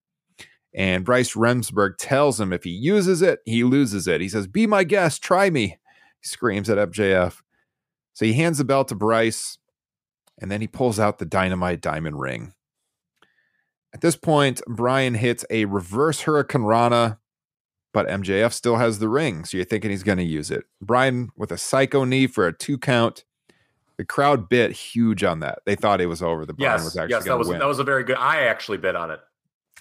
And 0.75 1.05
Bryce 1.05 1.35
Remsburg 1.35 1.95
tells 1.99 2.41
him 2.41 2.53
if 2.53 2.65
he 2.65 2.71
uses 2.71 3.21
it, 3.23 3.41
he 3.45 3.65
loses 3.65 4.07
it. 4.07 4.21
He 4.21 4.29
says, 4.29 4.47
Be 4.47 4.67
my 4.67 4.85
guest, 4.85 5.23
try 5.23 5.51
me. 5.51 5.79
He 6.21 6.29
screams 6.29 6.71
at 6.71 6.79
MJF. 6.79 7.41
So 8.15 8.25
he 8.25 8.35
hands 8.35 8.59
the 8.59 8.65
belt 8.65 8.89
to 8.89 8.95
Bryce, 8.95 9.59
and 10.41 10.51
then 10.51 10.61
he 10.61 10.67
pulls 10.67 10.99
out 10.99 11.19
the 11.19 11.25
dynamite 11.25 11.81
diamond 11.81 12.21
ring. 12.21 12.53
At 13.95 14.01
this 14.01 14.17
point, 14.17 14.61
Bryan 14.67 15.15
hits 15.15 15.45
a 15.51 15.65
reverse 15.65 16.23
hurricanrana, 16.23 17.19
but 17.93 18.07
MJF 18.07 18.53
still 18.53 18.77
has 18.77 18.99
the 18.99 19.09
ring, 19.09 19.45
so 19.45 19.57
you're 19.57 19.65
thinking 19.65 19.91
he's 19.91 20.03
going 20.03 20.19
to 20.19 20.25
use 20.25 20.51
it. 20.51 20.65
Bryan 20.81 21.31
with 21.37 21.51
a 21.51 21.59
psycho 21.59 22.05
knee 22.05 22.27
for 22.27 22.47
a 22.47 22.53
two 22.53 22.79
count. 22.79 23.25
The 23.97 24.05
crowd 24.05 24.49
bit 24.49 24.73
huge 24.73 25.25
on 25.25 25.41
that. 25.41 25.61
They 25.67 25.75
thought 25.75 26.01
it 26.01 26.07
was 26.07 26.23
over. 26.23 26.47
The 26.47 26.53
Bryan 26.53 26.77
yes, 26.77 26.85
was 26.85 26.97
actually 26.97 27.15
yes, 27.15 27.25
that 27.25 27.29
going 27.31 27.39
was 27.39 27.49
to 27.49 27.53
win. 27.53 27.61
that 27.61 27.67
was 27.67 27.79
a 27.81 27.85
very 27.85 28.05
good. 28.05 28.17
I 28.17 28.43
actually 28.43 28.79
bid 28.79 28.95
on 28.95 29.11
it. 29.11 29.21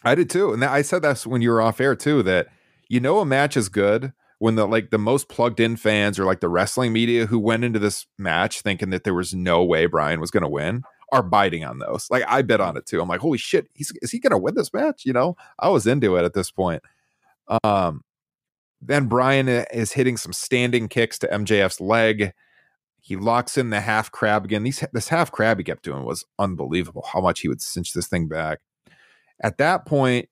I 0.03 0.15
did 0.15 0.29
too, 0.29 0.53
and 0.53 0.61
that, 0.63 0.71
I 0.71 0.81
said 0.81 1.01
that's 1.01 1.27
when 1.27 1.41
you 1.41 1.51
were 1.51 1.61
off 1.61 1.79
air 1.79 1.95
too. 1.95 2.23
That 2.23 2.47
you 2.89 2.99
know 2.99 3.19
a 3.19 3.25
match 3.25 3.55
is 3.55 3.69
good 3.69 4.13
when 4.39 4.55
the 4.55 4.67
like 4.67 4.89
the 4.89 4.97
most 4.97 5.27
plugged 5.29 5.59
in 5.59 5.75
fans 5.75 6.17
or 6.17 6.25
like 6.25 6.39
the 6.39 6.49
wrestling 6.49 6.93
media 6.93 7.27
who 7.27 7.37
went 7.37 7.63
into 7.63 7.77
this 7.77 8.07
match 8.17 8.61
thinking 8.61 8.89
that 8.89 9.03
there 9.03 9.13
was 9.13 9.33
no 9.33 9.63
way 9.63 9.85
Bryan 9.85 10.19
was 10.19 10.31
going 10.31 10.43
to 10.43 10.49
win 10.49 10.83
are 11.11 11.23
biting 11.23 11.63
on 11.63 11.79
those. 11.79 12.07
Like 12.09 12.23
I 12.27 12.41
bet 12.41 12.61
on 12.61 12.77
it 12.77 12.85
too. 12.85 13.01
I'm 13.01 13.07
like, 13.07 13.21
holy 13.21 13.37
shit, 13.37 13.67
he's 13.73 13.91
is 14.01 14.11
he 14.11 14.19
to 14.19 14.37
win 14.37 14.55
this 14.55 14.73
match? 14.73 15.05
You 15.05 15.13
know, 15.13 15.37
I 15.59 15.69
was 15.69 15.87
into 15.87 16.15
it 16.17 16.25
at 16.25 16.33
this 16.33 16.51
point. 16.51 16.83
Um, 17.63 18.03
then 18.81 19.07
Bryan 19.07 19.47
is 19.47 19.93
hitting 19.93 20.17
some 20.17 20.33
standing 20.33 20.87
kicks 20.87 21.17
to 21.19 21.27
MJF's 21.27 21.81
leg. 21.81 22.33
He 22.99 23.15
locks 23.15 23.57
in 23.57 23.69
the 23.69 23.79
half 23.79 24.11
crab 24.11 24.43
again. 24.43 24.63
These 24.63 24.83
this 24.93 25.07
half 25.07 25.31
crab 25.31 25.57
he 25.57 25.63
kept 25.63 25.83
doing 25.83 26.03
was 26.03 26.25
unbelievable. 26.37 27.05
How 27.11 27.21
much 27.21 27.39
he 27.39 27.47
would 27.47 27.61
cinch 27.61 27.93
this 27.93 28.07
thing 28.07 28.27
back. 28.27 28.59
At 29.41 29.57
that 29.59 29.85
point, 29.85 30.29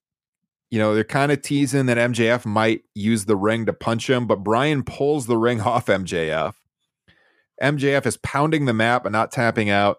you 0.70 0.78
know, 0.78 0.94
they're 0.94 1.04
kind 1.04 1.32
of 1.32 1.42
teasing 1.42 1.86
that 1.86 1.96
MJF 1.96 2.44
might 2.44 2.82
use 2.94 3.24
the 3.24 3.36
ring 3.36 3.66
to 3.66 3.72
punch 3.72 4.10
him, 4.10 4.26
but 4.26 4.44
Bryan 4.44 4.82
pulls 4.82 5.26
the 5.26 5.38
ring 5.38 5.60
off 5.60 5.86
MJF. 5.86 6.54
MJF 7.62 8.04
is 8.04 8.18
pounding 8.18 8.66
the 8.66 8.74
mat 8.74 9.02
but 9.02 9.12
not 9.12 9.32
tapping 9.32 9.70
out. 9.70 9.98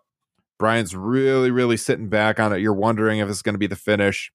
Bryan's 0.58 0.96
really, 0.96 1.52
really 1.52 1.78
sitting 1.78 2.10
back 2.10 2.40
on 2.40 2.54
it. 2.54 2.60
You're 2.60 2.74
wondering 2.74 3.20
if 3.20 3.30
it's 3.30 3.42
going 3.42 3.54
to 3.54 3.60
be 3.60 3.68
the 3.68 3.76
finish. 3.76 4.32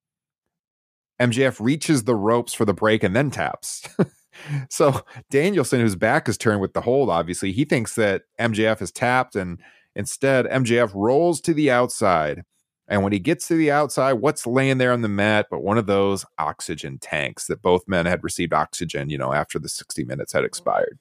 MJF 1.20 1.60
reaches 1.60 2.04
the 2.04 2.14
ropes 2.14 2.54
for 2.54 2.64
the 2.64 2.74
break 2.74 3.02
and 3.02 3.14
then 3.14 3.30
taps. 3.30 3.88
so 4.70 5.02
Danielson, 5.30 5.80
whose 5.80 5.96
back 5.96 6.28
is 6.28 6.38
turned 6.38 6.60
with 6.60 6.72
the 6.72 6.80
hold, 6.80 7.10
obviously, 7.10 7.52
he 7.52 7.64
thinks 7.64 7.94
that 7.96 8.22
MJF 8.40 8.82
is 8.82 8.92
tapped, 8.92 9.36
and 9.36 9.60
instead 9.94 10.46
MJF 10.46 10.92
rolls 10.94 11.40
to 11.42 11.54
the 11.54 11.70
outside. 11.70 12.44
And 12.88 13.02
when 13.02 13.12
he 13.12 13.18
gets 13.18 13.46
to 13.48 13.54
the 13.54 13.70
outside, 13.70 14.14
what's 14.14 14.46
laying 14.46 14.78
there 14.78 14.92
on 14.92 15.02
the 15.02 15.08
mat 15.08 15.46
but 15.50 15.62
one 15.62 15.78
of 15.78 15.86
those 15.86 16.26
oxygen 16.38 16.98
tanks 16.98 17.46
that 17.46 17.62
both 17.62 17.86
men 17.86 18.06
had 18.06 18.24
received 18.24 18.52
oxygen, 18.52 19.08
you 19.08 19.16
know, 19.16 19.32
after 19.32 19.58
the 19.58 19.68
60 19.68 20.04
minutes 20.04 20.32
had 20.32 20.44
expired. 20.44 20.98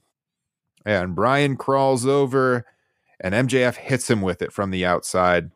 And 0.85 1.15
Bryan 1.15 1.57
crawls 1.57 2.05
over 2.05 2.65
and 3.21 3.33
MJF 3.33 3.75
hits 3.75 4.09
him 4.09 4.21
with 4.21 4.41
it 4.41 4.51
from 4.51 4.71
the 4.71 4.85
outside. 4.85 5.51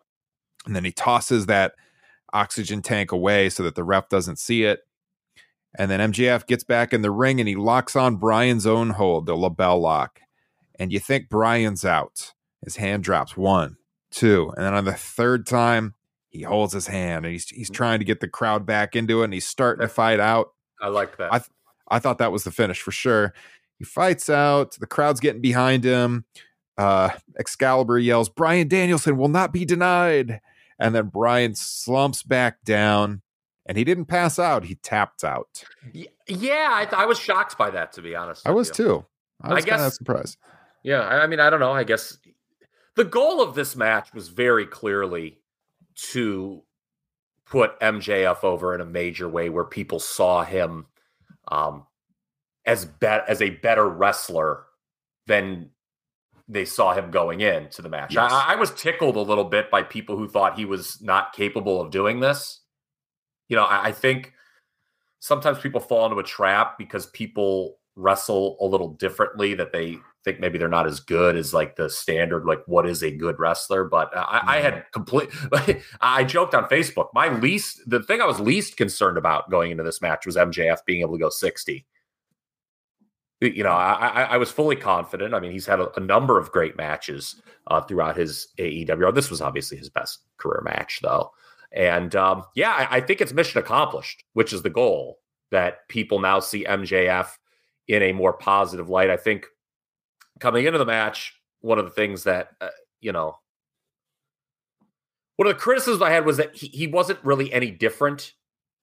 And 0.65 0.75
then 0.75 0.85
he 0.85 0.91
tosses 0.91 1.47
that 1.47 1.73
oxygen 2.31 2.81
tank 2.81 3.11
away 3.11 3.49
so 3.49 3.63
that 3.63 3.75
the 3.75 3.83
ref 3.83 4.07
doesn't 4.07 4.39
see 4.39 4.63
it. 4.63 4.81
And 5.77 5.91
then 5.91 6.11
MJF 6.11 6.47
gets 6.47 6.63
back 6.63 6.93
in 6.93 7.01
the 7.01 7.11
ring 7.11 7.39
and 7.39 7.49
he 7.49 7.55
locks 7.55 7.95
on 7.95 8.15
Bryan's 8.15 8.65
own 8.65 8.91
hold, 8.91 9.25
the 9.25 9.35
LeBell 9.35 9.81
lock. 9.81 10.21
And 10.79 10.93
you 10.93 10.99
think 10.99 11.29
Bryan's 11.29 11.83
out. 11.83 12.33
His 12.63 12.77
hand 12.77 13.03
drops 13.03 13.35
one, 13.35 13.77
two. 14.11 14.51
And 14.55 14.65
then 14.65 14.73
on 14.73 14.85
the 14.85 14.93
third 14.93 15.45
time, 15.45 15.95
he 16.29 16.43
holds 16.43 16.73
his 16.73 16.87
hand 16.87 17.25
and 17.25 17.31
he's 17.31 17.47
he's 17.49 17.69
mm. 17.69 17.75
trying 17.75 17.99
to 17.99 18.05
get 18.05 18.19
the 18.19 18.27
crowd 18.27 18.65
back 18.65 18.95
into 18.95 19.21
it 19.21 19.25
and 19.25 19.33
he's 19.33 19.45
starting 19.45 19.81
to 19.81 19.93
fight 19.93 20.19
out. 20.19 20.53
I 20.81 20.87
like 20.87 21.17
that. 21.17 21.33
I 21.33 21.39
th- 21.39 21.49
I 21.87 21.99
thought 21.99 22.17
that 22.17 22.31
was 22.31 22.43
the 22.43 22.51
finish 22.51 22.81
for 22.81 22.91
sure. 22.91 23.33
He 23.77 23.85
fights 23.85 24.29
out, 24.29 24.71
the 24.79 24.87
crowd's 24.87 25.19
getting 25.19 25.41
behind 25.41 25.83
him. 25.83 26.25
Uh 26.77 27.09
Excalibur 27.37 27.97
yells, 27.97 28.29
Bryan 28.29 28.67
Danielson 28.67 29.17
will 29.17 29.29
not 29.29 29.53
be 29.53 29.65
denied. 29.65 30.41
And 30.77 30.93
then 30.93 31.07
Bryan 31.07 31.55
slumps 31.55 32.21
back 32.21 32.63
down 32.65 33.21
and 33.65 33.77
he 33.77 33.83
didn't 33.83 34.05
pass 34.05 34.37
out, 34.37 34.65
he 34.65 34.75
tapped 34.75 35.23
out. 35.23 35.63
yeah, 36.27 36.87
I, 36.91 37.03
I 37.03 37.05
was 37.05 37.17
shocked 37.17 37.57
by 37.57 37.69
that 37.71 37.93
to 37.93 38.01
be 38.01 38.15
honest. 38.15 38.47
I 38.47 38.51
was 38.51 38.67
you. 38.69 38.73
too. 38.73 39.05
I 39.41 39.53
was 39.53 39.65
kind 39.65 39.81
of 39.81 39.93
surprised. 39.93 40.37
Yeah, 40.83 41.01
I 41.01 41.23
I 41.23 41.27
mean, 41.27 41.39
I 41.39 41.49
don't 41.49 41.59
know. 41.59 41.71
I 41.71 41.83
guess 41.83 42.17
the 42.95 43.03
goal 43.03 43.41
of 43.41 43.55
this 43.55 43.75
match 43.75 44.13
was 44.13 44.29
very 44.29 44.65
clearly 44.65 45.39
to 46.11 46.61
put 47.45 47.79
MJF 47.79 48.43
over 48.43 48.73
in 48.73 48.81
a 48.81 48.85
major 48.85 49.29
way 49.29 49.49
where 49.49 49.65
people 49.65 49.99
saw 49.99 50.43
him 50.43 50.87
um, 51.49 51.85
as 52.65 52.85
bet 52.85 53.23
as 53.27 53.41
a 53.41 53.51
better 53.51 53.87
wrestler 53.87 54.63
than 55.27 55.69
they 56.47 56.65
saw 56.65 56.93
him 56.93 57.11
going 57.11 57.41
into 57.41 57.81
the 57.81 57.89
match. 57.89 58.13
Yes. 58.13 58.31
I, 58.31 58.53
I 58.53 58.55
was 58.55 58.71
tickled 58.71 59.15
a 59.15 59.21
little 59.21 59.45
bit 59.45 59.71
by 59.71 59.83
people 59.83 60.15
who 60.17 60.27
thought 60.27 60.57
he 60.57 60.65
was 60.65 61.01
not 61.01 61.33
capable 61.33 61.81
of 61.81 61.91
doing 61.91 62.19
this. 62.19 62.61
You 63.49 63.55
know, 63.55 63.63
I, 63.63 63.87
I 63.87 63.91
think 63.91 64.33
sometimes 65.19 65.59
people 65.59 65.79
fall 65.79 66.05
into 66.05 66.19
a 66.19 66.23
trap 66.23 66.77
because 66.77 67.07
people 67.07 67.77
wrestle 67.95 68.57
a 68.59 68.65
little 68.65 68.89
differently 68.89 69.53
that 69.55 69.71
they 69.71 69.97
think 70.23 70.39
maybe 70.39 70.57
they're 70.57 70.67
not 70.67 70.87
as 70.87 70.99
good 70.99 71.37
as 71.37 71.53
like 71.53 71.75
the 71.77 71.89
standard 71.89 72.45
like 72.45 72.61
what 72.65 72.85
is 72.85 73.03
a 73.03 73.11
good 73.11 73.39
wrestler 73.39 73.85
but 73.85 74.09
i, 74.17 74.41
I 74.43 74.59
had 74.59 74.73
mm-hmm. 74.73 74.91
complete 74.91 75.29
i 76.01 76.23
joked 76.25 76.53
on 76.53 76.65
facebook 76.65 77.07
my 77.13 77.29
least 77.37 77.79
the 77.87 78.03
thing 78.03 78.21
i 78.21 78.25
was 78.25 78.39
least 78.39 78.75
concerned 78.75 79.17
about 79.17 79.49
going 79.49 79.71
into 79.71 79.83
this 79.83 80.01
match 80.01 80.25
was 80.25 80.35
mjf 80.35 80.79
being 80.85 81.01
able 81.01 81.13
to 81.13 81.19
go 81.19 81.29
60 81.29 81.85
you 83.53 83.63
know 83.63 83.71
i 83.71 84.27
i, 84.31 84.37
was 84.37 84.51
fully 84.51 84.75
confident. 84.75 85.33
I 85.33 85.39
mean 85.39 85.51
he's 85.51 85.65
had 85.65 85.79
a, 85.79 85.91
a 85.95 85.99
number 85.99 86.37
of 86.39 86.51
great 86.51 86.77
matches 86.77 87.41
uh, 87.67 87.81
throughout 87.81 88.17
his 88.17 88.47
aew 88.59 89.15
this 89.15 89.29
was 89.29 89.41
obviously 89.41 89.77
his 89.77 89.89
best 89.89 90.19
career 90.37 90.61
match 90.63 90.99
though. 91.01 91.31
And 91.71 92.15
um, 92.15 92.43
yeah 92.55 92.71
I, 92.71 92.97
I 92.97 93.01
think 93.01 93.21
it's 93.21 93.33
mission 93.33 93.59
accomplished 93.59 94.23
which 94.33 94.53
is 94.53 94.61
the 94.61 94.69
goal 94.69 95.19
that 95.51 95.87
people 95.89 96.19
now 96.19 96.39
see 96.39 96.65
mjf 96.65 97.27
in 97.87 98.01
a 98.01 98.13
more 98.13 98.33
positive 98.33 98.89
light. 98.89 99.09
I 99.09 99.17
think 99.17 99.45
coming 100.39 100.65
into 100.65 100.79
the 100.79 100.85
match, 100.85 101.33
one 101.61 101.79
of 101.79 101.85
the 101.85 101.91
things 101.91 102.23
that, 102.23 102.49
uh, 102.61 102.69
you 102.99 103.11
know, 103.11 103.37
one 105.35 105.47
of 105.47 105.55
the 105.55 105.59
criticisms 105.59 106.01
I 106.01 106.11
had 106.11 106.25
was 106.25 106.37
that 106.37 106.55
he, 106.55 106.67
he 106.67 106.87
wasn't 106.87 107.19
really 107.23 107.51
any 107.51 107.71
different, 107.71 108.33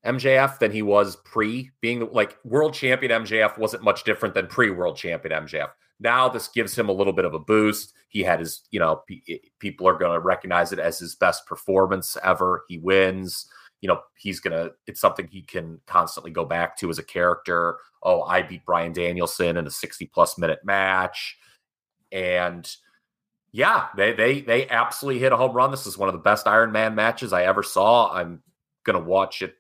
MJF, 0.07 0.59
than 0.59 0.73
he 0.73 0.83
was 0.83 1.17
pre 1.17 1.71
being 1.81 2.09
like 2.13 2.37
world 2.45 2.75
champion 2.75 3.23
MJF 3.25 3.59
wasn't 3.59 3.85
much 3.85 4.05
different 4.05 4.35
than 4.35 4.47
pre 4.47 4.71
world 4.71 4.97
champion 4.97 5.45
MJF. 5.45 5.71
Now 6.01 6.29
this 6.29 6.49
gives 6.49 6.77
him 6.77 6.89
a 6.89 6.93
little 6.93 7.13
bit 7.13 7.25
of 7.25 7.35
a 7.35 7.39
boost. 7.39 7.95
He 8.09 8.23
had 8.23 8.41
his, 8.41 8.63
you 8.71 8.81
know, 8.81 9.03
p- 9.07 9.23
eh, 9.29 9.49
people 9.61 9.87
are 9.87 9.97
going 9.97 10.13
to 10.13 10.21
recognize 10.21 10.73
it 10.73 10.79
as 10.81 10.99
his 10.99 11.15
best 11.15 11.47
performance 11.47 12.17
ever. 12.23 12.65
He 12.69 12.79
wins 12.79 13.47
you 13.83 13.89
know, 13.89 14.01
he's 14.17 14.41
going 14.41 14.53
to, 14.53 14.73
it's 14.87 15.01
something 15.01 15.27
he 15.27 15.43
can 15.43 15.81
constantly 15.87 16.31
go 16.31 16.45
back 16.45 16.79
to 16.79 16.89
as 16.89 16.99
a 16.99 17.05
character. 17.05 17.77
Oh, 18.03 18.23
I 18.23 18.41
beat 18.43 18.65
Bryan 18.65 18.93
Danielson 18.93 19.57
in 19.57 19.67
a 19.67 19.71
60 19.71 20.07
plus 20.07 20.39
minute 20.39 20.61
match. 20.65 21.37
And 22.13 22.71
yeah, 23.51 23.89
they, 23.97 24.13
they, 24.13 24.41
they 24.41 24.69
absolutely 24.69 25.21
hit 25.21 25.33
a 25.33 25.37
home 25.37 25.53
run. 25.53 25.73
This 25.73 25.87
is 25.87 25.99
one 25.99 26.09
of 26.09 26.13
the 26.13 26.21
best 26.21 26.47
Iron 26.47 26.71
Man 26.71 26.95
matches 26.95 27.33
I 27.33 27.43
ever 27.43 27.65
saw. 27.65 28.15
I'm 28.15 28.41
going 28.85 28.99
to 28.99 29.05
watch 29.05 29.43
it. 29.43 29.57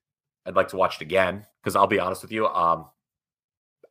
I'd 0.46 0.56
like 0.56 0.68
to 0.68 0.76
watch 0.76 0.96
it 0.96 1.02
again 1.02 1.46
because 1.62 1.76
I'll 1.76 1.86
be 1.86 2.00
honest 2.00 2.22
with 2.22 2.32
you. 2.32 2.46
Um, 2.48 2.86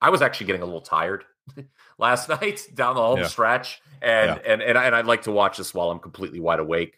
I 0.01 0.09
was 0.09 0.21
actually 0.21 0.47
getting 0.47 0.61
a 0.61 0.65
little 0.65 0.81
tired 0.81 1.23
last 1.97 2.29
night 2.41 2.67
down 2.73 2.95
the 2.95 3.01
home 3.01 3.19
Yeah. 3.19 3.27
stretch. 3.27 3.81
And, 4.01 4.31
Yeah. 4.43 4.51
and, 4.51 4.61
and, 4.61 4.77
I, 4.77 4.85
and 4.85 4.95
I'd 4.95 5.05
like 5.05 5.23
to 5.23 5.31
watch 5.31 5.57
this 5.57 5.73
while 5.73 5.91
I'm 5.91 5.99
completely 5.99 6.39
wide 6.39 6.59
awake 6.59 6.95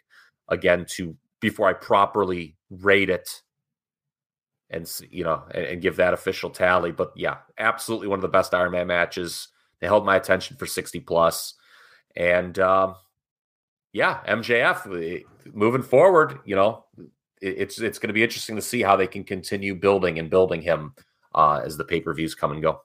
again 0.50 0.86
to 0.96 1.16
before 1.40 1.68
I 1.68 1.74
properly 1.74 2.56
rate 2.70 3.10
it 3.10 3.30
and 4.70 4.90
you 5.10 5.24
know 5.24 5.44
and, 5.52 5.66
and 5.66 5.82
give 5.82 5.98
that 5.98 6.14
official 6.14 6.50
tally. 6.50 6.92
But 6.92 7.12
yeah, 7.16 7.38
absolutely 7.58 8.08
one 8.08 8.18
of 8.18 8.22
the 8.22 8.28
best 8.30 8.54
Iron 8.54 8.72
Man 8.72 8.88
matches. 8.88 9.50
They 9.80 9.88
held 9.88 10.06
my 10.06 10.16
attention 10.16 10.56
for 10.58 10.66
60. 10.66 11.06
And 12.16 12.58
um, 12.60 12.96
yeah, 13.92 14.22
MJF 14.28 15.20
eh, 15.20 15.24
moving 15.54 15.84
forward, 15.84 16.40
you 16.46 16.56
know, 16.56 16.86
it's 17.44 17.80
it's 17.80 18.00
going 18.00 18.08
to 18.08 18.14
be 18.14 18.24
interesting 18.24 18.56
to 18.56 18.62
see 18.62 18.82
how 18.82 18.96
they 18.96 19.08
can 19.08 19.24
continue 19.24 19.76
building 19.76 20.18
and 20.20 20.30
building 20.30 20.62
him 20.62 20.94
uh, 21.36 21.62
as 21.64 21.78
the 21.78 21.84
pay 21.84 22.00
per 22.02 22.14
views 22.14 22.34
come 22.36 22.52
and 22.52 22.62
go. 22.62 22.82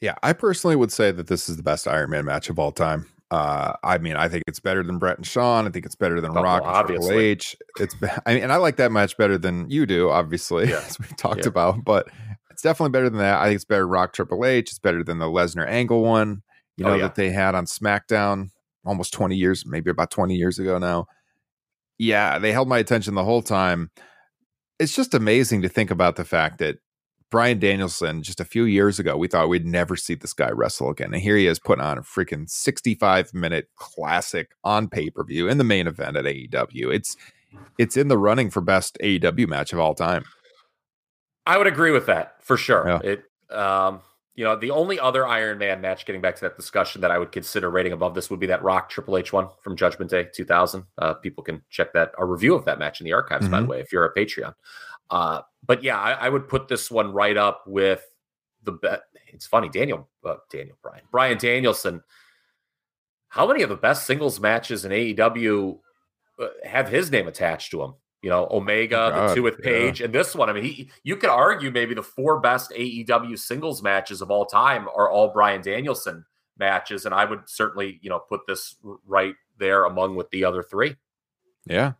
Yeah, 0.00 0.14
I 0.22 0.32
personally 0.32 0.76
would 0.76 0.92
say 0.92 1.10
that 1.10 1.26
this 1.26 1.48
is 1.48 1.56
the 1.56 1.62
best 1.62 1.88
Iron 1.88 2.10
Man 2.10 2.24
match 2.24 2.48
of 2.50 2.58
all 2.58 2.72
time. 2.72 3.06
Uh, 3.30 3.74
I 3.82 3.98
mean, 3.98 4.16
I 4.16 4.28
think 4.28 4.44
it's 4.46 4.60
better 4.60 4.82
than 4.82 4.98
Brett 4.98 5.18
and 5.18 5.26
Shawn. 5.26 5.66
I 5.66 5.70
think 5.70 5.84
it's 5.84 5.96
better 5.96 6.20
than 6.20 6.30
Oh, 6.36 6.42
Rock 6.42 6.62
and 6.64 6.86
Triple. 6.86 7.10
H. 7.12 7.56
It's, 7.78 7.94
I 8.24 8.34
mean, 8.34 8.42
and 8.44 8.52
I 8.52 8.56
like 8.56 8.76
that 8.76 8.90
match 8.92 9.16
better 9.18 9.36
than 9.36 9.68
you 9.68 9.84
do, 9.86 10.08
obviously, 10.08 10.68
Yeah. 10.70 10.76
as 10.86 10.98
we've 10.98 11.16
talked 11.16 11.40
Yeah. 11.40 11.48
about. 11.48 11.84
But 11.84 12.08
it's 12.50 12.62
definitely 12.62 12.92
better 12.92 13.10
than 13.10 13.18
that. 13.18 13.40
I 13.40 13.46
think 13.46 13.56
it's 13.56 13.64
better 13.66 13.86
Rock 13.86 14.12
Triple 14.14 14.46
H. 14.46 14.70
It's 14.70 14.78
better 14.78 15.04
than 15.04 15.18
the 15.18 15.26
Lesnar 15.26 15.66
Angle 15.66 16.02
one. 16.02 16.42
You 16.76 16.86
Oh, 16.86 16.90
know 16.90 16.94
yeah. 16.94 17.02
that 17.02 17.16
they 17.16 17.30
had 17.30 17.54
on 17.54 17.66
SmackDown 17.66 18.50
almost 18.86 19.12
twenty 19.12 19.36
years, 19.36 19.64
maybe 19.66 19.90
about 19.90 20.10
twenty 20.12 20.36
years 20.36 20.58
ago 20.60 20.78
now. 20.78 21.06
Yeah, 21.98 22.38
they 22.38 22.52
held 22.52 22.68
my 22.68 22.78
attention 22.78 23.14
the 23.14 23.24
whole 23.24 23.42
time. 23.42 23.90
It's 24.78 24.94
just 24.94 25.14
amazing 25.14 25.62
to 25.62 25.68
think 25.68 25.90
about 25.90 26.16
the 26.16 26.24
fact 26.24 26.58
that 26.58 26.76
Bryan 27.30 27.58
Danielson, 27.58 28.22
just 28.22 28.40
a 28.40 28.44
few 28.44 28.64
years 28.64 28.98
ago, 28.98 29.16
we 29.16 29.28
thought 29.28 29.48
we'd 29.48 29.66
never 29.66 29.96
see 29.96 30.14
this 30.14 30.32
guy 30.32 30.50
wrestle 30.50 30.90
again. 30.90 31.12
And 31.12 31.22
here 31.22 31.36
he 31.36 31.46
is 31.46 31.58
putting 31.58 31.84
on 31.84 31.98
a 31.98 32.02
freaking 32.02 32.48
65 32.48 33.34
minute 33.34 33.68
classic 33.76 34.52
on 34.64 34.88
pay 34.88 35.10
per 35.10 35.24
view 35.24 35.48
in 35.48 35.58
the 35.58 35.64
main 35.64 35.86
event 35.86 36.16
at 36.16 36.24
AEW. 36.24 36.94
It's 36.94 37.16
it's 37.78 37.96
in 37.96 38.08
the 38.08 38.18
running 38.18 38.50
for 38.50 38.60
best 38.60 38.96
AEW 39.02 39.48
match 39.48 39.72
of 39.72 39.78
all 39.78 39.94
time. 39.94 40.24
I 41.46 41.58
would 41.58 41.66
agree 41.66 41.90
with 41.90 42.06
that 42.06 42.42
for 42.42 42.56
sure. 42.56 42.84
Yeah. 42.86 43.00
It, 43.02 43.54
um, 43.54 44.00
you 44.38 44.44
know, 44.44 44.54
the 44.54 44.70
only 44.70 45.00
other 45.00 45.26
Iron 45.26 45.58
Man 45.58 45.80
match, 45.80 46.06
getting 46.06 46.20
back 46.20 46.36
to 46.36 46.42
that 46.42 46.56
discussion, 46.56 47.00
that 47.00 47.10
I 47.10 47.18
would 47.18 47.32
consider 47.32 47.70
rating 47.70 47.90
above 47.90 48.14
this 48.14 48.30
would 48.30 48.38
be 48.38 48.46
that 48.46 48.62
Rock 48.62 48.88
Triple 48.88 49.16
H 49.16 49.32
one 49.32 49.48
from 49.60 49.74
Judgment 49.74 50.12
Day 50.12 50.28
2000. 50.32 50.84
Uh, 50.96 51.14
people 51.14 51.42
can 51.42 51.60
check 51.70 51.92
that 51.94 52.12
our 52.16 52.24
review 52.24 52.54
of 52.54 52.64
that 52.64 52.78
match 52.78 53.00
in 53.00 53.04
the 53.04 53.12
archives, 53.12 53.46
mm-hmm. 53.46 53.50
by 53.50 53.56
the 53.56 53.62
mm-hmm. 53.64 53.70
way, 53.72 53.80
if 53.80 53.92
you're 53.92 54.04
a 54.04 54.14
Patreon. 54.14 54.54
Uh, 55.10 55.40
but 55.66 55.82
yeah, 55.82 55.98
I, 55.98 56.12
I, 56.12 56.28
would 56.28 56.46
put 56.46 56.68
this 56.68 56.88
one 56.88 57.12
right 57.12 57.36
up 57.36 57.64
with 57.66 58.04
the 58.62 58.70
bet. 58.70 59.00
It's 59.26 59.46
funny, 59.46 59.68
Daniel, 59.68 60.08
uh, 60.24 60.36
Daniel 60.52 60.76
Bryan, 60.84 61.02
Bryan 61.10 61.38
Danielson. 61.38 62.04
How 63.30 63.44
many 63.44 63.64
of 63.64 63.70
the 63.70 63.76
best 63.76 64.06
singles 64.06 64.38
matches 64.38 64.84
in 64.84 64.92
AEW 64.92 65.80
uh, 66.38 66.46
have 66.62 66.88
his 66.88 67.10
name 67.10 67.26
attached 67.26 67.72
to 67.72 67.78
them? 67.78 67.94
You 68.22 68.30
know, 68.30 68.48
Omega, 68.50 69.12
oh 69.14 69.28
the 69.28 69.34
two 69.34 69.42
with 69.42 69.58
Page, 69.60 70.00
yeah. 70.00 70.06
and 70.06 70.14
this 70.14 70.34
one. 70.34 70.50
I 70.50 70.52
mean, 70.52 70.64
he, 70.64 70.90
you 71.04 71.16
could 71.16 71.30
argue 71.30 71.70
maybe 71.70 71.94
the 71.94 72.02
four 72.02 72.40
best 72.40 72.72
AEW 72.72 73.38
singles 73.38 73.82
matches 73.82 74.20
of 74.20 74.30
all 74.30 74.44
time 74.44 74.88
are 74.88 75.08
all 75.08 75.28
Bryan 75.28 75.62
Danielson 75.62 76.24
matches, 76.58 77.04
and 77.04 77.14
I 77.14 77.24
would 77.24 77.48
certainly, 77.48 78.00
you 78.02 78.10
know, 78.10 78.18
put 78.18 78.40
this 78.48 78.74
right 79.06 79.34
there 79.58 79.84
among 79.84 80.16
with 80.16 80.30
the 80.30 80.44
other 80.44 80.64
three. 80.64 80.96
Yeah, 81.64 81.92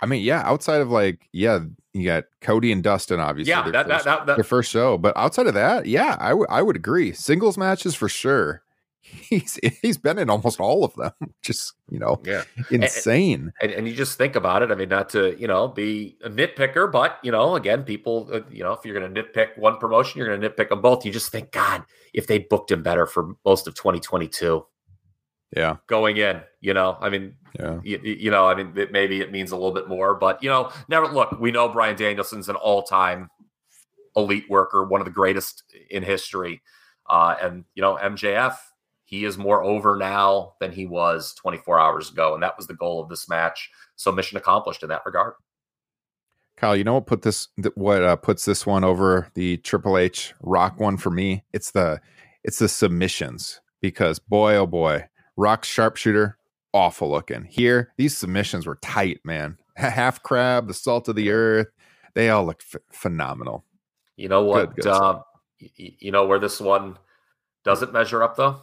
I 0.00 0.06
mean, 0.06 0.22
yeah, 0.22 0.42
outside 0.44 0.80
of 0.80 0.90
like, 0.90 1.28
yeah, 1.32 1.60
you 1.94 2.04
got 2.04 2.24
Cody 2.40 2.70
and 2.70 2.82
Dustin, 2.82 3.20
obviously. 3.20 3.50
Yeah, 3.50 3.70
that, 3.70 3.86
first, 3.86 4.04
that, 4.04 4.26
that, 4.26 4.36
their 4.36 4.44
first 4.44 4.70
show. 4.70 4.98
But 4.98 5.16
outside 5.16 5.46
of 5.46 5.54
that, 5.54 5.86
yeah, 5.86 6.16
I, 6.20 6.30
w- 6.30 6.46
I 6.50 6.60
would 6.60 6.76
agree. 6.76 7.12
Singles 7.12 7.56
matches 7.56 7.94
for 7.94 8.08
sure. 8.08 8.62
He's 9.28 9.58
he's 9.82 9.98
been 9.98 10.18
in 10.18 10.30
almost 10.30 10.60
all 10.60 10.84
of 10.84 10.94
them. 10.94 11.12
Just 11.42 11.74
you 11.90 11.98
know, 11.98 12.20
yeah, 12.24 12.44
insane. 12.70 13.52
And, 13.60 13.70
and, 13.70 13.80
and, 13.80 13.88
you 13.88 13.94
just 13.94 14.16
think 14.18 14.36
about 14.36 14.62
it. 14.62 14.70
I 14.70 14.76
mean, 14.76 14.88
not 14.88 15.08
to 15.10 15.36
you 15.38 15.48
know 15.48 15.66
be 15.68 16.16
a 16.22 16.30
nitpicker, 16.30 16.90
but 16.90 17.18
you 17.22 17.32
know, 17.32 17.56
again, 17.56 17.82
people, 17.82 18.28
uh, 18.32 18.40
you 18.50 18.62
know, 18.62 18.72
if 18.72 18.84
you're 18.84 18.98
going 18.98 19.12
to 19.12 19.22
nitpick 19.22 19.58
one 19.58 19.78
promotion, 19.78 20.18
you're 20.18 20.28
going 20.28 20.40
to 20.40 20.48
nitpick 20.48 20.68
them 20.68 20.80
both. 20.80 21.04
You 21.04 21.12
just 21.12 21.32
think, 21.32 21.50
God, 21.50 21.84
if 22.14 22.26
they 22.28 22.38
booked 22.38 22.70
him 22.70 22.82
better 22.82 23.06
for 23.06 23.34
most 23.44 23.66
of 23.66 23.74
2022, 23.74 24.64
yeah 25.54 25.76
going 25.86 26.16
in 26.16 26.40
you 26.60 26.74
know 26.74 26.96
i 27.00 27.08
mean 27.08 27.34
yeah 27.58 27.78
you, 27.84 27.98
you 28.02 28.30
know 28.30 28.46
i 28.46 28.54
mean 28.54 28.72
it, 28.76 28.90
maybe 28.90 29.20
it 29.20 29.30
means 29.30 29.52
a 29.52 29.56
little 29.56 29.72
bit 29.72 29.88
more 29.88 30.14
but 30.14 30.42
you 30.42 30.48
know 30.48 30.70
never 30.88 31.06
look 31.06 31.38
we 31.40 31.52
know 31.52 31.68
Bryan 31.68 31.96
danielson's 31.96 32.48
an 32.48 32.56
all-time 32.56 33.28
elite 34.16 34.48
worker 34.50 34.84
one 34.84 35.00
of 35.00 35.04
the 35.04 35.12
greatest 35.12 35.62
in 35.90 36.02
history 36.02 36.62
uh, 37.08 37.36
and 37.40 37.64
you 37.74 37.82
know 37.82 37.96
mjf 37.96 38.56
he 39.06 39.24
is 39.24 39.38
more 39.38 39.64
over 39.64 39.96
now 39.96 40.52
than 40.60 40.72
he 40.72 40.84
was 40.84 41.32
24 41.34 41.80
hours 41.80 42.10
ago 42.10 42.34
and 42.34 42.42
that 42.42 42.56
was 42.56 42.66
the 42.66 42.74
goal 42.74 43.00
of 43.00 43.08
this 43.08 43.28
match 43.28 43.70
so 43.96 44.12
mission 44.12 44.36
accomplished 44.36 44.82
in 44.82 44.88
that 44.90 45.02
regard 45.06 45.34
Kyle, 46.56 46.74
you 46.74 46.84
know 46.84 46.94
what 46.94 47.06
put 47.06 47.22
this 47.22 47.48
what 47.74 48.02
uh, 48.02 48.16
puts 48.16 48.46
this 48.46 48.64
one 48.64 48.82
over 48.82 49.28
the 49.34 49.58
Triple 49.58 49.98
H 49.98 50.32
Rock 50.40 50.80
one 50.80 50.96
for 50.96 51.10
me? 51.10 51.44
It's 51.52 51.70
the 51.70 52.00
it's 52.42 52.58
the 52.58 52.68
submissions 52.68 53.60
because 53.82 54.18
boy 54.18 54.56
oh 54.56 54.66
boy, 54.66 55.06
Rock 55.36 55.66
sharpshooter, 55.66 56.38
awful 56.72 57.10
looking. 57.10 57.44
Here, 57.44 57.92
these 57.98 58.16
submissions 58.16 58.66
were 58.66 58.76
tight, 58.76 59.20
man. 59.22 59.58
Half 59.76 60.22
crab, 60.22 60.68
the 60.68 60.74
salt 60.74 61.08
of 61.08 61.16
the 61.16 61.30
earth, 61.30 61.68
they 62.14 62.30
all 62.30 62.46
look 62.46 62.62
f- 62.62 62.80
phenomenal. 62.90 63.64
You 64.16 64.30
know 64.30 64.42
what? 64.42 64.76
Good, 64.76 64.84
good 64.84 64.90
uh, 64.90 65.20
you 65.58 66.10
know 66.10 66.26
where 66.26 66.38
this 66.38 66.58
one 66.58 66.96
doesn't 67.64 67.92
measure 67.92 68.22
up 68.22 68.36
though. 68.36 68.62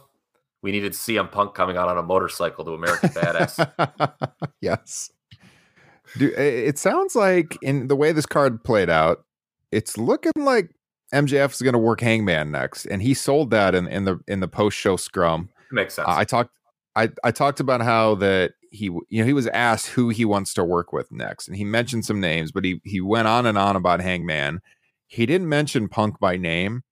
We 0.64 0.72
needed 0.72 0.92
CM 0.92 1.30
Punk 1.30 1.54
coming 1.54 1.76
out 1.76 1.88
on 1.90 1.98
a 1.98 2.02
motorcycle 2.02 2.64
to 2.64 2.72
American 2.72 3.10
Badass. 3.10 4.48
yes. 4.62 5.12
Dude, 6.16 6.32
it 6.38 6.78
sounds 6.78 7.14
like 7.14 7.58
in 7.60 7.88
the 7.88 7.94
way 7.94 8.12
this 8.12 8.24
card 8.24 8.64
played 8.64 8.88
out, 8.88 9.26
it's 9.70 9.98
looking 9.98 10.32
like 10.38 10.70
MJF 11.12 11.52
is 11.52 11.60
going 11.60 11.74
to 11.74 11.78
work 11.78 12.00
Hangman 12.00 12.50
next, 12.50 12.86
and 12.86 13.02
he 13.02 13.12
sold 13.12 13.50
that 13.50 13.74
in, 13.74 13.86
in 13.88 14.06
the 14.06 14.20
in 14.26 14.40
the 14.40 14.48
post 14.48 14.78
show 14.78 14.96
scrum. 14.96 15.50
Makes 15.70 15.94
sense. 15.96 16.08
Uh, 16.08 16.14
I 16.16 16.24
talked 16.24 16.50
I, 16.96 17.10
I 17.22 17.30
talked 17.30 17.60
about 17.60 17.82
how 17.82 18.14
that 18.14 18.52
he 18.70 18.86
you 18.86 19.20
know 19.20 19.24
he 19.26 19.34
was 19.34 19.48
asked 19.48 19.88
who 19.88 20.08
he 20.08 20.24
wants 20.24 20.54
to 20.54 20.64
work 20.64 20.94
with 20.94 21.12
next 21.12 21.46
and 21.46 21.56
he 21.56 21.64
mentioned 21.64 22.04
some 22.04 22.20
names 22.20 22.50
but 22.50 22.64
he 22.64 22.80
he 22.84 23.00
went 23.00 23.28
on 23.28 23.46
and 23.46 23.56
on 23.56 23.76
about 23.76 24.00
hangman 24.00 24.60
he 25.06 25.26
didn't 25.26 25.48
mention 25.48 25.88
punk 25.88 26.18
by 26.18 26.36
name 26.36 26.82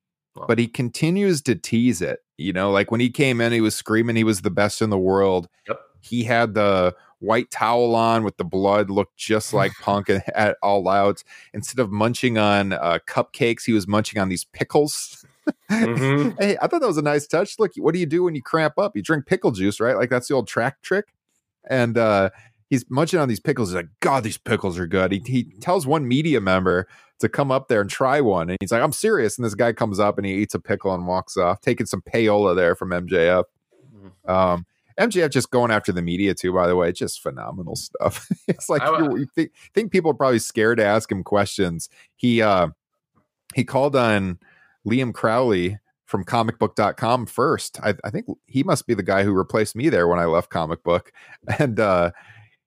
but 0.47 0.61
he 0.61 0.69
continues 0.69 1.43
to 1.43 1.57
tease 1.57 2.01
it 2.01 2.21
you 2.43 2.53
know 2.53 2.71
like 2.71 2.91
when 2.91 3.01
he 3.01 3.11
came 3.11 3.41
in 3.41 3.53
he 3.53 3.61
was 3.61 3.75
screaming 3.75 4.17
he 4.17 4.25
was 4.25 4.43
the 4.43 4.51
best 4.51 4.83
in 4.83 4.91
the 4.91 4.99
world 4.99 5.49
yep. 5.69 5.81
he 6.01 6.25
had 6.25 6.55
the 6.55 6.95
white 7.21 7.51
towel 7.51 7.95
on 7.95 8.25
with 8.25 8.37
the 8.37 8.45
blood 8.45 8.91
looked 8.91 9.17
just 9.17 9.53
like 9.55 9.73
punk 9.81 10.11
at 10.11 10.57
all 10.63 10.89
out 10.89 11.23
instead 11.55 11.79
of 11.79 11.91
munching 11.91 12.39
on 12.39 12.73
uh, 12.73 12.99
cupcakes 13.07 13.65
he 13.65 13.73
was 13.73 13.87
munching 13.87 14.21
on 14.21 14.29
these 14.29 14.45
pickles 14.45 15.25
mm-hmm. 15.71 16.31
hey, 16.39 16.57
I 16.61 16.67
thought 16.67 16.81
that 16.81 16.87
was 16.87 16.99
a 16.99 17.03
nice 17.03 17.27
touch. 17.27 17.59
Look, 17.59 17.73
what 17.77 17.95
do 17.95 18.01
you 18.01 18.07
do 18.07 18.25
when 18.25 18.35
you 18.35 18.43
cramp 18.43 18.79
up? 18.79 18.97
You 18.97 19.03
drink 19.03 19.27
pickle 19.27 19.51
juice, 19.51 19.81
right? 19.81 19.97
Like 19.97 20.11
that's 20.11 20.29
the 20.29 20.35
old 20.35 20.49
track 20.49 20.83
trick. 20.83 21.07
And 21.69 21.97
uh, 21.97 22.31
he's 22.73 22.89
munching 22.89 23.21
on 23.21 23.29
these 23.29 23.39
pickles. 23.39 23.69
He's 23.69 23.77
like, 23.77 23.91
God, 24.01 24.25
these 24.25 24.39
pickles 24.39 24.79
are 24.79 24.87
good. 24.87 25.13
He, 25.13 25.23
he 25.27 25.45
tells 25.61 25.87
one 25.87 26.09
media 26.09 26.41
member 26.41 26.89
to 27.19 27.29
come 27.29 27.51
up 27.51 27.69
there 27.69 27.83
and 27.83 27.91
try 27.91 28.23
one. 28.23 28.49
And 28.49 28.57
he's 28.63 28.73
like, 28.73 28.81
I'm 28.81 28.93
serious. 28.93 29.37
And 29.37 29.45
this 29.45 29.55
guy 29.55 29.75
comes 29.75 30.01
up 30.01 30.17
and 30.17 30.27
he 30.27 30.33
eats 30.33 30.55
a 30.55 30.59
pickle 30.59 30.95
and 30.95 31.07
walks 31.07 31.37
off, 31.37 31.61
taking 31.61 31.85
some 31.85 32.01
payola 32.01 32.57
there 32.57 32.75
from 32.75 32.89
MJF. 32.89 33.45
Mm-hmm. 33.95 34.31
Um, 34.31 34.65
MJF 34.99 35.31
just 35.31 35.51
going 35.51 35.71
after 35.71 35.93
the 35.93 36.01
media 36.01 36.33
too, 36.33 36.51
by 36.55 36.67
the 36.67 36.75
way, 36.75 36.93
just 36.93 37.21
phenomenal 37.21 37.77
stuff. 37.77 38.27
it's 38.49 38.71
like 38.71 38.81
I, 38.81 39.01
you, 39.01 39.19
you 39.19 39.27
think, 39.27 39.51
think 39.75 39.93
people 39.93 40.11
are 40.11 40.15
probably 40.15 40.39
scared 40.39 40.79
to 40.79 40.85
ask 40.87 41.13
him 41.13 41.23
questions. 41.23 41.91
He 42.17 42.41
uh 42.41 42.69
he 43.55 43.65
called 43.65 43.95
on 43.97 44.39
Liam 44.89 45.13
Crowley 45.13 45.79
from 46.07 46.25
comicbook.com 46.25 47.27
first. 47.27 47.79
I, 47.83 47.95
I, 48.05 48.11
think 48.11 48.27
he 48.47 48.63
must 48.63 48.87
be 48.87 48.93
the 48.93 49.03
guy 49.03 49.25
who 49.25 49.33
replaced 49.33 49.75
me 49.75 49.89
there 49.89 50.07
when 50.07 50.19
I 50.19 50.27
left 50.27 50.51
comic 50.51 50.83
book. 50.83 51.13
And 51.59 51.81
uh, 51.81 52.11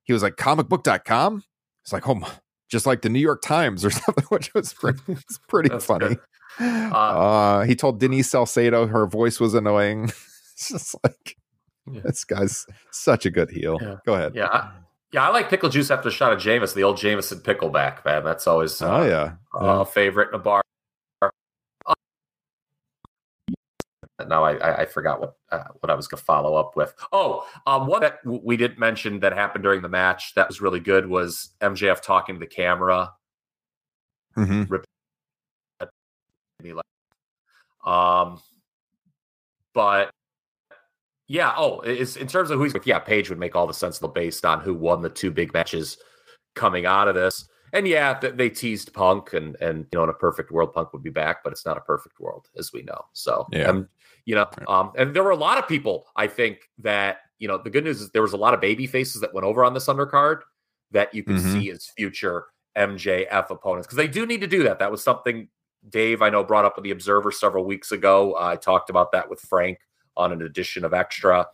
he 0.05 0.13
was 0.13 0.23
like, 0.23 0.35
comicbook.com? 0.35 1.43
It's 1.83 1.93
like, 1.93 2.07
oh, 2.07 2.21
just 2.69 2.85
like 2.85 3.01
the 3.01 3.09
New 3.09 3.19
York 3.19 3.41
Times 3.41 3.83
or 3.83 3.89
something, 3.91 4.25
which 4.29 4.53
was 4.53 4.73
pretty, 4.79 5.01
it's 5.07 5.39
pretty 5.47 5.77
funny. 5.79 6.17
Uh, 6.59 6.95
uh, 6.95 7.63
he 7.63 7.75
told 7.75 7.99
Denise 7.99 8.29
Salcedo 8.29 8.87
her 8.87 9.05
voice 9.05 9.39
was 9.39 9.53
annoying. 9.53 10.05
it's 10.53 10.69
just 10.69 10.95
like, 11.03 11.35
yeah. 11.91 12.01
this 12.03 12.23
guy's 12.23 12.65
such 12.91 13.25
a 13.25 13.31
good 13.31 13.49
heel. 13.49 13.77
Yeah. 13.81 13.95
Go 14.05 14.13
ahead. 14.13 14.33
Yeah. 14.35 14.47
I, 14.47 14.71
yeah, 15.11 15.29
I 15.29 15.31
like 15.31 15.49
pickle 15.49 15.69
juice 15.69 15.91
after 15.91 16.09
a 16.09 16.11
shot 16.11 16.33
of 16.33 16.39
Jameson, 16.39 16.75
the 16.75 16.83
old 16.83 16.97
Jameson 16.97 17.39
pickleback, 17.39 18.03
man. 18.03 18.25
That's 18.25 18.47
always 18.47 18.81
oh, 18.81 18.87
uh, 18.87 18.97
oh 18.97 19.05
yeah, 19.05 19.31
a 19.81 19.85
favorite 19.85 20.29
in 20.29 20.35
a 20.35 20.39
bar. 20.39 20.61
Now 24.27 24.43
I, 24.43 24.81
I 24.81 24.85
forgot 24.85 25.19
what 25.19 25.35
uh, 25.51 25.65
what 25.79 25.89
I 25.89 25.95
was 25.95 26.07
going 26.07 26.19
to 26.19 26.23
follow 26.25 26.55
up 26.55 26.75
with. 26.75 26.93
Oh, 27.11 27.45
um, 27.67 27.87
one 27.87 28.01
that 28.01 28.19
we 28.25 28.55
didn't 28.55 28.79
mention 28.79 29.19
that 29.19 29.33
happened 29.33 29.63
during 29.63 29.81
the 29.81 29.89
match 29.89 30.33
that 30.35 30.47
was 30.47 30.61
really 30.61 30.79
good 30.79 31.07
was 31.07 31.49
MJF 31.61 32.01
talking 32.01 32.35
to 32.35 32.39
the 32.39 32.47
camera. 32.47 33.11
Mm-hmm. 34.37 34.73
Um, 37.89 38.41
but 39.73 40.11
yeah. 41.27 41.53
Oh, 41.57 41.81
it's 41.81 42.15
in 42.15 42.27
terms 42.27 42.51
of 42.51 42.59
who's 42.59 42.73
with. 42.73 42.87
Yeah, 42.87 42.99
Page 42.99 43.29
would 43.29 43.39
make 43.39 43.55
all 43.55 43.67
the 43.67 43.73
sense 43.73 43.99
based 43.99 44.45
on 44.45 44.61
who 44.61 44.73
won 44.73 45.01
the 45.01 45.09
two 45.09 45.31
big 45.31 45.53
matches 45.53 45.97
coming 46.55 46.85
out 46.85 47.07
of 47.07 47.15
this. 47.15 47.47
And 47.75 47.87
yeah, 47.87 48.19
they 48.19 48.49
teased 48.49 48.93
Punk, 48.93 49.33
and 49.33 49.55
and 49.61 49.85
you 49.91 49.99
know, 49.99 50.03
in 50.03 50.09
a 50.09 50.13
perfect 50.13 50.51
world, 50.51 50.73
Punk 50.73 50.93
would 50.93 51.03
be 51.03 51.09
back, 51.09 51.43
but 51.43 51.51
it's 51.51 51.65
not 51.65 51.77
a 51.77 51.81
perfect 51.81 52.19
world, 52.19 52.49
as 52.57 52.71
we 52.73 52.81
know. 52.81 53.05
So 53.13 53.47
yeah. 53.51 53.65
Um, 53.65 53.89
you 54.25 54.33
know, 54.33 54.47
um, 54.67 54.91
and 54.97 55.15
there 55.15 55.23
were 55.23 55.31
a 55.31 55.35
lot 55.35 55.59
of 55.59 55.67
people, 55.67 56.07
I 56.15 56.27
think, 56.27 56.69
that, 56.79 57.19
you 57.37 57.47
know, 57.47 57.59
the 57.59 57.69
good 57.69 57.83
news 57.83 58.01
is 58.01 58.09
there 58.09 58.23
was 58.23 58.33
a 58.33 58.37
lot 58.37 58.55
of 58.55 58.61
baby 58.61 58.87
faces 58.87 59.21
that 59.21 59.33
went 59.33 59.45
over 59.45 59.63
on 59.63 59.75
this 59.75 59.85
undercard 59.85 60.39
that 60.91 61.13
you 61.13 61.23
could 61.23 61.35
mm-hmm. 61.35 61.59
see 61.59 61.69
as 61.69 61.85
future 61.85 62.45
MJF 62.75 63.51
opponents 63.51 63.85
because 63.85 63.97
they 63.97 64.07
do 64.07 64.25
need 64.25 64.41
to 64.41 64.47
do 64.47 64.63
that. 64.63 64.79
That 64.79 64.89
was 64.89 65.03
something 65.03 65.47
Dave, 65.87 66.21
I 66.21 66.29
know, 66.29 66.43
brought 66.43 66.65
up 66.65 66.75
with 66.75 66.83
the 66.83 66.91
Observer 66.91 67.31
several 67.31 67.65
weeks 67.65 67.91
ago. 67.91 68.33
Uh, 68.33 68.53
I 68.53 68.55
talked 68.55 68.89
about 68.89 69.11
that 69.11 69.29
with 69.29 69.39
Frank 69.39 69.77
on 70.17 70.31
an 70.31 70.41
edition 70.41 70.83
of 70.83 70.93
Extra. 70.93 71.47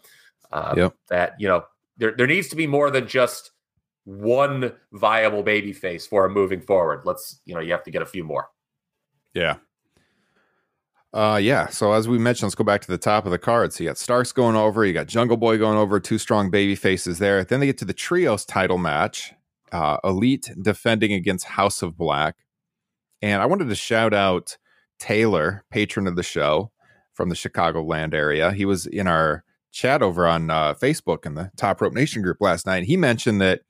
Uh, 0.52 0.74
yep. 0.78 0.96
That, 1.10 1.34
you 1.40 1.50
know, 1.50 1.66
there, 1.98 2.14
there 2.16 2.28
needs 2.28 2.48
to 2.50 2.56
be 2.56 2.68
more 2.68 2.90
than 2.90 3.08
just 3.08 3.52
one 4.06 4.74
viable 4.94 5.44
baby 5.44 5.74
face 5.74 6.08
for 6.08 6.26
him 6.26 6.34
moving 6.34 6.62
forward. 6.62 7.02
Let's, 7.06 7.40
you 7.46 7.54
know, 7.54 7.62
you 7.62 7.72
have 7.72 7.84
to 7.84 7.92
get 7.92 8.02
a 8.02 8.06
few 8.06 8.24
more. 8.24 8.50
Yeah, 9.34 9.58
uh, 11.14 11.40
yeah. 11.42 11.68
So 11.68 11.92
as 11.94 12.08
we 12.08 12.18
mentioned, 12.18 12.48
let's 12.48 12.56
go 12.56 12.64
back 12.64 12.82
to 12.82 12.88
the 12.88 12.98
top 12.98 13.26
of 13.26 13.32
the 13.32 13.38
card. 13.38 13.74
So 13.74 13.84
you 13.84 13.90
got 13.90 13.98
Starks 13.98 14.32
going 14.32 14.56
over, 14.56 14.86
you 14.86 14.94
got 14.94 15.08
Jungle 15.08 15.38
Boy 15.38 15.58
going 15.58 15.78
over, 15.78 16.00
two 16.00 16.18
strong 16.18 16.50
baby 16.50 16.76
faces 16.76 17.20
there. 17.20 17.44
Then 17.44 17.60
they 17.60 17.66
get 17.66 17.78
to 17.80 17.86
the 17.86 17.94
trios 17.94 18.46
title 18.46 18.78
match. 18.78 19.34
Uh, 19.72 19.98
Elite 20.04 20.52
defending 20.62 21.14
against 21.14 21.46
House 21.46 21.82
of 21.82 21.98
Black. 21.98 22.36
And 23.22 23.42
I 23.42 23.46
wanted 23.46 23.70
to 23.70 23.76
shout 23.76 24.14
out 24.14 24.58
Taylor, 25.00 25.64
patron 25.72 26.08
of 26.08 26.18
the 26.18 26.24
show 26.24 26.72
from 27.14 27.30
the 27.30 27.36
Chicagoland 27.36 28.14
area. 28.14 28.52
He 28.52 28.66
was 28.66 28.86
in 28.86 29.08
our 29.08 29.46
chat 29.72 30.02
over 30.02 30.28
on 30.28 30.50
uh, 30.50 30.74
Facebook 30.74 31.26
in 31.26 31.36
the 31.36 31.52
Top 31.56 31.80
Rope 31.80 31.94
Nation 31.94 32.22
group 32.22 32.38
last 32.42 32.66
night. 32.66 32.84
He 32.84 32.98
mentioned 32.98 33.40
that 33.40 33.62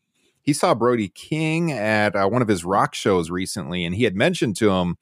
he 0.44 0.54
saw 0.54 0.74
Brody 0.74 1.10
King 1.10 1.72
at 1.72 2.16
uh, 2.16 2.28
one 2.28 2.42
of 2.42 2.48
his 2.48 2.66
rock 2.66 2.96
shows 2.96 3.30
recently, 3.30 3.86
and 3.86 3.96
he 3.96 4.04
had 4.04 4.16
mentioned 4.16 4.56
to 4.58 4.72
him 4.72 4.98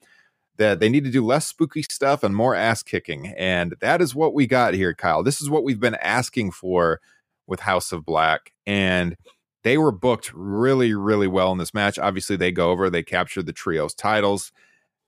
that 0.58 0.78
they 0.78 0.90
need 0.90 1.04
to 1.04 1.10
do 1.10 1.24
less 1.24 1.46
spooky 1.46 1.82
stuff 1.82 2.22
and 2.22 2.36
more 2.36 2.54
ass 2.54 2.82
kicking. 2.82 3.28
And 3.28 3.74
that 3.80 4.02
is 4.02 4.14
what 4.14 4.34
we 4.34 4.46
got 4.46 4.74
here, 4.74 4.92
Kyle. 4.92 5.22
This 5.22 5.40
is 5.40 5.48
what 5.48 5.64
we've 5.64 5.80
been 5.80 5.94
asking 5.96 6.50
for 6.50 7.00
with 7.46 7.60
House 7.60 7.92
of 7.92 8.04
Black. 8.04 8.52
And 8.66 9.16
they 9.64 9.78
were 9.78 9.92
booked 9.92 10.32
really, 10.34 10.92
really 10.92 11.26
well 11.28 11.50
in 11.52 11.58
this 11.58 11.72
match. 11.72 11.98
Obviously, 11.98 12.36
they 12.36 12.52
go 12.52 12.70
over, 12.70 12.90
they 12.90 13.02
capture 13.02 13.42
the 13.42 13.54
trios 13.54 13.94
titles. 13.94 14.52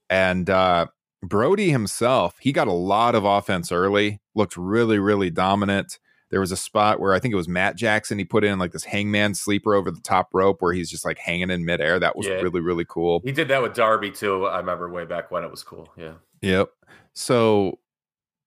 And 0.09 0.49
uh, 0.49 0.87
Brody 1.23 1.71
himself, 1.71 2.37
he 2.41 2.53
got 2.53 2.69
a 2.69 2.73
lot 2.73 3.15
of 3.15 3.25
offense 3.25 3.71
early, 3.71 4.21
looked 4.35 4.57
really, 4.57 4.99
really 4.99 5.31
dominant. 5.31 5.99
There 6.33 6.41
was 6.41 6.51
a 6.51 6.57
spot 6.57 6.99
where 6.99 7.13
I 7.13 7.21
think 7.21 7.33
it 7.33 7.37
was 7.37 7.47
Matt 7.47 7.77
Jackson. 7.77 8.19
He 8.19 8.25
put 8.25 8.43
in 8.43 8.59
like 8.59 8.73
this 8.73 8.83
hangman 8.85 9.35
sleeper 9.35 9.75
over 9.75 9.91
the 9.91 10.01
top 10.01 10.31
rope 10.33 10.61
where 10.63 10.73
he's 10.73 10.91
just 10.91 11.05
like 11.05 11.19
hanging 11.19 11.51
in 11.51 11.65
midair. 11.65 12.01
That 12.01 12.17
was 12.17 12.27
Yeah. 12.27 12.37
really, 12.41 12.61
really 12.61 12.87
cool. 12.89 13.21
He 13.23 13.33
did 13.33 13.49
that 13.49 13.63
with 13.63 13.75
Darby 13.75 14.11
too. 14.11 14.47
I 14.47 14.57
remember 14.57 14.89
way 14.91 15.05
back 15.05 15.31
when 15.31 15.45
it 15.45 15.51
was 15.51 15.63
cool. 15.63 15.93
Yeah. 15.97 16.15
Yep. 16.41 16.71
So, 17.13 17.79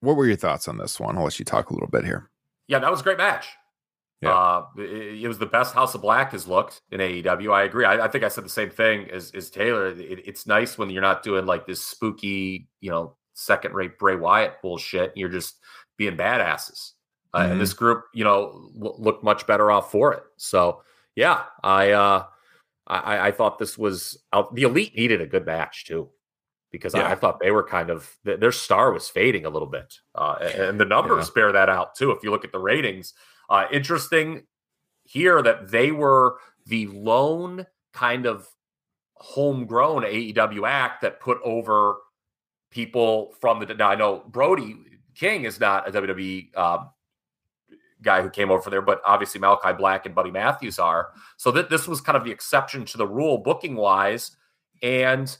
what 0.01 0.15
were 0.17 0.25
your 0.25 0.35
thoughts 0.35 0.67
on 0.67 0.77
this 0.79 0.99
one? 0.99 1.15
I'll 1.17 1.23
let 1.23 1.37
you 1.39 1.45
talk 1.45 1.69
a 1.69 1.73
little 1.73 1.87
bit 1.87 2.03
here. 2.03 2.29
Yeah, 2.67 2.79
that 2.79 2.89
was 2.91 3.01
a 3.01 3.03
great 3.03 3.19
match. 3.19 3.47
Yeah. 4.21 4.31
Uh, 4.33 4.65
it, 4.77 5.21
it 5.23 5.27
was 5.27 5.37
the 5.37 5.45
best 5.45 5.75
House 5.75 5.93
of 5.93 6.01
Black 6.01 6.31
has 6.31 6.47
looked 6.47 6.81
in 6.91 6.99
AEW. 6.99 7.53
I 7.53 7.63
agree. 7.63 7.85
I, 7.85 8.05
I 8.05 8.07
think 8.07 8.23
I 8.23 8.29
said 8.29 8.45
the 8.45 8.49
same 8.49 8.71
thing 8.71 9.11
as, 9.11 9.29
as 9.35 9.51
Taylor. 9.51 9.89
It, 9.89 10.27
it's 10.27 10.47
nice 10.47 10.77
when 10.77 10.89
you're 10.89 11.03
not 11.03 11.21
doing 11.21 11.45
like 11.45 11.67
this 11.67 11.83
spooky, 11.83 12.67
you 12.81 12.89
know, 12.89 13.15
second 13.35 13.75
rate 13.75 13.99
Bray 13.99 14.15
Wyatt 14.15 14.61
bullshit. 14.63 15.11
You're 15.15 15.29
just 15.29 15.59
being 15.97 16.17
badasses. 16.17 16.93
Uh, 17.35 17.39
Mhm. 17.47 17.51
And 17.51 17.61
this 17.61 17.73
group, 17.73 18.05
you 18.13 18.23
know, 18.23 18.69
l- 18.81 18.95
looked 18.97 19.23
much 19.23 19.45
better 19.45 19.69
off 19.69 19.91
for 19.91 20.13
it. 20.13 20.23
So 20.37 20.81
yeah, 21.15 21.43
I 21.63 21.91
uh, 21.91 22.25
I, 22.87 23.27
I 23.27 23.31
thought 23.31 23.59
this 23.59 23.77
was 23.77 24.17
out. 24.31 24.55
The 24.55 24.63
Elite 24.63 24.95
needed 24.95 25.19
a 25.21 25.27
good 25.27 25.45
match 25.45 25.85
too. 25.85 26.09
Because 26.71 26.93
I, 26.95 26.99
Yeah. 26.99 27.09
I 27.11 27.15
thought 27.15 27.39
they 27.39 27.51
were 27.51 27.63
kind 27.63 27.89
of 27.89 28.15
th- 28.25 28.39
their 28.39 28.51
star 28.51 28.91
was 28.91 29.07
fading 29.09 29.45
a 29.45 29.49
little 29.49 29.67
bit, 29.69 29.93
uh, 30.13 30.35
and, 30.41 30.53
and 30.61 30.79
the 30.79 30.85
numbers 30.85 31.29
bear 31.29 31.51
that 31.53 31.69
out 31.69 31.95
too. 31.95 32.11
If 32.11 32.21
you 32.23 32.31
look 32.31 32.43
at 32.45 32.51
the 32.51 32.59
ratings, 32.59 33.13
uh, 33.49 33.65
interesting 33.71 34.45
here 35.03 35.41
that 35.41 35.69
they 35.71 35.91
were 35.91 36.37
the 36.65 36.87
lone 36.87 37.65
kind 37.93 38.25
of 38.25 38.47
homegrown 39.15 40.03
AEW 40.03 40.67
act 40.67 41.01
that 41.01 41.19
put 41.21 41.39
over 41.43 41.97
people 42.71 43.33
from 43.39 43.59
the. 43.59 43.73
Now 43.73 43.89
I 43.89 43.95
know 43.95 44.23
Brody 44.27 44.75
King 45.15 45.45
is 45.45 45.59
not 45.59 45.87
a 45.87 45.91
WWE 45.91 46.57
um, 46.57 46.89
guy 48.01 48.21
who 48.21 48.29
came 48.29 48.51
over 48.51 48.69
there, 48.69 48.81
but 48.81 49.01
obviously 49.05 49.39
Malachi 49.39 49.73
Black 49.73 50.05
and 50.05 50.13
Buddy 50.13 50.31
Matthews 50.31 50.79
are. 50.79 51.11
So 51.37 51.51
that 51.51 51.69
this 51.69 51.87
was 51.87 52.01
kind 52.01 52.17
of 52.17 52.23
the 52.23 52.31
exception 52.31 52.85
to 52.85 52.97
the 52.97 53.07
rule 53.07 53.37
booking 53.37 53.75
wise, 53.75 54.35
and 54.81 55.35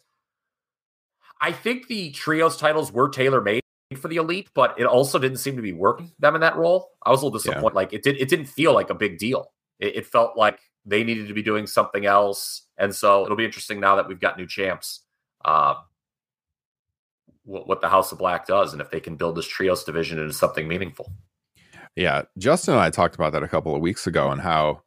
I 1.41 1.51
think 1.51 1.88
the 1.88 2.12
trios 2.12 2.58
titles 2.58 2.91
were 2.91 3.10
tailor 3.10 3.41
made 3.41 3.62
for 3.97 4.08
the 4.08 4.16
elite, 4.18 4.49
but 4.56 4.80
it 4.80 4.86
also 4.86 5.20
didn't 5.20 5.38
seem 5.38 5.56
to 5.58 5.62
be 5.62 5.74
working 5.74 6.12
them 6.18 6.34
in 6.36 6.41
that 6.41 6.56
role. 6.56 6.89
I 7.06 7.12
was 7.12 7.22
a 7.22 7.26
little 7.26 7.39
Yeah. 7.39 7.51
disappointed. 7.51 7.76
Like 7.76 7.93
it 7.93 8.03
did, 8.03 8.18
it 8.18 8.30
didn't 8.30 8.47
feel 8.47 8.74
like 8.74 8.89
a 8.89 8.95
big 8.95 9.18
deal. 9.20 9.53
It, 9.80 9.97
it 9.97 10.06
felt 10.08 10.38
like 10.38 10.60
they 10.86 11.03
needed 11.03 11.28
to 11.28 11.34
be 11.34 11.43
doing 11.43 11.68
something 11.68 12.06
else, 12.06 12.64
and 12.78 12.95
so 12.95 13.26
it'll 13.26 13.38
be 13.38 13.45
interesting 13.45 13.80
now 13.80 13.95
that 13.97 14.08
we've 14.08 14.20
got 14.20 14.38
new 14.38 14.47
champs. 14.47 15.01
Uh, 15.43 15.76
what, 17.43 17.68
what 17.68 17.82
the 17.82 17.89
House 17.89 18.12
of 18.12 18.18
Black 18.18 18.47
does, 18.47 18.74
and 18.74 18.82
if 18.82 18.89
they 18.89 18.99
can 18.99 19.16
build 19.16 19.36
this 19.36 19.47
trios 19.47 19.84
division 19.84 20.18
into 20.18 20.34
something 20.34 20.68
meaningful. 20.68 21.12
Yeah, 21.96 22.24
Justin 22.38 22.74
and 22.74 22.84
I 22.84 22.89
talked 22.89 23.16
about 23.16 23.32
that 23.34 23.43
a 23.43 23.48
couple 23.48 23.74
of 23.76 23.82
weeks 23.82 24.06
ago, 24.08 24.30
and 24.32 24.41
how 24.41 24.82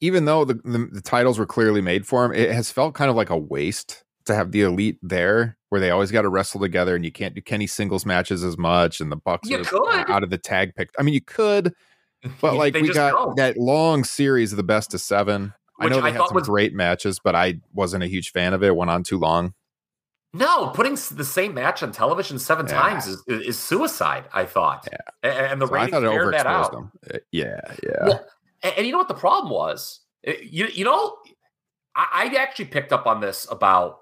even 0.00 0.24
though 0.24 0.44
the, 0.44 0.54
the 0.54 0.88
the 0.92 1.00
titles 1.00 1.38
were 1.38 1.46
clearly 1.46 1.80
made 1.80 2.06
for 2.06 2.24
him, 2.24 2.32
it 2.32 2.50
has 2.52 2.70
felt 2.70 2.94
kind 2.94 3.10
of 3.10 3.16
like 3.16 3.30
a 3.30 3.36
waste 3.36 4.04
to 4.26 4.34
have 4.34 4.52
the 4.52 4.62
elite 4.62 4.98
there, 5.02 5.56
where 5.70 5.80
they 5.80 5.90
always 5.90 6.12
got 6.12 6.22
to 6.22 6.28
wrestle 6.28 6.60
together, 6.60 6.94
and 6.94 7.04
you 7.04 7.10
can't 7.10 7.34
do 7.34 7.40
Kenny 7.40 7.66
singles 7.66 8.06
matches 8.06 8.44
as 8.44 8.56
much, 8.56 9.00
and 9.00 9.10
the 9.10 9.16
Bucks 9.16 9.48
You 9.50 9.58
are 9.60 9.64
could. 9.64 10.10
out 10.10 10.22
of 10.22 10.30
the 10.30 10.38
tag 10.38 10.74
pick. 10.76 10.90
I 10.98 11.02
mean, 11.02 11.14
you 11.14 11.20
could, 11.20 11.72
but 12.40 12.54
like 12.54 12.74
we 12.74 12.92
got 12.92 13.36
that 13.36 13.56
long 13.56 14.04
series 14.04 14.52
of 14.52 14.56
the 14.56 14.62
best 14.62 14.94
of 14.94 15.00
seven. 15.00 15.54
I 15.80 15.88
know 15.88 16.00
they 16.00 16.08
I 16.08 16.12
had 16.12 16.26
some 16.28 16.34
was- 16.36 16.46
great 16.46 16.72
matches, 16.72 17.18
but 17.22 17.34
I 17.34 17.60
wasn't 17.72 18.04
a 18.04 18.06
huge 18.06 18.30
fan 18.30 18.54
of 18.54 18.62
it. 18.62 18.68
It 18.68 18.76
went 18.76 18.90
on 18.92 19.02
too 19.02 19.18
long. 19.18 19.54
No, 20.34 20.68
putting 20.70 20.94
the 20.94 21.24
same 21.24 21.52
match 21.54 21.82
on 21.82 21.92
television 21.92 22.38
seven 22.38 22.66
Yeah. 22.66 22.72
times 22.80 23.06
is, 23.06 23.22
is, 23.26 23.58
suicide. 23.58 24.24
I 24.32 24.46
thought, 24.46 24.88
Yeah. 24.90 25.30
And, 25.52 25.60
the 25.60 25.66
So 25.66 25.72
ratings 25.74 26.00
bear 26.00 26.30
that 26.30 26.46
out. 26.46 26.72
them. 26.72 26.92
Uh, 27.12 27.18
Yeah, 27.30 27.60
yeah. 27.82 28.06
Well, 28.08 28.26
and, 28.62 28.74
and 28.78 28.86
you 28.86 28.92
know 28.92 28.98
what 28.98 29.08
the 29.08 29.14
problem 29.14 29.52
was? 29.52 30.00
Uh, 30.26 30.32
You 30.42 30.66
you 30.68 30.84
know, 30.84 31.16
I, 31.94 32.30
I 32.32 32.36
actually 32.40 32.66
picked 32.66 32.92
up 32.92 33.06
on 33.06 33.20
this 33.20 33.46
about 33.50 33.98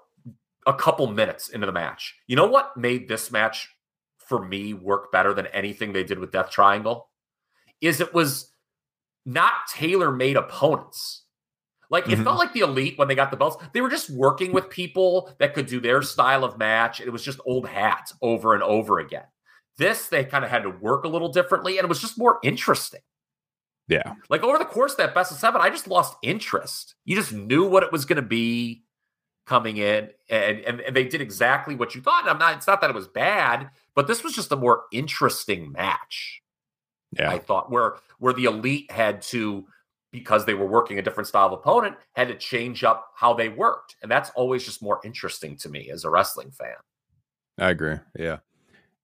a 0.67 0.73
couple 0.73 1.07
minutes 1.07 1.49
into 1.49 1.65
the 1.65 1.73
match. 1.73 2.15
You 2.27 2.35
know 2.37 2.45
what 2.47 2.77
made 2.77 3.07
this 3.09 3.31
match 3.31 3.67
for 4.17 4.45
me 4.45 4.73
work 4.73 5.11
better 5.11 5.33
than 5.33 5.47
anything 5.47 5.91
they 5.91 6.03
did 6.05 6.17
with 6.19 6.31
Death 6.31 6.49
Triangle? 6.51 7.09
Is 7.81 7.99
it 7.99 8.13
was 8.13 8.51
not 9.25 9.53
tailor 9.69 10.11
made 10.11 10.37
opponents. 10.37 11.20
Like 11.91 12.07
it 12.09 12.17
Mhm. 12.17 12.23
felt 12.23 12.39
like 12.39 12.53
the 12.53 12.61
elite 12.61 12.97
when 12.97 13.07
they 13.07 13.15
got 13.15 13.29
the 13.29 13.37
belts, 13.37 13.63
they 13.73 13.81
were 13.81 13.89
just 13.89 14.09
working 14.09 14.51
with 14.53 14.69
people 14.69 15.35
that 15.39 15.53
could 15.53 15.67
do 15.67 15.79
their 15.79 16.01
style 16.01 16.43
of 16.43 16.57
match. 16.57 16.99
It 17.01 17.09
was 17.11 17.23
just 17.23 17.39
old 17.45 17.67
hats 17.67 18.13
over 18.21 18.53
and 18.55 18.63
over 18.63 18.97
again. 18.99 19.25
This 19.77 20.07
they 20.07 20.23
kind 20.25 20.43
of 20.45 20.49
had 20.51 20.63
to 20.63 20.69
work 20.69 21.03
a 21.03 21.07
little 21.09 21.29
differently, 21.29 21.77
and 21.77 21.85
it 21.85 21.89
was 21.89 21.99
just 22.01 22.17
more 22.17 22.39
interesting. 22.43 23.01
yeah. 23.87 24.13
Like 24.29 24.41
over 24.43 24.57
the 24.57 24.63
course 24.65 24.93
of 24.93 24.97
that 24.99 25.13
best 25.13 25.31
of 25.33 25.37
seven, 25.37 25.59
I 25.59 25.69
just 25.69 25.87
lost 25.87 26.15
interest. 26.23 26.95
You 27.03 27.15
just 27.15 27.33
knew 27.33 27.65
what 27.67 27.83
it 27.83 27.91
was 27.91 28.05
going 28.05 28.15
to 28.17 28.21
be 28.21 28.83
coming 29.45 29.75
in, 29.77 30.09
and, 30.29 30.59
and 30.61 30.79
and 30.81 30.95
they 30.95 31.03
did 31.03 31.19
exactly 31.19 31.75
what 31.75 31.93
you 31.93 32.01
thought. 32.01 32.21
And 32.21 32.29
I'm 32.29 32.37
not. 32.37 32.55
It's 32.55 32.67
not 32.67 32.79
that 32.81 32.89
it 32.89 32.95
was 32.95 33.07
bad, 33.09 33.69
but 33.95 34.07
this 34.07 34.23
was 34.23 34.33
just 34.33 34.51
a 34.51 34.55
more 34.55 34.83
interesting 34.93 35.71
match. 35.73 36.41
Yeah. 37.11 37.29
I 37.31 37.39
thought 37.39 37.69
where 37.69 37.97
where 38.19 38.31
the 38.33 38.45
elite 38.45 38.89
had 38.91 39.21
to 39.23 39.67
because 40.11 40.45
they 40.45 40.53
were 40.53 40.67
working 40.67 40.99
a 40.99 41.01
different 41.01 41.27
style 41.27 41.47
of 41.47 41.53
opponent 41.53 41.95
had 42.13 42.27
to 42.27 42.35
change 42.35 42.83
up 42.83 43.11
how 43.15 43.33
they 43.33 43.49
worked, 43.49 43.95
and 44.01 44.11
that's 44.11 44.29
always 44.31 44.63
just 44.63 44.81
more 44.81 44.99
interesting 45.03 45.55
to 45.57 45.69
me 45.69 45.89
as 45.89 46.03
a 46.03 46.09
wrestling 46.09 46.51
fan. 46.51 46.75
I 47.57 47.69
agree. 47.69 47.97
Yeah. 48.17 48.37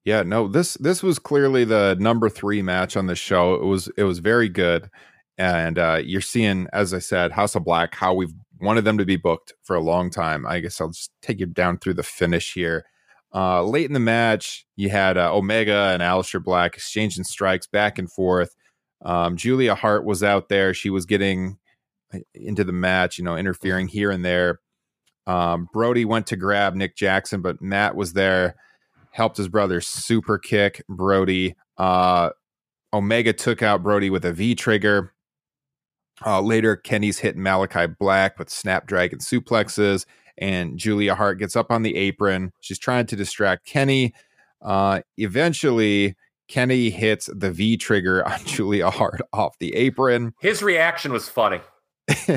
Yeah, 0.03 0.23
no, 0.23 0.47
this 0.47 0.75
this 0.75 1.03
was 1.03 1.19
clearly 1.19 1.65
the 1.65 1.97
number 1.99 2.29
three 2.29 2.61
match 2.61 2.95
on 2.95 3.07
the 3.07 3.15
show. 3.15 3.55
It 3.55 3.65
was 3.65 3.89
it 3.97 4.03
was 4.03 4.19
very 4.19 4.47
good. 4.47 4.89
And 5.37 5.77
uh 5.77 5.99
you're 6.01 6.21
seeing, 6.21 6.67
as 6.71 6.93
I 6.93 6.99
said, 6.99 7.33
House 7.33 7.55
of 7.55 7.65
Black, 7.65 7.93
how 7.93 8.13
we've 8.13 8.33
wanted 8.61 8.85
them 8.85 8.97
to 8.99 9.05
be 9.05 9.17
booked 9.17 9.53
for 9.63 9.75
a 9.75 9.81
long 9.81 10.09
time. 10.09 10.45
I 10.47 10.61
guess 10.61 10.79
I'll 10.79 10.91
just 10.91 11.11
take 11.21 11.41
you 11.41 11.45
down 11.45 11.77
through 11.77 11.95
the 11.95 12.03
finish 12.03 12.53
here. 12.53 12.85
Uh 13.35 13.63
late 13.63 13.85
in 13.85 13.93
the 13.93 13.99
match, 13.99 14.65
you 14.77 14.89
had 14.89 15.17
uh, 15.17 15.35
Omega 15.35 15.89
and 15.91 16.01
Aleister 16.01 16.41
Black 16.41 16.75
exchanging 16.75 17.25
strikes 17.25 17.67
back 17.67 17.99
and 17.99 18.09
forth. 18.09 18.55
Um, 19.03 19.37
Julia 19.37 19.75
Hart 19.75 20.05
was 20.05 20.23
out 20.23 20.49
there. 20.49 20.73
She 20.73 20.89
was 20.89 21.05
getting 21.05 21.57
uh, 22.13 22.19
into 22.33 22.63
the 22.63 22.73
match, 22.73 23.17
you 23.17 23.23
know, 23.23 23.35
interfering 23.35 23.87
here 23.87 24.11
and 24.11 24.23
there. 24.25 24.59
Um, 25.25 25.67
Brody 25.73 26.05
went 26.05 26.27
to 26.27 26.37
grab 26.37 26.73
Nick 26.73 26.95
Jackson, 26.95 27.41
but 27.41 27.61
Matt 27.61 27.95
was 27.95 28.13
there, 28.13 28.55
helped 29.11 29.37
his 29.37 29.49
brother 29.49 29.81
super 29.81 30.37
kick 30.37 30.81
Brody. 30.87 31.55
Uh, 31.77 32.29
Omega 32.93 33.33
took 33.33 33.61
out 33.61 33.83
Brody 33.83 34.09
with 34.09 34.23
a 34.25 34.31
V 34.33 34.55
trigger. 34.55 35.13
Uh, 36.25 36.41
later, 36.41 36.75
Kenny's 36.75 37.19
hitting 37.19 37.43
Malachi 37.43 37.85
Black 37.99 38.39
with 38.39 38.49
Snapdragon 38.49 39.19
suplexes, 39.19 40.05
and 40.37 40.77
Julia 40.77 41.13
Hart 41.13 41.37
gets 41.39 41.55
up 41.55 41.71
on 41.71 41.83
the 41.83 41.95
apron. 41.95 42.53
She's 42.59 42.79
trying 42.79 43.05
to 43.07 43.15
distract 43.15 43.65
Kenny. 43.65 44.13
Uh, 44.61 45.01
eventually, 45.17 46.15
Kenny 46.47 46.89
hits 46.89 47.29
the 47.33 47.51
V 47.51 47.77
trigger 47.77 48.27
on 48.27 48.39
Julia 48.45 48.89
Hart 48.89 49.21
off 49.33 49.57
the 49.59 49.75
apron. 49.75 50.33
His 50.41 50.63
reaction 50.63 51.11
was 51.11 51.27
funny. 51.27 51.61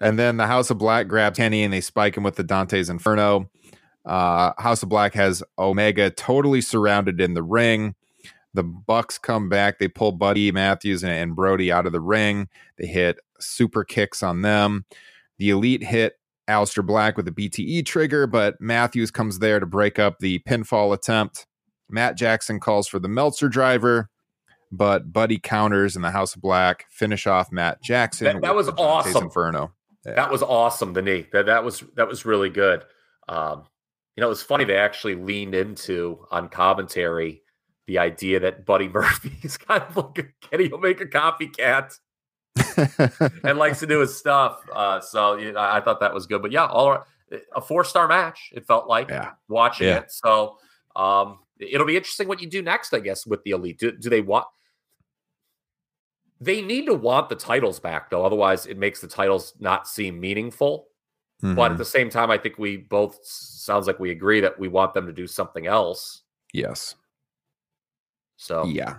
and 0.00 0.18
then 0.18 0.36
the 0.36 0.46
House 0.46 0.70
of 0.70 0.78
Black 0.78 1.08
grabs 1.08 1.36
Kenny 1.36 1.62
and 1.62 1.72
they 1.72 1.80
spike 1.80 2.16
him 2.16 2.22
with 2.22 2.36
the 2.36 2.44
Dante's 2.44 2.88
Inferno. 2.88 3.50
Uh, 4.04 4.52
House 4.58 4.82
of 4.82 4.88
Black 4.88 5.14
has 5.14 5.42
Omega 5.58 6.10
totally 6.10 6.60
surrounded 6.60 7.20
in 7.20 7.34
the 7.34 7.42
ring. 7.42 7.94
The 8.54 8.62
Bucks 8.62 9.18
come 9.18 9.48
back. 9.48 9.78
They 9.78 9.88
pull 9.88 10.12
Buddy 10.12 10.52
Matthews 10.52 11.02
and, 11.02 11.12
and 11.12 11.36
Brody 11.36 11.72
out 11.72 11.86
of 11.86 11.92
the 11.92 12.00
ring. 12.00 12.48
They 12.78 12.86
hit 12.86 13.18
super 13.40 13.84
kicks 13.84 14.22
on 14.22 14.42
them. 14.42 14.84
The 15.38 15.50
Elite 15.50 15.82
hit 15.82 16.18
Aleister 16.48 16.84
Black 16.84 17.16
with 17.16 17.28
a 17.28 17.32
BTE 17.32 17.86
trigger, 17.86 18.26
but 18.26 18.60
Matthews 18.60 19.10
comes 19.10 19.38
there 19.38 19.60
to 19.60 19.66
break 19.66 19.98
up 19.98 20.18
the 20.18 20.40
pinfall 20.40 20.92
attempt. 20.92 21.46
Matt 21.92 22.16
Jackson 22.16 22.58
calls 22.58 22.88
for 22.88 22.98
the 22.98 23.08
Meltzer 23.08 23.48
driver, 23.48 24.08
but 24.70 25.12
Buddy 25.12 25.38
counters 25.38 25.94
and 25.94 26.04
the 26.04 26.10
House 26.10 26.34
of 26.34 26.42
Black 26.42 26.86
finish 26.90 27.26
off 27.26 27.52
Matt 27.52 27.82
Jackson. 27.82 28.24
That- 28.26 28.42
that 28.42 28.54
was 28.54 28.66
Dante's 28.66 28.80
awesome. 29.14 29.24
Inferno. 29.24 29.72
That 30.04 30.30
was 30.32 30.42
awesome, 30.42 30.94
the 30.94 31.02
knee. 31.02 31.26
That 31.32 31.46
that 31.46 31.62
was 31.64 31.84
that 31.94 32.08
was 32.08 32.24
really 32.24 32.50
good. 32.50 32.82
Um, 33.28 33.66
you 34.16 34.20
know, 34.20 34.26
it 34.26 34.30
was 34.30 34.42
funny 34.42 34.64
they 34.64 34.76
actually 34.76 35.14
leaned 35.14 35.54
into 35.54 36.26
on 36.32 36.48
commentary 36.48 37.42
the 37.86 37.98
idea 37.98 38.40
that 38.40 38.66
Buddy 38.66 38.88
Murphy 38.92 39.32
is 39.42 39.56
kind 39.56 39.82
of 39.82 39.96
like 39.96 40.34
Kenny 40.50 40.68
will 40.68 40.78
make 40.78 41.00
a 41.00 41.06
Kenny 41.06 41.30
Omega 41.30 41.96
copycat 42.56 43.40
and 43.44 43.58
likes 43.58 43.78
to 43.80 43.86
do 43.86 44.00
his 44.00 44.16
stuff. 44.18 44.60
Uh, 44.74 45.00
so 45.00 45.36
you 45.36 45.52
know, 45.52 45.60
I 45.60 45.80
thought 45.80 46.00
that 46.00 46.12
was 46.14 46.26
good. 46.26 46.42
But 46.42 46.50
yeah, 46.52 46.66
all 46.66 46.90
right, 46.90 47.00
a 47.54 47.60
four 47.60 47.84
star 47.84 48.08
match. 48.08 48.50
It 48.52 48.66
felt 48.66 48.88
like 48.88 49.08
Yeah. 49.08 49.32
watching 49.48 49.86
Yeah. 49.86 49.98
it. 49.98 50.10
So 50.12 50.56
um, 50.96 51.38
it'll 51.62 51.86
be 51.86 51.96
interesting 51.96 52.28
what 52.28 52.40
you 52.40 52.48
do 52.48 52.62
next, 52.62 52.92
I 52.94 53.00
guess, 53.00 53.26
with 53.26 53.42
the 53.44 53.50
elite. 53.52 53.78
Do, 53.78 53.92
do 53.92 54.08
they 54.10 54.20
want? 54.20 54.46
They 56.40 56.60
need 56.60 56.86
to 56.86 56.94
want 56.94 57.28
the 57.28 57.36
titles 57.36 57.78
back, 57.78 58.10
though. 58.10 58.24
Otherwise, 58.24 58.66
it 58.66 58.76
makes 58.76 59.00
the 59.00 59.06
titles 59.08 59.54
not 59.60 59.86
seem 59.86 60.18
meaningful. 60.20 60.88
But 61.40 61.54
Mhm. 61.56 61.70
at 61.72 61.78
the 61.78 61.84
same 61.84 62.08
time, 62.08 62.30
I 62.30 62.38
think 62.38 62.56
we 62.56 62.76
both 62.76 63.18
sounds 63.24 63.88
like 63.88 63.98
we 63.98 64.10
agree 64.12 64.40
that 64.40 64.60
we 64.60 64.68
want 64.68 64.94
them 64.94 65.06
to 65.06 65.12
do 65.12 65.26
something 65.26 65.66
else. 65.66 66.22
yes. 66.52 66.94
So 68.36 68.64
Yeah. 68.64 68.98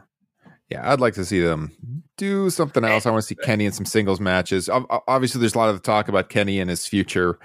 Yeah, 0.70 0.91
I'd 0.91 0.99
like 1.01 1.14
to 1.16 1.26
see 1.26 1.39
them 1.41 1.72
do 2.18 2.49
something 2.49 2.84
else. 2.84 3.05
I 3.05 3.11
want 3.11 3.22
to 3.22 3.28
see 3.28 3.36
Kenny 3.36 3.66
in 3.66 3.72
some 3.74 3.86
singles 3.86 4.20
matches. 4.20 4.70
Ob- 4.70 4.88
ob- 4.89 5.03
Obviously, 5.07 5.39
there's 5.39 5.53
a 5.53 5.57
lot 5.57 5.70
of 5.70 5.82
talk 5.84 6.07
about 6.07 6.30
Kenny 6.30 6.59
and 6.59 6.70
his 6.70 6.86
future 6.88 7.38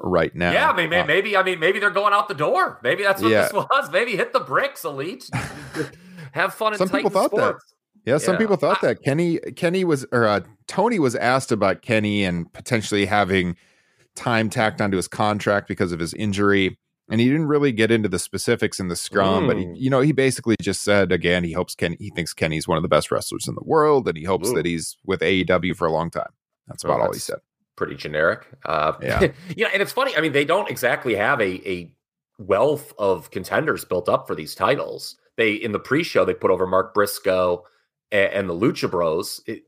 right 0.00 0.34
now. 0.34 0.52
Yeah, 0.52 0.70
I 0.70 0.76
mean, 0.76 0.92
Uh, 0.92 1.04
maybe, 1.04 1.36
I 1.36 1.42
mean, 1.42 1.58
maybe 1.58 1.78
they're 1.78 1.90
going 1.90 2.12
out 2.14 2.28
the 2.28 2.34
door. 2.34 2.78
Maybe 2.82 3.02
that's 3.02 3.20
what 3.22 3.30
Yeah. 3.30 3.42
this 3.42 3.52
was. 3.52 3.90
Maybe 3.90 4.16
hit 4.16 4.32
the 4.32 4.40
bricks, 4.40 4.84
elite. 4.84 5.28
Have 6.32 6.54
fun 6.54 6.72
in 6.74 6.78
Some 6.78 6.88
people 6.88 7.10
thought 7.10 7.30
that. 7.32 7.36
sports. 7.36 7.74
Yeah, 8.04 8.18
some 8.18 8.34
Yeah. 8.34 8.38
people 8.38 8.56
thought 8.56 8.80
that 8.82 9.02
Kenny 9.02 9.38
Kenny 9.56 9.84
was 9.84 10.06
or 10.12 10.26
uh, 10.26 10.40
Tony 10.66 10.98
was 10.98 11.14
asked 11.16 11.50
about 11.52 11.82
Kenny 11.82 12.24
and 12.24 12.50
potentially 12.52 13.06
having 13.06 13.56
time 14.14 14.50
tacked 14.50 14.80
onto 14.80 14.96
his 14.96 15.08
contract 15.08 15.68
because 15.68 15.92
of 15.92 16.00
his 16.00 16.14
injury, 16.14 16.78
and 17.10 17.20
he 17.20 17.28
didn't 17.28 17.46
really 17.46 17.72
get 17.72 17.90
into 17.90 18.08
the 18.08 18.18
specifics 18.18 18.78
in 18.80 18.88
the 18.88 18.96
scrum. 18.96 19.46
But 19.46 19.56
he, 19.58 19.64
Mm. 19.66 19.74
you 19.76 19.90
know, 19.90 20.00
he 20.00 20.12
basically 20.12 20.56
just 20.60 20.82
said 20.82 21.12
again 21.12 21.44
he 21.44 21.52
hopes 21.52 21.74
Kenny 21.74 21.96
he 21.98 22.10
thinks 22.10 22.32
Kenny's 22.34 22.66
one 22.68 22.76
of 22.76 22.82
the 22.82 22.88
best 22.88 23.10
wrestlers 23.10 23.46
in 23.48 23.54
the 23.54 23.64
world, 23.64 24.06
and 24.08 24.16
he 24.16 24.24
hopes 24.24 24.50
Ooh. 24.50 24.54
that 24.54 24.64
he's 24.66 24.96
with 25.04 25.20
AEW 25.22 25.74
for 25.74 25.86
a 25.86 25.92
long 25.92 26.10
time. 26.10 26.30
That's 26.66 26.84
about 26.84 27.00
all 27.00 27.12
he 27.12 27.18
said. 27.18 27.38
Pretty 27.78 27.94
generic. 27.94 28.44
Uh, 28.64 28.92
Yeah. 29.00 29.20
you 29.56 29.64
know, 29.64 29.70
and 29.72 29.80
it's 29.80 29.92
funny. 29.92 30.16
I 30.16 30.20
mean, 30.20 30.32
they 30.32 30.44
don't 30.44 30.68
exactly 30.68 31.14
have 31.14 31.40
a 31.40 31.62
a 31.70 31.94
wealth 32.38 32.92
of 32.98 33.30
contenders 33.30 33.84
built 33.84 34.08
up 34.08 34.26
for 34.26 34.34
these 34.34 34.54
titles. 34.56 35.16
They 35.36 35.52
in 35.52 35.70
the 35.70 35.78
pre-show 35.78 36.24
they 36.24 36.34
put 36.34 36.50
over 36.50 36.66
Mark 36.66 36.92
Briscoe 36.92 37.64
and, 38.10 38.32
and 38.32 38.50
the 38.50 38.54
Lucha 38.54 38.90
Bros, 38.90 39.40
it- 39.46 39.62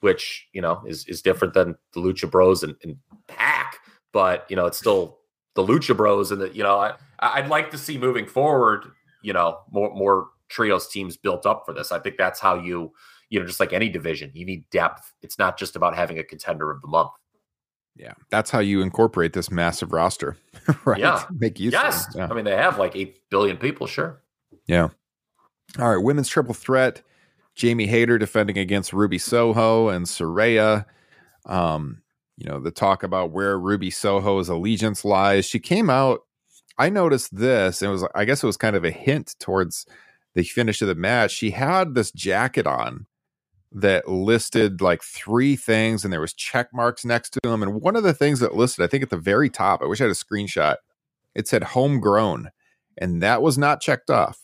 which 0.00 0.48
you 0.54 0.62
know 0.62 0.82
is 0.86 1.06
is 1.06 1.20
different 1.20 1.52
than 1.54 1.76
the 1.92 2.00
Lucha 2.00 2.30
Bros 2.30 2.62
and, 2.62 2.74
and 2.82 2.96
PAC, 3.28 3.78
but 4.12 4.46
you 4.48 4.56
know 4.56 4.64
it's 4.66 4.78
still 4.78 5.18
the 5.54 5.62
Lucha 5.62 5.94
Bros, 5.94 6.32
and 6.32 6.40
the 6.40 6.48
you 6.54 6.62
know 6.62 6.78
I 6.78 6.94
I'd 7.18 7.48
like 7.48 7.70
to 7.72 7.78
see 7.78 7.98
moving 7.98 8.26
forward, 8.26 8.86
you 9.22 9.34
know, 9.34 9.58
more 9.70 9.94
more 9.94 10.28
trios 10.48 10.88
teams 10.88 11.16
built 11.18 11.44
up 11.46 11.64
for 11.66 11.74
this. 11.74 11.92
I 11.92 11.98
think 11.98 12.16
that's 12.16 12.40
how 12.40 12.54
you 12.56 12.92
you 13.32 13.40
know 13.40 13.46
just 13.46 13.60
like 13.60 13.72
any 13.72 13.88
division, 13.88 14.30
you 14.34 14.44
need 14.44 14.68
depth. 14.68 15.14
It's 15.22 15.38
not 15.38 15.58
just 15.58 15.74
about 15.74 15.96
having 15.96 16.18
a 16.18 16.22
contender 16.22 16.70
of 16.70 16.82
the 16.82 16.86
month. 16.86 17.12
Yeah, 17.96 18.12
that's 18.30 18.50
how 18.50 18.58
you 18.58 18.82
incorporate 18.82 19.32
this 19.32 19.50
massive 19.50 19.90
roster, 19.90 20.36
right? 20.84 21.00
Yeah. 21.00 21.24
Make 21.30 21.58
use 21.58 21.72
yes, 21.72 22.08
of. 22.08 22.14
Yeah. 22.16 22.28
I 22.30 22.34
mean 22.34 22.44
they 22.44 22.54
have 22.54 22.78
like 22.78 22.94
eight 22.94 23.20
billion 23.30 23.56
people. 23.56 23.86
Sure. 23.86 24.20
Yeah. 24.66 24.88
All 25.78 25.94
right, 25.94 26.04
women's 26.04 26.28
triple 26.28 26.52
threat. 26.52 27.00
Jamie 27.54 27.86
Hayter 27.86 28.18
defending 28.18 28.58
against 28.58 28.92
Ruby 28.92 29.16
Soho 29.18 29.88
and 29.88 30.04
Saraya. 30.04 30.84
Um, 31.46 32.02
you 32.36 32.50
know, 32.50 32.60
the 32.60 32.70
talk 32.70 33.02
about 33.02 33.30
where 33.30 33.58
Ruby 33.58 33.90
Soho's 33.90 34.50
allegiance 34.50 35.06
lies. 35.06 35.46
She 35.46 35.58
came 35.58 35.88
out. 35.88 36.20
I 36.76 36.90
noticed 36.90 37.34
this. 37.34 37.80
It 37.80 37.88
was, 37.88 38.06
I 38.14 38.24
guess, 38.26 38.42
it 38.42 38.46
was 38.46 38.56
kind 38.56 38.76
of 38.76 38.84
a 38.84 38.90
hint 38.90 39.36
towards 39.38 39.86
the 40.34 40.42
finish 40.42 40.80
of 40.82 40.88
the 40.88 40.94
match. 40.94 41.30
She 41.30 41.50
had 41.50 41.94
this 41.94 42.10
jacket 42.10 42.66
on 42.66 43.06
that 43.74 44.08
listed 44.08 44.80
like 44.80 45.02
three 45.02 45.56
things, 45.56 46.04
and 46.04 46.12
there 46.12 46.20
was 46.20 46.32
check 46.34 46.68
marks 46.72 47.04
next 47.04 47.30
to 47.30 47.40
them. 47.42 47.62
And 47.62 47.80
one 47.80 47.96
of 47.96 48.02
the 48.02 48.12
things 48.14 48.40
that 48.40 48.54
listed, 48.54 48.84
I 48.84 48.88
think, 48.88 49.02
at 49.02 49.10
the 49.10 49.16
very 49.16 49.48
top, 49.48 49.82
I 49.82 49.86
wish 49.86 50.00
I 50.00 50.04
had 50.04 50.10
a 50.10 50.14
screenshot. 50.14 50.76
It 51.34 51.48
said 51.48 51.62
homegrown, 51.62 52.50
and 52.98 53.22
that 53.22 53.40
was 53.42 53.56
not 53.56 53.80
checked 53.80 54.10
off. 54.10 54.38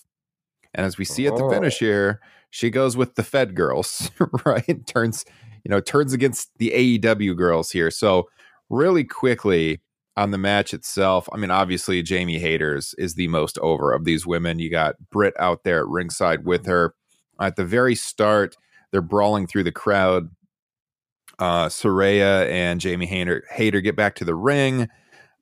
And 0.74 0.86
as 0.86 0.96
we 0.98 1.04
see 1.04 1.26
at 1.26 1.36
the 1.36 1.44
Oh. 1.44 1.50
finish 1.50 1.78
here, 1.78 2.20
she 2.50 2.70
goes 2.70 2.96
with 2.96 3.14
the 3.14 3.22
Fed 3.22 3.54
girls, 3.54 4.10
right? 4.46 4.86
Turns, 4.86 5.24
you 5.64 5.70
know, 5.70 5.80
turns 5.80 6.12
against 6.12 6.50
the 6.58 6.70
AEW 6.74 7.36
girls 7.36 7.70
here. 7.70 7.90
So 7.90 8.28
really 8.70 9.04
quickly 9.04 9.80
on 10.16 10.30
the 10.30 10.38
match 10.38 10.72
itself, 10.72 11.28
I 11.32 11.36
mean, 11.36 11.50
obviously 11.50 12.02
Jamie 12.02 12.40
Hayters 12.40 12.94
is 12.98 13.14
the 13.14 13.28
most 13.28 13.58
over 13.58 13.92
of 13.92 14.04
these 14.04 14.26
women. 14.26 14.58
You 14.58 14.70
got 14.70 14.96
Britt 15.10 15.34
out 15.38 15.64
there 15.64 15.80
at 15.80 15.88
ringside 15.88 16.44
with 16.46 16.64
her. 16.66 16.94
At 17.40 17.56
the 17.56 17.64
very 17.64 17.94
start, 17.94 18.56
they're 18.90 19.02
brawling 19.02 19.46
through 19.46 19.64
the 19.64 19.72
crowd. 19.72 20.30
Uh, 21.38 21.66
Saraya 21.66 22.48
and 22.50 22.80
Jamie 22.80 23.06
Hayter, 23.06 23.44
Hayter 23.50 23.80
get 23.80 23.96
back 23.96 24.16
to 24.16 24.24
the 24.24 24.34
ring. 24.34 24.88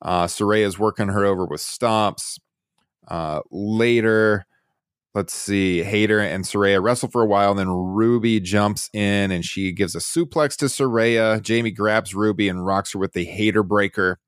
Uh, 0.02 0.26
Saraya's 0.26 0.78
working 0.78 1.08
her 1.08 1.24
over 1.24 1.46
with 1.46 1.60
stomps. 1.60 2.38
Uh, 3.08 3.40
later, 3.50 4.44
let's 5.14 5.32
see, 5.32 5.82
Hayter 5.82 6.20
and 6.20 6.44
Saraya 6.44 6.82
wrestle 6.82 7.08
for 7.08 7.22
a 7.22 7.26
while. 7.26 7.54
Then 7.54 7.70
Ruby 7.70 8.40
jumps 8.40 8.90
in 8.92 9.30
and 9.30 9.44
she 9.44 9.72
gives 9.72 9.94
a 9.94 10.00
suplex 10.00 10.56
to 10.56 10.66
Saraya. 10.66 11.40
Jamie 11.40 11.70
grabs 11.70 12.14
Ruby 12.14 12.48
and 12.48 12.66
rocks 12.66 12.92
her 12.92 12.98
with 12.98 13.12
the 13.12 13.24
Hayter 13.24 13.62
breaker. 13.62 14.18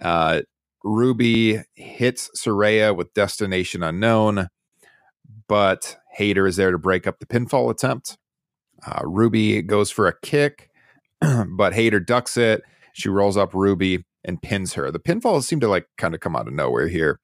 Uh, 0.00 0.42
Ruby 0.82 1.60
hits 1.74 2.28
Saraya 2.36 2.96
with 2.96 3.14
Destination 3.14 3.84
Unknown, 3.84 4.48
but 5.46 5.96
Hayter 6.14 6.46
is 6.46 6.56
there 6.56 6.72
to 6.72 6.78
break 6.78 7.06
up 7.06 7.20
the 7.20 7.26
pinfall 7.26 7.70
attempt. 7.70 8.18
Uh, 8.86 9.00
Ruby 9.04 9.62
goes 9.62 9.90
for 9.90 10.06
a 10.06 10.18
kick, 10.20 10.70
but 11.48 11.72
Hayter 11.72 12.00
ducks 12.00 12.36
it. 12.36 12.62
She 12.92 13.08
rolls 13.08 13.36
up 13.36 13.54
Ruby 13.54 14.04
and 14.24 14.40
pins 14.40 14.74
her. 14.74 14.90
The 14.90 14.98
pinfalls 14.98 15.44
seem 15.44 15.60
to 15.60 15.68
like 15.68 15.86
kind 15.98 16.14
of 16.14 16.20
come 16.20 16.36
out 16.36 16.48
of 16.48 16.54
nowhere 16.54 16.88
here. 16.88 17.20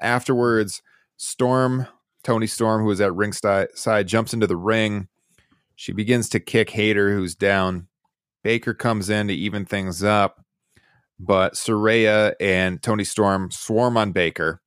Afterwards, 0.00 0.82
Storm, 1.16 1.86
Toni 2.24 2.46
Storm, 2.46 2.82
who 2.82 2.90
is 2.90 3.00
at 3.00 3.14
ringside, 3.14 3.76
side, 3.76 4.08
jumps 4.08 4.34
into 4.34 4.46
the 4.46 4.56
ring. 4.56 5.08
She 5.76 5.92
begins 5.92 6.28
to 6.30 6.40
kick 6.40 6.70
Hayter, 6.70 7.14
who's 7.14 7.34
down. 7.34 7.88
Baker 8.42 8.74
comes 8.74 9.08
in 9.08 9.28
to 9.28 9.34
even 9.34 9.64
things 9.64 10.02
up, 10.02 10.44
but 11.18 11.54
Saraya 11.54 12.34
and 12.40 12.82
Toni 12.82 13.04
Storm 13.04 13.50
swarm 13.50 13.96
on 13.96 14.12
Baker. 14.12 14.60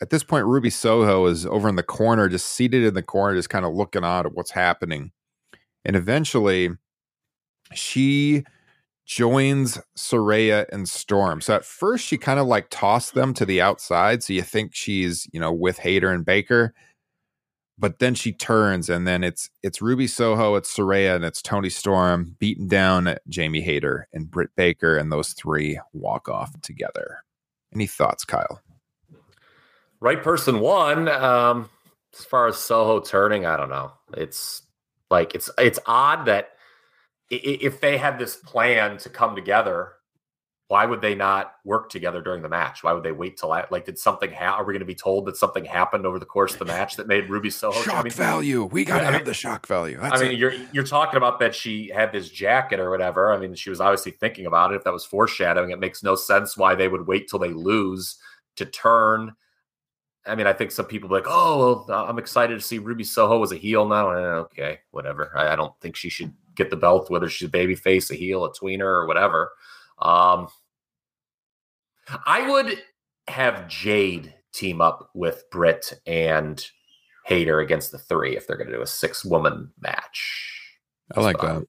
At 0.00 0.10
this 0.10 0.24
point, 0.24 0.46
Ruby 0.46 0.70
Soho 0.70 1.26
is 1.26 1.46
over 1.46 1.68
in 1.68 1.76
the 1.76 1.82
corner, 1.82 2.28
just 2.28 2.46
seated 2.46 2.84
in 2.84 2.94
the 2.94 3.02
corner, 3.02 3.36
just 3.36 3.50
kind 3.50 3.64
of 3.64 3.74
looking 3.74 4.02
on 4.02 4.26
at 4.26 4.34
what's 4.34 4.50
happening. 4.50 5.12
And 5.84 5.96
eventually, 5.96 6.70
she 7.74 8.44
joins 9.04 9.78
Saraya 9.96 10.66
and 10.72 10.88
Storm. 10.88 11.40
So 11.40 11.54
at 11.54 11.64
first 11.64 12.06
she 12.06 12.16
kind 12.16 12.38
of 12.38 12.46
like 12.46 12.68
tossed 12.70 13.14
them 13.14 13.34
to 13.34 13.44
the 13.44 13.60
outside. 13.60 14.22
So 14.22 14.32
you 14.32 14.42
think 14.42 14.74
she's, 14.74 15.28
you 15.32 15.40
know, 15.40 15.52
with 15.52 15.78
Hayter 15.78 16.10
and 16.10 16.24
Baker. 16.24 16.72
But 17.78 17.98
then 17.98 18.14
she 18.14 18.32
turns 18.32 18.88
and 18.88 19.06
then 19.06 19.24
it's 19.24 19.50
it's 19.62 19.82
Ruby 19.82 20.06
Soho, 20.06 20.54
it's 20.54 20.74
Saraya, 20.74 21.16
and 21.16 21.24
it's 21.24 21.42
Toni 21.42 21.68
Storm 21.68 22.36
beating 22.38 22.68
down 22.68 23.16
Jamie 23.28 23.62
Hayter 23.62 24.08
and 24.12 24.30
Britt 24.30 24.50
Baker, 24.56 24.96
and 24.96 25.10
those 25.10 25.32
three 25.32 25.80
walk 25.92 26.28
off 26.28 26.58
together. 26.60 27.24
Any 27.74 27.86
thoughts, 27.86 28.24
Kyle? 28.24 28.60
Right 30.00 30.22
person 30.22 30.60
won. 30.60 31.08
Um, 31.08 31.70
as 32.16 32.24
far 32.24 32.46
as 32.46 32.56
Soho 32.56 33.00
turning, 33.00 33.46
I 33.46 33.56
don't 33.56 33.70
know. 33.70 33.92
It's 34.16 34.62
like 35.12 35.34
it's 35.36 35.48
it's 35.58 35.78
odd 35.86 36.26
that 36.26 36.48
i- 37.30 37.36
i- 37.36 37.58
if 37.60 37.80
they 37.80 37.96
had 37.98 38.18
this 38.18 38.34
plan 38.36 38.96
to 38.98 39.08
come 39.08 39.36
together, 39.36 39.92
why 40.68 40.86
would 40.86 41.02
they 41.02 41.14
not 41.14 41.52
work 41.66 41.90
together 41.90 42.22
during 42.22 42.40
the 42.42 42.48
match? 42.48 42.82
Why 42.82 42.92
would 42.94 43.02
they 43.04 43.12
wait 43.12 43.36
till 43.36 43.52
I, 43.52 43.66
like 43.70 43.84
did 43.84 43.98
something 43.98 44.30
happen? 44.30 44.58
Are 44.60 44.64
we 44.64 44.72
going 44.72 44.80
to 44.80 44.86
be 44.86 44.94
told 44.94 45.26
that 45.26 45.36
something 45.36 45.66
happened 45.66 46.06
over 46.06 46.18
the 46.18 46.24
course 46.24 46.54
of 46.54 46.58
the 46.60 46.64
match 46.64 46.96
that 46.96 47.06
made 47.06 47.28
Ruby 47.28 47.48
I 47.50 47.70
Shock 47.82 48.04
mean, 48.04 48.12
value. 48.12 48.64
We 48.64 48.84
gotta 48.86 49.02
I 49.02 49.04
mean- 49.06 49.12
have 49.18 49.26
the 49.26 49.34
shock 49.34 49.66
value. 49.66 49.98
That's 50.00 50.20
I 50.20 50.24
mean, 50.24 50.32
it. 50.32 50.38
you're 50.38 50.54
you're 50.72 50.84
talking 50.84 51.18
about 51.18 51.38
that 51.40 51.54
she 51.54 51.88
had 51.94 52.10
this 52.10 52.30
jacket 52.30 52.80
or 52.80 52.90
whatever. 52.90 53.32
I 53.32 53.36
mean, 53.38 53.54
she 53.54 53.68
was 53.70 53.80
obviously 53.82 54.12
thinking 54.12 54.46
about 54.46 54.72
it. 54.72 54.76
If 54.76 54.84
that 54.84 54.92
was 54.94 55.04
foreshadowing, 55.04 55.70
it 55.70 55.78
makes 55.78 56.02
no 56.02 56.14
sense 56.14 56.56
why 56.56 56.74
they 56.74 56.88
would 56.88 57.06
wait 57.06 57.28
till 57.28 57.38
they 57.38 57.52
lose 57.52 58.16
to 58.56 58.64
turn. 58.64 59.32
I 60.26 60.34
mean, 60.36 60.46
I 60.46 60.52
think 60.52 60.70
some 60.70 60.86
people 60.86 61.10
like, 61.10 61.24
"Oh, 61.26 61.84
well, 61.88 62.04
I'm 62.08 62.18
excited 62.18 62.54
to 62.54 62.60
see 62.64 62.78
Ruby 62.78 63.04
Soho 63.04 63.42
as 63.42 63.52
a 63.52 63.56
heel 63.56 63.86
now." 63.88 64.10
Eh, 64.10 64.20
okay, 64.46 64.80
whatever. 64.92 65.32
I, 65.36 65.52
I 65.52 65.56
don't 65.56 65.78
think 65.80 65.96
she 65.96 66.08
should 66.08 66.32
get 66.54 66.70
the 66.70 66.76
belt, 66.76 67.10
whether 67.10 67.28
she's 67.28 67.48
a 67.48 67.50
baby 67.50 67.74
face, 67.74 68.10
a 68.10 68.14
heel, 68.14 68.44
a 68.44 68.52
tweener, 68.52 68.82
or 68.84 69.06
whatever. 69.06 69.50
Um, 70.00 70.48
I 72.26 72.48
would 72.50 72.82
have 73.28 73.68
Jade 73.68 74.34
team 74.52 74.80
up 74.80 75.10
with 75.14 75.44
Britt 75.50 75.92
and 76.06 76.64
Hayter 77.26 77.60
against 77.60 77.92
the 77.92 77.98
three 77.98 78.36
if 78.36 78.46
they're 78.46 78.56
going 78.56 78.68
to 78.70 78.76
do 78.76 78.82
a 78.82 78.86
six 78.86 79.24
woman 79.24 79.72
match. 79.80 80.68
I 81.16 81.20
like 81.20 81.38
that. 81.40 81.64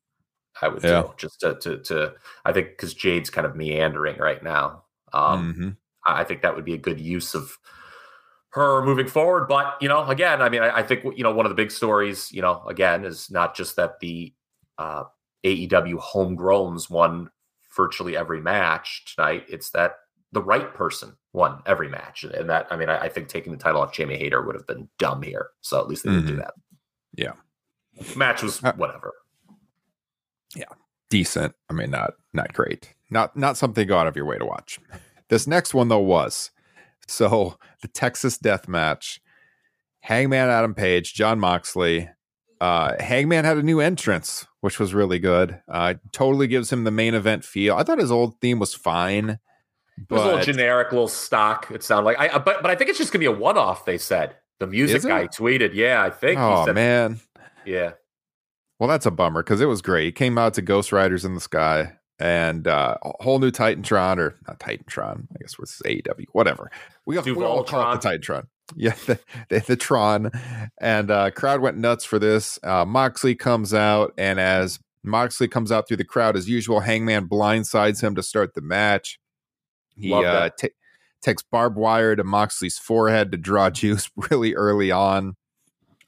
I 0.61 0.67
would 0.67 0.83
Yeah. 0.83 1.03
do 1.03 1.13
just 1.17 1.39
to 1.41 1.55
to, 1.55 1.77
to 1.79 2.13
I 2.45 2.53
think 2.53 2.69
because 2.69 2.93
Jade's 2.93 3.29
kind 3.29 3.45
of 3.47 3.55
meandering 3.55 4.17
right 4.17 4.41
now. 4.43 4.83
Um, 5.11 5.53
Mhm. 5.53 5.77
I 6.05 6.21
I 6.21 6.23
think 6.23 6.41
that 6.41 6.55
would 6.55 6.65
be 6.65 6.73
a 6.73 6.77
good 6.77 6.99
use 6.99 7.33
of 7.35 7.57
her 8.53 8.83
moving 8.85 9.07
forward. 9.07 9.47
But 9.47 9.75
you 9.81 9.87
know, 9.89 10.05
again, 10.07 10.41
I 10.41 10.49
mean, 10.49 10.61
I, 10.61 10.77
I 10.77 10.83
think 10.83 11.03
you 11.17 11.23
know 11.23 11.33
one 11.33 11.45
of 11.45 11.49
the 11.49 11.55
big 11.55 11.71
stories, 11.71 12.31
you 12.31 12.41
know, 12.41 12.63
again, 12.67 13.03
is 13.05 13.29
not 13.31 13.55
just 13.55 13.75
that 13.77 13.99
the 13.99 14.33
uh, 14.77 15.03
AEW 15.43 15.99
homegrowns 15.99 16.89
won 16.89 17.29
virtually 17.75 18.15
every 18.15 18.41
match 18.41 19.15
tonight. 19.15 19.45
It's 19.49 19.71
that 19.71 19.95
the 20.31 20.41
right 20.41 20.73
person 20.73 21.15
won 21.33 21.61
every 21.65 21.89
match, 21.89 22.23
and 22.23 22.49
that 22.49 22.67
I 22.71 22.75
mean, 22.77 22.89
I, 22.89 22.99
I 23.05 23.09
think 23.09 23.27
taking 23.27 23.51
the 23.51 23.57
title 23.57 23.81
off 23.81 23.93
Jamie 23.93 24.17
Hayter 24.17 24.41
would 24.41 24.55
have 24.55 24.67
been 24.67 24.87
dumb 24.99 25.21
here. 25.23 25.49
So 25.61 25.79
at 25.79 25.87
least 25.87 26.03
they 26.03 26.11
didn't 26.11 26.27
do 26.27 26.33
Mhm. 26.35 26.37
that. 26.39 26.53
Yeah. 27.15 27.33
match 28.15 28.41
was 28.43 28.63
Uh, 28.63 28.73
whatever. 28.73 29.11
decent. 31.09 31.53
I 31.69 31.73
mean, 31.73 31.91
not 31.91 32.13
not 32.33 32.53
great. 32.53 32.95
Not 33.11 33.37
not 33.37 33.55
something 33.57 33.87
go 33.87 33.97
out 33.97 34.07
of 34.07 34.15
your 34.15 34.25
way 34.25 34.39
to 34.39 34.45
watch. 34.45 34.79
This 35.29 35.45
next 35.45 35.73
one 35.75 35.87
though 35.87 35.99
was 35.99 36.49
so 37.07 37.57
the 37.81 37.87
Texas 37.87 38.37
Death 38.37 38.67
Match. 38.67 39.21
Hangman 40.01 40.49
Adam 40.49 40.73
Page, 40.73 41.13
Jon 41.13 41.39
Moxley. 41.39 42.09
Uh, 42.59 42.93
Hangman 43.01 43.45
had 43.45 43.57
a 43.57 43.63
new 43.63 43.79
entrance, 43.79 44.45
which 44.61 44.79
was 44.79 44.93
really 44.93 45.19
good. 45.19 45.61
Uh, 45.71 45.95
totally 46.11 46.47
gives 46.47 46.71
him 46.71 46.83
the 46.83 46.91
main 46.91 47.13
event 47.13 47.45
feel. 47.45 47.75
I 47.75 47.83
thought 47.83 47.99
his 47.99 48.11
old 48.11 48.39
theme 48.41 48.59
was 48.59 48.73
fine, 48.73 49.39
It 49.97 50.09
was 50.09 50.21
a 50.21 50.25
little 50.25 50.39
but 50.39 50.45
generic, 50.45 50.91
little 50.91 51.07
stock. 51.07 51.71
It 51.71 51.83
sounded 51.83 52.05
like 52.05 52.19
I, 52.19 52.37
but 52.37 52.61
but 52.61 52.69
I 52.69 52.75
think 52.75 52.89
it's 52.89 52.99
just 52.99 53.13
gonna 53.13 53.21
be 53.21 53.27
a 53.27 53.31
one 53.31 53.57
off. 53.57 53.85
They 53.85 53.97
said 53.97 54.35
the 54.59 54.67
music 54.67 55.03
guy 55.03 55.27
tweeted. 55.27 55.73
Yeah, 55.73 56.03
I 56.03 56.09
think. 56.09 56.37
he 56.37 56.43
oh 56.43 56.65
said, 56.65 56.75
man, 56.75 57.19
Yeah, 57.65 57.93
Well, 58.79 58.89
that's 58.89 59.05
a 59.05 59.11
bummer 59.11 59.41
because 59.41 59.61
it 59.61 59.65
was 59.67 59.81
great. 59.81 60.05
He 60.05 60.11
came 60.11 60.37
out 60.37 60.53
to 60.55 60.61
Ghost 60.61 60.91
Riders 60.91 61.23
in 61.23 61.35
the 61.35 61.41
Sky 61.41 61.97
and 62.19 62.67
uh, 62.67 62.97
a 63.03 63.23
whole 63.23 63.39
new 63.39 63.51
Titantron, 63.51 64.17
or 64.17 64.35
not 64.47 64.59
Titantron, 64.59 65.27
I 65.35 65.39
guess 65.41 65.57
what's 65.57 65.81
AEW, 65.81 66.25
whatever. 66.31 66.71
We, 67.05 67.17
we 67.19 67.43
all 67.43 67.63
call 67.63 67.91
it 67.91 68.01
the 68.01 68.09
Titantron. 68.09 68.47
Yeah, 68.75 68.95
the, 69.05 69.19
the, 69.49 69.59
the 69.59 69.75
Tron. 69.75 70.31
And 70.79 71.11
uh, 71.11 71.31
crowd 71.31 71.61
went 71.61 71.77
nuts 71.77 72.05
for 72.05 72.19
this. 72.19 72.59
Uh, 72.63 72.85
Moxley 72.85 73.35
comes 73.35 73.73
out, 73.73 74.13
and 74.17 74.39
as 74.39 74.79
Moxley 75.03 75.47
comes 75.47 75.71
out 75.71 75.87
through 75.87 75.97
the 75.97 76.05
crowd 76.05 76.35
as 76.37 76.47
usual, 76.47 76.79
Hangman 76.79 77.27
blindsides 77.27 78.01
him 78.01 78.15
to 78.15 78.23
start 78.23 78.53
the 78.53 78.61
match. 78.61 79.19
He 79.95 80.13
uh, 80.13 80.21
that. 80.21 80.71
takes 81.21 81.43
barbed 81.43 81.77
wire 81.77 82.15
to 82.15 82.23
Moxley's 82.23 82.79
forehead 82.79 83.31
to 83.31 83.37
draw 83.37 83.69
juice 83.69 84.09
really 84.15 84.55
early 84.55 84.91
on. 84.91 85.35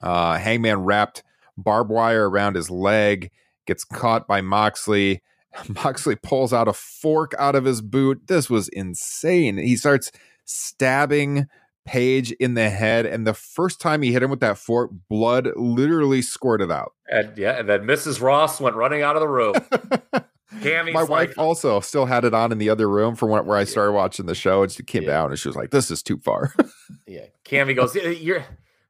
Uh, 0.02 0.38
Hangman 0.38 0.84
wrapped 0.84 1.24
barbed 1.58 1.90
wire 1.90 2.30
around 2.30 2.56
his 2.56 2.70
leg, 2.70 3.32
gets 3.66 3.84
caught 3.84 4.28
by 4.28 4.42
Moxley. 4.42 5.22
Moxley 5.70 6.16
pulls 6.16 6.54
out 6.54 6.68
a 6.68 6.74
fork 6.74 7.34
out 7.40 7.56
of 7.56 7.66
his 7.66 7.82
boot. 7.82 8.28
This 8.28 8.50
was 8.50 8.68
insane. 8.70 9.58
He 9.58 9.76
starts 9.76 10.12
stabbing 10.46 11.48
Page 11.86 12.32
in 12.40 12.56
the 12.56 12.72
head, 12.72 13.06
and 13.06 13.28
the 13.28 13.36
first 13.36 13.80
time 13.80 14.02
he 14.02 14.12
hit 14.12 14.24
him 14.24 14.32
with 14.32 14.40
that 14.40 14.58
fork, 14.58 14.90
blood 15.08 15.50
literally 15.56 16.24
squirted 16.24 16.72
out. 16.72 16.94
and 17.08 17.38
yeah, 17.38 17.60
and 17.60 17.70
then 17.70 17.82
Mrs. 17.82 18.20
Ross 18.20 18.60
went 18.60 18.76
running 18.76 19.04
out 19.04 19.16
of 19.16 19.20
the 19.20 19.28
room. 19.28 19.54
Cammy's 20.62 20.96
My 20.96 21.02
like, 21.02 21.10
wife 21.10 21.34
also 21.38 21.80
still 21.82 22.08
had 22.08 22.26
it 22.26 22.34
on 22.34 22.52
in 22.52 22.58
the 22.58 22.72
other 22.72 22.90
room 22.90 23.16
from 23.16 23.30
where 23.30 23.56
I 23.56 23.60
Yeah. 23.60 23.66
started 23.66 23.92
watching 23.92 24.26
the 24.26 24.34
show, 24.34 24.64
and 24.64 24.72
she 24.72 24.82
came 24.82 25.04
Yeah. 25.04 25.10
down 25.10 25.30
and 25.30 25.38
she 25.38 25.48
was 25.48 25.56
like, 25.56 25.70
"This 25.70 25.92
is 25.92 26.02
too 26.02 26.18
far." 26.18 26.56
yeah, 27.08 27.26
Cammy 27.44 27.76
goes, 27.76 27.96
"Yeah, 27.96 28.08
"You're." 28.10 28.46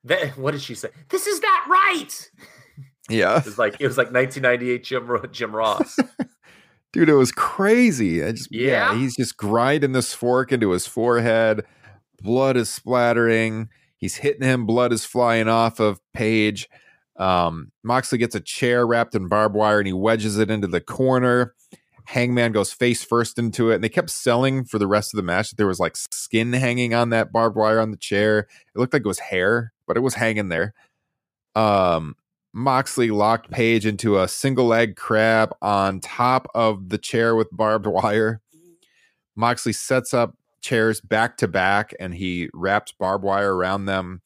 That, 0.06 0.38
what 0.38 0.52
did 0.52 0.62
she 0.62 0.74
say? 0.76 0.88
This 1.10 1.28
is 1.28 1.42
not 1.42 1.68
right. 1.68 2.30
yeah, 3.10 3.40
It 3.40 3.46
was 3.46 3.58
like 3.58 3.76
it 3.82 3.88
was 3.88 3.98
like 3.98 4.14
1998 4.14 4.84
Jim 4.86 5.10
Jim 5.34 5.54
Ross. 5.54 5.98
Dude, 6.96 7.10
it 7.10 7.14
was 7.16 7.34
crazy. 7.34 8.24
I 8.24 8.32
just 8.32 8.48
yeah. 8.52 8.94
Yeah? 8.94 8.98
he's 8.98 9.18
just 9.18 9.36
grinding 9.36 9.92
this 9.92 10.14
fork 10.14 10.54
into 10.54 10.72
his 10.72 10.88
forehead. 10.88 11.66
Blood 12.22 12.56
is 12.56 12.70
splattering. 12.70 13.68
He's 13.98 14.16
hitting 14.16 14.48
him. 14.48 14.66
Blood 14.66 14.94
is 14.94 15.04
flying 15.04 15.50
off 15.50 15.82
of 15.82 16.00
Page. 16.14 16.70
Um, 17.18 17.74
Moxley 17.84 18.18
gets 18.18 18.34
a 18.34 18.40
chair 18.40 18.88
wrapped 18.88 19.14
in 19.14 19.28
barbed 19.28 19.56
wire 19.56 19.80
and 19.80 19.88
he 19.88 19.94
wedges 19.94 20.38
it 20.38 20.50
into 20.50 20.68
the 20.68 20.80
corner. 20.80 21.54
Hangman 22.06 22.54
goes 22.54 22.72
face 22.72 23.04
first 23.04 23.38
into 23.40 23.72
it, 23.72 23.76
and 23.76 23.84
they 23.84 23.90
kept 23.90 24.12
selling 24.12 24.64
for 24.64 24.80
the 24.80 24.88
rest 24.88 25.14
of 25.14 25.18
the 25.18 25.24
match 25.24 25.50
that 25.50 25.58
there 25.58 25.68
was 25.68 25.80
like 25.80 25.98
skin 25.98 26.54
hanging 26.54 26.94
on 26.94 27.10
that 27.10 27.34
barbed 27.34 27.58
wire 27.58 27.80
on 27.82 27.92
the 27.92 27.98
chair. 27.98 28.40
It 28.74 28.80
looked 28.80 28.94
like 28.94 29.02
it 29.02 29.08
was 29.08 29.20
hair, 29.20 29.74
but 29.86 29.98
it 29.98 30.02
was 30.02 30.14
hanging 30.14 30.50
there. 30.50 30.74
Um, 31.56 32.16
Moxley 32.58 33.12
locked 33.12 33.52
Page 33.52 33.86
into 33.86 34.18
a 34.18 34.30
single 34.30 34.66
leg 34.66 34.96
crab 34.96 35.54
on 35.62 36.00
top 36.00 36.48
of 36.56 36.88
the 36.88 36.98
chair 36.98 37.36
with 37.36 37.50
barbed 37.52 37.86
wire. 37.86 38.40
Moxley 39.36 39.74
sets 39.74 40.14
up 40.14 40.38
chairs 40.62 41.02
back 41.02 41.36
to 41.38 41.50
back 41.50 41.94
and 42.00 42.16
he 42.16 42.50
wraps 42.54 42.94
barbed 42.98 43.26
wire 43.26 43.54
around 43.54 43.86
them. 43.86 44.22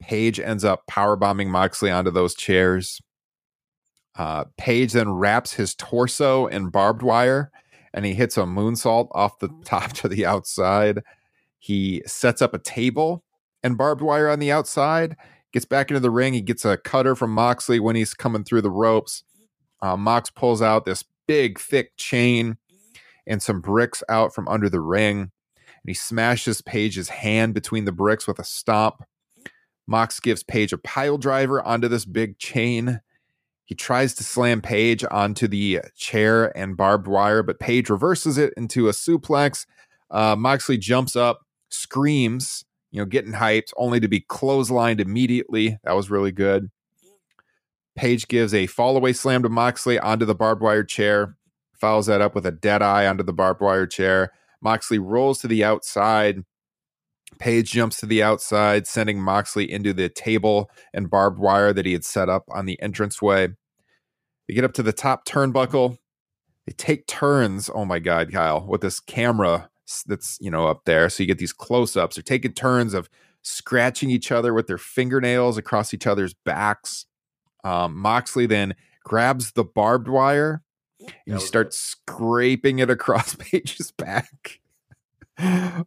Page 0.00 0.38
ends 0.38 0.64
up 0.64 0.86
power 0.86 1.16
bombing 1.16 1.50
Moxley 1.50 1.90
onto 1.90 2.12
those 2.12 2.36
chairs. 2.36 3.00
Uh, 4.14 4.44
Page 4.56 4.92
then 4.92 5.10
wraps 5.10 5.54
his 5.54 5.74
torso 5.74 6.46
in 6.46 6.68
barbed 6.68 7.02
wire 7.02 7.50
and 7.92 8.04
he 8.04 8.14
hits 8.14 8.36
a 8.36 8.42
moonsault 8.42 9.08
off 9.10 9.40
the 9.40 9.48
top 9.64 9.92
to 9.94 10.06
the 10.06 10.24
outside. 10.24 11.02
He 11.58 12.04
sets 12.06 12.40
up 12.40 12.54
a 12.54 12.60
table 12.60 13.24
and 13.64 13.76
barbed 13.76 14.02
wire 14.02 14.28
on 14.28 14.38
the 14.38 14.52
outside 14.52 15.16
gets 15.52 15.64
back 15.64 15.90
into 15.90 16.00
the 16.00 16.10
ring. 16.10 16.32
He 16.34 16.40
gets 16.40 16.64
a 16.64 16.76
cutter 16.76 17.14
from 17.14 17.32
Moxley 17.32 17.80
when 17.80 17.96
he's 17.96 18.14
coming 18.14 18.44
through 18.44 18.62
the 18.62 18.70
ropes. 18.70 19.24
Uh, 19.80 19.96
Mox 19.96 20.30
pulls 20.30 20.62
out 20.62 20.84
this 20.84 21.04
big, 21.26 21.58
thick 21.58 21.92
chain 21.96 22.56
and 23.26 23.42
some 23.42 23.60
bricks 23.60 24.02
out 24.08 24.34
from 24.34 24.48
under 24.48 24.68
the 24.68 24.80
ring. 24.80 25.18
And 25.20 25.88
he 25.88 25.94
smashes 25.94 26.62
Page's 26.62 27.08
hand 27.08 27.54
between 27.54 27.84
the 27.84 27.92
bricks 27.92 28.26
with 28.26 28.38
a 28.38 28.44
stomp. 28.44 29.02
Mox 29.86 30.20
gives 30.20 30.42
Page 30.42 30.72
a 30.72 30.78
pile 30.78 31.18
driver 31.18 31.60
onto 31.62 31.88
this 31.88 32.04
big 32.04 32.38
chain. 32.38 33.00
He 33.64 33.74
tries 33.74 34.14
to 34.14 34.24
slam 34.24 34.60
Page 34.60 35.04
onto 35.10 35.48
the 35.48 35.80
chair 35.96 36.56
and 36.56 36.76
barbed 36.76 37.08
wire, 37.08 37.42
but 37.42 37.58
Page 37.58 37.90
reverses 37.90 38.38
it 38.38 38.52
into 38.56 38.88
a 38.88 38.92
suplex. 38.92 39.66
Uh, 40.10 40.36
Moxley 40.36 40.78
jumps 40.78 41.16
up, 41.16 41.40
screams, 41.68 42.64
you 42.92 43.00
know, 43.00 43.06
getting 43.06 43.32
hyped, 43.32 43.72
only 43.76 43.98
to 43.98 44.06
be 44.06 44.20
clotheslined 44.20 45.00
immediately. 45.00 45.78
That 45.82 45.96
was 45.96 46.10
really 46.10 46.30
good. 46.30 46.70
Page 47.96 48.28
gives 48.28 48.54
a 48.54 48.66
fall 48.66 48.96
away 48.96 49.12
slam 49.12 49.42
to 49.42 49.48
Moxley 49.48 49.98
onto 49.98 50.24
the 50.24 50.34
barbed 50.34 50.62
wire 50.62 50.84
chair, 50.84 51.36
follows 51.74 52.06
that 52.06 52.20
up 52.20 52.34
with 52.34 52.46
a 52.46 52.52
dead 52.52 52.82
eye 52.82 53.06
onto 53.06 53.24
the 53.24 53.32
barbed 53.32 53.60
wire 53.60 53.86
chair. 53.86 54.32
Moxley 54.60 54.98
rolls 54.98 55.40
to 55.40 55.48
the 55.48 55.64
outside. 55.64 56.44
Page 57.38 57.72
jumps 57.72 57.98
to 58.00 58.06
the 58.06 58.22
outside, 58.22 58.86
sending 58.86 59.20
Moxley 59.20 59.70
into 59.70 59.92
the 59.92 60.08
table 60.08 60.70
and 60.92 61.10
barbed 61.10 61.38
wire 61.38 61.72
that 61.72 61.86
he 61.86 61.92
had 61.94 62.04
set 62.04 62.28
up 62.28 62.44
on 62.50 62.66
the 62.66 62.78
entranceway. 62.80 63.48
They 64.46 64.54
get 64.54 64.64
up 64.64 64.74
to 64.74 64.82
the 64.82 64.92
top 64.92 65.24
turnbuckle. 65.26 65.96
They 66.66 66.74
take 66.74 67.06
turns. 67.06 67.70
Oh 67.74 67.84
my 67.84 67.98
God, 67.98 68.30
Kyle, 68.32 68.66
with 68.66 68.82
this 68.82 69.00
camera 69.00 69.70
that's 70.06 70.38
you 70.40 70.50
know 70.50 70.66
up 70.66 70.84
there. 70.84 71.08
So 71.08 71.22
you 71.22 71.26
get 71.26 71.38
these 71.38 71.52
close 71.52 71.96
ups. 71.96 72.16
They're 72.16 72.22
taking 72.22 72.52
turns 72.52 72.94
of 72.94 73.08
scratching 73.42 74.10
each 74.10 74.30
other 74.30 74.54
with 74.54 74.66
their 74.66 74.78
fingernails 74.78 75.58
across 75.58 75.92
each 75.92 76.06
other's 76.06 76.34
backs. 76.34 77.06
Um, 77.64 77.96
Moxley 77.96 78.46
then 78.46 78.74
grabs 79.04 79.52
the 79.52 79.64
barbed 79.64 80.08
wire 80.08 80.62
and 81.00 81.12
he 81.26 81.32
was 81.32 81.46
starts 81.46 81.78
scraping 81.78 82.78
it 82.78 82.90
across 82.90 83.34
Page's 83.38 83.90
back. 83.92 84.60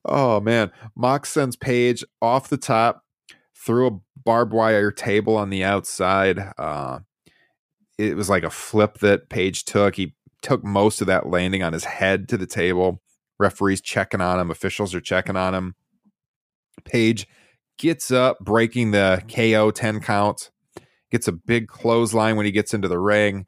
oh 0.05 0.39
man. 0.41 0.71
Mox 0.95 1.29
sends 1.29 1.55
Page 1.55 2.03
off 2.21 2.49
the 2.49 2.57
top 2.57 3.03
through 3.55 3.87
a 3.87 3.99
barbed 4.23 4.53
wire 4.53 4.91
table 4.91 5.37
on 5.37 5.49
the 5.49 5.63
outside. 5.63 6.39
Uh, 6.57 6.99
it 7.97 8.15
was 8.17 8.29
like 8.29 8.43
a 8.43 8.49
flip 8.49 8.99
that 8.99 9.29
Page 9.29 9.65
took. 9.65 9.95
He 9.95 10.13
took 10.41 10.63
most 10.63 11.01
of 11.01 11.07
that 11.07 11.27
landing 11.27 11.63
on 11.63 11.73
his 11.73 11.85
head 11.85 12.27
to 12.29 12.37
the 12.37 12.45
table. 12.45 13.01
Referees 13.39 13.81
checking 13.81 14.21
on 14.21 14.39
him, 14.39 14.51
officials 14.51 14.95
are 14.95 15.01
checking 15.01 15.35
on 15.35 15.53
him. 15.53 15.75
Page 16.85 17.27
gets 17.77 18.11
up, 18.11 18.39
breaking 18.39 18.91
the 18.91 19.23
KO 19.33 19.71
10 19.71 19.99
count, 19.99 20.51
gets 21.11 21.27
a 21.27 21.31
big 21.31 21.67
clothesline 21.67 22.35
when 22.35 22.45
he 22.45 22.51
gets 22.51 22.73
into 22.73 22.87
the 22.87 22.99
ring. 22.99 23.45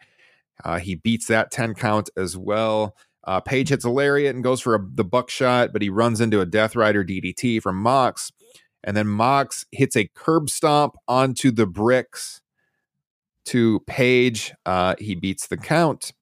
Uh, 0.63 0.79
he 0.79 0.95
beats 0.95 1.27
that 1.27 1.51
10 1.51 1.75
count 1.75 2.09
as 2.17 2.35
well. 2.35 2.95
Uh, 3.25 3.41
Page 3.41 3.69
hits 3.69 3.85
a 3.85 3.89
lariat 3.89 4.33
and 4.33 4.43
goes 4.43 4.61
for 4.61 4.75
a, 4.75 4.79
the 4.93 5.03
buckshot, 5.03 5.73
but 5.73 5.81
he 5.81 5.89
runs 5.89 6.21
into 6.21 6.39
a 6.39 6.45
Death 6.45 6.75
Rider 6.75 7.03
DDT 7.03 7.61
from 7.61 7.75
Mox. 7.75 8.31
And 8.83 8.95
then 8.95 9.07
Mox 9.07 9.65
hits 9.71 9.97
a 9.97 10.09
curb 10.15 10.49
stomp 10.49 10.95
onto 11.07 11.51
the 11.51 11.67
bricks 11.67 12.41
to 13.45 13.81
Page. 13.81 14.53
Uh, 14.65 14.95
he 14.97 15.13
beats 15.13 15.47
the 15.47 15.57
count. 15.57 16.13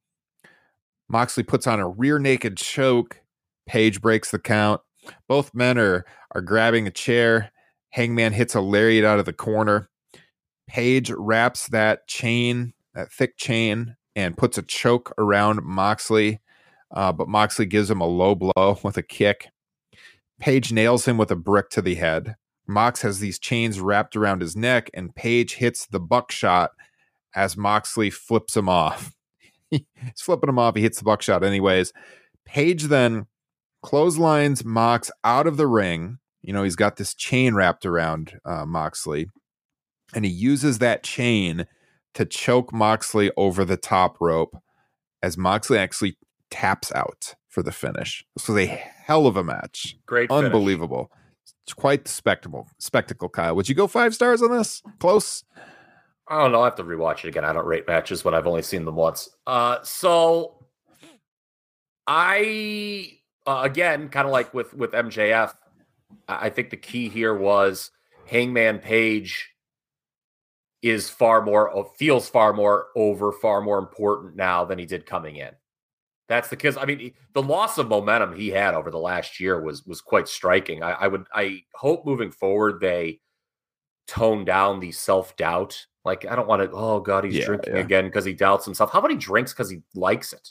Moxley 1.08 1.44
puts 1.44 1.68
on 1.68 1.80
a 1.80 1.88
rear 1.88 2.18
naked 2.18 2.58
choke. 2.58 3.22
Page 3.68 4.02
breaks 4.02 4.32
the 4.32 4.40
count. 4.40 4.82
Both 5.28 5.54
men 5.54 5.78
are 5.78 6.06
are 6.34 6.42
grabbing 6.42 6.88
a 6.88 6.92
chair. 6.92 7.52
Hangman 7.92 8.34
hits 8.34 8.56
a 8.56 8.62
lariat 8.62 9.06
out 9.06 9.20
of 9.20 9.26
the 9.26 9.34
corner. 9.34 9.90
Page 10.68 11.12
wraps 11.12 11.68
that 11.70 12.08
chain, 12.08 12.74
that 12.94 13.12
thick 13.12 13.38
chain, 13.38 13.96
and 14.16 14.38
puts 14.38 14.58
a 14.58 14.64
choke 14.64 15.14
around 15.18 15.64
Moxley. 15.64 16.42
Uh, 16.92 17.12
but 17.12 17.28
Moxley 17.28 17.66
gives 17.66 17.90
him 17.90 18.02
a 18.02 18.08
low 18.08 18.36
blow 18.36 18.80
with 18.84 18.98
a 18.98 19.04
kick. 19.04 19.50
Page 20.40 20.72
nails 20.72 21.06
him 21.06 21.18
with 21.18 21.32
a 21.32 21.36
brick 21.36 21.70
to 21.70 21.82
the 21.82 21.96
head. 21.96 22.36
Mox 22.68 23.02
has 23.02 23.20
these 23.20 23.40
chains 23.40 23.80
wrapped 23.80 24.16
around 24.16 24.42
his 24.42 24.56
neck, 24.56 24.90
and 24.94 25.16
Page 25.16 25.56
hits 25.56 25.86
the 25.86 26.00
buckshot 26.00 26.72
as 27.36 27.56
Moxley 27.56 28.10
flips 28.10 28.58
him 28.58 28.68
off. 28.68 29.14
He's 29.70 29.84
flipping 30.18 30.50
him 30.50 30.60
off. 30.60 30.76
He 30.76 30.82
hits 30.82 30.98
the 30.98 31.06
buckshot 31.06 31.44
anyways. 31.44 31.94
Page 32.46 32.84
then 32.84 33.28
clotheslines 33.86 34.66
Mox 34.66 35.12
out 35.24 35.48
of 35.48 35.58
the 35.58 35.68
ring. 35.68 36.18
You 36.42 36.54
know, 36.54 36.64
he's 36.64 36.76
got 36.76 36.98
this 36.98 37.14
chain 37.14 37.54
wrapped 37.56 37.86
around 37.86 38.40
uh, 38.44 38.66
Moxley, 38.66 39.28
and 40.14 40.26
he 40.26 40.32
uses 40.32 40.80
that 40.80 41.04
chain 41.04 41.68
to 42.16 42.26
choke 42.26 42.74
Moxley 42.74 43.32
over 43.38 43.64
the 43.64 43.78
top 43.78 44.18
rope 44.20 44.58
as 45.22 45.38
Moxley 45.38 45.78
actually 45.78 46.18
taps 46.50 46.92
out 46.94 47.36
for 47.50 47.62
the 47.64 47.72
finish. 47.72 48.24
This 48.36 48.48
was 48.48 48.58
a 48.58 48.66
hell 48.66 49.28
of 49.28 49.38
a 49.38 49.44
match. 49.44 49.98
Great, 50.06 50.30
finish. 50.30 50.46
Unbelievable. 50.46 51.12
It's 51.64 51.74
quite 51.74 52.06
the 52.06 52.12
spectacle. 52.12 52.68
Spectacle, 52.78 53.30
Kyle. 53.30 53.56
Would 53.56 53.70
you 53.70 53.76
go 53.76 53.88
five 53.88 54.14
stars 54.14 54.42
on 54.42 54.52
this? 54.52 54.84
Close. 55.00 55.44
I 56.28 56.42
don't 56.42 56.52
know. 56.52 56.62
I 56.62 56.66
have 56.66 56.76
to 56.76 56.84
rewatch 56.84 57.24
it 57.24 57.30
again. 57.30 57.46
I 57.46 57.54
don't 57.54 57.66
rate 57.66 57.88
matches 57.88 58.26
when 58.26 58.34
I've 58.34 58.48
only 58.48 58.62
seen 58.62 58.86
them 58.86 58.96
once. 58.96 59.30
Uh, 59.46 59.78
so 59.84 60.66
I 62.08 63.15
uh, 63.46 63.62
again, 63.64 64.10
kind 64.10 64.26
of 64.26 64.32
like 64.32 64.54
with 64.54 64.74
with 64.74 64.92
MJF, 64.92 65.54
I 66.28 66.50
think 66.50 66.70
the 66.70 66.78
key 66.78 67.10
here 67.10 67.36
was 67.36 67.92
Hangman 68.28 68.80
Page 68.80 69.52
is 70.82 71.10
far 71.10 71.42
more 71.42 71.90
feels 71.98 72.30
far 72.30 72.54
more 72.54 72.88
over, 72.96 73.32
far 73.32 73.62
more 73.62 73.80
important 73.80 74.36
now 74.36 74.66
than 74.66 74.78
he 74.78 74.86
did 74.86 75.06
coming 75.06 75.38
in. 75.38 75.52
That's 76.28 76.50
the 76.50 76.56
because 76.56 76.78
I 76.78 76.86
mean 76.86 77.14
the 77.34 77.42
loss 77.42 77.78
of 77.78 77.88
momentum 77.88 78.36
he 78.36 78.50
had 78.50 78.74
over 78.74 78.90
the 78.90 79.00
last 79.00 79.40
year 79.40 79.62
was 79.62 79.86
was 79.86 80.02
quite 80.02 80.28
striking. 80.28 80.84
I, 80.84 80.92
I 80.92 81.08
would 81.08 81.26
I 81.34 81.62
hope 81.74 82.06
moving 82.06 82.32
forward 82.32 82.80
they 82.80 83.20
tone 84.08 84.46
down 84.46 84.80
the 84.80 84.92
self 84.92 85.36
doubt. 85.36 85.86
Like 86.04 86.26
I 86.26 86.36
don't 86.36 86.48
want 86.48 86.64
to. 86.64 86.76
Oh 86.76 87.00
God, 87.00 87.24
he's 87.24 87.36
yeah, 87.36 87.46
drinking 87.46 87.76
yeah. 87.76 87.82
again 87.82 88.06
because 88.06 88.26
he 88.26 88.34
doubts 88.34 88.66
himself. 88.66 88.92
How 88.92 89.00
about 89.00 89.12
he 89.12 89.18
drinks 89.18 89.54
because 89.54 89.70
he 89.70 89.82
likes 89.94 90.34
it? 90.34 90.50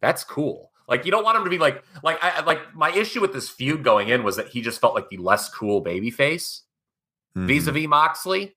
That's 0.00 0.24
cool. 0.24 0.69
Like 0.90 1.06
you 1.06 1.10
don't 1.10 1.24
want 1.24 1.38
him 1.38 1.44
to 1.44 1.50
be 1.50 1.58
like 1.58 1.82
like 2.02 2.18
I 2.20 2.42
like 2.42 2.74
my 2.74 2.90
issue 2.90 3.22
with 3.22 3.32
this 3.32 3.48
feud 3.48 3.82
going 3.82 4.08
in 4.08 4.22
was 4.22 4.36
that 4.36 4.48
he 4.48 4.60
just 4.60 4.80
felt 4.80 4.94
like 4.94 5.08
the 5.08 5.16
less 5.16 5.48
cool 5.48 5.80
baby 5.80 6.10
face 6.10 6.62
mm-hmm. 7.36 7.46
vis-a-vis 7.46 7.86
Moxley. 7.86 8.56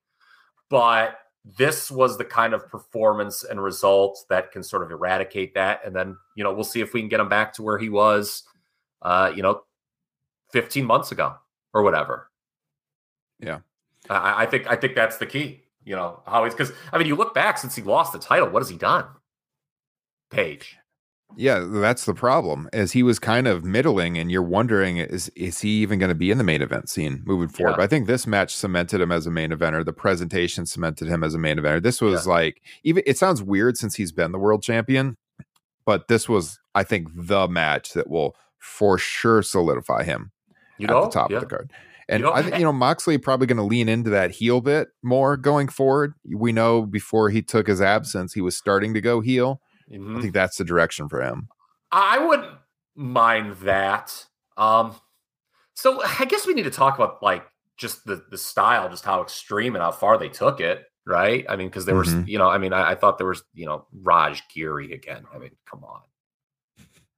But 0.70 1.20
this 1.46 1.92
was 1.92 2.18
the 2.18 2.26
kind 2.26 2.54
of 2.54 2.68
performance 2.68 3.44
and 3.44 3.62
result 3.62 4.26
that 4.30 4.52
can 4.52 4.64
sort 4.64 4.82
of 4.82 4.92
eradicate 4.92 5.54
that. 5.54 5.82
And 5.86 5.96
then, 5.96 6.18
you 6.36 6.44
know, 6.44 6.54
we'll 6.54 6.64
see 6.64 6.82
if 6.82 6.94
we 6.94 7.02
can 7.02 7.10
get 7.10 7.20
him 7.20 7.30
back 7.30 7.54
to 7.54 7.64
where 7.64 7.78
he 7.78 7.90
was 7.90 8.44
uh, 9.04 9.32
you 9.36 9.44
know, 9.44 9.62
15 10.52 10.86
months 10.86 11.12
ago 11.12 11.36
or 11.74 11.84
whatever. 11.84 12.30
Yeah. 13.40 13.60
I, 14.10 14.44
I 14.44 14.46
think 14.46 14.70
I 14.70 14.76
think 14.76 14.96
that's 14.96 15.18
the 15.18 15.26
key. 15.26 15.62
You 15.86 15.96
know, 15.96 16.22
how 16.26 16.46
he's 16.46 16.54
because 16.54 16.72
I 16.92 16.98
mean, 16.98 17.08
you 17.08 17.16
look 17.16 17.34
back 17.34 17.58
since 17.58 17.76
he 17.76 17.82
lost 17.82 18.14
the 18.14 18.20
title, 18.20 18.50
what 18.50 18.62
has 18.62 18.70
he 18.70 18.78
done? 18.78 19.06
Page. 20.30 20.78
Yeah, 21.36 21.65
that's 21.67 22.05
the 22.05 22.13
problem. 22.13 22.69
As 22.74 22.91
he 22.91 23.01
was 23.01 23.17
kind 23.17 23.47
of 23.47 23.63
middling, 23.63 24.17
and 24.17 24.32
you're 24.32 24.43
wondering 24.43 24.97
is 24.97 25.30
is 25.30 25.61
he 25.61 25.69
even 25.82 25.97
going 25.97 26.09
to 26.09 26.15
be 26.15 26.30
in 26.30 26.38
the 26.38 26.43
main 26.43 26.61
event 26.61 26.89
scene 26.89 27.24
moving 27.26 27.47
forward? 27.47 27.71
Yeah. 27.71 27.78
But 27.78 27.84
I 27.84 27.88
think 27.88 28.05
this 28.05 28.28
match 28.28 28.55
cemented 28.55 29.01
him 29.01 29.11
as 29.11 29.26
a 29.26 29.32
main 29.32 29.49
eventer. 29.49 29.84
The 29.84 29.93
presentation 29.93 30.65
cemented 30.65 31.07
him 31.07 31.24
as 31.24 31.34
a 31.34 31.39
main 31.39 31.57
eventer. 31.57 31.82
This 31.82 32.01
was 32.01 32.26
yeah. 32.26 32.34
like 32.34 32.61
even 32.84 33.03
it 33.07 33.17
sounds 33.17 33.41
weird 33.41 33.78
since 33.78 33.95
he's 33.95 34.11
been 34.11 34.32
the 34.32 34.39
world 34.39 34.61
champion, 34.61 35.17
but 35.86 36.07
this 36.07 36.30
was 36.30 36.59
I 36.76 36.84
think 36.84 37.07
the 37.15 37.47
match 37.47 37.93
that 37.93 38.09
will 38.09 38.36
for 38.59 38.97
sure 38.97 39.41
solidify 39.41 40.03
him 40.03 40.32
you 40.78 40.88
know? 40.88 41.03
at 41.03 41.03
the 41.05 41.09
top 41.09 41.32
yeah. 41.32 41.38
of 41.38 41.41
the 41.41 41.47
card. 41.47 41.71
And 42.09 42.19
you 42.19 42.26
know, 42.26 42.34
I 42.34 42.41
think 42.43 42.57
you 42.57 42.63
know 42.63 42.74
Moxley 42.74 43.17
probably 43.17 43.47
going 43.47 43.57
to 43.57 43.63
lean 43.63 43.89
into 43.89 44.09
that 44.11 44.32
heel 44.32 44.61
bit 44.61 44.89
more 45.01 45.38
going 45.38 45.67
forward. 45.67 46.13
We 46.26 46.51
know 46.51 46.84
before 46.84 47.30
he 47.30 47.41
took 47.41 47.67
his 47.67 47.82
absence, 47.82 48.34
he 48.34 48.41
was 48.41 48.55
starting 48.55 48.93
to 48.93 49.01
go 49.01 49.21
heel. 49.21 49.61
Mm-hmm. 49.94 50.18
I 50.18 50.22
think 50.22 50.34
that's 50.34 50.58
the 50.58 50.64
direction 50.64 51.08
for 51.08 51.22
him. 51.22 51.48
I 51.91 52.18
wouldn't 52.18 52.52
mind 52.96 53.58
that. 53.58 54.26
Um, 54.58 54.96
so 55.74 56.04
I 56.04 56.26
guess 56.26 56.48
we 56.48 56.54
need 56.54 56.64
to 56.64 56.72
talk 56.72 56.96
about 56.96 57.22
like 57.22 57.46
just 57.78 58.06
the 58.06 58.24
the 58.30 58.38
style, 58.38 58.89
just 58.89 59.06
how 59.06 59.22
extreme 59.22 59.76
and 59.76 59.84
how 59.84 59.91
far 59.91 60.18
they 60.18 60.30
took 60.30 60.60
it, 60.60 60.86
right? 61.06 61.46
I 61.50 61.56
mean, 61.56 61.68
because 61.68 61.86
there 61.86 61.96
mm-hmm. 61.96 62.22
was, 62.22 62.30
you 62.30 62.38
know, 62.38 62.50
I 62.50 62.58
mean, 62.58 62.74
I, 62.74 62.91
I, 62.91 62.96
thought 62.96 63.18
there 63.18 63.28
was, 63.28 63.44
you 63.54 63.66
know, 63.66 63.86
Raj 63.91 64.44
Geary 64.54 64.94
again. 64.94 65.24
I 65.34 65.39
mean, 65.39 65.52
come 65.70 65.84
on, 65.84 66.02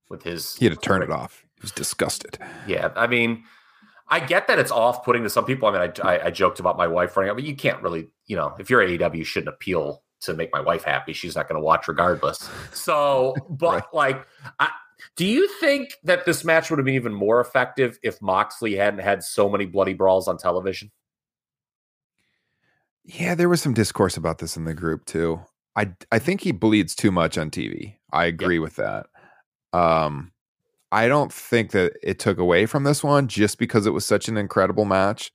with 0.10 0.24
his 0.24 0.56
he 0.56 0.66
had 0.66 0.74
to 0.74 0.80
turn 0.80 1.02
it 1.02 1.12
off. 1.12 1.46
He 1.56 1.62
was 1.62 1.72
disgusted. 1.72 2.38
Yeah, 2.68 2.92
I 2.96 3.08
mean, 3.08 3.44
I 4.08 4.20
get 4.20 4.48
that 4.48 4.60
it's 4.60 4.72
off 4.72 5.04
putting 5.04 5.24
to 5.24 5.30
some 5.30 5.46
people. 5.46 5.68
I 5.68 5.72
mean, 5.72 5.92
I, 6.04 6.16
I, 6.16 6.26
I 6.26 6.32
joked 6.32 6.60
about 6.60 6.78
my 6.78 6.88
wife 6.88 7.16
running 7.16 7.32
out, 7.32 7.36
but 7.36 7.46
you 7.46 7.56
can't 7.56 7.82
really, 7.82 8.08
you 8.28 8.36
know, 8.36 8.56
if 8.60 8.70
you're 8.70 8.82
AEW, 8.82 9.18
you 9.18 9.24
shouldn't 9.24 9.54
appeal 9.54 10.04
to 10.22 10.34
make 10.34 10.52
my 10.52 10.62
wife 10.62 10.84
happy. 10.84 11.14
She's 11.14 11.36
not 11.36 11.48
going 11.48 11.60
to 11.60 11.64
watch 11.64 11.88
regardless. 11.88 12.50
So, 12.74 13.36
but 13.50 13.74
right. 13.74 13.94
like, 13.94 14.28
I, 14.60 14.70
do 15.16 15.26
you 15.26 15.48
think 15.60 15.96
that 16.04 16.26
this 16.26 16.44
match 16.44 16.70
would 16.70 16.80
have 16.80 16.86
been 16.86 16.96
even 16.96 17.14
more 17.14 17.40
effective 17.40 18.00
if 18.04 18.22
Moxley 18.22 18.76
hadn't 18.76 19.02
had 19.02 19.24
so 19.24 19.50
many 19.50 19.66
bloody 19.66 19.94
brawls 19.94 20.28
on 20.28 20.38
television? 20.38 20.92
Yeah, 23.04 23.36
there 23.36 23.50
was 23.50 23.62
some 23.62 23.74
discourse 23.74 24.18
about 24.18 24.40
this 24.40 24.58
in 24.58 24.66
the 24.66 24.74
group 24.74 25.06
too. 25.06 25.42
I 25.76 25.92
I 26.12 26.20
think 26.20 26.42
he 26.42 26.52
bleeds 26.52 26.96
too 26.96 27.12
much 27.12 27.38
on 27.38 27.52
TV. 27.52 27.98
I 28.12 28.26
agree 28.26 28.56
yep. 28.56 28.64
with 28.64 28.76
that. 28.78 29.08
Um, 29.74 30.32
I 30.92 31.08
don't 31.08 31.32
think 31.32 31.72
that 31.72 31.94
it 32.02 32.20
took 32.20 32.38
away 32.38 32.66
from 32.66 32.84
this 32.84 33.04
one 33.04 33.28
just 33.28 33.60
because 33.60 33.86
it 33.86 33.92
was 33.92 34.06
such 34.06 34.28
an 34.28 34.38
incredible 34.38 34.86
match. 34.86 35.32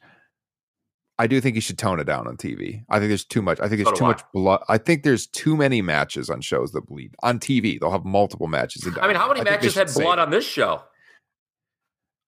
I 1.20 1.26
do 1.26 1.38
think 1.38 1.54
you 1.54 1.60
should 1.60 1.76
tone 1.76 2.00
it 2.00 2.04
down 2.04 2.26
on 2.26 2.38
TV. 2.38 2.82
I 2.88 2.98
think 2.98 3.10
there's 3.10 3.26
too 3.26 3.42
much. 3.42 3.60
I 3.60 3.68
think 3.68 3.84
there's 3.84 3.88
so 3.88 3.94
too 3.94 4.04
much 4.06 4.22
blood. 4.32 4.62
I 4.70 4.78
think 4.78 5.02
there's 5.02 5.26
too 5.26 5.54
many 5.54 5.82
matches 5.82 6.30
on 6.30 6.40
shows 6.40 6.72
that 6.72 6.86
bleed 6.86 7.14
on 7.22 7.38
TV. 7.38 7.78
They'll 7.78 7.90
have 7.90 8.06
multiple 8.06 8.46
matches. 8.46 8.88
I 8.98 9.06
mean, 9.06 9.16
how 9.16 9.28
many 9.28 9.42
matches 9.42 9.74
had 9.74 9.92
blood 9.92 10.18
on 10.18 10.30
this 10.30 10.46
show? 10.46 10.82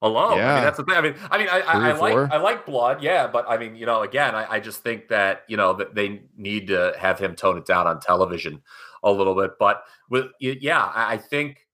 Alone. 0.03 0.37
Yeah. 0.37 0.53
I 0.53 0.55
mean, 0.57 0.65
that's 0.65 0.77
the 0.77 0.85
thing. 0.85 0.95
I 0.95 1.01
mean, 1.01 1.15
I 1.31 1.39
mean, 1.39 1.49
I, 1.51 1.61
I, 1.61 1.89
I 1.89 1.93
like 1.93 2.33
I 2.33 2.37
like 2.37 2.67
blood, 2.67 3.03
yeah, 3.03 3.29
but 3.29 3.47
I 3.49 3.57
mean, 3.57 3.77
you 3.77 3.87
know, 3.87 4.03
again, 4.03 4.35
I, 4.35 4.57
I 4.57 4.61
just 4.61 4.83
think 4.83 5.09
that 5.09 5.45
you 5.49 5.57
know 5.57 5.73
that 5.73 5.95
they 5.95 6.25
need 6.37 6.67
to 6.67 6.93
have 6.99 7.19
him 7.19 7.35
tone 7.35 7.57
it 7.57 7.65
down 7.65 7.87
on 7.87 7.99
television 7.99 8.61
a 9.03 9.11
little 9.11 9.35
bit. 9.35 9.53
But 9.59 9.85
with 10.11 10.27
yeah, 10.39 10.93
I 10.95 11.17
think 11.17 11.67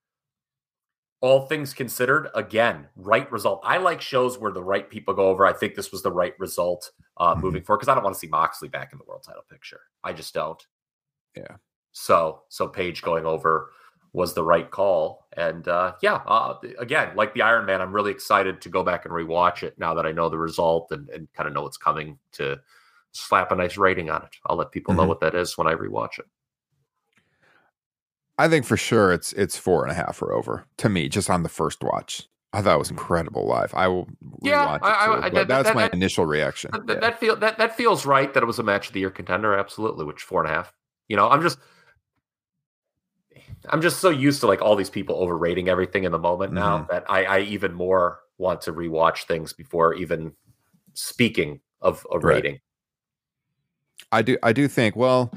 all 1.21 1.47
things 1.47 1.75
considered, 1.75 2.29
again, 2.35 2.87
right 2.97 3.31
result. 3.33 3.61
I 3.65 3.79
like 3.79 4.01
shows 4.01 4.39
where 4.39 4.53
the 4.53 4.63
right 4.63 4.89
people 4.89 5.15
go 5.15 5.27
over. 5.27 5.47
I 5.47 5.53
think 5.53 5.75
this 5.75 5.91
was 5.91 6.03
the 6.03 6.13
right 6.13 6.39
result 6.39 6.93
uh, 7.17 7.33
mm-hmm. 7.33 7.43
moving 7.43 7.63
forward 7.63 7.79
because 7.79 7.89
I 7.89 7.95
don't 7.95 8.05
want 8.05 8.15
to 8.15 8.21
see 8.21 8.29
Moxley 8.29 8.69
back 8.69 8.93
in 8.93 8.99
the 8.99 9.05
world 9.05 9.25
title 9.27 9.43
picture. 9.51 9.81
I 10.05 10.13
just 10.13 10.33
don't. 10.33 10.65
Yeah. 11.37 11.57
So, 11.93 12.43
so 12.49 12.69
Page 12.69 13.03
going 13.03 13.27
over 13.27 13.71
was 14.13 14.35
the 14.35 14.45
right 14.45 14.71
call. 14.71 15.27
And 15.37 15.67
uh, 15.67 15.95
yeah, 16.03 16.23
uh, 16.27 16.55
again, 16.79 17.15
like 17.17 17.35
the 17.35 17.43
Iron 17.43 17.67
Man, 17.67 17.81
I'm 17.81 17.93
really 17.93 18.13
excited 18.13 18.61
to 18.61 18.69
go 18.69 18.85
back 18.85 19.05
and 19.05 19.13
rewatch 19.13 19.63
it 19.63 19.79
now 19.79 19.95
that 19.95 20.07
I 20.07 20.13
know 20.13 20.29
the 20.29 20.39
result 20.39 20.89
and, 20.93 21.09
and 21.11 21.33
kind 21.33 21.49
of 21.49 21.55
know 21.55 21.63
what's 21.63 21.77
coming 21.77 22.19
to 22.33 22.61
slap 23.13 23.51
a 23.51 23.57
nice 23.57 23.77
rating 23.77 24.11
on 24.11 24.23
it. 24.23 24.37
I'll 24.47 24.57
let 24.57 24.71
people 24.71 24.93
mm-hmm. 24.93 25.03
know 25.03 25.09
what 25.09 25.21
that 25.21 25.35
is 25.35 25.59
when 25.59 25.67
I 25.67 25.75
rewatch 25.75 26.19
it. 26.21 26.27
I 28.39 28.49
think 28.49 28.65
for 28.65 28.77
sure 28.77 29.13
it's 29.13 29.33
it's 29.33 29.57
four 29.57 29.83
and 29.83 29.91
a 29.91 29.95
half 29.95 30.23
or 30.23 30.33
over 30.33 30.67
to 30.79 30.89
me, 30.89 31.09
just 31.09 31.29
on 31.29 31.43
the 31.43 31.49
first 31.49 31.83
watch. 31.83 32.29
I 32.53 32.63
thought 32.63 32.77
it 32.77 32.79
was 32.79 32.91
incredible 32.91 33.47
live. 33.47 33.75
I 33.75 33.89
will 33.89 34.09
yeah, 34.41 34.79
I, 34.81 34.89
I, 34.89 35.27
I, 35.27 35.31
that, 35.31 35.49
that's 35.49 35.69
that, 35.69 35.75
my 35.75 35.83
that, 35.83 35.93
initial 35.93 36.25
reaction. 36.25 36.71
That, 36.73 36.83
yeah. 36.89 37.01
that 37.01 37.21
feel 37.21 37.37
that 37.37 37.59
that 37.59 37.77
feels 37.77 38.07
right. 38.07 38.33
That 38.33 38.43
it 38.43 38.47
was 38.47 38.59
a 38.59 38.63
match 38.63 38.89
of 38.89 38.95
the 38.95 39.01
year 39.01 39.11
contender, 39.11 39.55
absolutely. 39.55 40.05
Which 40.07 40.23
four 40.23 40.43
and 40.43 40.51
a 40.51 40.55
half. 40.55 40.73
You 41.09 41.17
know, 41.17 41.29
I'm 41.29 41.43
just 41.43 41.59
I'm 43.69 43.83
just 43.83 43.99
so 44.01 44.11
used 44.11 44.41
to 44.41 44.47
like 44.47 44.63
all 44.63 44.77
these 44.77 44.91
people 44.91 45.17
overrating 45.17 45.69
everything 45.69 46.05
in 46.05 46.13
the 46.13 46.19
moment 46.19 46.53
now 46.53 46.79
mm-hmm. 46.79 46.93
that 46.93 47.05
I, 47.11 47.25
I 47.25 47.41
even 47.41 47.75
more 47.75 48.21
want 48.39 48.61
to 48.63 48.73
rewatch 48.73 49.25
things 49.25 49.53
before 49.53 49.95
even 49.95 50.33
speaking 50.95 51.61
of 51.83 52.07
a 52.11 52.19
right. 52.19 52.37
rating. 52.37 52.61
I 54.11 54.23
do 54.23 54.39
I 54.43 54.53
do 54.53 54.69
think 54.69 54.97
well 54.97 55.33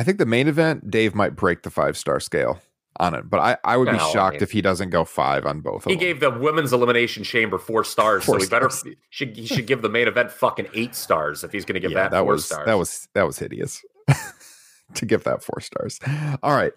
I 0.00 0.02
think 0.02 0.16
the 0.16 0.24
main 0.24 0.48
event, 0.48 0.90
Dave 0.90 1.14
might 1.14 1.36
break 1.36 1.62
the 1.62 1.68
five 1.68 1.94
star 1.94 2.20
scale 2.20 2.58
on 2.98 3.14
it, 3.14 3.28
but 3.28 3.38
I, 3.38 3.58
I 3.64 3.76
would 3.76 3.90
be 3.90 3.98
shocked 3.98 4.16
I 4.16 4.30
mean, 4.30 4.42
if 4.42 4.50
he 4.50 4.62
doesn't 4.62 4.88
go 4.88 5.04
five 5.04 5.44
on 5.44 5.60
both. 5.60 5.76
Of 5.76 5.82
them. 5.84 5.90
He 5.90 5.96
gave 5.96 6.20
the 6.20 6.30
women's 6.30 6.72
elimination 6.72 7.22
chamber 7.22 7.58
four 7.58 7.84
stars, 7.84 8.24
four 8.24 8.36
so 8.36 8.38
he 8.38 8.46
stars. 8.46 8.82
better 8.82 8.96
should 9.10 9.36
he 9.36 9.44
should 9.44 9.66
give 9.66 9.82
the 9.82 9.90
main 9.90 10.08
event 10.08 10.32
fucking 10.32 10.68
eight 10.72 10.94
stars 10.94 11.44
if 11.44 11.52
he's 11.52 11.66
going 11.66 11.74
to 11.74 11.80
give 11.80 11.90
yeah, 11.90 12.04
that, 12.04 12.12
that 12.12 12.24
was 12.24 12.46
stars. 12.46 12.64
that 12.64 12.78
was 12.78 13.08
that 13.12 13.26
was 13.26 13.38
hideous 13.38 13.84
to 14.94 15.04
give 15.04 15.24
that 15.24 15.42
four 15.42 15.60
stars. 15.60 16.00
All 16.42 16.56
right, 16.56 16.72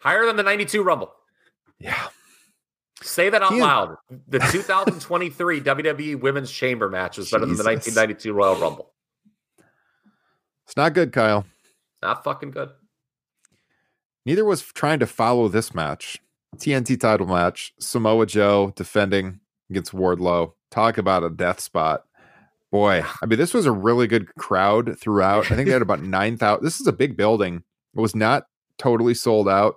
higher 0.00 0.26
than 0.26 0.34
the 0.34 0.42
ninety 0.42 0.64
two 0.64 0.82
Rumble. 0.82 1.14
Yeah. 1.78 2.08
Say 3.00 3.30
that 3.30 3.42
out 3.42 3.54
loud. 3.54 3.96
The 4.26 4.38
2023 4.50 5.60
WWE 5.60 6.20
Women's 6.20 6.50
Chamber 6.50 6.88
match 6.88 7.16
was 7.18 7.30
better 7.30 7.44
Jesus. 7.44 7.58
than 7.58 7.66
the 7.66 7.72
1992 7.74 8.32
Royal 8.32 8.56
Rumble. 8.56 8.90
It's 10.64 10.76
not 10.76 10.94
good, 10.94 11.12
Kyle. 11.12 11.44
Not 12.04 12.22
fucking 12.22 12.50
good. 12.50 12.68
Neither 14.26 14.44
was 14.44 14.62
trying 14.62 14.98
to 15.00 15.06
follow 15.06 15.48
this 15.48 15.74
match. 15.74 16.20
TNT 16.56 17.00
title 17.00 17.26
match. 17.26 17.72
Samoa 17.80 18.26
Joe 18.26 18.72
defending 18.76 19.40
against 19.70 19.92
Wardlow. 19.92 20.52
Talk 20.70 20.98
about 20.98 21.24
a 21.24 21.30
death 21.30 21.60
spot. 21.60 22.04
Boy, 22.70 23.04
I 23.22 23.26
mean, 23.26 23.38
this 23.38 23.54
was 23.54 23.66
a 23.66 23.72
really 23.72 24.06
good 24.06 24.34
crowd 24.36 24.98
throughout. 24.98 25.50
I 25.50 25.54
think 25.56 25.66
they 25.66 25.72
had 25.72 25.82
about 25.82 26.02
9,000. 26.04 26.64
This 26.64 26.80
is 26.80 26.86
a 26.86 26.92
big 26.92 27.16
building. 27.16 27.62
It 27.96 28.00
was 28.00 28.14
not 28.14 28.46
totally 28.78 29.14
sold 29.14 29.48
out. 29.48 29.76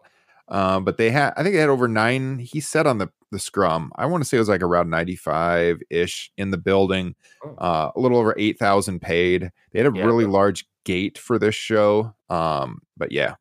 Um, 0.49 0.83
but 0.85 0.97
they 0.97 1.11
had, 1.11 1.33
I 1.37 1.43
think 1.43 1.53
they 1.55 1.59
had 1.61 1.69
over 1.69 1.87
nine. 1.87 2.39
He 2.39 2.59
said 2.59 2.87
on 2.87 2.97
the 2.97 3.09
the 3.29 3.39
scrum, 3.39 3.91
I 3.97 4.05
want 4.05 4.23
to 4.23 4.29
say 4.29 4.37
it 4.37 4.39
was 4.39 4.47
like 4.47 4.61
around 4.63 4.89
ninety 4.89 5.17
five 5.17 5.81
ish 5.89 6.31
in 6.37 6.51
the 6.51 6.57
building. 6.57 7.13
Oh. 7.43 7.55
Uh, 7.57 7.91
a 7.93 7.99
little 7.99 8.17
over 8.17 8.33
eight 8.37 8.57
thousand 8.57 9.01
paid. 9.01 9.51
They 9.73 9.79
had 9.83 9.93
a 9.93 9.97
Yeah. 9.97 10.05
really 10.05 10.23
large 10.23 10.65
gate 10.88 11.18
for 11.18 11.38
this 11.38 11.53
show. 11.55 12.15
Um, 12.30 12.81
but 12.95 13.11
yeah, 13.11 13.35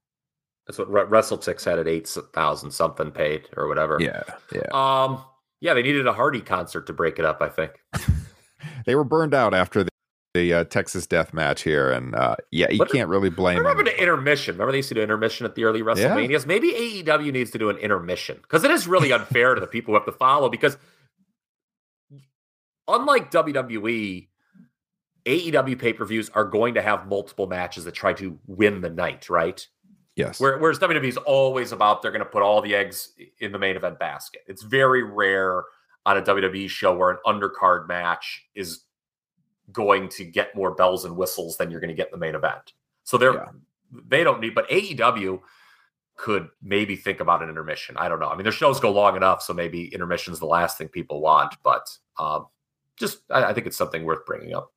That's 0.66 0.78
what 0.78 0.90
Re- 0.90 1.04
WrestleTix 1.04 1.64
had 1.64 1.78
at 1.78 1.86
eight 1.88 2.06
thousand 2.34 2.72
something 2.72 3.10
paid 3.12 3.48
or 3.56 3.68
whatever. 3.68 3.96
yeah, 4.00 4.22
yeah. 4.52 4.62
Um. 4.72 5.22
Yeah, 5.60 5.72
they 5.72 5.82
needed 5.82 6.06
a 6.06 6.12
Hardy 6.12 6.42
concert 6.42 6.86
to 6.88 6.92
break 6.92 7.18
it 7.18 7.24
up. 7.24 7.40
I 7.40 7.48
think. 7.48 7.72
They 8.84 8.94
were 8.94 9.04
burned 9.04 9.34
out 9.34 9.52
after 9.54 9.82
the, 9.84 9.90
the 10.34 10.54
uh, 10.54 10.64
Texas 10.64 11.06
Death 11.06 11.32
Match 11.34 11.62
here, 11.62 11.90
and 11.90 12.14
uh, 12.14 12.36
yeah, 12.52 12.70
you 12.70 12.78
What- 12.78 12.90
can't 12.92 13.08
really 13.08 13.30
blame 13.30 13.58
Remember 13.58 13.82
them. 13.84 13.92
the 13.94 14.00
intermission? 14.02 14.54
Remember 14.54 14.70
they 14.72 14.78
used 14.78 14.88
to 14.90 14.94
do 14.94 15.02
intermission 15.02 15.44
at 15.44 15.54
the 15.56 15.64
early 15.64 15.82
WrestleManias? 15.82 16.46
Maybe 16.46 16.72
AEW 16.72 17.32
needs 17.32 17.50
to 17.52 17.58
do 17.58 17.68
an 17.68 17.76
intermission 17.78 18.38
because 18.42 18.62
it 18.64 18.70
is 18.70 18.86
really 18.88 19.12
unfair 19.12 19.54
to 19.54 19.60
the 19.60 19.66
people 19.66 19.92
who 19.92 19.98
have 19.98 20.06
to 20.06 20.12
follow. 20.12 20.48
Because 20.48 20.76
unlike 22.88 23.30
WWE, 23.30 24.28
AEW 25.26 25.78
pay 25.78 25.92
per 25.92 26.04
views 26.04 26.30
are 26.30 26.44
going 26.44 26.74
to 26.74 26.82
have 26.82 27.06
multiple 27.08 27.46
matches 27.46 27.84
that 27.84 27.92
try 27.92 28.12
to 28.14 28.38
win 28.46 28.80
the 28.80 28.90
night, 28.90 29.28
right? 29.28 29.66
Yes, 30.14 30.40
whereas 30.40 30.78
WWE 30.78 31.04
is 31.04 31.16
always 31.18 31.72
about 31.72 32.00
they're 32.00 32.10
going 32.10 32.24
to 32.24 32.30
put 32.30 32.42
all 32.42 32.62
the 32.62 32.74
eggs 32.74 33.12
in 33.40 33.52
the 33.52 33.58
main 33.58 33.76
event 33.76 33.98
basket. 33.98 34.42
It's 34.46 34.62
very 34.62 35.02
rare 35.02 35.64
on 36.06 36.16
a 36.16 36.22
WWE 36.22 36.70
show 36.70 36.96
where 36.96 37.10
an 37.10 37.18
undercard 37.26 37.86
match 37.88 38.46
is 38.54 38.84
going 39.72 40.08
to 40.10 40.24
get 40.24 40.54
more 40.54 40.74
bells 40.74 41.04
and 41.04 41.16
whistles 41.16 41.56
than 41.58 41.70
you're 41.70 41.80
going 41.80 41.88
to 41.88 41.94
get 41.94 42.06
in 42.06 42.12
the 42.12 42.24
main 42.24 42.34
event. 42.34 42.72
So 43.04 43.18
they're 43.18 43.34
Yeah. 43.34 43.48
they 44.08 44.24
don't 44.24 44.40
need, 44.40 44.54
but 44.54 44.68
AEW 44.70 45.40
could 46.16 46.48
maybe 46.62 46.96
think 46.96 47.20
about 47.20 47.42
an 47.42 47.50
intermission. 47.50 47.96
I 47.98 48.08
don't 48.08 48.20
know. 48.20 48.28
I 48.28 48.36
mean, 48.36 48.44
their 48.44 48.52
shows 48.52 48.80
go 48.80 48.90
long 48.90 49.16
enough, 49.16 49.42
so 49.42 49.52
maybe 49.52 49.92
intermission 49.92 50.32
is 50.32 50.38
the 50.38 50.46
last 50.46 50.78
thing 50.78 50.88
people 50.88 51.20
want. 51.20 51.56
But 51.62 51.90
um, 52.18 52.46
just 52.96 53.18
I, 53.30 53.44
I 53.46 53.52
think 53.52 53.66
it's 53.66 53.76
something 53.76 54.04
worth 54.04 54.24
bringing 54.24 54.54
up. 54.54 54.72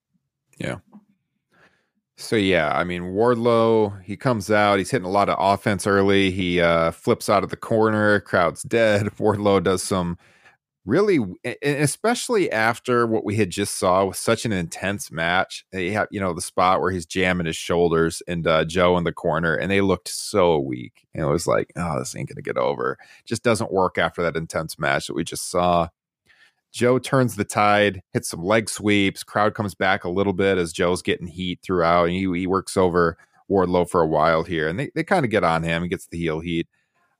So 2.18 2.36
yeah, 2.36 2.73
I 2.76 2.84
mean 2.84 3.14
Wardlow, 3.14 4.03
he 4.03 4.18
comes 4.18 4.52
out, 4.52 4.77
he's 4.77 4.91
hitting 4.91 5.07
a 5.07 5.11
lot 5.11 5.30
of 5.30 5.38
offense 5.40 5.88
early. 5.88 6.31
He 6.31 6.60
uh 6.60 6.91
flips 6.91 7.30
out 7.30 7.44
of 7.45 7.49
the 7.49 7.56
corner, 7.56 8.19
crowd's 8.19 8.64
dead. 8.64 9.06
Wardlow 9.18 9.64
does 9.64 9.81
some 9.84 10.18
really 10.86 11.19
especially 11.64 12.52
after 12.52 13.07
what 13.07 13.23
we 13.23 13.36
had 13.36 13.49
just 13.52 13.77
saw 13.77 14.06
with 14.06 14.18
such 14.18 14.44
an 14.44 14.52
intense 14.52 15.11
match. 15.11 15.65
They 15.72 15.91
have, 15.91 16.07
you 16.11 16.19
know, 16.19 16.34
the 16.34 16.41
spot 16.41 16.81
where 16.81 16.91
he's 16.91 17.06
jamming 17.06 17.45
his 17.45 17.56
shoulders 17.56 18.22
and 18.27 18.45
uh, 18.45 18.65
Joe 18.65 18.98
in 18.98 19.06
the 19.06 19.14
corner 19.14 19.56
and 19.56 19.72
they 19.72 19.80
looked 19.80 20.10
so 20.10 20.60
weak. 20.60 21.07
And 21.14 21.23
it 21.23 21.30
was 21.30 21.48
like, 21.48 21.72
oh, 21.77 21.99
this 21.99 22.15
ain't 22.18 22.27
gonna 22.27 22.41
get 22.41 22.57
over. 22.57 22.98
Just 23.26 23.44
doesn't 23.44 23.72
work 23.72 23.98
after 23.98 24.22
that 24.23 24.36
intense 24.36 24.77
match 24.77 25.07
that 25.07 25.14
we 25.15 25.23
just 25.23 25.49
saw. 25.49 25.88
Joe 26.72 27.00
turns 27.00 27.36
the 27.36 27.46
tide, 27.46 28.02
hits 28.14 28.30
some 28.30 28.44
leg 28.44 28.70
sweeps. 28.70 29.24
Crowd 29.24 29.56
comes 29.56 29.74
back 29.74 30.04
a 30.04 30.10
little 30.10 30.34
bit 30.34 30.58
as 30.58 30.72
Joe's 30.72 31.02
getting 31.02 31.28
heat 31.28 31.60
throughout. 31.64 32.10
He, 32.10 32.20
he 32.20 32.48
works 32.48 32.78
over 32.78 33.18
Wardlow 33.50 33.90
for 33.90 34.02
a 34.02 34.08
while 34.08 34.44
here, 34.44 34.68
and 34.68 34.80
they, 34.80 34.91
they 34.94 35.04
kind 35.04 35.26
of 35.26 35.32
get 35.32 35.44
on 35.44 35.64
him. 35.64 35.84
He 35.84 35.90
gets 35.90 36.08
the 36.08 36.18
heel 36.18 36.40
heat. 36.40 36.68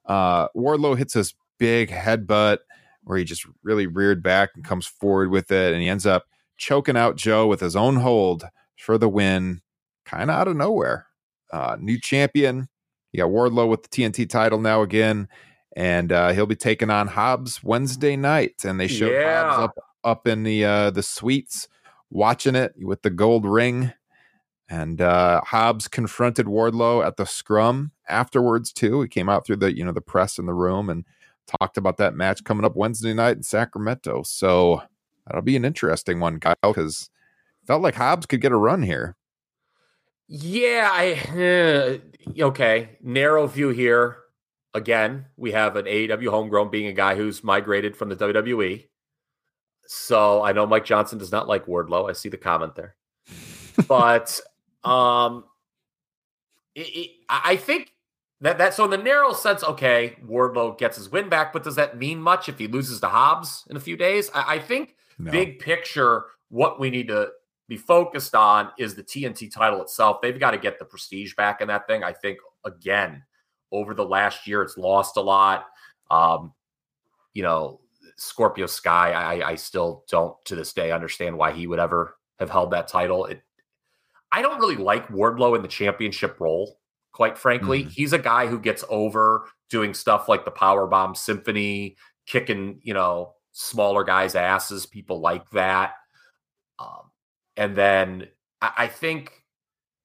Uh, 0.06 0.48
Wardlow 0.50 0.98
hits 0.98 1.14
this 1.14 1.34
big 1.58 1.90
headbutt 1.90 2.60
where 3.04 3.18
he 3.18 3.24
just 3.24 3.46
really 3.64 3.88
reared 3.88 4.22
back 4.22 4.52
and 4.54 4.64
comes 4.64 4.86
forward 4.86 5.32
with 5.32 5.52
it, 5.52 5.74
and 5.74 5.82
he 5.82 5.90
ends 5.90 6.06
up 6.06 6.26
choking 6.58 6.98
out 6.98 7.16
Joe 7.16 7.48
with 7.48 7.60
his 7.60 7.76
own 7.76 7.96
hold 7.96 8.46
for 8.78 8.98
the 8.98 9.10
win, 9.10 9.62
kind 10.06 10.30
of 10.30 10.36
out 10.36 10.48
of 10.48 10.56
nowhere. 10.56 11.08
Uh, 11.52 11.76
new 11.80 12.00
champion. 12.00 12.68
You 13.12 13.24
got 13.24 13.32
Wardlow 13.32 13.68
with 13.68 13.82
the 13.82 13.90
TNT 13.90 14.30
title 14.30 14.60
now 14.60 14.84
again 14.84 15.28
and 15.76 16.12
uh, 16.12 16.30
he'll 16.32 16.46
be 16.46 16.56
taking 16.56 16.90
on 16.90 17.08
Hobbs 17.08 17.64
Wednesday 17.64 18.16
night. 18.16 18.64
And 18.66 18.80
they 18.80 18.88
showed 18.88 19.12
Yeah. 19.12 19.50
Hobbs 19.50 19.64
up 19.64 19.80
up 20.04 20.28
in 20.28 20.44
the 20.44 20.66
uh, 20.66 20.92
the 20.92 21.04
suites 21.04 21.68
watching 22.10 22.56
it 22.56 22.74
with 22.78 23.02
the 23.02 23.10
gold 23.10 23.46
ring. 23.46 23.94
And 24.70 25.02
uh, 25.02 25.42
Hobbs 25.42 25.88
confronted 25.88 26.46
Wardlow 26.46 27.06
at 27.06 27.18
the 27.18 27.26
scrum 27.26 27.92
afterwards 28.08 28.72
too. 28.72 29.02
He 29.02 29.08
came 29.08 29.28
out 29.28 29.46
through 29.46 29.58
the 29.58 29.76
you 29.76 29.84
know 29.84 29.92
the 29.92 30.02
press 30.02 30.38
in 30.38 30.46
the 30.46 30.54
room 30.54 30.90
and 30.90 31.06
talked 31.60 31.78
about 31.78 31.98
that 31.98 32.14
match 32.14 32.44
coming 32.44 32.66
up 32.66 32.76
Wednesday 32.76 33.14
night 33.14 33.38
in 33.38 33.44
Sacramento. 33.44 34.24
So 34.24 34.84
that'll 35.26 35.42
be 35.42 35.56
an 35.56 35.66
interesting 35.66 36.20
one, 36.20 36.40
Kyle, 36.40 36.56
because 36.62 37.10
felt 37.66 37.82
like 37.82 37.96
Hobbs 37.96 38.26
could 38.26 38.42
get 38.42 38.52
a 38.52 38.58
run 38.58 38.84
here. 38.84 39.16
Yeah, 40.28 40.90
I 40.92 41.06
eh, 41.36 41.98
okay. 42.40 42.98
Narrow 43.02 43.48
view 43.48 43.70
here. 43.70 44.18
Again, 44.74 45.26
we 45.36 45.52
have 45.52 45.76
an 45.76 45.86
AEW 45.86 46.30
homegrown 46.30 46.70
being 46.70 46.88
a 46.88 46.94
guy 46.94 47.16
who's 47.16 47.44
migrated 47.44 47.96
from 47.98 48.10
the 48.10 48.16
WWE. 48.16 48.88
So 49.88 50.44
I 50.44 50.52
know 50.52 50.68
Mike 50.68 50.86
Johnson 50.86 51.18
does 51.18 51.32
not 51.32 51.48
like 51.48 51.66
Wardlow. 51.66 52.08
I 52.10 52.14
see 52.14 52.30
the 52.30 52.38
comment 52.38 52.76
there, 52.76 52.96
but 53.88 54.40
um, 54.84 55.46
it, 56.76 56.82
it, 56.82 57.10
I 57.28 57.56
think 57.56 57.92
that 58.42 58.60
that 58.60 58.76
so 58.76 58.86
in 58.86 58.92
the 58.92 58.98
narrow 58.98 59.34
sense, 59.34 59.64
okay, 59.64 60.16
Wardlow 60.24 60.78
gets 60.78 60.98
his 60.98 61.10
win 61.10 61.28
back, 61.28 61.52
but 61.52 61.64
does 61.64 61.76
that 61.76 61.98
mean 61.98 62.22
much 62.22 62.48
if 62.48 62.60
he 62.60 62.68
loses 62.68 63.00
to 63.00 63.08
Hobbs 63.08 63.66
in 63.72 63.76
a 63.78 63.80
few 63.80 63.98
days? 63.98 64.30
I, 64.36 64.56
I 64.56 64.60
think 64.60 64.96
No. 65.18 65.32
big 65.32 65.58
picture, 65.58 66.26
what 66.50 66.80
we 66.80 66.92
need 66.92 67.08
to 67.08 67.30
be 67.68 67.78
focused 67.78 68.36
on 68.36 68.70
is 68.78 68.94
the 68.94 69.04
TNT 69.04 69.52
title 69.52 69.82
itself. 69.82 70.22
They've 70.22 70.40
got 70.40 70.52
to 70.52 70.58
get 70.60 70.78
the 70.78 70.86
prestige 70.86 71.34
back 71.36 71.62
in 71.62 71.68
that 71.70 71.88
thing. 71.88 72.04
I 72.04 72.14
think 72.14 72.38
again 72.64 73.24
over 73.72 73.94
the 73.94 74.06
last 74.06 74.48
year, 74.48 74.62
it's 74.62 74.78
lost 74.78 75.18
a 75.18 75.22
lot. 75.22 75.66
Um, 76.10 76.54
you 77.34 77.44
know, 77.44 77.82
Scorpio 78.18 78.66
Sky. 78.66 79.12
I, 79.12 79.52
I 79.52 79.56
still 79.56 80.04
don't 80.10 80.36
to 80.46 80.56
this 80.56 80.74
day 80.74 80.92
understand 80.92 81.38
why 81.38 81.52
he 81.52 81.68
would 81.68 81.80
ever 81.80 82.16
have 82.40 82.50
held 82.50 82.72
that 82.72 82.88
title. 82.88 83.26
It, 83.26 83.42
I 84.32 84.42
don't 84.42 84.60
really 84.60 84.76
like 84.76 85.08
Wardlow 85.10 85.56
in 85.56 85.62
the 85.62 85.68
championship 85.68 86.40
role. 86.40 86.80
Quite 87.12 87.38
frankly, 87.38 87.84
Mhm. 87.86 87.92
he's 87.92 88.14
a 88.14 88.20
guy 88.20 88.48
who 88.48 88.60
gets 88.60 88.84
over 88.90 89.46
doing 89.70 89.94
stuff 89.94 90.28
like 90.30 90.46
the 90.46 90.52
Powerbomb 90.52 91.16
Symphony, 91.18 91.98
kicking 92.26 92.80
you 92.84 92.94
know 92.94 93.34
smaller 93.52 94.04
guys' 94.04 94.36
asses. 94.36 94.86
People 94.86 95.20
like 95.20 95.50
that. 95.52 95.94
Um, 96.78 97.12
and 97.58 97.76
then 97.76 98.28
I, 98.62 98.72
I 98.78 98.88
think 98.88 99.34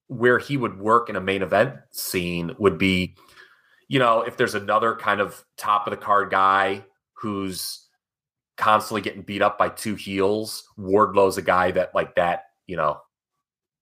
where 0.09 0.39
he 0.39 0.57
would 0.57 0.78
work 0.78 1.09
in 1.09 1.16
a 1.16 1.20
main 1.20 1.43
event 1.43 1.74
scene 1.91 2.55
would 2.59 2.78
be, 2.78 3.16
you 3.89 3.98
know, 3.98 4.23
if 4.23 4.36
there's 4.36 4.55
another 4.55 4.97
kind 4.97 5.20
of 5.20 5.44
top 5.56 5.86
of 5.86 5.90
the 5.90 5.97
card 5.97 6.31
guy 6.31 6.85
who's 7.15 7.86
constantly 8.56 9.01
getting 9.01 9.23
beat 9.23 9.43
up 9.43 9.59
by 9.59 9.69
two 9.69 9.94
heels, 9.94 10.65
Wardlow's 10.78 11.39
a 11.39 11.43
guy 11.43 11.70
that 11.73 11.94
like 11.94 12.15
that, 12.16 12.44
you 12.66 12.77
know, 12.77 13.01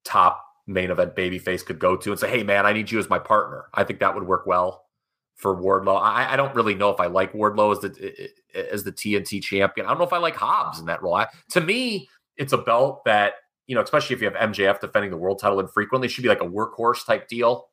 top 0.04 0.44
main 0.66 0.90
event 0.90 1.14
babyface 1.14 1.64
could 1.64 1.78
go 1.78 1.96
to 1.96 2.10
and 2.10 2.20
say, 2.20 2.30
"Hey, 2.30 2.42
man, 2.42 2.66
I 2.66 2.72
need 2.72 2.90
you 2.90 2.98
as 2.98 3.10
my 3.10 3.18
partner." 3.18 3.66
I 3.74 3.84
think 3.84 4.00
that 4.00 4.14
would 4.14 4.26
work 4.26 4.46
well 4.46 4.84
for 5.34 5.56
Wardlow. 5.56 6.00
I, 6.00 6.32
I 6.32 6.36
don't 6.36 6.54
really 6.54 6.74
know 6.74 6.90
if 6.90 7.00
I 7.00 7.06
like 7.06 7.32
Wardlow 7.32 7.72
as 7.72 7.80
the 7.80 8.30
as 8.54 8.84
the 8.84 8.92
TNT 8.92 9.42
champion. 9.42 9.86
I 9.86 9.90
don't 9.90 9.98
know 9.98 10.06
if 10.06 10.12
I 10.12 10.18
like 10.18 10.36
Hobbs 10.36 10.78
in 10.78 10.86
that 10.86 11.02
role. 11.02 11.14
I, 11.14 11.28
to 11.50 11.60
me, 11.60 12.08
it's 12.36 12.52
a 12.52 12.58
belt 12.58 13.04
that 13.04 13.34
you 13.66 13.74
know, 13.74 13.82
especially 13.82 14.14
if 14.14 14.22
you 14.22 14.30
have 14.30 14.50
MJF 14.50 14.80
defending 14.80 15.10
the 15.10 15.16
world 15.16 15.38
title 15.38 15.60
infrequently, 15.60 16.08
should 16.08 16.22
be 16.22 16.28
like 16.28 16.42
a 16.42 16.48
workhorse 16.48 17.06
type 17.06 17.28
deal 17.28 17.68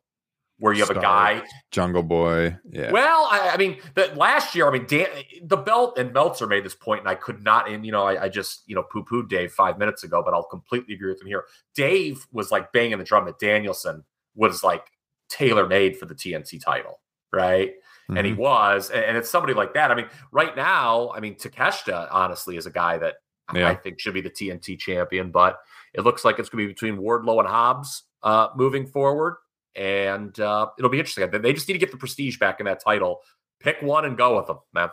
where 0.60 0.74
you 0.74 0.80
have 0.86 0.90
a 0.96 1.00
guy 1.00 1.42
Jungle 1.72 2.04
Boy. 2.04 2.56
Yeah. 2.70 2.92
well, 2.92 3.28
I, 3.32 3.52
I 3.54 3.58
mean, 3.58 3.78
the, 3.96 4.14
last 4.16 4.54
year, 4.56 4.68
I 4.68 4.72
mean, 4.72 4.86
Dan, 4.88 5.08
the 5.44 5.58
belt 5.58 5.98
and 5.98 6.14
Meltzer 6.14 6.48
made 6.48 6.64
this 6.66 6.76
point, 6.76 7.00
and 7.02 7.10
I 7.10 7.16
could 7.16 7.44
not. 7.44 7.70
And 7.70 7.86
you 7.86 7.92
know, 7.92 8.04
I, 8.04 8.24
I 8.26 8.30
just 8.30 8.64
you 8.68 8.76
know 8.76 8.84
poo 8.84 9.04
pooed 9.04 9.30
Dave 9.30 9.52
five 9.52 9.78
minutes 9.78 10.04
ago, 10.04 10.22
but 10.24 10.34
I'll 10.34 10.44
completely 10.44 10.94
agree 10.96 11.10
with 11.12 11.22
him 11.22 11.28
here. 11.28 11.46
Dave 11.76 12.28
was 12.32 12.52
like 12.52 12.72
banging 12.74 12.98
the 12.98 13.04
drum 13.04 13.26
that 13.26 13.40
Danielson 13.40 14.04
was 14.36 14.64
like 14.64 14.86
tailor 15.30 15.68
made 15.68 15.98
for 15.98 16.06
the 16.06 16.16
TNT 16.16 16.62
title, 16.64 17.00
right? 17.32 17.74
And 18.10 18.26
he 18.26 18.34
Mhm. 18.34 18.38
was, 18.38 18.90
and, 18.90 19.04
and 19.06 19.18
it's 19.18 19.30
somebody 19.30 19.54
like 19.54 19.76
that. 19.76 19.92
I 19.92 19.96
mean, 19.96 20.08
right 20.32 20.56
now, 20.56 21.12
I 21.16 21.20
mean, 21.20 21.36
Takeshita 21.36 22.08
honestly 22.10 22.58
is 22.58 22.66
a 22.66 22.72
guy 22.72 22.98
that 22.98 23.16
I- 23.48 23.60
Yeah. 23.60 23.70
I 23.70 23.76
think 23.76 24.00
should 24.00 24.16
be 24.16 24.22
the 24.22 24.32
TNT 24.32 24.76
champion, 24.80 25.30
but 25.30 25.60
it 25.94 26.02
looks 26.02 26.26
like 26.26 26.40
it's 26.40 26.50
going 26.50 26.64
to 26.64 26.68
be 26.68 26.74
between 26.74 26.98
Wardlow 26.98 27.38
and 27.40 27.48
Hobbs 27.48 28.04
uh, 28.24 28.48
moving 28.56 28.88
forward 28.88 29.36
and 29.76 30.38
uh, 30.40 30.68
it'll 30.78 30.90
be 30.92 31.00
interesting. 31.00 31.30
They- 31.32 31.38
They 31.38 31.54
just 31.54 31.68
need 31.68 31.74
to 31.74 31.80
get 31.80 31.92
the 31.92 31.98
prestige 31.98 32.38
back 32.40 32.60
in 32.60 32.66
that 32.66 32.82
title. 32.84 33.22
Pick 33.60 33.82
one 33.82 34.06
and 34.06 34.18
go 34.18 34.38
with 34.38 34.48
them, 34.48 34.58
man. 34.74 34.90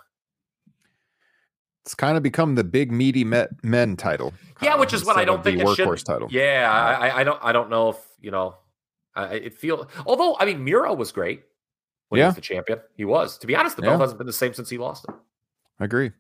it's 1.85 1.94
kind 1.94 2.16
of 2.16 2.23
become 2.23 2.57
the 2.57 2.65
big 2.65 2.90
meaty 2.90 3.23
men 3.24 3.97
title. 3.97 4.35
Yeah, 4.61 4.77
which 4.77 4.93
is 4.93 5.05
what 5.05 5.16
I 5.16 5.24
don't 5.24 5.44
think 5.44 5.61
it 5.61 5.69
should. 5.77 5.86
workhorse 5.86 6.05
title. 6.05 6.28
Yeah, 6.31 6.69
I, 6.70 7.20
I- 7.20 7.24
don't. 7.24 7.39
I 7.43 7.53
don't 7.53 7.70
know 7.70 7.90
if 7.90 7.97
you 8.20 8.31
know. 8.31 8.57
I 9.15 9.35
it 9.35 9.55
feel. 9.55 9.89
Although 10.05 10.36
I 10.39 10.44
mean, 10.47 10.65
Miro 10.65 10.93
was 10.94 11.12
great 11.12 11.43
when 12.09 12.19
he 12.19 12.23
Yeah. 12.23 12.27
was 12.28 12.35
the 12.35 12.40
champion. 12.40 12.81
He 12.97 13.05
was. 13.05 13.39
To 13.39 13.47
be 13.47 13.55
honest, 13.55 13.77
the 13.77 13.82
belt 13.82 13.94
Yeah. 13.94 14.05
hasn't 14.05 14.19
been 14.19 14.27
the 14.27 14.32
same 14.32 14.53
since 14.53 14.69
he 14.69 14.78
lost 14.78 15.05
it. 15.09 15.15
I 15.78 15.85
agree. 15.85 16.11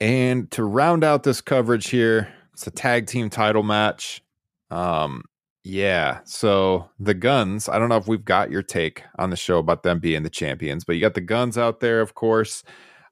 And 0.00 0.50
to 0.52 0.64
round 0.64 1.04
out 1.04 1.22
this 1.24 1.40
coverage 1.40 1.88
here, 1.90 2.32
it's 2.52 2.66
a 2.66 2.70
tag 2.70 3.06
team 3.06 3.30
title 3.30 3.62
match. 3.62 4.22
Um, 4.70 5.24
Yeah. 5.64 6.20
So 6.24 6.88
the 6.98 7.14
Gunns, 7.14 7.68
I 7.68 7.78
don't 7.78 7.88
know 7.88 7.96
if 7.96 8.08
we've 8.08 8.24
got 8.24 8.50
your 8.50 8.62
take 8.62 9.02
on 9.18 9.30
the 9.30 9.36
show 9.36 9.58
about 9.58 9.82
them 9.82 9.98
being 9.98 10.22
the 10.22 10.30
champions, 10.30 10.84
but 10.84 10.94
you 10.94 11.00
got 11.00 11.14
the 11.14 11.20
Gunns 11.20 11.58
out 11.58 11.80
there, 11.80 12.00
of 12.00 12.14
course, 12.14 12.62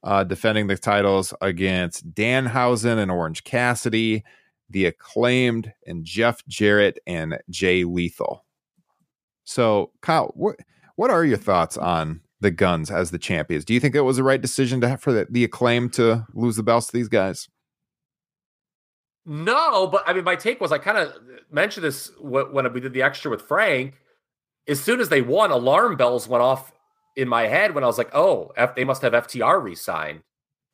uh, 0.05 0.25
defending 0.25 0.67
the 0.69 0.79
titles 0.79 1.35
against 1.41 2.15
Danhausen 2.15 2.99
and 2.99 3.11
Orange 3.11 3.45
Cassidy, 3.45 4.25
the 4.71 4.87
acclaimed 4.87 5.73
and 5.87 6.05
Jeff 6.05 6.47
Jarrett 6.47 6.99
and 7.07 7.39
Jay 7.51 7.85
Lethal. 7.85 8.45
So, 9.45 9.93
Kyle, 10.01 10.33
what 10.35 10.57
what 10.97 11.11
are 11.11 11.25
your 11.25 11.37
thoughts 11.37 11.77
on 11.77 12.21
the 12.41 12.51
Gunns 12.51 12.91
as 12.91 13.11
the 13.11 13.19
champions? 13.19 13.65
Do 13.65 13.75
you 13.75 13.81
think 13.81 13.95
it 13.95 14.01
was 14.01 14.17
the 14.17 14.25
right 14.25 14.41
decision 14.41 14.81
to 14.81 14.89
have 14.89 15.01
for 15.01 15.13
the, 15.13 15.27
the 15.31 15.45
acclaim 15.45 15.91
to 15.91 16.27
lose 16.35 16.57
the 16.57 16.63
belts 16.63 16.87
to 16.89 16.93
these 16.93 17.09
guys? 17.09 17.49
No, 19.29 19.89
but 19.89 20.05
I 20.07 20.13
mean, 20.13 20.23
my 20.23 20.37
take 20.37 20.61
was 20.61 20.71
I 20.71 20.79
kind 20.79 20.97
of 20.97 21.13
mentioned 21.51 21.83
this 21.83 22.13
when 22.21 22.73
we 22.73 22.81
did 22.81 22.93
the 22.93 23.03
extra 23.03 23.29
with 23.29 23.43
Frank. 23.43 24.01
As 24.69 24.81
soon 24.81 25.01
as 25.01 25.09
they 25.09 25.21
won, 25.21 25.51
alarm 25.51 25.97
bells 25.97 26.29
went 26.29 26.43
off 26.43 26.73
in 27.17 27.29
my 27.29 27.43
head 27.43 27.75
when 27.75 27.83
I 27.83 27.89
was 27.89 27.99
like, 27.99 28.11
"Oh, 28.15 28.53
F- 28.57 28.77
they 28.77 28.85
must 28.85 29.03
have 29.03 29.15
FTR 29.15 29.61
re-signed, 29.61 30.23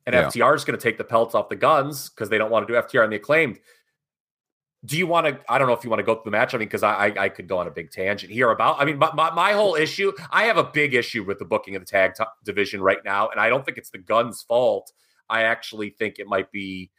and 0.05 0.13
yeah. 0.13 0.27
FTR 0.27 0.55
is 0.55 0.65
going 0.65 0.77
to 0.77 0.83
take 0.83 0.99
the 0.99 1.03
pelts 1.03 1.33
off 1.33 1.49
the 1.49 1.55
Gunns 1.55 2.09
because 2.09 2.29
they 2.29 2.37
don't 2.37 2.51
want 2.51 2.67
to 2.67 2.73
do 2.73 2.79
FTR 2.79 3.03
and 3.03 3.11
the 3.11 3.17
acclaimed." 3.17 3.59
Do 4.85 4.97
you 4.97 5.07
want 5.07 5.25
to? 5.25 5.39
I 5.49 5.57
don't 5.57 5.67
know 5.67 5.73
if 5.73 5.83
you 5.83 5.89
want 5.89 6.01
to 6.01 6.03
go 6.03 6.15
through 6.15 6.25
the 6.25 6.31
match. 6.31 6.53
I 6.53 6.57
mean, 6.57 6.67
because 6.67 6.83
I, 6.83 7.07
I, 7.07 7.23
I 7.23 7.29
could 7.29 7.47
go 7.47 7.57
on 7.57 7.67
a 7.67 7.71
big 7.71 7.89
tangent 7.89 8.31
here 8.31 8.51
about. 8.51 8.79
I 8.79 8.85
mean, 8.85 8.97
my, 8.99 9.11
my, 9.13 9.31
my 9.31 9.53
whole 9.53 9.75
issue. 9.75 10.11
I 10.29 10.43
have 10.43 10.57
a 10.57 10.63
big 10.63 10.93
issue 10.93 11.23
with 11.23 11.39
the 11.39 11.45
booking 11.45 11.75
of 11.75 11.81
the 11.81 11.85
tag 11.87 12.13
t- 12.15 12.23
division 12.43 12.81
right 12.81 13.03
now, 13.03 13.29
and 13.29 13.39
I 13.39 13.49
don't 13.49 13.65
think 13.65 13.77
it's 13.77 13.89
the 13.89 13.97
Gunns' 13.97 14.43
fault. 14.43 14.91
I 15.29 15.43
actually 15.43 15.89
think 15.89 16.19
it 16.19 16.27
might 16.27 16.51
be 16.51 16.91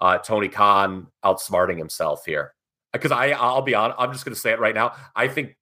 uh, 0.00 0.18
Tony 0.18 0.48
Khan 0.48 1.06
outsmarting 1.24 1.78
himself 1.78 2.24
here. 2.24 2.54
Because 2.92 3.12
I, 3.12 3.30
I'll 3.30 3.62
be 3.62 3.74
honest, 3.74 4.00
I'm 4.00 4.12
just 4.12 4.24
going 4.24 4.34
to 4.34 4.40
say 4.40 4.50
it 4.50 4.58
right 4.58 4.74
now. 4.74 4.94
I 5.14 5.28
think 5.28 5.56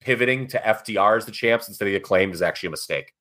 pivoting 0.00 0.46
to 0.48 0.58
FTR 0.58 1.18
as 1.18 1.26
the 1.26 1.32
champs 1.32 1.68
instead 1.68 1.86
of 1.86 1.92
the 1.92 1.96
acclaimed 1.96 2.34
is 2.34 2.42
actually 2.42 2.68
a 2.68 2.70
mistake. 2.70 3.12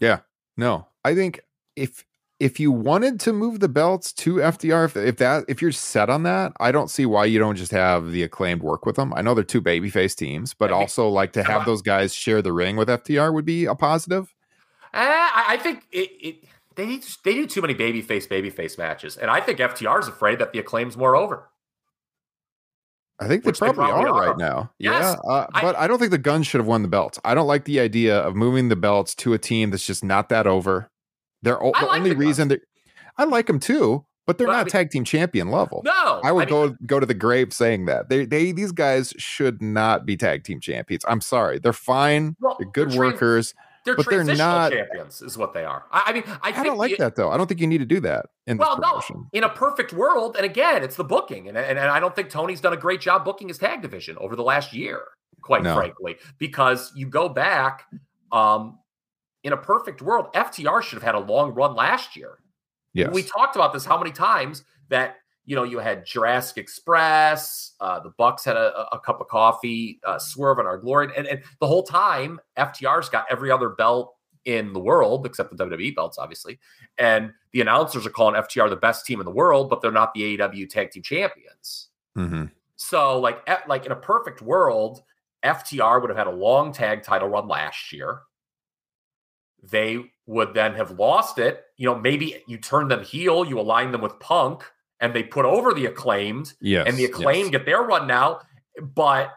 Yeah, 0.00 0.20
no, 0.56 0.86
I 1.04 1.14
think 1.14 1.40
if 1.74 2.04
if 2.40 2.60
you 2.60 2.70
wanted 2.70 3.18
to 3.18 3.32
move 3.32 3.58
the 3.58 3.68
belts 3.68 4.12
to 4.12 4.36
FTR, 4.36 4.84
if, 4.84 4.96
if 4.96 5.16
that 5.16 5.44
if 5.48 5.60
you're 5.60 5.72
set 5.72 6.08
on 6.08 6.22
that, 6.22 6.52
I 6.60 6.70
don't 6.70 6.88
see 6.88 7.04
why 7.04 7.24
you 7.24 7.38
don't 7.38 7.56
just 7.56 7.72
have 7.72 8.12
the 8.12 8.22
acclaimed 8.22 8.62
work 8.62 8.86
with 8.86 8.96
them. 8.96 9.12
I 9.14 9.22
know 9.22 9.34
they're 9.34 9.42
two 9.42 9.62
babyface 9.62 10.14
teams, 10.14 10.54
but 10.54 10.70
I 10.70 10.74
also 10.74 11.08
like 11.08 11.32
to 11.32 11.42
have 11.42 11.64
those 11.64 11.82
guys 11.82 12.14
share 12.14 12.42
the 12.42 12.52
ring 12.52 12.76
with 12.76 12.88
FTR 12.88 13.32
would 13.32 13.44
be 13.44 13.64
a 13.64 13.74
positive. 13.74 14.34
Uh, 14.94 15.00
I 15.00 15.58
think 15.60 15.84
it, 15.90 16.10
it 16.20 16.44
they 16.78 16.86
need 16.86 17.04
they 17.24 17.34
do 17.34 17.46
too 17.46 17.60
many 17.60 17.74
babyface 17.74 18.28
babyface 18.28 18.78
matches, 18.78 19.16
and 19.16 19.30
I 19.30 19.40
think 19.40 19.58
FTR 19.58 19.98
is 19.98 20.06
afraid 20.06 20.38
that 20.38 20.52
the 20.52 20.60
acclaim's 20.60 20.96
more 20.96 21.16
over. 21.16 21.50
I 23.18 23.26
think 23.26 23.42
they 23.42 23.50
probably, 23.50 23.84
they 23.84 23.90
probably, 23.90 24.10
are, 24.10 24.14
are. 24.14 24.28
right 24.28 24.38
now. 24.38 24.70
Yes, 24.78 25.16
yeah, 25.24 25.32
uh, 25.32 25.46
but 25.60 25.76
I 25.76 25.88
don't 25.88 25.98
think 25.98 26.12
the 26.12 26.18
Gunns 26.18 26.46
should 26.46 26.60
have 26.60 26.68
won 26.68 26.82
the 26.82 26.88
belts. 26.88 27.18
I 27.24 27.34
don't 27.34 27.48
like 27.48 27.64
the 27.64 27.80
idea 27.80 28.16
of 28.20 28.36
moving 28.36 28.68
the 28.68 28.76
belts 28.76 29.16
to 29.16 29.32
a 29.32 29.38
team 29.38 29.70
that's 29.70 29.84
just 29.84 30.04
not 30.04 30.28
that 30.28 30.46
over. 30.46 30.88
They're 31.42 31.60
o- 31.60 31.72
the 31.72 31.84
like 31.84 31.98
only 31.98 32.10
the 32.10 32.16
reason 32.16 32.46
that 32.48 32.60
I 33.16 33.24
like 33.24 33.48
them 33.48 33.58
too, 33.58 34.06
but 34.24 34.38
they're 34.38 34.46
but 34.46 34.52
not 34.52 34.60
I 34.60 34.64
mean, 34.64 34.70
tag 34.70 34.90
team 34.92 35.02
champion 35.02 35.50
level. 35.50 35.82
No, 35.84 36.20
I 36.22 36.30
would 36.30 36.48
I 36.48 36.52
mean, 36.52 36.68
go 36.68 36.76
go 36.86 37.00
to 37.00 37.06
the 37.06 37.14
grave 37.14 37.52
saying 37.52 37.86
that 37.86 38.08
they 38.08 38.24
they 38.24 38.52
these 38.52 38.70
guys 38.70 39.12
should 39.18 39.60
not 39.60 40.06
be 40.06 40.16
tag 40.16 40.44
team 40.44 40.60
champions. 40.60 41.04
I'm 41.08 41.22
sorry, 41.22 41.58
they're 41.58 41.72
fine. 41.72 42.36
Well, 42.38 42.56
they're 42.56 42.70
good 42.70 42.92
they're 42.92 43.00
workers. 43.00 43.52
They're 43.88 43.96
but 43.96 44.10
they're 44.10 44.36
not 44.36 44.72
champions, 44.72 45.22
is 45.22 45.38
what 45.38 45.54
they 45.54 45.64
are. 45.64 45.86
I, 45.90 46.04
I 46.06 46.12
mean, 46.12 46.24
I, 46.26 46.52
I 46.60 46.62
don't 46.62 46.76
like 46.76 46.90
the, 46.90 46.96
that 46.98 47.16
though. 47.16 47.30
I 47.30 47.36
don't 47.36 47.46
think 47.46 47.60
you 47.60 47.66
need 47.66 47.78
to 47.78 47.86
do 47.86 48.00
that 48.00 48.26
in 48.46 48.58
well, 48.58 48.78
no. 48.78 49.00
In 49.32 49.44
a 49.44 49.48
perfect 49.48 49.94
world, 49.94 50.36
and 50.36 50.44
again, 50.44 50.82
it's 50.82 50.96
the 50.96 51.04
booking, 51.04 51.48
and, 51.48 51.56
and 51.56 51.78
and 51.78 51.88
I 51.88 51.98
don't 52.00 52.14
think 52.14 52.28
Tony's 52.28 52.60
done 52.60 52.74
a 52.74 52.76
great 52.76 53.00
job 53.00 53.24
booking 53.24 53.48
his 53.48 53.56
tag 53.56 53.80
division 53.80 54.18
over 54.18 54.36
the 54.36 54.42
last 54.42 54.74
year, 54.74 55.04
quite 55.40 55.62
no. 55.62 55.74
frankly, 55.74 56.16
because 56.38 56.92
you 56.94 57.06
go 57.06 57.28
back. 57.28 57.84
Um, 58.30 58.78
in 59.44 59.52
a 59.52 59.56
perfect 59.56 60.02
world, 60.02 60.26
FTR 60.34 60.82
should 60.82 60.96
have 60.96 61.02
had 61.02 61.14
a 61.14 61.20
long 61.20 61.54
run 61.54 61.74
last 61.74 62.16
year. 62.16 62.38
Yes. 62.92 63.10
We 63.12 63.22
talked 63.22 63.56
about 63.56 63.72
this 63.72 63.84
how 63.84 63.96
many 63.96 64.10
times 64.10 64.64
that 64.88 65.16
you 65.48 65.56
know, 65.56 65.62
you 65.62 65.78
had 65.78 66.04
Jurassic 66.04 66.58
Express, 66.58 67.72
uh, 67.80 67.98
the 68.00 68.10
Bucks 68.18 68.44
had 68.44 68.58
a, 68.58 68.86
a 68.92 69.00
cup 69.00 69.18
of 69.18 69.28
coffee, 69.28 69.98
uh, 70.04 70.18
Swerve 70.18 70.58
In 70.58 70.66
Our 70.66 70.76
Glory, 70.76 71.08
and, 71.16 71.26
and 71.26 71.42
the 71.58 71.66
whole 71.66 71.82
time 71.82 72.38
FTR's 72.58 73.08
got 73.08 73.24
every 73.30 73.50
other 73.50 73.70
belt 73.70 74.14
in 74.44 74.74
the 74.74 74.78
world 74.78 75.24
except 75.24 75.56
the 75.56 75.64
WWE 75.64 75.96
belts, 75.96 76.18
obviously. 76.18 76.58
And 76.98 77.32
the 77.52 77.62
announcers 77.62 78.06
are 78.06 78.10
calling 78.10 78.34
FTR 78.34 78.68
the 78.68 78.76
best 78.76 79.06
team 79.06 79.20
in 79.20 79.24
the 79.24 79.32
world, 79.32 79.70
but 79.70 79.80
they're 79.80 79.90
not 79.90 80.12
the 80.12 80.36
AEW 80.36 80.68
Tag 80.68 80.90
Team 80.90 81.02
Champions. 81.02 81.88
Mm-hmm. 82.14 82.44
So, 82.76 83.18
like, 83.18 83.48
like 83.66 83.86
in 83.86 83.92
a 83.92 83.96
perfect 83.96 84.42
world, 84.42 85.00
FTR 85.42 86.02
would 86.02 86.10
have 86.10 86.18
had 86.18 86.26
a 86.26 86.30
long 86.30 86.72
tag 86.72 87.02
title 87.02 87.28
run 87.28 87.48
last 87.48 87.90
year. 87.90 88.20
They 89.62 90.12
would 90.26 90.52
then 90.52 90.74
have 90.74 90.98
lost 90.98 91.38
it. 91.38 91.64
You 91.78 91.86
know, 91.86 91.98
maybe 91.98 92.42
you 92.46 92.58
turn 92.58 92.88
them 92.88 93.02
heel, 93.02 93.46
you 93.46 93.58
align 93.58 93.92
them 93.92 94.02
with 94.02 94.20
Punk 94.20 94.62
and 95.00 95.14
they 95.14 95.22
put 95.22 95.44
over 95.44 95.72
the 95.72 95.86
acclaimed. 95.86 96.54
Yes, 96.60 96.86
and 96.86 96.96
the 96.96 97.04
acclaimed 97.04 97.52
yes. 97.52 97.60
get 97.60 97.66
their 97.66 97.82
run 97.82 98.06
now. 98.06 98.40
But 98.80 99.32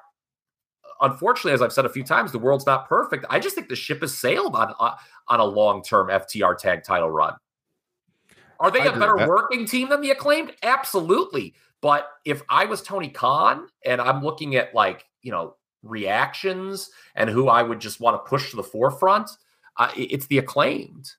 unfortunately, 1.01 1.53
as 1.53 1.61
I've 1.61 1.73
said 1.73 1.85
a 1.85 1.89
few 1.89 2.03
times, 2.03 2.31
the 2.31 2.39
world's 2.39 2.65
not 2.65 2.87
perfect. 2.87 3.25
I 3.29 3.39
just 3.39 3.55
think 3.55 3.69
the 3.69 3.75
ship 3.75 4.01
has 4.01 4.17
sailed 4.17 4.55
on 4.55 4.73
uh, 4.79 4.95
on 5.27 5.39
a 5.39 5.45
long 5.45 5.83
term 5.83 6.07
FTR 6.07 6.57
tag 6.57 6.83
title 6.83 7.09
run. 7.09 7.35
Are 8.59 8.69
they 8.69 8.81
I 8.81 8.85
a 8.85 8.99
better 8.99 9.17
working 9.27 9.65
team 9.65 9.89
than 9.89 10.01
the 10.01 10.11
acclaimed? 10.11 10.53
Absolutely. 10.61 11.55
But 11.81 12.07
if 12.25 12.43
I 12.47 12.65
was 12.65 12.83
Tony 12.83 13.09
Khan 13.09 13.67
and 13.83 13.99
I'm 13.99 14.23
looking 14.23 14.55
at 14.55 14.75
like, 14.75 15.05
you 15.23 15.31
know, 15.31 15.55
reactions 15.81 16.91
and 17.15 17.27
who 17.27 17.47
I 17.47 17.63
would 17.63 17.79
just 17.79 17.99
want 17.99 18.23
to 18.23 18.29
push 18.29 18.51
to 18.51 18.55
the 18.55 18.63
forefront, 18.63 19.31
uh, 19.77 19.91
it's 19.97 20.27
the 20.27 20.37
acclaimed 20.37 21.09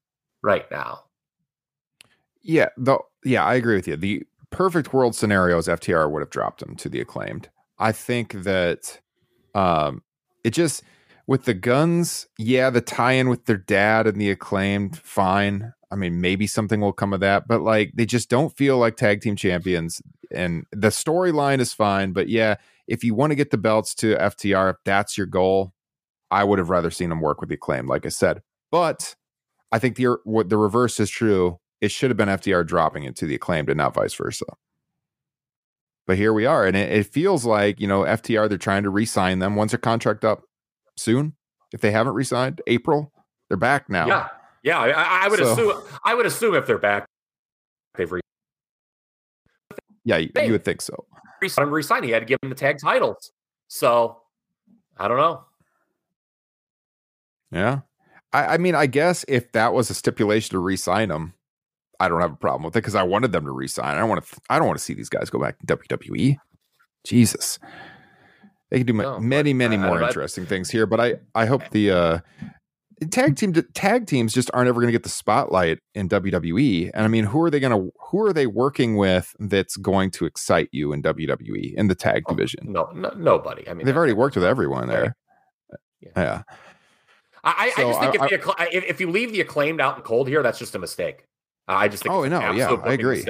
right 0.41 0.71
now. 0.71 1.01
Yeah, 2.43 2.69
though 2.77 3.07
yeah, 3.25 3.45
I 3.45 3.55
agree 3.55 3.75
with 3.75 3.89
you. 3.89 3.97
The 3.97 4.25
perfect 4.53 4.93
world 4.93 5.17
scenarios, 5.17 5.67
FTR 5.67 6.11
would 6.11 6.21
have 6.21 6.31
dropped 6.31 6.63
him 6.63 6.77
to 6.77 6.89
the 6.89 7.01
acclaimed. 7.01 7.49
I 7.79 7.91
think 7.91 8.45
that 8.45 9.01
um, 9.55 10.03
it 10.45 10.51
just 10.51 10.85
with 11.27 11.45
the 11.45 11.55
Gunns, 11.55 12.27
yeah, 12.39 12.71
the 12.71 12.81
tie-in 12.81 13.29
with 13.29 13.47
their 13.47 13.57
dad 13.57 14.07
and 14.07 14.21
the 14.21 14.31
acclaimed, 14.31 14.99
fine. 14.99 15.73
I 15.91 15.97
mean, 15.97 16.21
maybe 16.21 16.47
something 16.47 16.81
will 16.81 16.93
come 16.93 17.13
of 17.13 17.21
that, 17.21 17.49
but 17.49 17.63
like 17.63 17.93
they 17.95 18.07
just 18.07 18.29
don't 18.29 18.57
feel 18.57 18.79
like 18.79 18.97
tag 18.97 19.21
team 19.21 19.37
champions. 19.37 20.01
And 20.31 20.65
the 20.73 20.89
storyline 20.89 21.61
is 21.61 21.73
fine, 21.73 22.13
but 22.13 22.29
yeah, 22.29 22.57
if 22.87 23.05
you 23.05 23.15
want 23.15 23.31
to 23.31 23.37
get 23.37 23.51
the 23.51 23.59
belts 23.59 23.95
to 23.97 24.17
FTR, 24.17 24.71
if 24.71 24.77
that's 24.85 25.17
your 25.17 25.27
goal, 25.27 25.73
I 26.31 26.45
would 26.45 26.59
have 26.59 26.71
rather 26.71 26.91
seen 26.91 27.11
them 27.11 27.21
work 27.21 27.41
with 27.41 27.49
the 27.51 27.57
acclaimed, 27.57 27.89
like 27.89 28.07
I 28.07 28.11
said. 28.11 28.43
But 28.71 29.17
I 29.71 29.79
think 29.79 29.97
the 29.97 30.17
what 30.25 30.49
the 30.49 30.57
reverse 30.57 30.99
is 30.99 31.11
true 31.11 31.59
it 31.83 31.91
should 31.91 32.11
have 32.11 32.17
been 32.17 32.29
FTR 32.29 32.65
dropping 32.65 33.03
it 33.03 33.17
to 33.17 33.27
the 33.27 33.35
acclaimed 33.35 33.69
and 33.69 33.77
not 33.77 33.93
vice 33.93 34.15
versa. 34.15 34.47
But 36.07 36.17
here 36.17 36.33
we 36.33 36.47
are. 36.47 36.65
And 36.65 36.77
it, 36.77 36.93
it 36.93 37.07
feels 37.07 37.45
like, 37.45 37.81
you 37.81 37.89
know, 37.89 38.03
FTR, 38.03 38.49
they're 38.49 38.57
trying 38.57 38.85
to 38.85 38.91
re 38.91 39.05
sign 39.05 39.41
them. 39.41 39.57
Once 39.57 39.73
their 39.73 39.79
contract 39.79 40.25
up 40.25 40.45
soon, 40.97 41.35
if 41.73 41.81
they 41.81 41.91
haven't 41.91 42.15
re 42.15 42.23
signed, 42.23 42.63
April, 42.69 43.13
they're 43.49 43.57
back 43.57 43.91
now. 43.91 44.07
Yeah. 44.07 44.29
Yeah. 44.63 44.79
I, 44.79 45.27
I 45.27 45.29
would 45.29 45.41
so, 45.41 45.53
assume, 45.53 45.83
I 46.05 46.15
would 46.15 46.25
assume 46.25 46.55
if 46.55 46.67
they're 46.67 46.79
back, 46.79 47.05
they've 47.97 48.11
re 48.11 48.21
Yeah, 50.05 50.19
you, 50.19 50.31
you 50.41 50.53
would 50.53 50.65
think 50.65 50.83
so. 50.83 51.05
i'm 51.59 51.71
Resign. 51.71 52.05
He 52.05 52.11
had 52.11 52.21
to 52.21 52.27
give 52.27 52.39
him 52.45 52.49
the 52.49 52.55
tag 52.55 52.79
titles. 52.79 53.33
So 53.67 54.19
I 54.97 55.09
don't 55.09 55.19
know. 55.19 55.45
Yeah. 57.51 57.81
I, 58.33 58.55
I 58.55 58.59
mean, 58.59 58.77
I 58.77 58.87
guess 58.87 59.25
if 59.27 59.51
that 59.53 59.75
was 59.75 59.91
a 59.91 59.95
stipulation 59.95 60.53
to 60.53 60.61
re-sign 60.61 61.11
him, 61.11 61.35
I 62.03 62.09
don't 62.09 62.21
have 62.21 62.33
a 62.33 62.37
problem 62.37 62.65
with 62.65 62.75
it 62.75 62.81
because 62.81 62.97
I 62.97 63.05
wanted 63.05 63.31
them 63.31 63.45
to 63.45 63.53
resign. 63.53 63.95
I 63.95 64.01
don't 64.01 64.09
want 64.09 64.27
to. 64.27 64.41
I 64.51 64.59
don't 64.59 64.67
want 64.67 64.77
to 64.77 64.85
see 64.85 64.93
these 64.93 65.09
guys 65.09 65.31
go 65.31 65.39
back 65.39 65.57
to 65.61 65.77
WWE. 65.77 66.37
Jesus, 67.07 67.61
they 68.71 68.79
can 68.79 68.87
do 68.89 68.93
no, 68.95 69.21
many, 69.21 69.55
many 69.55 69.77
more 69.77 70.03
interesting 70.03 70.45
things 70.45 70.69
here. 70.69 70.85
But 70.85 71.01
I, 71.01 71.15
I 71.37 71.47
hope 71.47 71.63
the 71.71 71.91
uh, 71.93 72.19
tag 73.13 73.37
team 73.37 73.53
tag 73.73 74.09
teams 74.09 74.35
just 74.35 74.51
aren't 74.53 74.67
ever 74.67 74.81
going 74.81 74.89
to 74.89 74.93
get 74.93 75.05
the 75.05 75.09
spotlight 75.09 75.79
in 75.95 76.09
WWE. 76.09 76.91
And 76.93 77.05
I 77.05 77.09
mean, 77.09 77.23
who 77.23 77.41
are 77.43 77.51
they 77.51 77.61
going 77.61 77.73
to? 77.73 77.93
Who 78.11 78.21
are 78.23 78.33
they 78.33 78.49
working 78.49 78.97
with 78.97 79.37
that's 79.39 79.77
going 79.77 80.11
to 80.13 80.27
excite 80.27 80.71
you 80.73 80.93
in 80.93 81.05
WWE 81.05 81.75
in 81.75 81.87
the 81.87 81.95
tag 81.95 82.25
oh, 82.27 82.35
division? 82.35 82.73
No, 82.73 82.91
no, 82.93 83.11
nobody. 83.17 83.69
I 83.69 83.75
mean, 83.75 83.87
they've 83.87 83.97
already 83.97 84.13
worked 84.13 84.35
with 84.35 84.45
everyone 84.45 84.89
there. 84.89 85.15
Yeah. 86.01 86.09
yeah. 86.17 86.43
I, 87.45 87.71
so 87.71 87.83
I, 87.83 87.85
just 87.85 88.01
think 88.01 88.21
I, 88.21 88.25
if, 88.27 88.31
the, 88.45 88.77
if, 88.77 88.85
if 88.85 89.01
you 89.01 89.11
leave 89.11 89.33
the 89.33 89.41
acclaimed 89.41 89.81
out 89.81 89.97
in 89.97 90.03
cold 90.03 90.27
here, 90.27 90.43
that's 90.43 90.59
just 90.59 90.75
a 90.75 90.79
mistake. 90.81 91.27
I 91.69 91.89
just 91.89 92.03
think. 92.03 92.15
Oh 92.15 92.27
no, 92.27 92.53
yeah, 92.53 92.77
I 92.85 92.95
agree. 92.95 93.25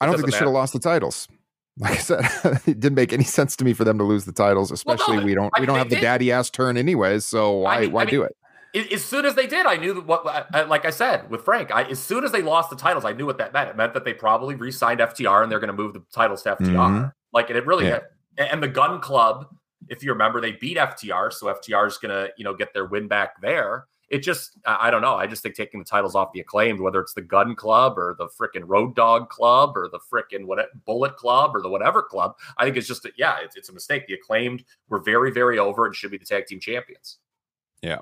I 0.00 0.06
don't 0.06 0.16
think 0.16 0.26
they 0.26 0.32
should 0.32 0.44
have 0.44 0.52
lost 0.52 0.72
the 0.72 0.80
titles. 0.80 1.28
Like 1.78 1.92
I 1.92 1.96
said, 1.98 2.20
it 2.66 2.80
didn't 2.80 2.96
make 2.96 3.10
any 3.12 3.24
sense 3.24 3.56
to 3.56 3.64
me 3.64 3.72
for 3.72 3.84
them 3.84 3.96
to 3.96 4.04
lose 4.04 4.26
the 4.26 4.32
titles, 4.32 4.70
especially 4.70 5.14
well, 5.14 5.20
no, 5.20 5.26
we 5.26 5.34
don't 5.34 5.50
I 5.56 5.60
we 5.60 5.66
don't 5.66 5.78
have 5.78 5.88
the 5.88 5.94
did. 5.94 6.02
daddy 6.02 6.30
ass 6.30 6.50
turn 6.50 6.76
anyways. 6.76 7.24
So 7.24 7.52
why 7.52 7.76
I 7.76 7.80
mean, 7.82 7.92
why 7.92 8.02
I 8.02 8.04
mean, 8.04 8.10
do 8.10 8.22
it? 8.22 8.92
As 8.92 9.02
soon 9.02 9.24
as 9.24 9.34
they 9.34 9.46
did, 9.46 9.64
I 9.64 9.76
knew 9.76 10.02
what, 10.02 10.26
like 10.68 10.84
I 10.84 10.90
said 10.90 11.30
with 11.30 11.42
Frank, 11.42 11.70
I, 11.72 11.84
as 11.84 11.98
soon 11.98 12.24
as 12.24 12.32
they 12.32 12.42
lost 12.42 12.68
the 12.68 12.76
titles, 12.76 13.06
I 13.06 13.12
knew 13.12 13.24
what 13.24 13.38
that 13.38 13.54
meant. 13.54 13.70
It 13.70 13.76
meant 13.76 13.94
that 13.94 14.04
they 14.04 14.12
probably 14.12 14.56
re-signed 14.56 15.00
FTR 15.00 15.42
and 15.42 15.50
they're 15.50 15.60
going 15.60 15.74
to 15.74 15.76
move 15.76 15.94
the 15.94 16.02
titles 16.12 16.42
to 16.42 16.56
FTR. 16.56 16.74
Mm-hmm. 16.74 17.08
Like, 17.32 17.48
and 17.48 17.56
it 17.56 17.64
really, 17.64 17.86
yeah. 17.86 18.00
and 18.36 18.62
the 18.62 18.68
Gunn 18.68 19.00
Club, 19.00 19.46
if 19.88 20.04
you 20.04 20.12
remember, 20.12 20.40
they 20.40 20.52
beat 20.52 20.76
FTR, 20.76 21.32
so 21.32 21.46
FTR 21.46 21.86
is 21.86 21.98
gonna 21.98 22.28
you 22.36 22.44
know 22.44 22.54
get 22.54 22.74
their 22.74 22.84
win 22.84 23.08
back 23.08 23.40
there. 23.40 23.86
It 24.10 24.18
just 24.18 24.58
I 24.66 24.90
don't 24.90 25.02
know. 25.02 25.14
I 25.14 25.26
just 25.26 25.42
think 25.42 25.54
taking 25.54 25.78
the 25.78 25.86
titles 25.86 26.16
off 26.16 26.32
the 26.32 26.40
acclaimed, 26.40 26.80
whether 26.80 27.00
it's 27.00 27.14
the 27.14 27.22
Gunn 27.22 27.54
Club 27.54 27.96
or 27.96 28.16
the 28.18 28.28
freaking 28.28 28.64
Road 28.66 28.96
Dog 28.96 29.28
Club 29.28 29.76
or 29.76 29.88
the 29.88 30.00
freaking 30.00 30.46
what 30.46 30.58
Bullet 30.84 31.16
Club 31.16 31.54
or 31.54 31.62
the 31.62 31.68
whatever 31.68 32.02
club, 32.02 32.34
I 32.58 32.64
think 32.64 32.76
it's 32.76 32.88
just 32.88 33.04
a, 33.04 33.12
yeah, 33.16 33.38
it's, 33.40 33.56
it's 33.56 33.68
a 33.68 33.72
mistake. 33.72 34.06
The 34.08 34.14
acclaimed 34.14 34.64
were 34.88 34.98
very 34.98 35.30
very 35.30 35.58
over 35.58 35.86
and 35.86 35.94
should 35.94 36.10
be 36.10 36.18
the 36.18 36.24
tag 36.24 36.46
team 36.46 36.58
champions. 36.58 37.18
Yeah. 37.82 38.00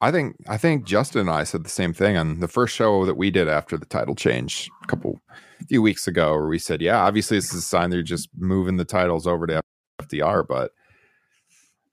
I 0.00 0.10
think 0.10 0.36
I 0.46 0.58
think 0.58 0.84
Justin 0.84 1.22
and 1.22 1.30
I 1.30 1.44
said 1.44 1.64
the 1.64 1.70
same 1.70 1.94
thing 1.94 2.18
on 2.18 2.40
the 2.40 2.48
first 2.48 2.74
show 2.74 3.06
that 3.06 3.16
we 3.16 3.30
did 3.30 3.48
after 3.48 3.78
the 3.78 3.86
title 3.86 4.14
change 4.14 4.70
a 4.84 4.86
couple 4.86 5.20
a 5.60 5.64
few 5.64 5.80
weeks 5.80 6.06
ago, 6.06 6.32
where 6.32 6.48
we 6.48 6.58
said, 6.58 6.82
yeah, 6.82 6.98
obviously 6.98 7.38
this 7.38 7.52
is 7.52 7.60
a 7.60 7.62
sign 7.62 7.88
they're 7.88 8.02
just 8.02 8.28
moving 8.36 8.76
the 8.76 8.84
titles 8.84 9.26
over 9.26 9.46
to 9.46 9.62
FTR, 10.02 10.46
but 10.46 10.72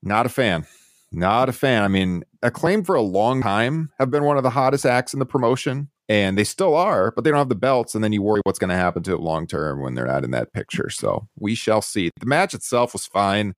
not 0.02 0.26
a 0.26 0.30
fan. 0.30 0.66
Not 1.14 1.48
a 1.48 1.54
fan. 1.54 1.84
I 1.84 1.88
mean, 1.88 2.24
acclaimed 2.42 2.86
for 2.86 2.96
a 2.96 3.02
long 3.02 3.42
time 3.42 3.92
have 4.00 4.10
been 4.10 4.24
one 4.24 4.38
of 4.38 4.44
the 4.44 4.50
hottest 4.50 4.86
acts 4.86 5.14
in 5.14 5.20
the 5.20 5.26
promotion, 5.26 5.90
and 6.10 6.38
they 6.38 6.44
still 6.44 6.76
are, 6.76 7.12
but 7.12 7.24
they 7.24 7.30
don't 7.30 7.38
have 7.38 7.50
the 7.50 7.56
belts. 7.56 7.94
And 7.94 8.04
then 8.04 8.12
you 8.12 8.22
worry 8.22 8.42
what's 8.44 8.60
going 8.60 8.72
to 8.72 8.76
happen 8.76 9.04
to 9.04 9.14
it 9.14 9.20
long 9.20 9.46
term 9.46 9.82
when 9.82 9.94
they're 9.94 10.08
not 10.08 10.24
in 10.24 10.32
that 10.32 10.54
picture. 10.54 10.90
So 10.90 11.28
we 11.40 11.54
shall 11.56 11.82
see. 11.82 12.10
The 12.20 12.26
match 12.26 12.54
itself 12.54 12.94
was 12.94 13.06
fine. 13.06 13.54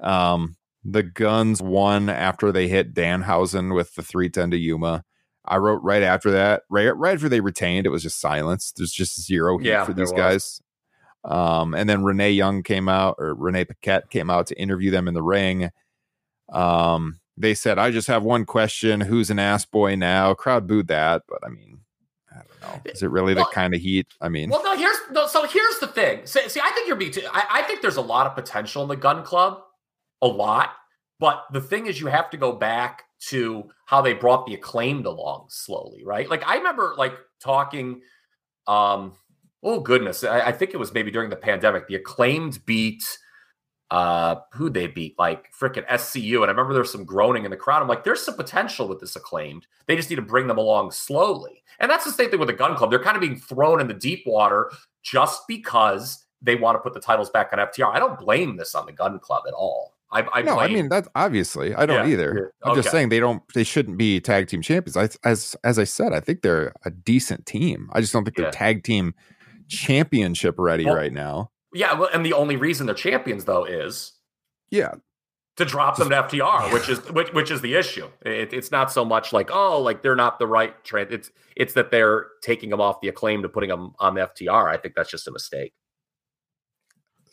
Um, 0.00 0.56
the 0.84 1.02
Gunns 1.02 1.60
won 1.60 2.08
after 2.08 2.52
they 2.52 2.68
hit 2.68 2.94
Danhausen 2.94 3.74
with 3.74 3.94
the 3.94 4.02
310 4.02 4.52
to 4.52 4.56
Yuma. 4.56 5.04
I 5.44 5.56
wrote 5.56 5.82
right 5.82 6.02
after 6.02 6.30
that, 6.30 6.62
right, 6.70 6.96
right 6.96 7.14
after 7.14 7.28
they 7.28 7.40
retained, 7.40 7.86
it 7.86 7.90
was 7.90 8.04
just 8.04 8.20
silence. 8.20 8.72
There's 8.76 8.92
just 8.92 9.20
zero 9.20 9.58
heat 9.58 9.68
Yeah, 9.68 9.84
for 9.84 9.92
these 9.92 10.12
guys. 10.12 10.60
Um, 11.24 11.74
and 11.74 11.88
then 11.88 12.04
Renee 12.04 12.32
Young 12.32 12.62
came 12.62 12.88
out, 12.88 13.16
or 13.18 13.34
Renee 13.34 13.64
Paquette 13.64 14.10
came 14.10 14.30
out 14.30 14.46
to 14.48 14.60
interview 14.60 14.90
them 14.90 15.08
in 15.08 15.14
the 15.14 15.22
ring. 15.22 15.70
Um, 16.52 17.18
they 17.36 17.54
said, 17.54 17.78
I 17.78 17.90
just 17.90 18.08
have 18.08 18.22
one 18.22 18.44
question. 18.44 19.00
Who's 19.00 19.30
an 19.30 19.38
ass 19.38 19.64
boy 19.64 19.96
now? 19.96 20.34
Crowd 20.34 20.66
booed 20.66 20.88
that, 20.88 21.22
but 21.28 21.38
I 21.44 21.48
mean, 21.48 21.80
I 22.30 22.36
don't 22.36 22.60
know. 22.84 22.90
Is 22.90 23.02
it 23.02 23.10
really 23.10 23.34
Well- 23.34 23.44
the 23.48 23.54
kind 23.54 23.74
of 23.74 23.80
heat? 23.80 24.06
I 24.20 24.28
mean, 24.28 24.50
Well, 24.50 24.62
no, 24.62 24.76
here's 24.76 24.96
no, 25.10 25.26
so 25.26 25.46
here's 25.46 25.78
the 25.78 25.86
thing. 25.86 26.26
See, 26.26 26.48
see, 26.48 26.60
I 26.60 26.70
think 26.70 26.86
you're 26.86 26.96
being 26.96 27.12
too. 27.12 27.26
I, 27.32 27.44
I 27.50 27.62
think 27.62 27.80
there's 27.82 27.96
a 27.96 28.02
lot 28.02 28.26
of 28.26 28.34
potential 28.34 28.82
in 28.82 28.88
the 28.88 28.96
Gunn 28.96 29.24
Club, 29.24 29.60
a 30.20 30.26
lot. 30.28 30.70
But 31.18 31.44
the 31.52 31.60
thing 31.60 31.86
is, 31.86 32.00
you 32.00 32.08
have 32.08 32.30
to 32.30 32.36
go 32.36 32.52
back 32.52 33.04
to 33.28 33.70
how 33.86 34.02
they 34.02 34.12
brought 34.12 34.46
the 34.46 34.54
acclaimed 34.54 35.06
along 35.06 35.46
slowly, 35.48 36.04
right? 36.04 36.28
Like 36.28 36.46
I 36.46 36.56
remember, 36.56 36.94
like 36.98 37.14
talking. 37.40 38.02
Um, 38.66 39.14
oh 39.62 39.80
goodness, 39.80 40.22
I, 40.22 40.40
I 40.48 40.52
think 40.52 40.72
it 40.74 40.78
was 40.78 40.92
maybe 40.92 41.10
during 41.10 41.30
the 41.30 41.36
pandemic. 41.36 41.88
The 41.88 41.94
acclaimed 41.96 42.64
beat. 42.66 43.02
Uh, 43.92 44.40
who 44.54 44.70
they 44.70 44.86
beat 44.86 45.14
like 45.18 45.52
freaking 45.52 45.86
SCU, 45.86 46.36
and 46.36 46.44
I 46.46 46.52
remember 46.52 46.72
there 46.72 46.80
was 46.80 46.90
some 46.90 47.04
groaning 47.04 47.44
in 47.44 47.50
the 47.50 47.58
crowd. 47.58 47.82
I'm 47.82 47.88
like, 47.88 48.04
there's 48.04 48.22
some 48.24 48.36
potential 48.36 48.88
with 48.88 49.00
this 49.00 49.16
acclaimed. 49.16 49.66
They 49.86 49.96
just 49.96 50.08
need 50.08 50.16
to 50.16 50.22
bring 50.22 50.46
them 50.46 50.56
along 50.56 50.92
slowly, 50.92 51.62
and 51.78 51.90
that's 51.90 52.06
the 52.06 52.10
same 52.10 52.30
thing 52.30 52.38
with 52.40 52.48
the 52.48 52.54
Gunn 52.54 52.74
Club. 52.74 52.88
They're 52.88 53.02
kind 53.02 53.16
of 53.18 53.20
being 53.20 53.36
thrown 53.36 53.82
in 53.82 53.88
the 53.88 53.92
deep 53.94 54.22
water 54.26 54.72
just 55.02 55.46
because 55.46 56.24
they 56.40 56.54
want 56.56 56.76
to 56.76 56.78
put 56.78 56.94
the 56.94 57.00
titles 57.00 57.28
back 57.28 57.50
on 57.52 57.58
FTR. 57.58 57.92
I 57.94 57.98
don't 57.98 58.18
blame 58.18 58.56
this 58.56 58.74
on 58.74 58.86
the 58.86 58.92
Gunn 58.92 59.18
Club 59.18 59.42
at 59.46 59.52
all. 59.52 59.92
I, 60.10 60.26
I 60.32 60.40
no, 60.40 60.58
I 60.58 60.68
mean 60.68 60.88
that's 60.88 61.08
obviously 61.14 61.74
I 61.74 61.84
don't 61.84 62.06
Yeah, 62.08 62.12
either. 62.14 62.52
yeah, 62.64 62.70
I'm 62.70 62.74
just 62.74 62.90
saying 62.90 63.10
they 63.10 63.20
don't 63.20 63.42
they 63.52 63.64
shouldn't 63.64 63.98
be 63.98 64.20
tag 64.20 64.46
team 64.48 64.62
champions. 64.62 64.96
I, 64.96 65.10
as 65.28 65.54
as 65.64 65.78
I 65.78 65.84
said, 65.84 66.14
I 66.14 66.20
think 66.20 66.40
they're 66.40 66.72
a 66.86 66.90
decent 66.90 67.44
team. 67.44 67.90
I 67.92 68.00
just 68.00 68.14
don't 68.14 68.24
think 68.24 68.36
they're 68.36 68.50
tag 68.50 68.84
team 68.84 69.12
championship 69.68 70.54
ready 70.58 70.86
Well- 70.86 70.94
right 70.96 71.12
now. 71.12 71.50
Yeah. 71.72 71.94
Well, 71.94 72.10
and 72.12 72.24
the 72.24 72.32
only 72.32 72.56
reason 72.56 72.86
they're 72.86 72.94
champions 72.94 73.44
though 73.44 73.64
is 73.64 74.12
Yeah, 74.70 74.94
to 75.56 75.64
drop 75.64 75.96
them 75.96 76.08
to 76.10 76.16
FTR, 76.16 76.72
which 76.72 76.88
is 76.88 76.98
which, 77.10 77.32
which 77.32 77.50
is 77.50 77.60
the 77.60 77.74
issue. 77.74 78.08
It, 78.24 78.52
it's 78.52 78.70
not 78.70 78.90
so 78.90 79.04
much 79.04 79.32
like 79.32 79.50
oh, 79.52 79.80
like 79.80 80.02
they're 80.02 80.16
not 80.16 80.38
the 80.38 80.46
right 80.46 80.82
trend. 80.84 81.12
It's 81.12 81.30
it's 81.56 81.74
that 81.74 81.90
they're 81.90 82.28
taking 82.42 82.70
them 82.70 82.80
off 82.80 83.00
the 83.00 83.08
acclaim 83.08 83.42
to 83.42 83.48
putting 83.48 83.70
them 83.70 83.92
on 83.98 84.14
the 84.14 84.22
FTR. 84.22 84.68
I 84.68 84.76
think 84.76 84.94
that's 84.94 85.10
just 85.10 85.28
a 85.28 85.32
mistake. 85.32 85.74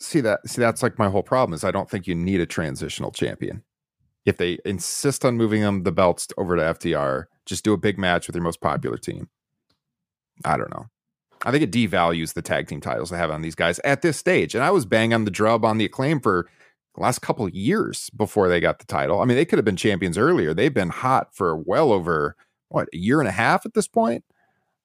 see 0.00 0.20
that 0.20 0.46
see 0.48 0.60
that's 0.60 0.82
like 0.82 0.98
my 0.98 1.08
whole 1.08 1.22
problem 1.22 1.54
is 1.54 1.64
I 1.64 1.70
don't 1.70 1.88
think 1.88 2.06
you 2.06 2.14
need 2.14 2.40
a 2.40 2.46
transitional 2.46 3.10
champion. 3.10 3.62
If 4.26 4.36
they 4.36 4.58
insist 4.66 5.24
on 5.24 5.38
moving 5.38 5.62
them 5.62 5.84
the 5.84 5.92
belts 5.92 6.28
over 6.36 6.56
to 6.56 6.62
FTR, 6.62 7.24
just 7.46 7.64
do 7.64 7.72
a 7.72 7.78
big 7.78 7.98
match 7.98 8.26
with 8.26 8.36
your 8.36 8.42
most 8.44 8.60
popular 8.60 8.98
team. 8.98 9.30
I 10.44 10.58
don't 10.58 10.70
know. 10.70 10.86
I 11.44 11.50
think 11.50 11.62
it 11.62 11.72
devalues 11.72 12.34
the 12.34 12.42
tag 12.42 12.68
team 12.68 12.80
titles 12.80 13.10
they 13.10 13.16
have 13.16 13.30
on 13.30 13.42
these 13.42 13.54
guys 13.54 13.78
at 13.80 14.02
this 14.02 14.16
stage. 14.16 14.54
And 14.54 14.62
I 14.62 14.70
was 14.70 14.84
banging 14.84 15.14
on 15.14 15.24
the 15.24 15.30
drum 15.30 15.64
on 15.64 15.78
the 15.78 15.86
acclaim 15.86 16.20
for 16.20 16.48
the 16.94 17.02
last 17.02 17.20
couple 17.20 17.46
of 17.46 17.54
years 17.54 18.10
before 18.10 18.48
they 18.48 18.60
got 18.60 18.78
the 18.78 18.84
title. 18.84 19.20
I 19.20 19.24
mean, 19.24 19.36
they 19.36 19.44
could 19.44 19.58
have 19.58 19.64
been 19.64 19.76
champions 19.76 20.18
earlier. 20.18 20.52
They've 20.52 20.74
been 20.74 20.90
hot 20.90 21.34
for 21.34 21.56
well 21.56 21.92
over 21.92 22.36
what 22.68 22.88
a 22.92 22.96
year 22.96 23.20
and 23.20 23.28
a 23.28 23.32
half 23.32 23.64
at 23.64 23.74
this 23.74 23.88
point. 23.88 24.24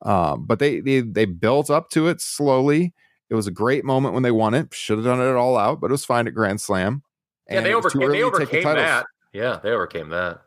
Um, 0.02 0.46
but 0.46 0.60
they 0.60 0.82
they 0.82 1.02
they 1.02 1.26
built 1.26 1.70
up 1.70 1.90
to 1.92 2.08
it 2.08 2.22
slowly. 2.22 2.94
It 3.30 3.36
was 3.36 3.48
a 3.48 3.52
great 3.52 3.84
moment 3.84 4.14
when 4.14 4.24
they 4.24 4.32
won 4.32 4.54
it. 4.54 4.74
Should 4.74 4.98
have 5.00 5.06
done 5.06 5.20
it 5.20 5.36
all 5.36 5.58
out, 5.58 5.82
but 5.82 5.90
it 5.90 5.92
was 5.92 6.06
fine 6.06 6.28
at 6.28 6.34
Grand 6.34 6.62
Slam. 6.62 7.02
Yeah, 7.50 7.62
they 7.62 7.72
it 7.72 7.84
was 7.84 7.94
too 7.94 8.04
overcame. 8.04 8.46
They 8.46 8.46
take 8.46 8.64
the 8.64 8.74
that. 8.76 9.06
Yeah, 9.34 9.60
they 9.62 9.72
overcame 9.72 10.10
that. 10.10 10.42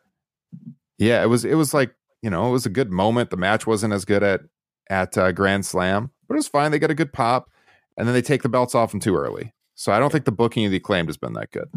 Yeah, 0.99 1.23
it 1.23 1.27
was 1.27 1.45
it 1.45 1.55
was 1.55 1.75
like 1.75 1.95
you 2.23 2.31
know 2.31 2.49
it 2.49 2.53
was 2.53 2.67
a 2.67 2.71
good 2.71 2.91
moment. 2.91 3.31
The 3.31 3.37
match 3.37 3.67
wasn't 3.67 3.95
as 3.95 4.05
good 4.05 4.23
at 4.23 4.43
at 4.90 5.16
uh, 5.19 5.32
Grand 5.32 5.66
Slam, 5.66 6.10
but 6.27 6.35
it 6.35 6.39
was 6.39 6.48
fine. 6.48 6.70
They 6.70 6.78
got 6.78 6.90
a 6.90 6.94
good 6.94 7.12
pop, 7.12 7.51
and 7.97 8.06
then 8.06 8.15
they 8.15 8.23
take 8.23 8.43
the 8.43 8.48
belts 8.48 8.74
off 8.74 8.90
them 8.90 9.01
too 9.01 9.16
early. 9.16 9.55
So 9.74 9.93
I 9.93 9.98
don't 9.98 10.10
think 10.10 10.24
the 10.24 10.32
booking 10.32 10.65
of 10.65 10.70
the 10.70 10.78
acclaimed 10.78 11.09
has 11.09 11.16
been 11.16 11.35
that 11.35 11.51
good. 11.51 11.70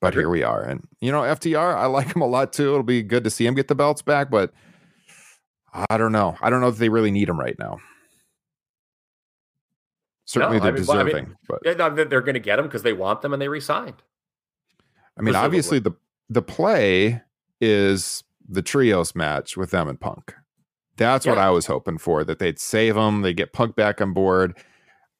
But 0.00 0.14
here 0.14 0.28
we 0.28 0.42
are, 0.42 0.62
and 0.62 0.86
you 1.00 1.10
know 1.10 1.22
FTR, 1.22 1.74
I 1.74 1.86
like 1.86 2.14
him 2.14 2.22
a 2.22 2.26
lot 2.26 2.52
too. 2.52 2.70
It'll 2.70 2.82
be 2.82 3.02
good 3.02 3.24
to 3.24 3.30
see 3.30 3.46
him 3.46 3.54
get 3.54 3.68
the 3.68 3.74
belts 3.74 4.02
back, 4.02 4.30
but 4.30 4.52
I 5.90 5.96
don't 5.96 6.12
know. 6.12 6.36
I 6.40 6.50
don't 6.50 6.60
know 6.60 6.68
if 6.68 6.76
they 6.76 6.88
really 6.88 7.10
need 7.10 7.28
him 7.28 7.40
right 7.40 7.58
now. 7.58 7.78
Certainly, 10.26 10.58
I 10.58 10.60
they're 10.60 10.72
mean, 10.72 10.86
well, 10.86 10.98
I 10.98 11.02
mean, 11.02 11.12
deserving, 11.14 11.36
but 11.48 11.60
Yeah, 11.64 11.72
no, 11.74 11.94
they're 11.94 12.20
going 12.20 12.34
to 12.34 12.40
get 12.40 12.56
them 12.56 12.66
because 12.66 12.82
they 12.82 12.92
want 12.92 13.22
them 13.22 13.32
and 13.32 13.40
they 13.40 13.48
resigned. 13.48 14.02
I 15.16 15.22
mean, 15.22 15.32
Presumably. 15.32 15.46
obviously 15.46 15.78
the 15.78 15.92
the 16.28 16.42
play 16.42 17.22
is 17.60 18.24
the 18.48 18.62
trios 18.62 19.14
match 19.14 19.56
with 19.56 19.70
them 19.70 19.88
and 19.88 20.00
Punk. 20.00 20.34
That's 20.96 21.26
what 21.26 21.38
I 21.38 21.50
was 21.50 21.66
hoping 21.66 21.98
for. 21.98 22.24
That 22.24 22.38
they'd 22.38 22.58
save 22.58 22.94
them, 22.94 23.22
they 23.22 23.34
get 23.34 23.52
Punk 23.52 23.76
back 23.76 24.00
on 24.00 24.12
board. 24.12 24.56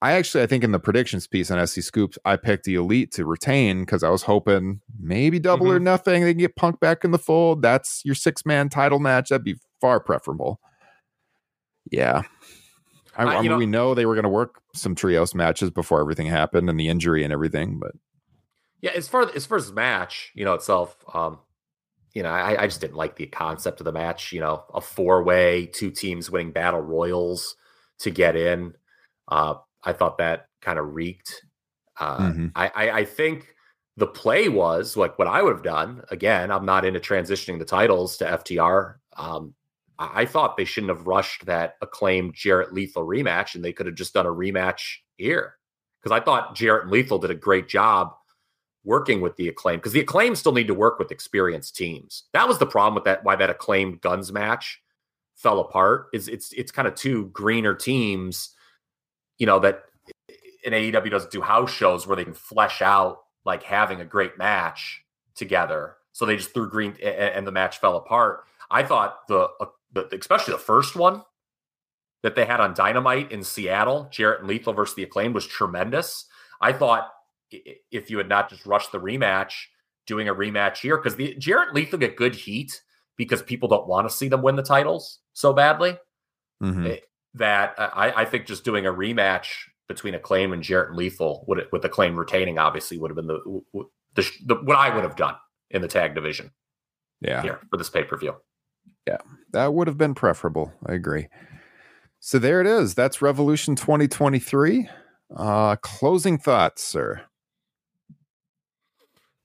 I 0.03 0.13
actually, 0.13 0.43
I 0.43 0.47
think 0.47 0.63
in 0.63 0.73
the 0.73 0.79
predictions 0.79 1.27
piece 1.27 1.51
on 1.51 1.65
SC 1.67 1.81
Scoops, 1.83 2.19
I 2.25 2.37
picked 2.37 2.65
the 2.65 2.75
Elite 2.75 3.13
to 3.13 3.25
retain 3.25 3.81
because 3.81 4.03
I 4.03 4.11
was 4.11 4.23
hoping 4.23 4.81
maybe 5.01 5.39
double 5.39 5.71
or 5.73 5.79
Mhm. 5.81 5.85
nothing. 5.85 6.23
They 6.23 6.33
can 6.33 6.39
get 6.39 6.55
Punk 6.57 6.81
back 6.81 7.03
in 7.05 7.11
the 7.13 7.19
fold. 7.19 7.63
That's 7.63 8.03
your 8.05 8.15
six 8.15 8.45
man 8.45 8.69
title 8.69 8.99
match. 8.99 9.31
That'd 9.31 9.45
be 9.45 9.57
far 9.81 9.99
preferable. 10.01 10.61
Yeah. 11.91 12.23
I, 13.17 13.25
I- 13.25 13.37
I 13.37 13.41
mean, 13.43 13.51
know- 13.53 13.57
we 13.59 13.67
know 13.67 13.95
they 13.95 14.07
were 14.07 14.15
going 14.15 14.25
to 14.25 14.29
work 14.29 14.61
some 14.75 14.95
trios 14.95 15.35
matches 15.35 15.71
before 15.71 16.01
everything 16.01 16.27
happened 16.27 16.69
and 16.69 16.79
the 16.79 16.89
injury 16.89 17.25
and 17.25 17.33
everything, 17.33 17.79
but 17.79 17.93
Yeah, 18.83 18.91
as 18.95 19.09
far 19.09 19.31
as 19.35 19.47
far 19.47 19.57
as 19.57 19.73
match, 19.73 20.31
you 20.35 20.45
know 20.45 20.53
itself, 20.55 20.97
um, 21.15 21.39
you 22.17 22.23
know, 22.23 22.31
I, 22.31 22.63
I 22.63 22.67
just 22.67 22.81
didn't 22.81 22.97
like 22.97 23.17
the 23.17 23.27
concept 23.27 23.79
of 23.79 23.85
the 23.85 23.93
match. 23.93 24.33
You 24.33 24.41
know, 24.41 24.65
a 24.73 24.81
four 24.81 25.23
way, 25.23 25.67
two 25.67 25.91
teams 25.91 26.31
winning 26.31 26.51
battle 26.51 26.81
royals 26.81 27.57
to 27.99 28.11
get 28.11 28.37
in. 28.37 28.73
Uh, 29.29 29.57
I 29.85 29.93
thought 29.93 30.17
that 30.17 30.49
kind 30.63 30.79
of 30.79 30.95
reeked. 30.95 31.45
Uh, 32.01 32.19
Mhm. 32.31 32.53
I, 32.55 32.69
I 32.75 32.91
I 33.01 33.05
think 33.05 33.55
the 33.99 34.07
play 34.07 34.49
was 34.49 34.97
like 34.97 35.19
what 35.19 35.29
I 35.29 35.43
would 35.43 35.53
have 35.57 35.63
done. 35.63 36.05
Again, 36.11 36.51
I'm 36.51 36.65
not 36.65 36.87
into 36.87 37.01
transitioning 37.01 37.59
the 37.59 37.67
titles 37.67 38.17
to 38.17 38.25
FTR. 38.25 38.95
Um, 39.19 39.55
I, 39.99 40.23
I 40.23 40.25
thought 40.25 40.57
they 40.57 40.65
shouldn't 40.65 40.97
have 40.97 41.07
rushed 41.07 41.45
that 41.45 41.75
acclaimed 41.83 42.33
Jarrett 42.35 42.73
Lethal 42.73 43.07
rematch, 43.07 43.55
and 43.55 43.63
they 43.63 43.75
could 43.75 43.85
have 43.85 43.95
just 43.95 44.15
done 44.15 44.25
a 44.25 44.31
rematch 44.31 44.81
here 45.19 45.57
because 46.03 46.19
I 46.19 46.25
thought 46.25 46.55
Jarrett 46.55 46.85
and 46.85 46.93
Lethal 46.93 47.19
did 47.19 47.31
a 47.31 47.35
great 47.35 47.69
job 47.69 48.15
working 48.87 49.21
with 49.21 49.37
the 49.37 49.49
acclaim 49.49 49.79
because 49.79 49.93
the 49.93 50.01
acclaim 50.01 50.35
still 50.35 50.53
need 50.53 50.69
to 50.69 50.75
work 50.75 50.99
with 50.99 51.11
experienced 51.11 51.77
teams. 51.77 52.25
That 52.33 52.49
was 52.49 52.59
the 52.59 52.67
problem 52.67 52.95
with 52.95 53.05
that 53.05 53.25
why 53.25 53.37
that 53.37 53.51
acclaimed 53.51 54.01
Gunns 54.01 54.33
match 54.33 54.81
fell 55.35 55.61
apart. 55.61 56.07
Is 56.15 56.29
it's 56.29 56.53
it's 56.53 56.73
kind 56.73 56.89
of 56.89 56.95
two 56.95 57.27
greener 57.27 57.75
teams, 57.75 58.55
you 59.39 59.47
know, 59.47 59.59
that 59.59 59.83
in 60.65 60.73
AEW 60.73 61.11
doesn't 61.11 61.33
do 61.33 61.43
house 61.43 61.71
shows 61.71 62.07
where 62.07 62.17
they 62.17 62.25
can 62.25 62.35
flesh 62.35 62.81
out 62.81 63.19
like 63.45 63.63
having 63.63 64.01
a 64.01 64.05
great 64.05 64.39
match 64.39 65.03
together. 65.35 65.97
So 66.13 66.25
they 66.25 66.37
just 66.37 66.55
threw 66.55 66.71
green 66.71 66.97
a- 67.03 67.07
a- 67.07 67.37
and 67.37 67.47
the 67.47 67.53
match 67.53 67.79
fell 67.79 67.97
apart. 67.97 68.45
I 68.71 68.83
thought 68.83 69.29
the, 69.29 69.49
uh, 69.61 69.67
the 69.93 70.09
especially 70.19 70.55
the 70.55 70.59
first 70.59 70.97
one 70.97 71.23
that 72.23 72.35
they 72.35 72.45
had 72.45 72.61
on 72.61 72.75
Dynamite 72.75 73.31
in 73.31 73.45
Seattle, 73.45 74.09
Jarrett 74.11 74.41
and 74.41 74.49
Lethal 74.49 74.73
versus 74.73 74.97
the 74.97 75.03
Acclaim 75.03 75.33
was 75.33 75.47
tremendous. 75.47 76.27
I 76.61 76.73
thought 76.73 77.13
if 77.51 78.11
you 78.11 78.19
had 78.19 78.29
not 78.29 78.51
just 78.51 78.67
rushed 78.67 78.93
the 78.93 79.01
rematch, 79.01 79.53
doing 80.07 80.29
a 80.29 80.35
rematch 80.35 80.79
here, 80.79 80.97
because 80.97 81.17
the 81.17 81.35
Jarrett 81.37 81.75
Lethal 81.75 81.99
get 81.99 82.17
good 82.17 82.35
heat 82.35 82.83
because 83.17 83.43
people 83.43 83.69
don't 83.69 83.87
want 83.87 84.09
to 84.09 84.15
see 84.15 84.29
them 84.29 84.43
win 84.43 84.57
the 84.57 84.63
titles 84.63 85.21
so 85.33 85.53
badly 85.53 85.97
mhm. 86.63 87.01
that 87.35 87.79
uh, 87.79 87.91
I, 87.93 88.23
I 88.23 88.25
think 88.25 88.47
just 88.47 88.65
doing 88.65 88.87
a 88.87 88.93
rematch 88.93 89.47
between 89.89 90.15
Acclaim 90.15 90.53
and 90.53 90.63
Jarrett 90.63 90.95
Lethal, 90.95 91.45
would 91.47 91.59
it, 91.59 91.69
with 91.73 91.85
Acclaim 91.85 92.17
retaining, 92.17 92.59
obviously 92.59 92.99
would 92.99 93.11
have 93.11 93.17
been 93.17 93.27
the, 93.27 93.63
the, 94.15 94.31
the 94.45 94.55
what 94.57 94.77
I 94.77 94.95
would 94.95 95.05
have 95.05 95.17
done 95.17 95.37
in 95.71 95.83
the 95.83 95.89
tag 95.89 96.15
division. 96.15 96.51
Yeah, 97.21 97.41
here 97.43 97.61
for 97.71 97.77
this 97.79 97.89
pay 97.89 98.05
per 98.05 98.17
view. 98.17 98.35
Yeah, 99.07 99.19
that 99.53 99.73
would 99.73 99.87
have 99.87 99.97
been 99.97 100.15
preferable. 100.15 100.73
I 100.85 100.95
agree. 100.95 101.29
So 102.21 102.39
there 102.39 102.61
it 102.61 102.67
is. 102.67 102.95
That's 102.95 103.23
Revolution 103.23 103.77
2023. 103.77 104.89
Uh, 105.35 105.77
closing 105.77 106.39
thoughts, 106.39 106.83
sir. 106.83 107.23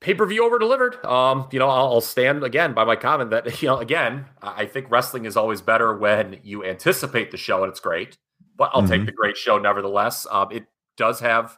Pay 0.01 0.15
per 0.15 0.25
view 0.25 0.43
over 0.43 0.57
delivered. 0.57 1.03
Um, 1.05 1.47
you 1.51 1.59
know, 1.59 1.69
I'll, 1.69 2.01
stand 2.01 2.43
again 2.43 2.73
by 2.73 2.83
my 2.83 2.95
comment 2.95 3.29
that 3.29 3.61
you 3.61 3.67
know, 3.67 3.77
again, 3.77 4.25
I 4.41 4.65
think 4.65 4.89
wrestling 4.89 5.25
is 5.25 5.37
always 5.37 5.61
better 5.61 5.95
when 5.95 6.39
you 6.43 6.65
anticipate 6.65 7.31
the 7.31 7.37
show 7.37 7.63
and 7.63 7.71
it's 7.71 7.79
great. 7.79 8.17
But 8.57 8.71
I'll 8.73 8.81
mm-hmm. 8.81 8.91
take 8.91 9.05
the 9.05 9.11
great 9.11 9.37
show 9.37 9.57
nevertheless. 9.57 10.27
Um, 10.29 10.49
it 10.51 10.65
does 10.97 11.19
have 11.19 11.57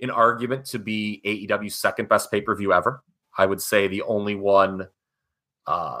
an 0.00 0.10
argument 0.10 0.66
to 0.66 0.78
be 0.78 1.20
AEW's 1.24 1.74
second 1.74 2.08
best 2.08 2.30
pay 2.30 2.40
per 2.40 2.54
view 2.54 2.72
ever. 2.72 3.02
I 3.36 3.46
would 3.46 3.60
say 3.60 3.88
the 3.88 4.02
only 4.02 4.34
one 4.34 4.88
uh, 5.66 6.00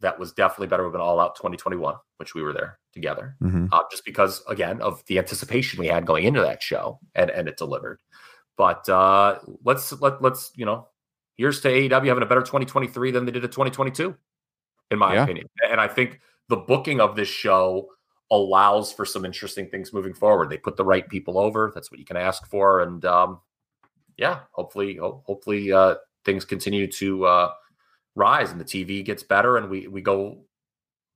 that 0.00 0.18
was 0.18 0.32
definitely 0.32 0.66
better 0.66 0.84
with 0.84 0.94
an 0.94 1.00
all 1.00 1.20
out 1.20 1.36
2021, 1.36 1.94
which 2.18 2.34
we 2.34 2.42
were 2.42 2.52
there 2.52 2.78
together. 2.92 3.36
Mm-hmm. 3.42 3.66
Uh, 3.72 3.82
just 3.90 4.04
because, 4.04 4.42
again, 4.48 4.80
of 4.80 5.02
the 5.06 5.18
anticipation 5.18 5.78
we 5.78 5.86
had 5.86 6.06
going 6.06 6.24
into 6.24 6.40
that 6.40 6.62
show 6.62 7.00
and, 7.14 7.30
and 7.30 7.48
it 7.48 7.56
delivered. 7.56 8.00
But 8.56 8.88
uh, 8.88 9.38
let's 9.64 9.92
let 10.00 10.20
let's 10.20 10.50
you 10.56 10.66
know, 10.66 10.88
here's 11.38 11.60
to 11.62 11.68
AEW 11.68 12.06
having 12.06 12.22
a 12.22 12.26
better 12.26 12.42
2023 12.42 13.10
than 13.10 13.24
they 13.24 13.32
did 13.32 13.44
a 13.44 13.48
2022, 13.48 14.14
in 14.90 14.98
my 14.98 15.14
yeah. 15.14 15.22
opinion. 15.22 15.46
And 15.66 15.80
I 15.80 15.88
think 15.88 16.20
the 16.48 16.56
booking 16.56 17.00
of 17.00 17.16
this 17.16 17.28
show 17.28 17.88
allows 18.30 18.92
for 18.92 19.06
some 19.06 19.24
interesting 19.24 19.70
things 19.70 19.94
moving 19.94 20.12
forward. 20.12 20.50
They 20.50 20.58
put 20.58 20.76
the 20.76 20.84
right 20.84 21.08
people 21.08 21.38
over. 21.38 21.72
That's 21.74 21.90
what 21.90 21.98
you 21.98 22.04
can 22.04 22.18
ask 22.18 22.46
for. 22.46 22.82
And 22.82 23.02
um, 23.06 23.40
yeah, 24.18 24.40
hopefully, 24.52 24.98
hopefully 25.00 25.72
uh, 25.72 25.94
things 26.26 26.44
continue 26.44 26.86
to 26.92 27.24
uh, 27.24 27.52
rise 28.18 28.50
and 28.50 28.60
the 28.60 28.64
TV 28.64 29.04
gets 29.04 29.22
better 29.22 29.56
and 29.56 29.70
we 29.70 29.86
we 29.86 30.02
go 30.02 30.44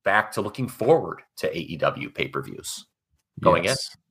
back 0.05 0.32
to 0.32 0.40
looking 0.40 0.69
forward 0.69 1.20
to 1.36 1.53
AEW 1.53 2.15
pay 2.15 2.28
per 2.28 2.43
views 2.43 2.86
going 3.40 3.65
yes. 3.65 3.90
in. 3.94 4.02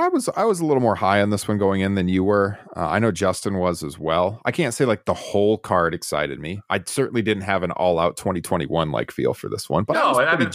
I 0.00 0.08
was 0.08 0.28
I 0.36 0.44
was 0.44 0.60
a 0.60 0.66
little 0.66 0.82
more 0.82 0.94
high 0.94 1.22
on 1.22 1.30
this 1.30 1.48
one 1.48 1.58
going 1.58 1.80
in 1.80 1.94
than 1.94 2.08
you 2.08 2.22
were. 2.22 2.58
Uh, 2.76 2.88
I 2.88 2.98
know 2.98 3.10
Justin 3.10 3.58
was 3.58 3.82
as 3.82 3.98
well. 3.98 4.40
I 4.44 4.52
can't 4.52 4.74
say 4.74 4.84
like 4.84 5.04
the 5.06 5.14
whole 5.14 5.58
card 5.58 5.94
excited 5.94 6.38
me. 6.38 6.60
I 6.68 6.82
certainly 6.84 7.22
didn't 7.22 7.44
have 7.44 7.62
an 7.62 7.70
all 7.72 7.98
out 7.98 8.16
2021 8.16 8.90
like 8.90 9.10
feel 9.10 9.34
for 9.34 9.48
this 9.48 9.68
one, 9.68 9.84
but 9.84 9.94
no, 9.94 10.00
I, 10.00 10.06
was 10.06 10.16
pretty, 10.16 10.30
I, 10.30 10.38
mean, 10.38 10.52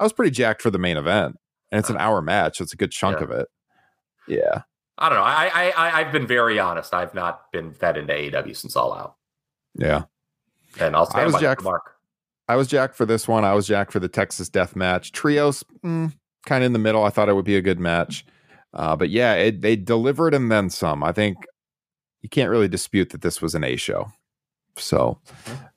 I, 0.00 0.02
was 0.02 0.12
pretty, 0.12 0.30
jacked 0.30 0.62
for 0.62 0.70
the 0.70 0.78
main 0.78 0.96
event, 0.96 1.36
and 1.70 1.78
it's 1.78 1.90
an 1.90 1.96
uh, 1.96 2.00
hour 2.00 2.22
match. 2.22 2.58
So 2.58 2.64
it's 2.64 2.72
a 2.72 2.76
good 2.76 2.90
chunk 2.90 3.18
yeah. 3.18 3.24
of 3.24 3.30
it. 3.30 3.48
Yeah, 4.26 4.62
I 4.98 5.08
don't 5.08 5.18
know. 5.18 5.24
I, 5.24 5.72
I 5.76 6.00
I've 6.00 6.12
been 6.12 6.26
very 6.26 6.58
honest. 6.58 6.94
I've 6.94 7.14
not 7.14 7.52
been 7.52 7.72
fed 7.72 7.96
into 7.96 8.12
AEW 8.12 8.56
since 8.56 8.76
All 8.76 8.94
Out. 8.94 9.16
Yeah, 9.74 10.04
and 10.78 10.96
I'll 10.96 11.06
stand 11.06 11.22
I 11.22 11.24
was 11.26 11.34
by 11.34 11.40
Jack, 11.40 11.62
Mark. 11.62 11.96
I 12.48 12.56
was 12.56 12.66
Jack 12.66 12.94
for 12.94 13.06
this 13.06 13.28
one. 13.28 13.44
I 13.44 13.54
was 13.54 13.66
Jack 13.66 13.90
for 13.90 14.00
the 14.00 14.08
Texas 14.08 14.48
Death 14.48 14.74
Match. 14.74 15.12
Trios, 15.12 15.64
mm, 15.84 16.12
kind 16.46 16.64
of 16.64 16.66
in 16.66 16.72
the 16.72 16.78
middle. 16.78 17.04
I 17.04 17.10
thought 17.10 17.28
it 17.28 17.34
would 17.34 17.44
be 17.44 17.56
a 17.56 17.62
good 17.62 17.78
match. 17.78 18.24
Uh, 18.72 18.96
but 18.96 19.10
yeah, 19.10 19.34
it, 19.34 19.62
they 19.62 19.76
delivered 19.76 20.34
and 20.34 20.50
then 20.50 20.70
some. 20.70 21.02
I 21.02 21.12
think 21.12 21.38
you 22.22 22.28
can't 22.28 22.50
really 22.50 22.68
dispute 22.68 23.10
that 23.10 23.22
this 23.22 23.42
was 23.42 23.54
an 23.54 23.64
A 23.64 23.76
show. 23.76 24.12
So 24.76 25.18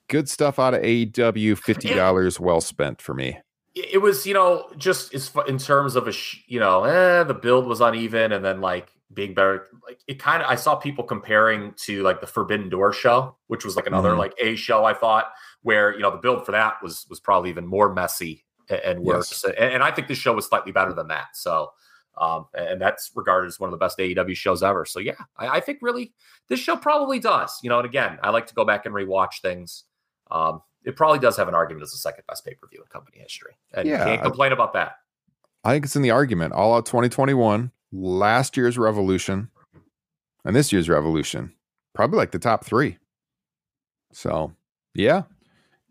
good 0.09 0.29
stuff 0.29 0.59
out 0.59 0.73
of 0.73 0.81
AEW. 0.81 1.57
Fifty 1.57 1.93
dollars 1.93 2.39
well 2.39 2.61
spent 2.61 3.01
for 3.01 3.13
me. 3.13 3.39
It 3.75 4.03
was, 4.03 4.27
you 4.27 4.35
know, 4.35 4.69
just 4.77 5.13
as 5.15 5.31
in 5.47 5.57
terms 5.57 5.95
of 5.95 6.07
a, 6.07 6.11
sh- 6.11 6.43
you 6.45 6.59
know, 6.59 6.83
eh, 6.83 7.23
the 7.23 7.33
build 7.33 7.65
was 7.65 7.81
uneven, 7.81 8.31
and 8.31 8.45
then 8.45 8.61
like 8.61 8.91
being 9.11 9.33
better. 9.33 9.67
Like 9.87 9.99
it 10.07 10.19
kind 10.19 10.43
of, 10.43 10.49
I 10.49 10.55
saw 10.55 10.75
people 10.75 11.03
comparing 11.03 11.73
to 11.85 12.03
like 12.03 12.21
the 12.21 12.27
Forbidden 12.27 12.69
Door 12.69 12.93
show, 12.93 13.35
which 13.47 13.65
was 13.65 13.75
like 13.75 13.87
another 13.87 14.09
mm-hmm. 14.09 14.19
like 14.19 14.35
A 14.39 14.55
show. 14.55 14.85
I 14.85 14.93
thought 14.93 15.31
where 15.63 15.93
you 15.93 16.01
know 16.01 16.11
the 16.11 16.17
build 16.17 16.45
for 16.45 16.51
that 16.51 16.75
was 16.83 17.07
was 17.09 17.19
probably 17.19 17.49
even 17.49 17.65
more 17.65 17.91
messy 17.91 18.45
and, 18.69 18.79
and 18.81 18.99
worse. 18.99 19.43
Yes. 19.45 19.55
And, 19.57 19.73
and, 19.73 19.83
I 19.83 19.91
think 19.91 20.07
this 20.07 20.17
show 20.17 20.33
was 20.33 20.45
slightly 20.45 20.71
better 20.71 20.93
than 20.93 21.07
that. 21.07 21.35
So, 21.35 21.71
um, 22.17 22.45
and 22.53 22.81
that's 22.81 23.11
regarded 23.15 23.47
as 23.47 23.59
one 23.59 23.67
of 23.67 23.71
the 23.71 23.77
best 23.77 23.97
AEW 23.97 24.35
shows 24.35 24.63
ever. 24.63 24.85
So 24.85 24.99
yeah, 24.99 25.15
I, 25.37 25.47
I 25.47 25.59
think 25.59 25.79
really 25.81 26.13
this 26.47 26.59
show 26.59 26.75
probably 26.75 27.19
does. 27.19 27.59
You 27.63 27.69
know, 27.69 27.79
and 27.79 27.85
again, 27.85 28.19
I 28.21 28.29
like 28.29 28.47
to 28.47 28.53
go 28.53 28.65
back 28.65 28.85
and 28.85 28.93
rewatch 28.93 29.41
things. 29.41 29.85
Um, 30.31 30.61
it 30.83 30.95
probably 30.95 31.19
does 31.19 31.37
have 31.37 31.47
an 31.47 31.55
argument 31.55 31.83
as 31.83 31.91
the 31.91 31.97
second 31.97 32.25
best 32.27 32.45
pay 32.45 32.53
per 32.53 32.67
view 32.67 32.81
in 32.81 32.87
company 32.87 33.19
history, 33.19 33.53
and 33.73 33.87
yeah, 33.87 34.03
can't 34.03 34.21
complain 34.21 34.51
I, 34.51 34.55
about 34.55 34.73
that. 34.73 34.97
I 35.63 35.71
think 35.71 35.85
it's 35.85 35.95
in 35.95 36.01
the 36.01 36.11
argument. 36.11 36.53
All 36.53 36.75
out 36.75 36.85
2021 36.85 37.71
last 37.91 38.57
year's 38.57 38.77
Revolution 38.77 39.49
and 40.43 40.55
this 40.55 40.71
year's 40.71 40.89
Revolution. 40.89 41.53
Probably 41.93 42.17
like 42.17 42.31
the 42.31 42.39
top 42.39 42.65
three. 42.65 42.97
So, 44.11 44.53
yeah, 44.93 45.23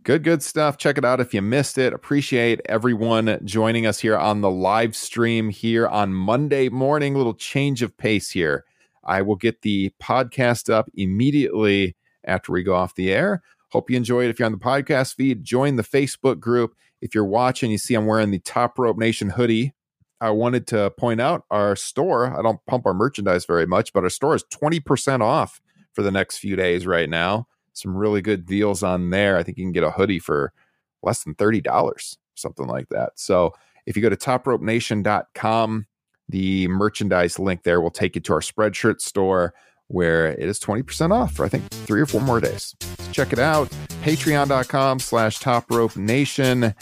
good, 0.03 0.23
good 0.23 0.43
stuff. 0.43 0.77
Check 0.77 0.99
it 0.99 1.05
out 1.05 1.21
if 1.21 1.33
you 1.35 1.43
missed 1.43 1.79
it. 1.79 1.93
Appreciate 1.93 2.61
everyone 2.67 3.39
joining 3.45 3.87
us 3.87 4.01
here 4.01 4.17
on 4.17 4.41
the 4.41 4.51
live 4.51 4.97
stream 4.97 5.49
here 5.49 5.87
on 5.87 6.13
Monday 6.15 6.69
morning. 6.69 7.15
Little 7.15 7.35
change 7.35 7.83
of 7.83 7.97
pace 7.97 8.31
here. 8.31 8.65
I 9.05 9.23
will 9.23 9.37
get 9.37 9.63
the 9.63 9.93
podcast 10.01 10.73
up 10.73 10.91
immediately 10.95 11.97
after 12.25 12.53
we 12.53 12.63
go 12.63 12.75
off 12.75 12.95
the 12.95 13.13
air. 13.13 13.43
Hope 13.71 13.91
you 13.91 13.97
enjoy 13.97 14.25
it. 14.25 14.31
If 14.31 14.39
you're 14.39 14.47
on 14.47 14.53
the 14.53 14.59
podcast 14.59 15.15
feed, 15.15 15.45
join 15.45 15.77
the 15.77 15.83
Facebook 15.83 16.39
group. 16.41 16.75
If 17.01 17.15
you're 17.15 17.25
watching, 17.25 17.71
you 17.71 17.79
see 17.79 17.95
I'm 17.95 18.07
wearing 18.07 18.31
the 18.31 18.39
Top 18.39 18.79
Rope 18.79 18.99
Nation 18.99 19.31
hoodie 19.31 19.73
I 20.23 20.31
wanted 20.31 20.69
to 20.69 20.93
point 20.93 21.21
out 21.21 21.45
our 21.51 21.75
store. 21.75 22.39
I 22.39 22.43
don't 22.43 22.65
pump 22.67 22.87
our 22.87 22.95
merchandise 22.95 23.45
very 23.45 23.67
much, 23.67 23.93
but 23.93 24.05
our 24.05 24.09
store 24.09 24.37
is 24.37 24.45
20% 24.45 25.21
off 25.21 25.61
for 25.93 26.03
the 26.03 26.13
next 26.13 26.39
few 26.39 26.55
days 26.55 26.87
right 26.87 27.11
now. 27.11 27.49
Some 27.73 27.97
really 27.97 28.23
good 28.23 28.47
deals 28.47 28.83
on 28.83 29.11
there. 29.11 29.37
I 29.37 29.43
think 29.43 29.59
you 29.59 29.65
can 29.65 29.73
get 29.73 29.85
a 29.85 29.91
hoodie 29.91 30.19
for 30.19 30.53
less 31.03 31.25
than 31.25 31.35
$30, 31.35 32.17
something 32.35 32.67
like 32.67 32.89
that. 32.91 33.13
So 33.17 33.55
if 33.87 33.97
you 33.97 34.03
go 34.03 34.09
to 34.09 34.17
topropenation.com, 34.17 35.87
the 36.29 36.69
merchandise 36.69 37.39
link 37.39 37.63
there 37.63 37.81
will 37.81 37.91
take 37.91 38.15
you 38.15 38.21
to 38.23 38.33
our 38.35 38.41
Spreadshirt 38.41 39.01
store 39.01 39.55
where 39.89 40.29
it 40.29 40.49
is 40.49 40.59
20% 40.59 41.13
off 41.13 41.35
for 41.35 41.45
I 41.45 41.49
think 41.49 41.69
three 41.69 42.01
or 42.01 42.07
four 42.07 42.21
more 42.21 42.41
days. 42.41 42.75
So 42.81 43.13
check 43.13 43.33
it 43.33 43.39
out. 43.39 43.69
Patreon.com 44.03 44.99
slash 44.99 45.39
top 45.39 45.71
rope 45.71 45.97
nation. 45.97 46.75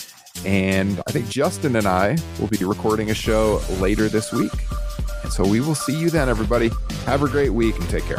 And 0.47 1.03
I 1.09 1.13
think 1.13 1.29
Justin 1.29 1.77
and 1.77 1.87
I 1.87 2.17
will 2.39 2.49
be 2.49 2.65
recording 2.65 3.11
a 3.11 3.15
show 3.15 3.61
later 3.81 4.09
this 4.09 4.33
week. 4.33 4.53
And 5.25 5.33
so 5.33 5.47
we 5.47 5.61
will 5.61 5.75
see 5.75 5.99
you 5.99 6.09
then, 6.09 6.29
everybody. 6.29 6.71
Have 7.05 7.23
a 7.23 7.29
great 7.29 7.51
week 7.51 7.77
and 7.79 7.89
take 7.91 8.05
care. 8.05 8.19